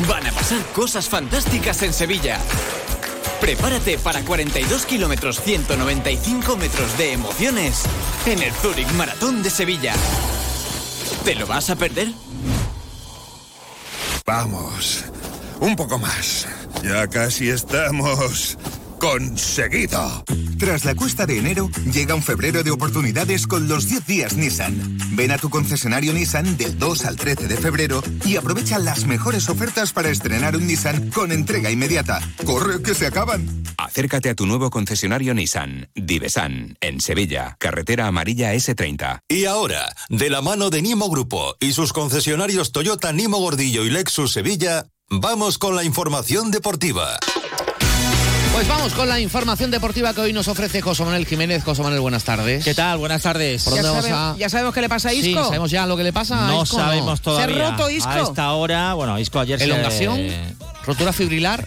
van 0.09 0.27
a 0.27 0.33
pasar 0.33 0.63
cosas 0.75 1.09
fantásticas 1.09 1.83
en 1.83 1.93
Sevilla. 1.93 2.39
Prepárate 3.41 3.99
para 3.99 4.23
42 4.23 4.87
kilómetros 4.87 5.41
195 5.41 6.57
metros 6.57 6.97
de 6.97 7.13
emociones 7.13 7.83
en 8.27 8.43
el 8.43 8.53
Zurich 8.53 8.91
Maratón 8.93 9.43
de 9.43 9.51
Sevilla. 9.51 9.95
¿Te 11.25 11.35
lo 11.35 11.47
vas 11.47 11.71
a 11.71 11.77
perder? 11.77 12.13
Vamos, 14.25 15.05
un 15.61 15.77
poco 15.77 15.99
más. 15.99 16.47
Ya 16.83 17.07
casi 17.09 17.49
estamos 17.49 18.57
conseguido. 19.03 20.23
Tras 20.61 20.85
la 20.85 20.95
cuesta 20.95 21.27
de 21.27 21.37
enero, 21.37 21.69
llega 21.93 22.15
un 22.15 22.23
febrero 22.23 22.63
de 22.63 22.71
oportunidades 22.71 23.49
con 23.49 23.67
los 23.67 23.89
10 23.89 24.07
días 24.07 24.37
Nissan. 24.37 24.97
Ven 25.17 25.33
a 25.33 25.39
tu 25.39 25.51
concesionario 25.51 26.13
Nissan 26.13 26.57
del 26.57 26.79
2 26.79 27.05
al 27.07 27.17
13 27.17 27.49
de 27.49 27.57
febrero 27.57 28.01
y 28.25 28.37
aprovecha 28.37 28.79
las 28.79 29.05
mejores 29.07 29.49
ofertas 29.49 29.93
para 29.93 30.09
estrenar 30.09 30.55
un 30.55 30.69
Nissan 30.69 31.11
con 31.11 31.33
entrega 31.33 31.73
inmediata. 31.73 32.21
¡Corre 32.45 32.81
que 32.81 32.95
se 32.95 33.09
acaban! 33.09 33.65
Acércate 33.77 34.31
a 34.31 34.37
tu 34.37 34.47
nuevo 34.47 34.71
concesionario 34.71 35.35
Nissan, 35.35 35.91
Divesan, 35.97 36.79
en 36.81 37.01
Sevilla, 37.01 37.57
carretera 37.59 38.07
amarilla 38.07 38.55
S30. 38.55 39.23
Y 39.29 39.47
ahora, 39.47 39.93
de 40.11 40.31
la 40.31 40.43
mano 40.43 40.71
de 40.71 40.81
Nimo 40.81 41.11
Grupo 41.11 41.57
y 41.59 41.73
sus 41.73 41.93
concesionarios 41.93 42.71
Toyota 42.71 43.13
Nimo 43.13 43.39
Gordillo 43.39 43.85
y 43.85 43.91
Lexus 43.91 44.33
Sevilla, 44.33 44.87
vamos 45.11 45.59
con 45.59 45.75
la 45.75 45.83
información 45.83 46.53
deportiva. 46.53 47.19
Pues 48.63 48.69
vamos 48.77 48.95
con 48.95 49.09
la 49.09 49.19
información 49.19 49.73
deportiva 49.73 50.15
que 50.15 50.21
hoy 50.21 50.33
nos 50.33 50.47
ofrece 50.47 50.81
José 50.81 51.03
Manuel 51.03 51.27
Jiménez. 51.27 51.65
José 51.65 51.83
Manuel, 51.83 52.01
buenas 52.01 52.23
tardes. 52.23 52.63
¿Qué 52.65 52.75
tal? 52.75 52.97
Buenas 52.97 53.21
tardes. 53.21 53.65
¿Por 53.65 53.83
dónde 53.83 54.09
ya, 54.09 54.37
ya 54.39 54.49
sabemos 54.49 54.73
qué 54.73 54.81
le 54.81 54.89
pasa 54.89 55.09
a 55.09 55.13
Isco. 55.13 55.25
Sí, 55.27 55.35
sabemos 55.35 55.69
ya 55.73 55.85
lo 55.85 55.97
que 55.97 56.05
le 56.05 56.13
pasa 56.13 56.45
a 56.45 56.49
No 56.49 56.63
Isco, 56.63 56.77
sabemos 56.77 57.21
todavía. 57.21 57.57
¿Se 57.57 57.63
ha 57.65 57.71
roto 57.73 57.91
Isco? 57.91 58.09
A 58.09 58.21
esta 58.21 58.53
hora, 58.53 58.95
bueno, 58.95 59.19
Isco 59.19 59.41
ayer 59.41 59.61
¿Elongación? 59.61 60.17
se... 60.17 60.41
¿Rotura 60.87 61.13
fibrilar? 61.13 61.67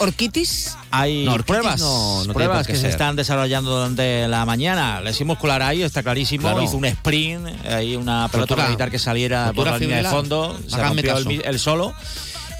¿Orquitis? 0.00 0.76
Hay 0.90 1.24
No, 1.24 1.32
orquitis 1.32 1.46
pruebas, 1.46 1.80
no- 1.80 2.24
no 2.26 2.32
pruebas 2.34 2.58
por 2.58 2.66
qué 2.66 2.72
que 2.74 2.78
se 2.78 2.88
están 2.90 3.16
desarrollando 3.16 3.70
durante 3.76 4.28
la 4.28 4.44
mañana. 4.44 5.00
Lesión 5.00 5.28
muscular 5.28 5.62
ahí, 5.62 5.82
está 5.82 6.02
clarísimo. 6.02 6.42
Claro. 6.42 6.62
Hizo 6.62 6.76
un 6.76 6.84
sprint, 6.84 7.46
ahí 7.70 7.96
una 7.96 8.28
pelota 8.28 8.54
para 8.54 8.68
evitar 8.68 8.90
que 8.90 8.98
saliera 8.98 9.46
por 9.54 9.64
rotura 9.66 9.70
la 9.72 9.78
línea 9.78 9.96
de 10.02 10.08
fondo. 10.10 10.58
Se 10.68 10.76
rompió 10.76 11.16
el, 11.16 11.42
el 11.42 11.58
solo. 11.58 11.94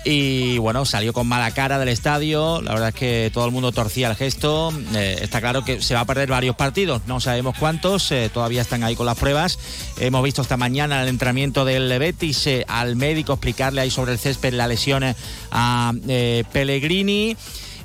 Y 0.04 0.58
bueno, 0.58 0.84
salió 0.84 1.14
con 1.14 1.26
mala 1.26 1.50
cara 1.52 1.78
del 1.78 1.88
estadio. 1.88 2.60
La 2.60 2.72
verdad 2.72 2.90
es 2.90 2.94
que 2.94 3.30
todo 3.32 3.46
el 3.46 3.52
mundo 3.52 3.72
torcía 3.72 4.10
el 4.10 4.16
gesto. 4.16 4.70
Eh, 4.94 5.18
está 5.22 5.40
claro 5.40 5.64
que 5.64 5.80
se 5.80 5.94
va 5.94 6.00
a 6.00 6.04
perder 6.04 6.28
varios 6.28 6.56
partidos. 6.56 7.02
No 7.06 7.20
sabemos 7.20 7.56
cuántos. 7.58 8.12
eh, 8.12 8.30
todavía 8.32 8.60
están 8.60 8.84
ahí 8.84 8.96
con 8.96 9.06
las 9.06 9.16
pruebas. 9.16 9.58
Hemos 9.98 10.22
visto 10.22 10.42
esta 10.42 10.58
mañana 10.58 11.02
el 11.02 11.08
entrenamiento 11.08 11.64
del 11.64 11.98
Betis 11.98 12.46
eh, 12.46 12.64
al 12.68 12.96
médico 12.96 13.32
explicarle 13.32 13.80
ahí 13.80 13.90
sobre 13.90 14.12
el 14.12 14.18
césped 14.18 14.52
la 14.52 14.68
lesión 14.68 15.04
eh, 15.04 15.14
a 15.50 15.92
Pellegrini. 16.52 17.36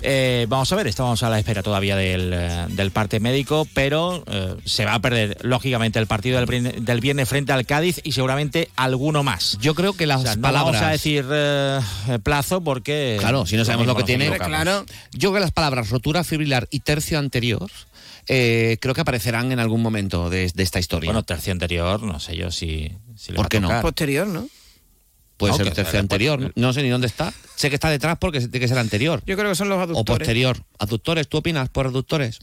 Eh, 0.02 0.46
vamos 0.48 0.72
a 0.72 0.76
ver, 0.78 0.88
estamos 0.88 1.22
a 1.24 1.30
la 1.30 1.40
espera 1.40 1.62
todavía 1.62 1.96
del, 1.96 2.32
eh, 2.34 2.66
del 2.70 2.92
parte 2.92 3.20
médico, 3.20 3.68
pero 3.74 4.24
eh, 4.28 4.56
se 4.64 4.86
va 4.86 4.94
a 4.94 5.00
perder, 5.02 5.38
lógicamente, 5.42 6.00
el 6.00 6.08
partido 6.08 6.40
del, 6.40 6.86
del 6.86 7.00
viernes 7.02 7.28
frente 7.28 7.52
al 7.52 7.66
Cádiz 7.66 8.00
y 8.04 8.14
seguramente 8.14 8.70
alguno 8.78 9.24
más. 9.24 9.58
Yo 9.60 9.76
creo 9.76 9.94
que 9.94 10.06
las 10.08 10.22
O 10.22 10.24
sea, 10.24 10.36
no 10.38 10.42
palabras. 10.42 10.74
vamos 10.76 10.88
a 10.88 10.92
decir 10.92 11.26
eh, 11.30 11.80
plazo 12.24 12.62
porque. 12.62 13.18
Claro, 13.20 13.46
si 13.46 13.58
no 13.58 13.66
sabemos 13.66 13.88
lo 13.88 13.96
que 13.96 14.04
tiene. 14.04 14.30
Claro. 14.38 14.86
Yo 15.12 15.30
creo 15.30 15.34
que 15.34 15.40
las 15.42 15.52
palabras 15.52 15.90
rotura 15.90 16.24
fibrilar 16.24 16.68
y 16.72 16.80
tercio 16.80 17.20
anterior 17.20 17.70
eh, 18.28 18.78
creo 18.80 18.94
que 18.94 19.02
aparecerán 19.02 19.52
en 19.52 19.60
algún 19.60 19.82
momento 19.82 20.30
de, 20.30 20.50
de 20.54 20.64
esta 20.64 20.80
historia. 20.80 21.10
Bueno, 21.10 21.24
tercio 21.24 21.52
anterior, 21.52 22.02
no 22.04 22.20
sé 22.22 22.38
yo 22.38 22.52
si. 22.52 22.92
si 23.18 23.32
le 23.32 23.36
¿Por 23.36 23.44
va 23.44 23.48
a 23.48 23.50
qué 23.50 23.60
no? 23.60 23.82
Posterior, 23.82 24.28
¿no? 24.28 24.48
Puede 25.40 25.54
no, 25.54 25.58
ser 25.58 25.66
que- 25.68 25.72
tercio 25.72 25.92
que- 25.94 25.98
anterior. 25.98 26.52
No 26.56 26.74
sé 26.74 26.84
ni 26.84 26.90
dónde 26.90 27.08
está. 27.08 27.34
Sé 27.56 27.70
que 27.70 27.76
está 27.76 27.90
detrás 27.90 28.18
porque 28.20 28.40
tiene 28.42 28.60
que 28.60 28.68
ser 28.68 28.78
anterior. 28.78 29.24
Yo 29.26 29.36
creo 29.38 29.50
que 29.50 29.56
son 29.56 29.70
los 29.70 29.78
O 29.80 29.82
aductores. 29.82 30.20
posterior. 30.20 30.58
¿Aductores? 30.78 31.28
¿Tú 31.28 31.38
opinas 31.38 31.70
por 31.70 31.88
aductores? 31.88 32.40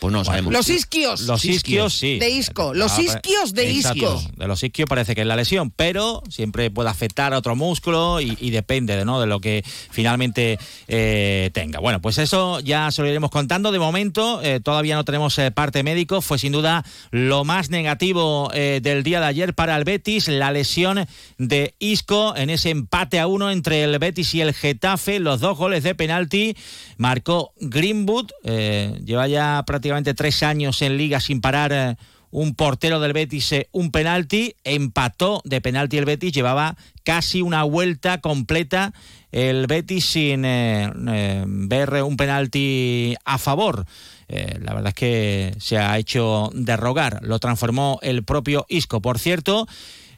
Pues 0.00 0.12
no 0.12 0.24
sabemos. 0.24 0.52
Los 0.52 0.68
isquios. 0.68 1.22
Los 1.22 1.44
isquios, 1.44 1.94
sí. 1.94 2.18
De 2.18 2.28
isco. 2.28 2.74
Los 2.74 2.92
Ah, 2.98 3.02
isquios 3.02 3.54
de 3.54 3.70
exacto. 3.70 4.16
isco. 4.18 4.30
De 4.36 4.46
los 4.46 4.62
isquios 4.62 4.88
parece 4.88 5.14
que 5.14 5.22
es 5.22 5.26
la 5.26 5.36
lesión, 5.36 5.70
pero 5.70 6.22
siempre 6.28 6.70
puede 6.70 6.90
afectar 6.90 7.32
a 7.32 7.38
otro 7.38 7.56
músculo 7.56 8.20
y, 8.20 8.36
y 8.40 8.50
depende 8.50 8.96
de, 8.96 9.04
¿no? 9.06 9.20
de 9.20 9.26
lo 9.26 9.40
que 9.40 9.64
finalmente 9.90 10.58
eh, 10.88 11.50
tenga. 11.54 11.80
Bueno, 11.80 12.00
pues 12.02 12.18
eso 12.18 12.60
ya 12.60 12.90
se 12.90 13.00
lo 13.02 13.08
iremos 13.08 13.30
contando. 13.30 13.72
De 13.72 13.78
momento 13.78 14.40
eh, 14.42 14.60
todavía 14.60 14.94
no 14.96 15.04
tenemos 15.04 15.38
eh, 15.38 15.50
parte 15.50 15.82
médico. 15.82 16.20
Fue 16.20 16.38
sin 16.38 16.52
duda 16.52 16.84
lo 17.10 17.44
más 17.44 17.70
negativo 17.70 18.50
eh, 18.52 18.80
del 18.82 19.02
día 19.04 19.20
de 19.20 19.26
ayer 19.26 19.54
para 19.54 19.76
el 19.76 19.84
Betis, 19.84 20.28
la 20.28 20.52
lesión 20.52 21.06
de 21.38 21.74
Isco 21.78 22.36
en 22.36 22.50
ese 22.50 22.70
empate 22.70 23.20
a 23.20 23.26
uno 23.26 23.50
entre 23.50 23.84
el 23.84 23.98
Betis 23.98 24.34
y 24.34 24.40
el 24.42 24.52
Getafe. 24.52 25.18
Los 25.18 25.40
dos 25.40 25.56
goles 25.56 25.82
de 25.82 25.94
penalti 25.94 26.56
marcó 26.98 27.52
Greenwood. 27.60 28.30
eh, 28.44 29.00
lleva 29.04 29.28
ya 29.28 29.62
prácticamente 29.66 29.93
prácticamente 29.94 30.14
tres 30.14 30.42
años 30.42 30.82
en 30.82 30.96
liga 30.96 31.20
sin 31.20 31.40
parar 31.40 31.72
eh, 31.72 31.96
un 32.30 32.56
portero 32.56 32.98
del 32.98 33.12
Betis 33.12 33.52
eh, 33.52 33.68
un 33.70 33.92
penalti, 33.92 34.56
empató 34.64 35.40
de 35.44 35.60
penalti 35.60 35.98
el 35.98 36.04
Betis, 36.04 36.32
llevaba 36.32 36.76
casi 37.04 37.42
una 37.42 37.62
vuelta 37.62 38.20
completa 38.20 38.92
el 39.30 39.66
Betis 39.68 40.04
sin 40.04 40.42
ver 40.42 42.02
un 42.02 42.16
penalti 42.16 43.14
a 43.24 43.38
favor. 43.38 43.84
la 44.28 44.74
verdad 44.74 44.88
es 44.88 44.94
que 44.94 45.54
se 45.58 45.78
ha 45.78 45.98
hecho 45.98 46.50
derrogar, 46.54 47.20
lo 47.22 47.38
transformó 47.40 47.98
el 48.02 48.22
propio 48.22 48.64
Isco. 48.68 49.00
Por 49.00 49.18
cierto, 49.18 49.66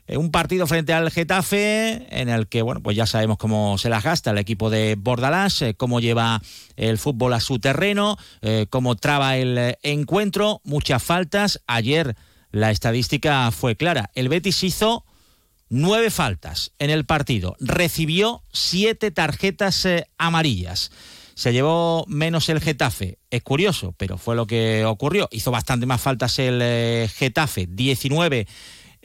eh, 0.07 0.17
un 0.17 0.31
partido 0.31 0.67
frente 0.67 0.93
al 0.93 1.11
Getafe 1.11 2.07
en 2.11 2.29
el 2.29 2.47
que, 2.47 2.63
bueno, 2.63 2.81
pues 2.83 2.97
ya 2.97 3.07
sabemos 3.07 3.39
cómo 3.39 3.77
se 3.79 3.89
las 3.89 4.05
gasta 4.05 4.31
el 4.31 4.39
equipo 4.39 4.71
de 4.71 4.97
Bordalás, 4.97 5.63
eh, 5.63 5.75
cómo 5.75 6.01
lleva 6.01 6.41
el 6.77 6.99
fútbol 6.99 7.33
a 7.33 7.41
su 7.41 7.59
terreno, 7.59 8.17
eh, 8.41 8.67
cómo 8.71 8.97
traba 8.97 9.37
el 9.37 9.77
encuentro, 9.83 10.61
muchas 10.65 11.03
faltas. 11.03 11.61
Ayer 11.67 12.17
la 12.53 12.71
estadística 12.71 13.51
fue 13.51 13.77
clara. 13.77 14.11
El 14.15 14.29
Betis 14.29 14.63
hizo 14.63 15.05
nueve 15.69 16.11
faltas 16.11 16.73
en 16.79 16.91
el 16.91 17.05
partido, 17.05 17.57
recibió 17.59 18.45
siete 18.53 19.11
tarjetas 19.11 19.87
amarillas. 20.19 20.93
Se 21.35 21.53
llevó 21.53 22.07
menos 22.09 22.49
el 22.49 22.63
Getafe. 22.63 23.19
Es 23.31 23.43
curioso, 23.43 23.93
pero 23.99 24.17
fue 24.17 24.37
lo 24.37 24.47
que 24.47 24.87
ocurrió. 24.87 25.29
Hizo 25.31 25.51
bastante 25.51 25.85
más 25.85 26.01
faltas 26.01 26.39
el 26.39 27.11
Getafe, 27.11 27.67
19 27.69 28.47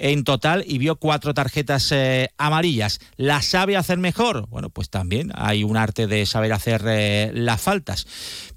en 0.01 0.23
total 0.23 0.63
y 0.67 0.79
vio 0.79 0.95
cuatro 0.95 1.33
tarjetas 1.35 1.91
eh, 1.91 2.31
amarillas. 2.39 2.99
¿La 3.17 3.43
sabe 3.43 3.77
hacer 3.77 3.99
mejor? 3.99 4.47
Bueno, 4.49 4.69
pues 4.69 4.89
también 4.89 5.31
hay 5.35 5.63
un 5.63 5.77
arte 5.77 6.07
de 6.07 6.25
saber 6.25 6.53
hacer 6.53 6.81
eh, 6.87 7.31
las 7.35 7.61
faltas. 7.61 8.07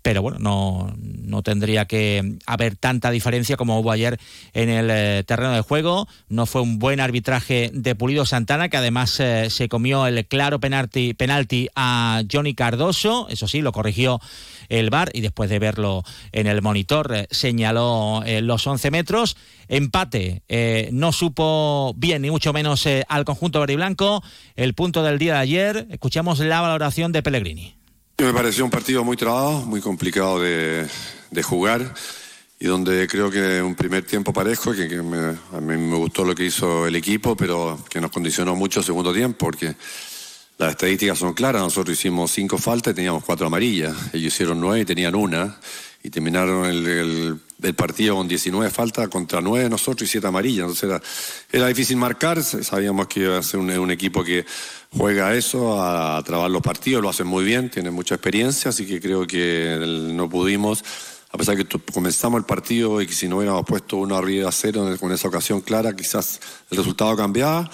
Pero 0.01 0.23
bueno, 0.23 0.39
no, 0.39 0.95
no, 0.97 1.43
tendría 1.43 1.85
que 1.85 2.39
haber 2.47 2.77
tanta 2.77 3.11
diferencia 3.11 3.59
como 3.59 3.79
hubo 3.79 3.91
ayer 3.91 4.19
en 4.55 4.71
el 4.71 4.89
eh, 4.91 5.23
terreno 5.27 5.53
de 5.53 5.61
juego. 5.61 6.09
No 6.29 6.47
fue 6.47 6.63
un 6.63 6.79
buen 6.79 6.99
arbitraje 6.99 7.71
de 7.75 7.95
Pulido 7.95 8.25
Santana, 8.25 8.71
que 8.71 8.79
además 8.79 9.11
se 9.11 9.69
comió 9.69 10.07
el 10.07 10.27
claro 10.27 10.61
penalti, 10.61 11.13
penalti 11.13 11.69
a 11.75 12.23
Johnny 12.31 12.55
Cardoso. 12.55 13.29
Eso 13.29 13.49
sí, 13.49 13.61
lo 13.61 13.73
corrigió 13.73 14.21
el 14.69 14.91
VAR 14.91 15.11
y 15.13 15.21
después 15.21 15.51
de 15.51 15.59
verlo 15.59 16.03
en 16.33 16.47
el 16.47 16.63
monitor 16.63 17.27
señaló 17.31 18.23
los 18.43 18.67
11 18.67 18.91
metros. 18.91 19.37
Empate, 19.69 20.43
no 20.93 21.13
supo 21.13 21.95
bien, 21.97 22.23
ni 22.23 22.31
mucho 22.31 22.53
menos 22.53 22.87
eh, 22.87 23.05
al 23.09 23.25
conjunto 23.25 23.61
verde. 23.61 23.75
El 24.57 24.75
punto 24.75 25.03
del 25.03 25.19
día 25.19 25.35
de 25.35 25.41
ayer, 25.41 25.87
escuchamos 25.91 26.39
la 26.39 26.61
valoración 26.61 27.13
de 27.13 27.23
Pellegrini. 27.23 27.75
Me 28.19 28.33
pareció 28.33 28.65
un 28.65 28.71
partido 28.71 29.03
muy 29.03 29.17
trabado, 29.17 29.61
muy 29.63 29.81
complicado 29.81 30.41
de, 30.41 30.89
jugar 31.43 31.93
y 32.61 32.67
donde 32.67 33.09
creo 33.09 33.31
que 33.31 33.61
un 33.61 33.75
primer 33.75 34.05
tiempo 34.05 34.33
parejo, 34.33 34.73
que, 34.73 34.85
a 34.95 35.61
mí 35.61 35.77
me 35.77 35.97
gustó 35.97 36.25
lo 36.25 36.35
que 36.35 36.45
hizo 36.45 36.87
el 36.87 36.95
equipo, 36.95 37.37
pero 37.37 37.79
que 37.91 38.01
nos 38.01 38.13
condicionó 38.13 38.55
mucho 38.55 38.81
el 38.81 38.87
segundo 38.87 39.13
tiempo, 39.13 39.47
porque 39.47 39.75
las 40.59 40.71
estadísticas 40.71 41.19
son 41.19 41.35
claras. 41.35 41.63
Nosotros 41.63 41.99
hicimos 41.99 42.31
cinco 42.31 42.59
faltas 42.59 42.93
y 42.93 42.95
teníamos 42.95 43.25
cuatro 43.25 43.47
amarillas. 43.47 43.95
Ellos 44.13 44.33
hicieron 44.33 44.61
nueve 44.61 44.81
y 44.81 44.85
tenían 44.85 45.15
una. 45.15 45.59
Y 46.03 46.11
terminaron 46.11 46.67
el, 46.67 47.41
partido 47.75 48.17
con 48.17 48.29
19 48.29 48.71
faltas 48.71 49.09
contra 49.09 49.41
nueve 49.41 49.71
nosotros 49.71 50.09
y 50.09 50.13
siete 50.13 50.27
amarillas. 50.27 50.65
Entonces 50.65 50.85
era, 50.85 51.03
era 51.51 51.67
difícil 51.69 51.97
marcar. 51.97 52.43
Sabíamos 52.43 53.09
que 53.09 53.21
iba 53.21 53.39
a 53.39 53.43
ser 53.43 53.59
un, 53.59 53.91
equipo 53.91 54.23
que 54.23 54.45
juega 54.91 55.35
eso, 55.35 55.81
a, 55.81 56.19
a, 56.19 56.23
trabar 56.23 56.51
los 56.51 56.63
partidos. 56.63 57.03
Lo 57.03 57.09
hacen 57.09 57.27
muy 57.27 57.45
bien, 57.45 57.71
tienen 57.71 57.95
mucha 57.95 58.15
experiencia. 58.15 58.69
Así 58.69 58.87
que 58.87 59.01
creo 59.01 59.27
que 59.27 59.79
no 60.13 60.29
pudimos 60.29 60.85
a 61.35 61.37
pesar 61.37 61.57
que 61.57 61.67
comenzamos 61.93 62.39
el 62.39 62.45
partido 62.45 63.03
y 63.03 63.09
que 63.09 63.13
si 63.13 63.27
no 63.27 63.39
hubiéramos 63.39 63.65
puesto 63.67 63.97
uno 63.97 64.17
arriba 64.17 64.49
a 64.49 64.53
cero 64.53 64.89
con 65.01 65.11
esa 65.11 65.27
ocasión 65.27 65.63
clara, 65.63 65.97
quizás 65.97 66.39
el 66.71 66.79
resultado 66.79 67.17
cambiaba. 67.17 67.69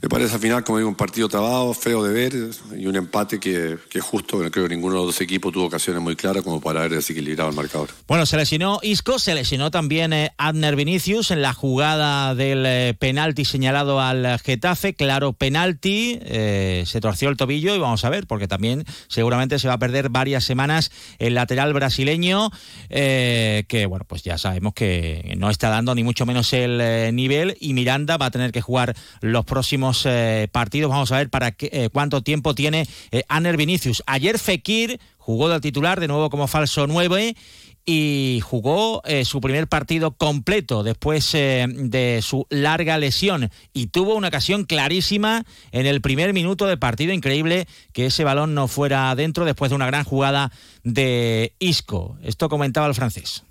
Me 0.00 0.08
parece 0.08 0.34
al 0.34 0.40
final, 0.40 0.62
como 0.62 0.78
digo, 0.78 0.88
un 0.88 0.94
partido 0.94 1.28
trabado, 1.28 1.74
feo 1.74 2.04
de 2.04 2.12
ver 2.12 2.32
y 2.78 2.86
un 2.86 2.94
empate 2.94 3.40
que, 3.40 3.78
que 3.90 4.00
justo, 4.00 4.38
creo 4.38 4.68
que 4.68 4.68
ninguno 4.68 4.94
de 4.94 4.98
los 5.00 5.06
dos 5.06 5.20
equipos 5.20 5.52
tuvo 5.52 5.64
ocasiones 5.64 6.00
muy 6.00 6.14
claras 6.14 6.44
como 6.44 6.60
para 6.60 6.78
haber 6.78 6.92
desequilibrado 6.92 7.50
el 7.50 7.56
marcador. 7.56 7.88
Bueno, 8.06 8.24
se 8.24 8.36
lesionó 8.36 8.78
Isco, 8.80 9.18
se 9.18 9.34
lesionó 9.34 9.72
también 9.72 10.12
eh, 10.12 10.30
Adner 10.38 10.76
Vinicius 10.76 11.32
en 11.32 11.42
la 11.42 11.52
jugada 11.52 12.36
del 12.36 12.64
eh, 12.64 12.94
penalti 12.96 13.44
señalado 13.44 14.00
al 14.00 14.38
Getafe, 14.38 14.94
claro 14.94 15.32
penalti, 15.32 16.20
eh, 16.22 16.84
se 16.86 17.00
torció 17.00 17.28
el 17.28 17.36
tobillo 17.36 17.74
y 17.74 17.78
vamos 17.80 18.04
a 18.04 18.08
ver, 18.08 18.28
porque 18.28 18.46
también 18.46 18.84
seguramente 19.08 19.58
se 19.58 19.66
va 19.66 19.74
a 19.74 19.78
perder 19.78 20.10
varias 20.10 20.44
semanas 20.44 20.92
el 21.18 21.34
lateral 21.34 21.72
brasileño, 21.72 22.52
que 22.88 23.86
bueno, 23.88 24.04
pues 24.06 24.22
ya 24.22 24.38
sabemos 24.38 24.74
que 24.74 25.34
no 25.38 25.50
está 25.50 25.70
dando 25.70 25.92
ni 25.96 26.04
mucho 26.04 26.24
menos 26.24 26.52
el 26.52 27.14
nivel 27.16 27.56
y 27.58 27.72
Miranda 27.72 28.16
va 28.16 28.26
a 28.26 28.30
tener 28.30 28.52
que 28.52 28.60
jugar 28.60 28.94
los 29.20 29.44
próximos 29.44 29.87
eh, 30.04 30.48
partidos. 30.50 30.90
Vamos 30.90 31.12
a 31.12 31.18
ver 31.18 31.30
para 31.30 31.52
qué, 31.52 31.70
eh, 31.72 31.88
cuánto 31.92 32.22
tiempo 32.22 32.54
tiene 32.54 32.86
eh, 33.10 33.22
Aner 33.28 33.56
Vinicius. 33.56 34.02
Ayer 34.06 34.38
Fekir 34.38 35.00
jugó 35.18 35.48
del 35.48 35.60
titular 35.60 36.00
de 36.00 36.08
nuevo 36.08 36.30
como 36.30 36.46
falso 36.46 36.86
9 36.86 37.36
y 37.84 38.40
jugó 38.44 39.02
su 39.24 39.40
primer 39.40 39.66
partido 39.66 40.10
completo 40.10 40.82
después 40.82 41.32
de 41.32 42.20
su 42.22 42.46
larga 42.50 42.98
lesión 42.98 43.50
y 43.72 43.86
tuvo 43.86 44.14
una 44.14 44.28
ocasión 44.28 44.64
clarísima 44.64 45.46
en 45.72 45.86
el 45.86 46.02
primer 46.02 46.34
minuto 46.34 46.66
de 46.66 46.76
partido. 46.76 47.14
Increíble 47.14 47.66
que 47.94 48.04
ese 48.04 48.24
balón 48.24 48.54
no 48.54 48.68
fuera 48.68 49.10
adentro 49.10 49.46
después 49.46 49.70
de 49.70 49.76
una 49.76 49.86
gran 49.86 50.04
jugada 50.04 50.52
de 50.84 51.54
Isco. 51.60 52.18
Esto 52.22 52.50
comentaba 52.50 52.88
el 52.88 52.94
francés. 52.94 53.42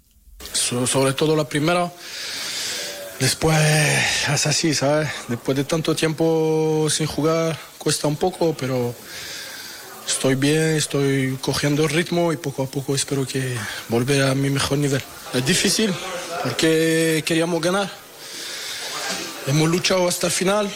sobre 0.53 1.13
todo 1.13 1.35
la 1.35 1.49
primera 1.49 1.91
Después 3.19 3.57
es 3.57 4.45
así, 4.45 4.75
¿sabes? 4.75 5.09
Después 5.27 5.57
de 5.57 5.63
tanto 5.63 5.95
tiempo 5.95 6.87
sin 6.89 7.07
jugar 7.07 7.57
cuesta 7.79 8.07
un 8.07 8.15
poco, 8.15 8.55
pero 8.57 8.93
estoy 10.07 10.35
bien, 10.35 10.75
estoy 10.75 11.37
cogiendo 11.41 11.87
ritmo 11.87 12.31
y 12.31 12.37
poco 12.37 12.63
a 12.63 12.67
poco 12.67 12.93
espero 12.93 13.25
que 13.25 13.55
volver 13.89 14.21
a 14.21 14.35
mi 14.35 14.51
mejor 14.51 14.77
nivel. 14.77 15.01
Es 15.33 15.45
difícil 15.45 15.91
porque 16.43 17.23
queríamos 17.25 17.59
ganar. 17.59 17.89
Hemos 19.47 19.67
luchado 19.67 20.07
hasta 20.07 20.27
el 20.27 20.33
final 20.33 20.69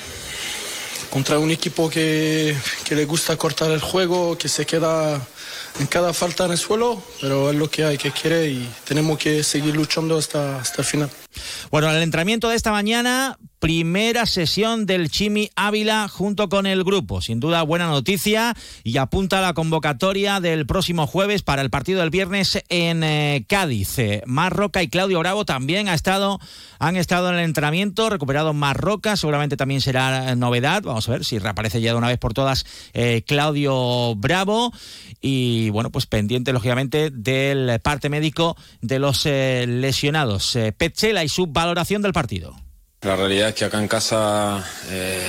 contra 1.11 1.38
un 1.38 1.51
equipo 1.51 1.89
que, 1.89 2.55
le 2.89 3.05
gusta 3.05 3.38
cortar 3.38 3.69
el 3.69 3.81
juego, 3.81 4.38
que 4.38 4.49
se 4.49 4.65
queda 4.65 5.22
en 5.80 5.85
cada 5.88 6.11
falta 6.13 6.45
en 6.45 6.51
el 6.51 6.57
suelo, 6.57 7.03
pero 7.19 7.51
es 7.51 7.55
lo 7.55 7.69
que 7.69 7.84
hay, 7.84 7.97
que 7.97 8.11
quiere 8.11 8.47
y 8.47 8.69
tenemos 8.85 9.19
que 9.19 9.43
seguir 9.43 9.76
luchando 9.76 10.18
hasta, 10.18 10.59
hasta 10.59 10.81
el 10.81 10.88
final. 10.88 11.20
Bueno, 11.69 11.89
el 11.89 12.01
entrenamiento 12.01 12.49
de 12.49 12.55
esta 12.55 12.71
mañana, 12.71 13.37
primera 13.61 14.25
sesión 14.25 14.87
del 14.87 15.11
Chimi 15.11 15.51
Ávila 15.55 16.07
junto 16.07 16.49
con 16.49 16.65
el 16.65 16.83
grupo. 16.83 17.21
Sin 17.21 17.39
duda, 17.39 17.61
buena 17.61 17.85
noticia 17.85 18.55
y 18.83 18.97
apunta 18.97 19.37
a 19.37 19.41
la 19.41 19.53
convocatoria 19.53 20.39
del 20.39 20.65
próximo 20.65 21.05
jueves 21.05 21.43
para 21.43 21.61
el 21.61 21.69
partido 21.69 21.99
del 21.99 22.09
viernes 22.09 22.63
en 22.69 23.03
eh, 23.03 23.45
Cádiz. 23.47 23.99
Eh, 23.99 24.23
Marroca 24.25 24.81
y 24.81 24.87
Claudio 24.87 25.19
Bravo 25.19 25.45
también 25.45 25.89
ha 25.89 25.93
estado, 25.93 26.39
han 26.79 26.97
estado 26.97 27.29
en 27.29 27.35
el 27.35 27.45
entrenamiento, 27.45 28.09
recuperado 28.09 28.51
Marroca, 28.55 29.15
seguramente 29.15 29.57
también 29.57 29.81
será 29.81 30.35
novedad. 30.35 30.81
Vamos 30.81 31.07
a 31.07 31.11
ver 31.11 31.23
si 31.23 31.37
reaparece 31.37 31.81
ya 31.81 31.91
de 31.91 31.99
una 31.99 32.07
vez 32.07 32.17
por 32.17 32.33
todas 32.33 32.65
eh, 32.93 33.21
Claudio 33.27 34.15
Bravo. 34.15 34.73
Y 35.21 35.69
bueno, 35.69 35.91
pues 35.91 36.07
pendiente, 36.07 36.51
lógicamente, 36.51 37.11
del 37.11 37.79
parte 37.81 38.09
médico 38.09 38.57
de 38.81 38.97
los 38.97 39.25
lesionados. 39.25 40.57
Petzela 40.77 41.20
y 41.23 41.30
su 41.30 41.48
valoración 41.48 42.02
del 42.02 42.14
partido. 42.14 42.56
La 43.02 43.15
realidad 43.15 43.49
es 43.49 43.56
que 43.56 43.65
acá 43.65 43.80
en 43.80 43.88
casa 43.88 44.64
eh, 44.89 45.19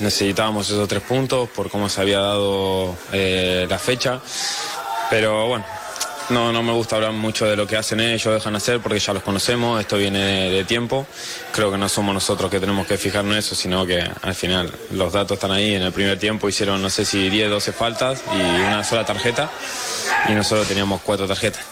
necesitábamos 0.00 0.70
esos 0.70 0.88
tres 0.88 1.02
puntos 1.02 1.48
por 1.50 1.70
cómo 1.70 1.88
se 1.88 2.00
había 2.00 2.20
dado 2.20 2.96
eh, 3.12 3.66
la 3.68 3.78
fecha. 3.78 4.20
Pero 5.10 5.46
bueno, 5.46 5.66
no, 6.30 6.52
no 6.52 6.62
me 6.62 6.72
gusta 6.72 6.96
hablar 6.96 7.12
mucho 7.12 7.44
de 7.46 7.54
lo 7.54 7.66
que 7.66 7.76
hacen 7.76 8.00
ellos, 8.00 8.32
dejan 8.32 8.56
hacer, 8.56 8.80
porque 8.80 8.98
ya 8.98 9.12
los 9.12 9.22
conocemos, 9.22 9.78
esto 9.78 9.98
viene 9.98 10.50
de, 10.50 10.64
tiempo. 10.64 11.06
Creo 11.52 11.70
que 11.70 11.76
no 11.76 11.88
somos 11.88 12.14
nosotros 12.14 12.50
que 12.50 12.58
tenemos 12.58 12.86
que 12.86 12.96
fijarnos 12.96 13.34
en 13.34 13.38
eso, 13.40 13.54
sino 13.54 13.84
que 13.84 14.00
al 14.00 14.34
final 14.34 14.72
los 14.92 15.12
datos 15.12 15.34
están 15.34 15.50
ahí. 15.50 15.74
En 15.74 15.82
el 15.82 15.92
primer 15.92 16.18
tiempo 16.18 16.48
hicieron, 16.48 16.80
no 16.80 16.88
sé 16.88 17.04
si 17.04 17.28
10, 17.28 17.50
12 17.50 17.72
faltas 17.72 18.22
y 18.34 18.40
una 18.40 18.82
sola 18.84 19.04
tarjeta, 19.04 19.50
y 20.28 20.32
nosotros 20.32 20.66
teníamos 20.66 21.02
cuatro 21.02 21.26
tarjetas. 21.26 21.62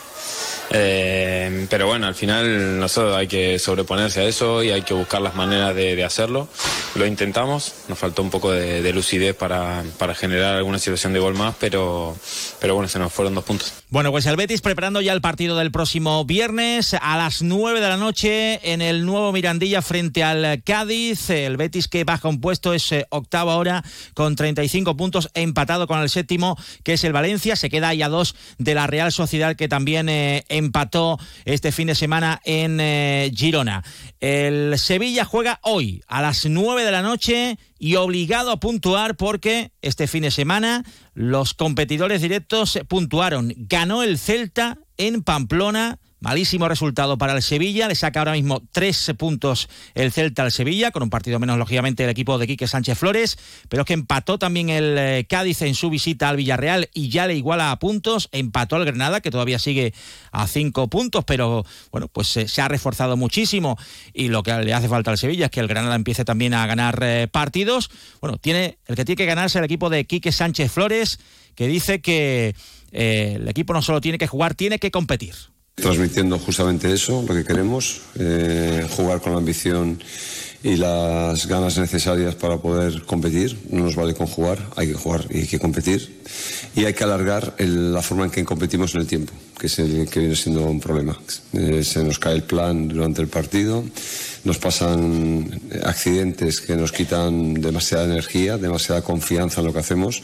Eh, 0.73 1.67
pero 1.69 1.87
bueno, 1.87 2.07
al 2.07 2.15
final 2.15 2.79
nosotros 2.79 3.17
hay 3.17 3.27
que 3.27 3.59
sobreponerse 3.59 4.21
a 4.21 4.25
eso 4.25 4.63
y 4.63 4.71
hay 4.71 4.83
que 4.83 4.95
buscar 4.95 5.21
las 5.21 5.35
maneras 5.35 5.75
de, 5.75 6.01
hacerlo. 6.05 6.49
Lo 6.95 7.07
intentamos, 7.07 7.75
nos 7.89 7.99
faltó 7.99 8.23
un 8.23 8.31
poco 8.31 8.53
de, 8.53 8.93
lucidez 8.93 9.35
para, 9.35 9.83
para, 9.99 10.15
generar 10.15 10.57
alguna 10.57 10.79
situación 10.79 11.13
de 11.13 11.21
gol 11.21 11.35
más, 11.35 11.55
pero, 11.61 12.17
pero 12.61 12.75
bueno, 12.75 12.89
se 12.89 12.99
nos 12.99 13.13
fueron 13.13 13.35
dos 13.35 13.45
puntos. 13.45 13.73
Bueno, 13.91 14.13
pues 14.13 14.27
el 14.27 14.37
Betis 14.37 14.61
preparando 14.61 15.01
ya 15.01 15.13
el 15.13 15.21
partido 15.21 15.57
del 15.57 15.73
próximo 15.73 16.25
viernes 16.25 16.95
a 16.95 17.17
las 17.17 17.43
9 17.43 17.81
de 17.81 17.89
la 17.89 17.97
noche 17.97 18.73
en 18.73 18.83
el 18.83 19.05
nuevo 19.05 19.33
Mirandilla 19.33 19.83
frente 19.83 20.23
al 20.23 20.63
Cádiz. 20.63 21.31
El 21.31 21.57
Betis 21.57 21.89
que 21.89 22.05
baja 22.05 22.29
un 22.29 22.41
puesto 22.41 22.73
es 22.73 22.93
eh, 22.93 23.07
octavo 23.11 23.51
ahora 23.51 23.85
con 24.15 24.37
35 24.37 24.97
puntos, 24.97 25.29
empatado 25.35 25.87
con 25.87 26.01
el 26.01 26.09
séptimo 26.09 26.57
que 26.85 26.95
es 26.95 27.05
el 27.05 27.13
Valencia. 27.13 27.57
Se 27.57 27.69
queda 27.69 27.89
ahí 27.89 28.03
a 28.03 28.09
dos 28.09 28.37
de 28.59 28.75
la 28.75 28.87
Real 28.87 29.11
Sociedad 29.13 29.57
que 29.57 29.69
también 29.69 30.09
eh, 30.09 30.45
empató 30.61 31.19
este 31.45 31.73
fin 31.73 31.89
de 31.89 31.95
semana 31.95 32.41
en 32.45 32.79
eh, 32.81 33.33
Girona. 33.35 33.83
El 34.21 34.79
Sevilla 34.79 35.25
juega 35.25 35.59
hoy 35.63 36.03
a 36.07 36.23
las 36.23 36.47
9 36.47 36.85
de 36.85 36.93
la 36.93 37.03
noche 37.03 37.59
y 37.79 37.97
obligado 37.97 38.53
a 38.53 38.61
puntuar 38.61 39.17
porque 39.17 39.73
este 39.83 40.07
fin 40.07 40.23
de 40.23 40.31
semana 40.31 40.85
los 41.15 41.55
competidores 41.55 42.23
directos 42.23 42.79
puntuaron. 42.89 43.53
Ganó 43.57 44.03
el 44.03 44.19
Celta 44.19 44.79
en 44.97 45.23
Pamplona 45.23 45.99
Malísimo 46.21 46.69
resultado 46.69 47.17
para 47.17 47.33
el 47.33 47.43
Sevilla, 47.43 47.89
le 47.89 47.95
saca 47.95 48.21
ahora 48.21 48.33
mismo 48.33 48.63
tres 48.73 49.11
puntos 49.17 49.71
el 49.95 50.13
Celta 50.13 50.43
al 50.43 50.53
Sevilla, 50.53 50.91
con 50.91 51.03
un 51.03 51.09
partido 51.09 51.39
menos, 51.39 51.57
lógicamente, 51.57 52.05
el 52.05 52.11
equipo 52.11 52.37
de 52.37 52.47
Quique 52.47 52.69
Sánchez 52.69 52.99
Flores, 52.99 53.39
pero 53.71 53.83
es 53.83 53.87
que 53.87 53.95
empató 53.95 54.39
también 54.39 54.69
el 54.69 54.99
eh, 54.99 55.27
Cádiz 55.27 55.63
en 55.63 55.75
su 55.75 55.89
visita 55.89 56.29
al 56.29 56.37
Villarreal 56.37 56.91
y 56.93 57.09
ya 57.09 57.27
le 57.27 57.37
iguala 57.37 57.71
a 57.71 57.79
puntos, 57.79 58.29
empató 58.33 58.77
al 58.77 58.85
Granada, 58.85 59.23
que 59.23 59.31
todavía 59.31 59.59
sigue 59.59 59.95
a 60.31 60.47
cinco 60.47 60.89
puntos, 60.89 61.25
pero 61.25 61.65
bueno, 61.91 62.09
pues 62.09 62.37
eh, 62.37 62.49
se 62.49 62.61
ha 62.61 62.69
reforzado 62.69 63.17
muchísimo 63.17 63.79
y 64.13 64.29
lo 64.29 64.43
que 64.43 64.53
le 64.53 64.75
hace 64.75 64.89
falta 64.89 65.11
al 65.11 65.17
Sevilla 65.17 65.47
es 65.47 65.51
que 65.51 65.61
el 65.61 65.69
Granada 65.69 65.95
empiece 65.95 66.27
también 66.27 66.53
a 66.53 66.67
ganar 66.67 66.99
eh, 67.03 67.29
partidos. 67.33 67.91
Bueno, 68.21 68.37
tiene 68.37 68.79
el 68.85 68.95
que 68.95 69.07
tiene 69.07 69.17
que 69.17 69.27
ganarse 69.27 69.59
el 69.59 69.65
equipo 69.65 69.89
de 69.89 70.05
Quique 70.05 70.33
Sánchez 70.33 70.71
Flores, 70.71 71.19
que 71.55 71.67
dice 71.67 72.03
que 72.03 72.55
el 72.93 73.49
equipo 73.49 73.73
no 73.73 73.81
solo 73.81 74.03
tiene 74.03 74.19
que 74.19 74.27
jugar, 74.27 74.55
tiene 74.55 74.79
que 74.79 74.91
competir 74.91 75.35
transmitiendo 75.75 76.39
justamente 76.39 76.93
eso, 76.93 77.25
lo 77.27 77.35
que 77.35 77.45
queremos, 77.45 78.03
eh, 78.19 78.87
jugar 78.91 79.21
con 79.21 79.33
la 79.33 79.39
ambición 79.39 79.99
y 80.63 80.77
las 80.77 81.47
ganas 81.47 81.79
necesarias 81.79 82.35
para 82.35 82.59
poder 82.59 83.03
competir. 83.05 83.57
No 83.71 83.85
nos 83.85 83.97
vale 83.97 84.15
con 84.15 84.27
jugar, 84.27 84.59
hay 84.77 84.89
que 84.89 84.95
jugar 84.95 85.27
y 85.31 85.39
hay 85.39 85.47
que 85.47 85.59
competir. 85.59 86.21
Y 86.77 86.85
hay 86.85 86.93
que 86.93 87.05
alargar 87.05 87.55
la 87.59 88.03
forma 88.03 88.25
en 88.25 88.31
que 88.31 88.45
competimos 88.45 88.95
en 88.95 89.01
el 89.01 89.07
tiempo, 89.07 89.33
que 89.59 89.67
es 89.67 89.77
que 89.77 90.21
viene 90.21 90.37
siendo 90.37 90.65
un 90.67 90.81
problema. 90.81 91.19
Eh, 91.55 91.83
se 91.83 92.05
nos 92.05 92.19
cae 92.19 92.35
el 92.35 92.43
plan 92.43 92.89
durante 92.89 93.23
el 93.23 93.29
partido, 93.29 93.83
nos 94.45 94.59
pasan 94.59 95.61
accidentes 95.85 96.61
que 96.61 96.77
nos 96.77 96.93
quitan 96.93 97.55
demasiada 97.55 98.05
energía, 98.05 98.59
demasiada 98.59 99.03
confianza 99.03 99.61
en 99.61 99.67
lo 99.67 99.73
que 99.73 99.81
hacemos 99.81 100.23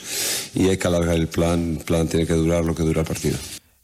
y 0.55 0.69
hay 0.69 0.77
que 0.77 0.87
alargar 0.87 1.17
el 1.17 1.29
plan. 1.29 1.77
El 1.79 1.85
plan 1.85 2.09
tiene 2.09 2.27
que 2.27 2.35
durar 2.35 2.65
lo 2.65 2.75
que 2.75 2.83
dura 2.83 3.01
el 3.01 3.07
partido. 3.07 3.39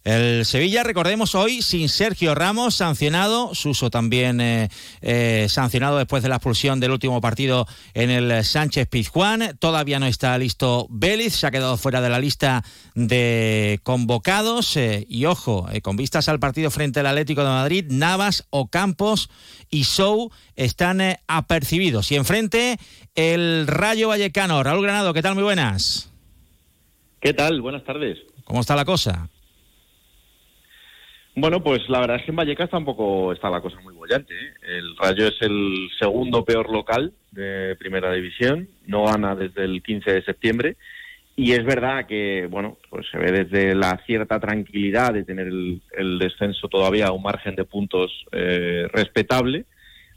El 0.04 0.44
Sevilla, 0.44 0.82
recordemos 0.82 1.36
hoy, 1.36 1.62
sin 1.62 1.88
Sergio 1.88 2.34
Ramos, 2.34 2.74
sancionado, 2.74 3.54
Suso 3.54 3.88
también 3.88 4.40
eh, 4.40 4.68
eh, 5.00 5.46
sancionado 5.48 5.96
después 5.96 6.24
de 6.24 6.28
la 6.28 6.36
expulsión 6.36 6.80
del 6.80 6.90
último 6.90 7.20
partido 7.20 7.68
en 7.94 8.10
el 8.10 8.44
Sánchez 8.44 8.88
Pizjuán. 8.88 9.56
Todavía 9.60 10.00
no 10.00 10.06
está 10.06 10.36
listo 10.38 10.88
Vélez, 10.90 11.34
se 11.34 11.46
ha 11.46 11.52
quedado 11.52 11.76
fuera 11.76 12.00
de 12.00 12.08
la 12.08 12.18
lista 12.18 12.64
de 12.96 13.78
convocados. 13.84 14.76
Eh, 14.76 15.06
y 15.08 15.26
ojo, 15.26 15.68
con 15.82 15.96
vistas 15.96 16.28
al 16.28 16.40
partido 16.40 16.72
frente 16.72 16.98
al 16.98 17.06
Atlético 17.06 17.42
de 17.42 17.50
Madrid, 17.50 17.84
Navas, 17.88 18.44
Ocampos 18.50 19.30
y 19.70 19.84
Sou 19.84 20.32
están 20.56 21.00
apercibidos. 21.28 22.10
Y 22.10 22.16
enfrente, 22.16 22.76
el 23.14 23.68
Rayo 23.68 24.08
Vallecano. 24.08 24.64
Raúl 24.64 24.82
Granado, 24.82 25.14
¿qué 25.14 25.22
tal? 25.22 25.34
Muy 25.36 25.44
buenas. 25.44 26.10
¿Qué 27.20 27.32
tal? 27.32 27.60
Buenas 27.60 27.84
tardes. 27.84 28.18
¿Cómo 28.44 28.62
está 28.62 28.74
la 28.74 28.84
cosa? 28.84 29.28
Bueno, 31.34 31.62
pues 31.62 31.88
la 31.88 32.00
verdad 32.00 32.16
es 32.16 32.24
que 32.24 32.30
en 32.30 32.36
Vallecas 32.36 32.68
tampoco 32.68 33.32
está 33.32 33.48
la 33.48 33.62
cosa 33.62 33.80
muy 33.80 33.94
bollante. 33.94 34.34
¿eh? 34.34 34.54
El 34.62 34.96
Rayo 34.96 35.28
es 35.28 35.40
el 35.40 35.88
segundo 35.98 36.44
peor 36.44 36.70
local 36.70 37.12
de 37.30 37.74
Primera 37.76 38.12
División, 38.12 38.68
no 38.86 39.04
gana 39.04 39.34
desde 39.34 39.64
el 39.64 39.82
15 39.82 40.12
de 40.12 40.22
septiembre 40.24 40.76
y 41.34 41.52
es 41.52 41.64
verdad 41.64 42.06
que, 42.06 42.46
bueno, 42.50 42.76
pues 42.90 43.06
se 43.10 43.18
ve 43.18 43.32
desde 43.32 43.74
la 43.74 43.98
cierta 44.04 44.38
tranquilidad 44.38 45.14
de 45.14 45.24
tener 45.24 45.46
el, 45.48 46.18
descenso 46.18 46.68
todavía 46.68 47.06
a 47.06 47.12
un 47.12 47.22
margen 47.22 47.56
de 47.56 47.64
puntos 47.64 48.26
eh, 48.32 48.86
respetable, 48.92 49.64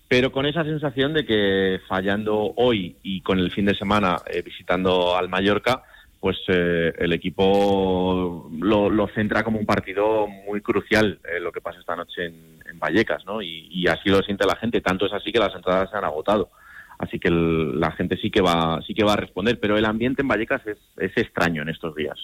pero 0.10 0.32
con 0.32 0.46
esa 0.46 0.64
sensación 0.64 1.14
de 1.14 1.26
que 1.26 1.80
fallando 1.88 2.54
hoy 2.58 2.98
y 3.02 3.22
con 3.22 3.40
el 3.40 3.52
fin 3.52 3.66
de 3.66 3.76
semana 3.76 4.18
eh, 4.28 4.42
visitando 4.42 5.16
al 5.16 5.30
Mallorca, 5.30 5.84
pues 6.26 6.40
eh, 6.48 6.92
el 6.98 7.14
equipo 7.14 8.50
lo, 8.60 9.08
centra 9.14 9.44
como 9.44 9.60
un 9.60 9.66
partido 9.68 10.26
muy 10.26 10.60
crucial 10.60 11.20
eh, 11.24 11.40
lo 11.40 11.52
que 11.52 11.62
pasa 11.62 11.80
esta 11.80 11.96
noche 11.96 12.26
en, 12.26 12.80
Vallecas, 12.80 13.24
¿no? 13.28 13.44
Y, 13.44 13.86
así 13.88 14.10
lo 14.10 14.24
siente 14.24 14.48
la 14.48 14.56
gente. 14.56 14.82
Tanto 14.82 15.06
es 15.06 15.14
así 15.14 15.32
que 15.32 15.38
las 15.38 15.54
entradas 15.54 15.92
se 15.92 15.98
han 15.98 16.04
agotado. 16.04 16.50
Así 16.98 17.20
que 17.20 17.30
la 17.30 17.92
gente 17.92 18.18
sí 18.18 18.32
que 18.32 18.42
va, 18.42 18.82
sí 18.88 18.96
que 18.96 19.04
va 19.04 19.14
a 19.14 19.18
responder. 19.18 19.60
Pero 19.60 19.78
el 19.78 19.86
ambiente 19.86 20.24
en 20.24 20.28
Vallecas 20.28 20.64
es 20.66 21.12
extraño 21.16 21.62
en 21.62 21.70
estos 21.70 21.94
días. 21.94 22.18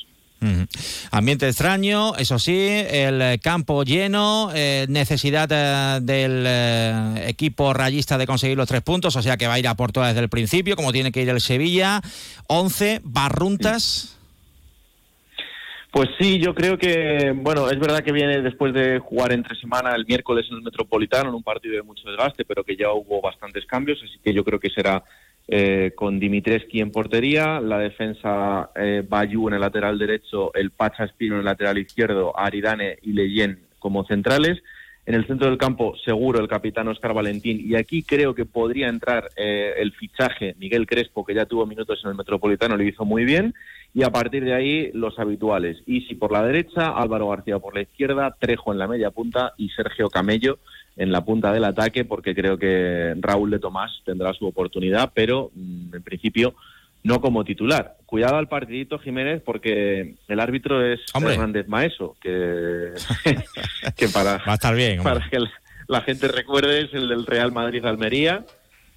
Ambiente 1.11 1.47
extraño, 1.47 2.15
eso 2.15 2.39
sí, 2.39 2.57
el 2.57 3.39
campo 3.41 3.83
lleno, 3.83 4.49
eh, 4.55 4.87
necesidad 4.89 5.47
eh, 5.51 5.99
del 6.01 6.43
eh, 6.47 7.27
equipo 7.27 7.73
rayista 7.73 8.17
de 8.17 8.25
conseguir 8.25 8.57
los 8.57 8.67
tres 8.67 8.81
puntos, 8.81 9.15
o 9.15 9.21
sea 9.21 9.37
que 9.37 9.45
va 9.45 9.53
a 9.53 9.59
ir 9.59 9.67
a 9.67 9.75
por 9.75 9.91
desde 9.91 10.19
el 10.19 10.29
principio, 10.29 10.75
como 10.75 10.91
tiene 10.91 11.11
que 11.11 11.21
ir 11.21 11.29
el 11.29 11.41
Sevilla. 11.41 12.01
11, 12.47 13.01
Barruntas. 13.03 14.17
Pues 15.91 16.09
sí, 16.17 16.39
yo 16.39 16.55
creo 16.55 16.77
que, 16.77 17.33
bueno, 17.35 17.69
es 17.69 17.77
verdad 17.77 18.01
que 18.01 18.13
viene 18.13 18.41
después 18.41 18.73
de 18.73 18.99
jugar 18.99 19.33
entre 19.33 19.59
semana 19.59 19.93
el 19.93 20.05
miércoles 20.05 20.47
en 20.49 20.55
el 20.57 20.63
Metropolitano, 20.63 21.29
en 21.29 21.35
un 21.35 21.43
partido 21.43 21.75
de 21.75 21.83
mucho 21.83 22.07
desgaste, 22.07 22.45
pero 22.45 22.63
que 22.63 22.77
ya 22.77 22.91
hubo 22.93 23.21
bastantes 23.21 23.65
cambios, 23.65 23.99
así 24.01 24.17
que 24.23 24.33
yo 24.33 24.45
creo 24.45 24.57
que 24.57 24.69
será 24.69 25.03
eh, 25.47 25.91
con 25.95 26.19
Dimitreski 26.19 26.79
en 26.79 26.91
portería, 26.91 27.59
la 27.59 27.79
defensa 27.79 28.69
eh, 28.75 29.03
Bayú 29.07 29.47
en 29.47 29.55
el 29.55 29.61
lateral 29.61 29.97
derecho, 29.97 30.53
el 30.53 30.71
Pacha 30.71 31.05
Espino 31.05 31.35
en 31.35 31.39
el 31.39 31.45
lateral 31.45 31.77
izquierdo, 31.77 32.37
Aridane 32.37 32.97
y 33.01 33.13
Leyen 33.13 33.59
como 33.79 34.05
centrales. 34.05 34.61
En 35.05 35.15
el 35.15 35.25
centro 35.25 35.49
del 35.49 35.57
campo, 35.57 35.95
seguro 36.05 36.39
el 36.39 36.47
capitán 36.47 36.87
Oscar 36.87 37.13
Valentín. 37.13 37.59
Y 37.63 37.75
aquí 37.75 38.03
creo 38.03 38.35
que 38.35 38.45
podría 38.45 38.87
entrar 38.87 39.29
eh, 39.35 39.73
el 39.77 39.93
fichaje 39.93 40.55
Miguel 40.59 40.85
Crespo, 40.85 41.25
que 41.25 41.33
ya 41.33 41.45
tuvo 41.45 41.65
minutos 41.65 41.99
en 42.03 42.11
el 42.11 42.17
Metropolitano, 42.17 42.77
lo 42.77 42.83
hizo 42.83 43.03
muy 43.03 43.25
bien. 43.25 43.55
Y 43.93 44.03
a 44.03 44.11
partir 44.11 44.43
de 44.45 44.53
ahí, 44.53 44.91
los 44.93 45.17
habituales. 45.17 45.81
Isi 45.87 46.15
por 46.15 46.31
la 46.31 46.43
derecha, 46.43 46.89
Álvaro 46.89 47.29
García 47.29 47.59
por 47.59 47.73
la 47.73 47.81
izquierda, 47.81 48.35
Trejo 48.39 48.71
en 48.71 48.79
la 48.79 48.87
media 48.87 49.09
punta 49.09 49.53
y 49.57 49.69
Sergio 49.69 50.09
Camello 50.09 50.59
en 50.97 51.11
la 51.11 51.25
punta 51.25 51.51
del 51.51 51.63
ataque 51.63 52.05
porque 52.05 52.35
creo 52.35 52.57
que 52.57 53.15
Raúl 53.19 53.49
de 53.49 53.59
Tomás 53.59 53.91
tendrá 54.05 54.33
su 54.33 54.45
oportunidad, 54.45 55.11
pero 55.13 55.51
mm, 55.55 55.95
en 55.95 56.03
principio 56.03 56.53
no 57.03 57.21
como 57.21 57.43
titular. 57.43 57.97
Cuidado 58.05 58.37
al 58.37 58.47
partidito 58.47 58.99
Jiménez 58.99 59.41
porque 59.43 60.15
el 60.27 60.39
árbitro 60.39 60.85
es 60.85 60.99
Hernández 61.13 61.67
Maeso, 61.67 62.15
que, 62.21 62.91
que 63.95 64.07
para, 64.09 64.37
va 64.37 64.51
a 64.51 64.53
estar 64.53 64.75
bien, 64.75 65.01
para 65.01 65.27
que 65.29 65.39
la, 65.87 66.01
gente 66.01 66.27
recuerde 66.27 66.81
es 66.81 66.93
el 66.93 67.09
del 67.09 67.25
Real 67.25 67.51
Madrid 67.51 67.85
Almería. 67.85 68.45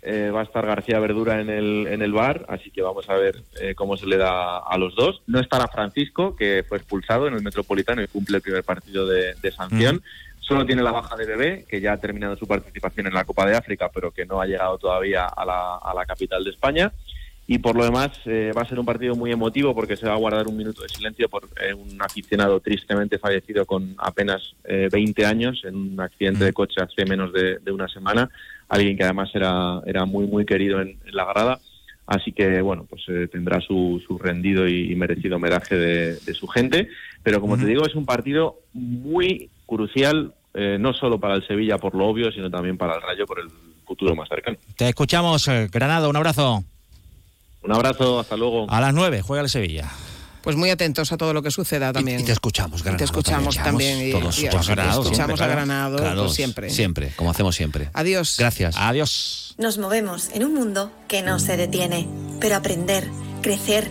Eh, 0.07 0.31
va 0.31 0.41
a 0.41 0.45
estar 0.45 0.67
García 0.67 0.99
Verdura 0.99 1.41
en 1.41 1.49
el, 1.49 1.87
en 1.87 2.03
el 2.03 2.13
bar, 2.13 2.45
así 2.51 2.71
que 2.71 2.83
vamos 2.83 3.09
a 3.09 3.15
ver 3.15 3.37
eh, 3.59 3.75
cómo 3.75 3.97
se 3.97 4.05
le 4.05 4.19
da 4.19 4.59
a 4.59 4.77
los 4.77 4.95
dos. 4.95 5.23
No 5.27 5.41
estará 5.41 5.67
Francisco, 5.67 6.37
que 6.37 6.63
fue 6.69 6.77
expulsado 6.77 7.27
en 7.27 7.33
el 7.33 7.43
Metropolitano 7.43 8.03
y 8.03 8.09
cumple 8.09 8.37
el 8.37 8.43
primer 8.43 8.65
partido 8.65 9.07
de, 9.07 9.35
sanción. 9.51 10.03
Solo 10.41 10.67
tiene 10.67 10.83
la 10.83 10.93
baja 10.93 11.17
de 11.17 11.25
Bebé, 11.25 11.65
que 11.67 11.81
ya 11.81 11.95
ha 11.95 11.97
terminado 11.97 12.37
su 12.37 12.47
participación 12.47 13.07
en 13.07 13.15
la 13.15 13.25
Copa 13.25 13.47
de 13.47 13.57
África, 13.57 13.91
pero 13.95 14.11
que 14.11 14.27
no 14.27 14.43
ha 14.43 14.47
llegado 14.47 14.77
todavía 14.77 15.25
a 15.25 15.47
la, 15.47 15.77
a 15.77 15.95
la 15.95 16.05
capital 16.05 16.45
de 16.45 16.51
España. 16.51 16.93
Y 17.47 17.59
por 17.59 17.77
lo 17.77 17.85
demás 17.85 18.11
eh, 18.25 18.53
va 18.57 18.63
a 18.63 18.69
ser 18.69 18.79
un 18.79 18.87
partido 18.87 19.15
muy 19.15 19.31
emotivo 19.31 19.75
porque 19.75 19.97
se 19.97 20.07
va 20.07 20.15
a 20.15 20.19
guardar 20.19 20.47
un 20.49 20.57
minuto 20.57 20.83
de 20.83 20.89
silencio 20.89 21.29
por 21.29 21.49
eh, 21.61 21.75
un 21.75 22.01
aficionado 22.01 22.59
tristemente 22.61 23.19
fallecido 23.19 23.67
con 23.67 23.95
apenas 23.99 24.55
20 24.65 25.23
eh, 25.23 25.27
años 25.27 25.63
en 25.65 25.77
un 25.77 26.01
accidente 26.01 26.45
de 26.45 26.53
mm. 26.53 26.55
coche 26.55 26.81
hace 26.81 27.05
menos 27.05 27.33
de, 27.33 27.61
una 27.71 27.89
semana. 27.89 28.31
Alguien 28.69 28.97
que 28.97 29.05
además 29.05 29.31
era, 29.35 29.81
era 29.85 30.07
muy, 30.07 30.27
muy 30.27 30.47
querido 30.47 30.81
en, 30.81 30.99
la 31.13 31.25
grada. 31.27 31.61
Así 32.07 32.33
que, 32.33 32.61
bueno, 32.61 32.87
pues 32.89 33.03
tendrá 33.31 33.61
su, 33.61 34.03
su 34.07 34.19
rendido 34.19 34.69
y, 34.69 34.95
merecido 34.95 35.37
homenaje 35.37 35.75
de, 35.77 36.35
su 36.35 36.47
gente. 36.47 36.89
Pero 37.23 37.41
como 37.41 37.57
te 37.57 37.65
digo, 37.65 37.87
es 37.87 37.95
un 37.95 38.05
partido 38.05 38.61
muy 38.75 39.49
crucial 39.67 40.35
eh, 40.57 40.77
no 40.79 40.93
solo 40.93 41.19
para 41.19 41.35
el 41.35 41.47
Sevilla 41.47 41.79
por 41.79 41.97
lo 41.97 42.07
obvio, 42.07 42.31
sino 42.31 42.49
también 42.49 42.79
para 42.79 42.95
el 42.95 43.03
Rayo 43.03 43.27
por 43.27 43.41
el 43.41 43.49
futuro 43.85 44.15
más 44.15 44.29
cercano. 44.29 44.57
Te 44.77 44.89
escuchamos, 44.89 45.49
eh, 45.49 45.69
Granado, 45.71 46.09
un 46.09 46.17
abrazo. 46.17 46.63
Un 47.65 47.73
abrazo, 47.73 48.21
hasta 48.21 48.37
luego. 48.37 48.71
A 48.71 48.81
las 48.81 48.95
nueve, 48.95 49.23
juega 49.23 49.43
el 49.43 49.49
Sevilla. 49.49 49.91
Pues 50.43 50.57
muy 50.57 50.69
atentos 50.69 51.11
a 51.11 51.17
todo 51.17 51.33
lo 51.33 51.43
que 51.43 51.51
suceda 51.51 51.91
también. 51.91 52.21
Y, 52.21 52.25
te 52.25 52.33
escuchamos, 52.33 52.83
Granado. 52.83 52.99
te 52.99 53.05
escuchamos 53.05 53.57
también. 53.57 54.13
todos, 54.13 54.39
escuchamos 54.39 55.41
a 55.41 55.47
Granado 55.47 56.29
siempre. 56.29 56.69
Siempre, 56.69 57.13
como 57.17 57.31
hacemos 57.31 57.57
siempre. 57.57 57.89
Adiós. 57.95 58.37
Gracias. 58.39 58.77
Adiós. 58.77 59.55
Nos 59.57 59.79
movemos 59.79 60.29
en 60.35 60.45
un 60.45 60.53
mundo 60.53 60.93
que 61.09 61.23
no 61.23 61.39
se 61.39 61.57
detiene, 61.57 62.07
pero 62.41 62.57
aprender, 62.57 63.09
crecer 63.41 63.91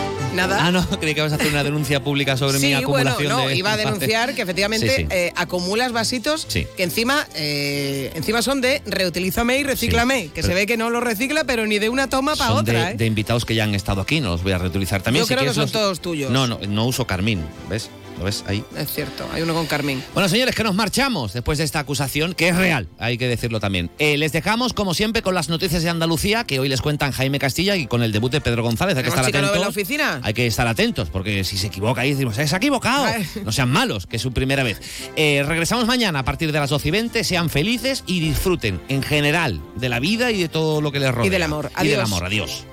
Nada. 0.33 0.65
Ah, 0.65 0.71
no, 0.71 0.87
creí 0.99 1.13
que 1.13 1.19
ibas 1.19 1.33
a 1.33 1.35
hacer 1.35 1.47
una 1.47 1.63
denuncia 1.63 2.03
pública 2.03 2.37
sobre 2.37 2.59
mi 2.59 2.67
Sí, 2.67 2.85
bueno, 2.85 3.11
acumulación 3.11 3.29
no, 3.31 3.47
de 3.47 3.55
iba 3.55 3.73
a 3.73 3.77
denunciar 3.77 4.33
que 4.33 4.41
efectivamente 4.43 4.89
Sí, 4.89 4.95
sí. 5.03 5.07
eh, 5.09 5.31
acumulas 5.35 5.91
vasitos 5.91 6.45
que 6.45 6.67
encima 6.77 7.27
eh, 7.35 8.11
encima 8.15 8.41
son 8.41 8.61
de 8.61 8.81
reutilízame 8.85 9.57
y 9.59 9.63
recíclame, 9.63 10.25
que 10.27 10.29
pero- 10.41 10.47
se 10.47 10.53
ve 10.53 10.65
que 10.65 10.77
no 10.77 10.89
lo 10.89 11.01
recicla, 11.01 11.43
pero 11.43 11.65
ni 11.67 11.79
de 11.79 11.89
una 11.89 12.07
toma 12.09 12.35
para 12.35 12.53
otra, 12.53 12.85
de, 12.87 12.91
¿eh? 12.91 12.95
de 12.95 13.05
invitados 13.05 13.45
que 13.45 13.55
ya 13.55 13.63
han 13.65 13.75
estado 13.75 14.01
aquí, 14.01 14.21
no 14.21 14.29
los 14.29 14.43
voy 14.43 14.53
a 14.53 14.57
reutilizar 14.57 15.01
también. 15.01 15.23
Yo 15.23 15.27
si 15.27 15.33
creo 15.35 15.47
que 15.47 15.53
son 15.53 15.63
los- 15.63 15.71
todos 15.71 15.99
tuyos. 16.01 16.31
No, 16.31 16.47
no, 16.47 16.59
no 16.67 16.85
uso 16.85 17.05
carmín, 17.05 17.43
¿ves? 17.69 17.89
¿Lo 18.21 18.25
ves 18.25 18.43
ahí? 18.45 18.63
Es 18.77 18.93
cierto, 18.93 19.27
hay 19.33 19.41
uno 19.41 19.55
con 19.55 19.65
Carmín. 19.65 20.03
Bueno, 20.13 20.29
señores, 20.29 20.53
que 20.53 20.63
nos 20.63 20.75
marchamos 20.75 21.33
después 21.33 21.57
de 21.57 21.63
esta 21.63 21.79
acusación, 21.79 22.35
que 22.35 22.49
es 22.49 22.55
real, 22.55 22.87
hay 22.99 23.17
que 23.17 23.27
decirlo 23.27 23.59
también. 23.59 23.89
Eh, 23.97 24.15
les 24.19 24.31
dejamos, 24.31 24.73
como 24.73 24.93
siempre, 24.93 25.23
con 25.23 25.33
las 25.33 25.49
noticias 25.49 25.81
de 25.81 25.89
Andalucía, 25.89 26.43
que 26.43 26.59
hoy 26.59 26.69
les 26.69 26.83
cuentan 26.83 27.13
Jaime 27.13 27.39
Castilla 27.39 27.75
y 27.77 27.87
con 27.87 28.03
el 28.03 28.11
debut 28.11 28.31
de 28.31 28.39
Pedro 28.39 28.61
González. 28.61 28.95
Hay 28.95 29.03
que 29.03 29.09
¿Tenemos 29.09 29.25
estar 29.27 29.41
nueva 29.41 29.55
en 29.55 29.61
la 29.61 29.67
atentos. 29.69 29.81
oficina? 29.83 30.19
Hay 30.21 30.33
que 30.35 30.45
estar 30.45 30.67
atentos, 30.67 31.09
porque 31.09 31.43
si 31.43 31.57
se 31.57 31.65
equivoca 31.65 32.01
ahí 32.01 32.11
decimos, 32.11 32.35
se 32.35 32.43
ha 32.43 32.57
equivocado. 32.57 33.07
No 33.43 33.51
sean 33.51 33.71
malos, 33.71 34.05
que 34.05 34.17
es 34.17 34.21
su 34.21 34.31
primera 34.31 34.61
vez. 34.61 34.79
Eh, 35.15 35.43
regresamos 35.43 35.87
mañana 35.87 36.19
a 36.19 36.23
partir 36.23 36.51
de 36.51 36.59
las 36.59 36.69
12 36.69 36.89
y 36.89 36.91
20. 36.91 37.23
Sean 37.23 37.49
felices 37.49 38.03
y 38.05 38.19
disfruten 38.19 38.79
en 38.87 39.01
general 39.01 39.59
de 39.77 39.89
la 39.89 39.99
vida 39.99 40.29
y 40.29 40.41
de 40.43 40.47
todo 40.47 40.79
lo 40.79 40.91
que 40.91 40.99
les 40.99 41.11
rodea. 41.11 41.25
Y 41.25 41.29
del 41.31 41.41
amor. 41.41 41.71
Y 41.81 41.87
del 41.87 41.95
Adiós. 42.01 42.03
amor. 42.11 42.25
Adiós. 42.25 42.65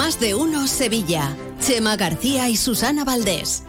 Más 0.00 0.18
de 0.18 0.34
uno 0.34 0.66
Sevilla. 0.66 1.36
Chema 1.60 1.94
García 1.94 2.48
y 2.48 2.56
Susana 2.56 3.04
Valdés. 3.04 3.64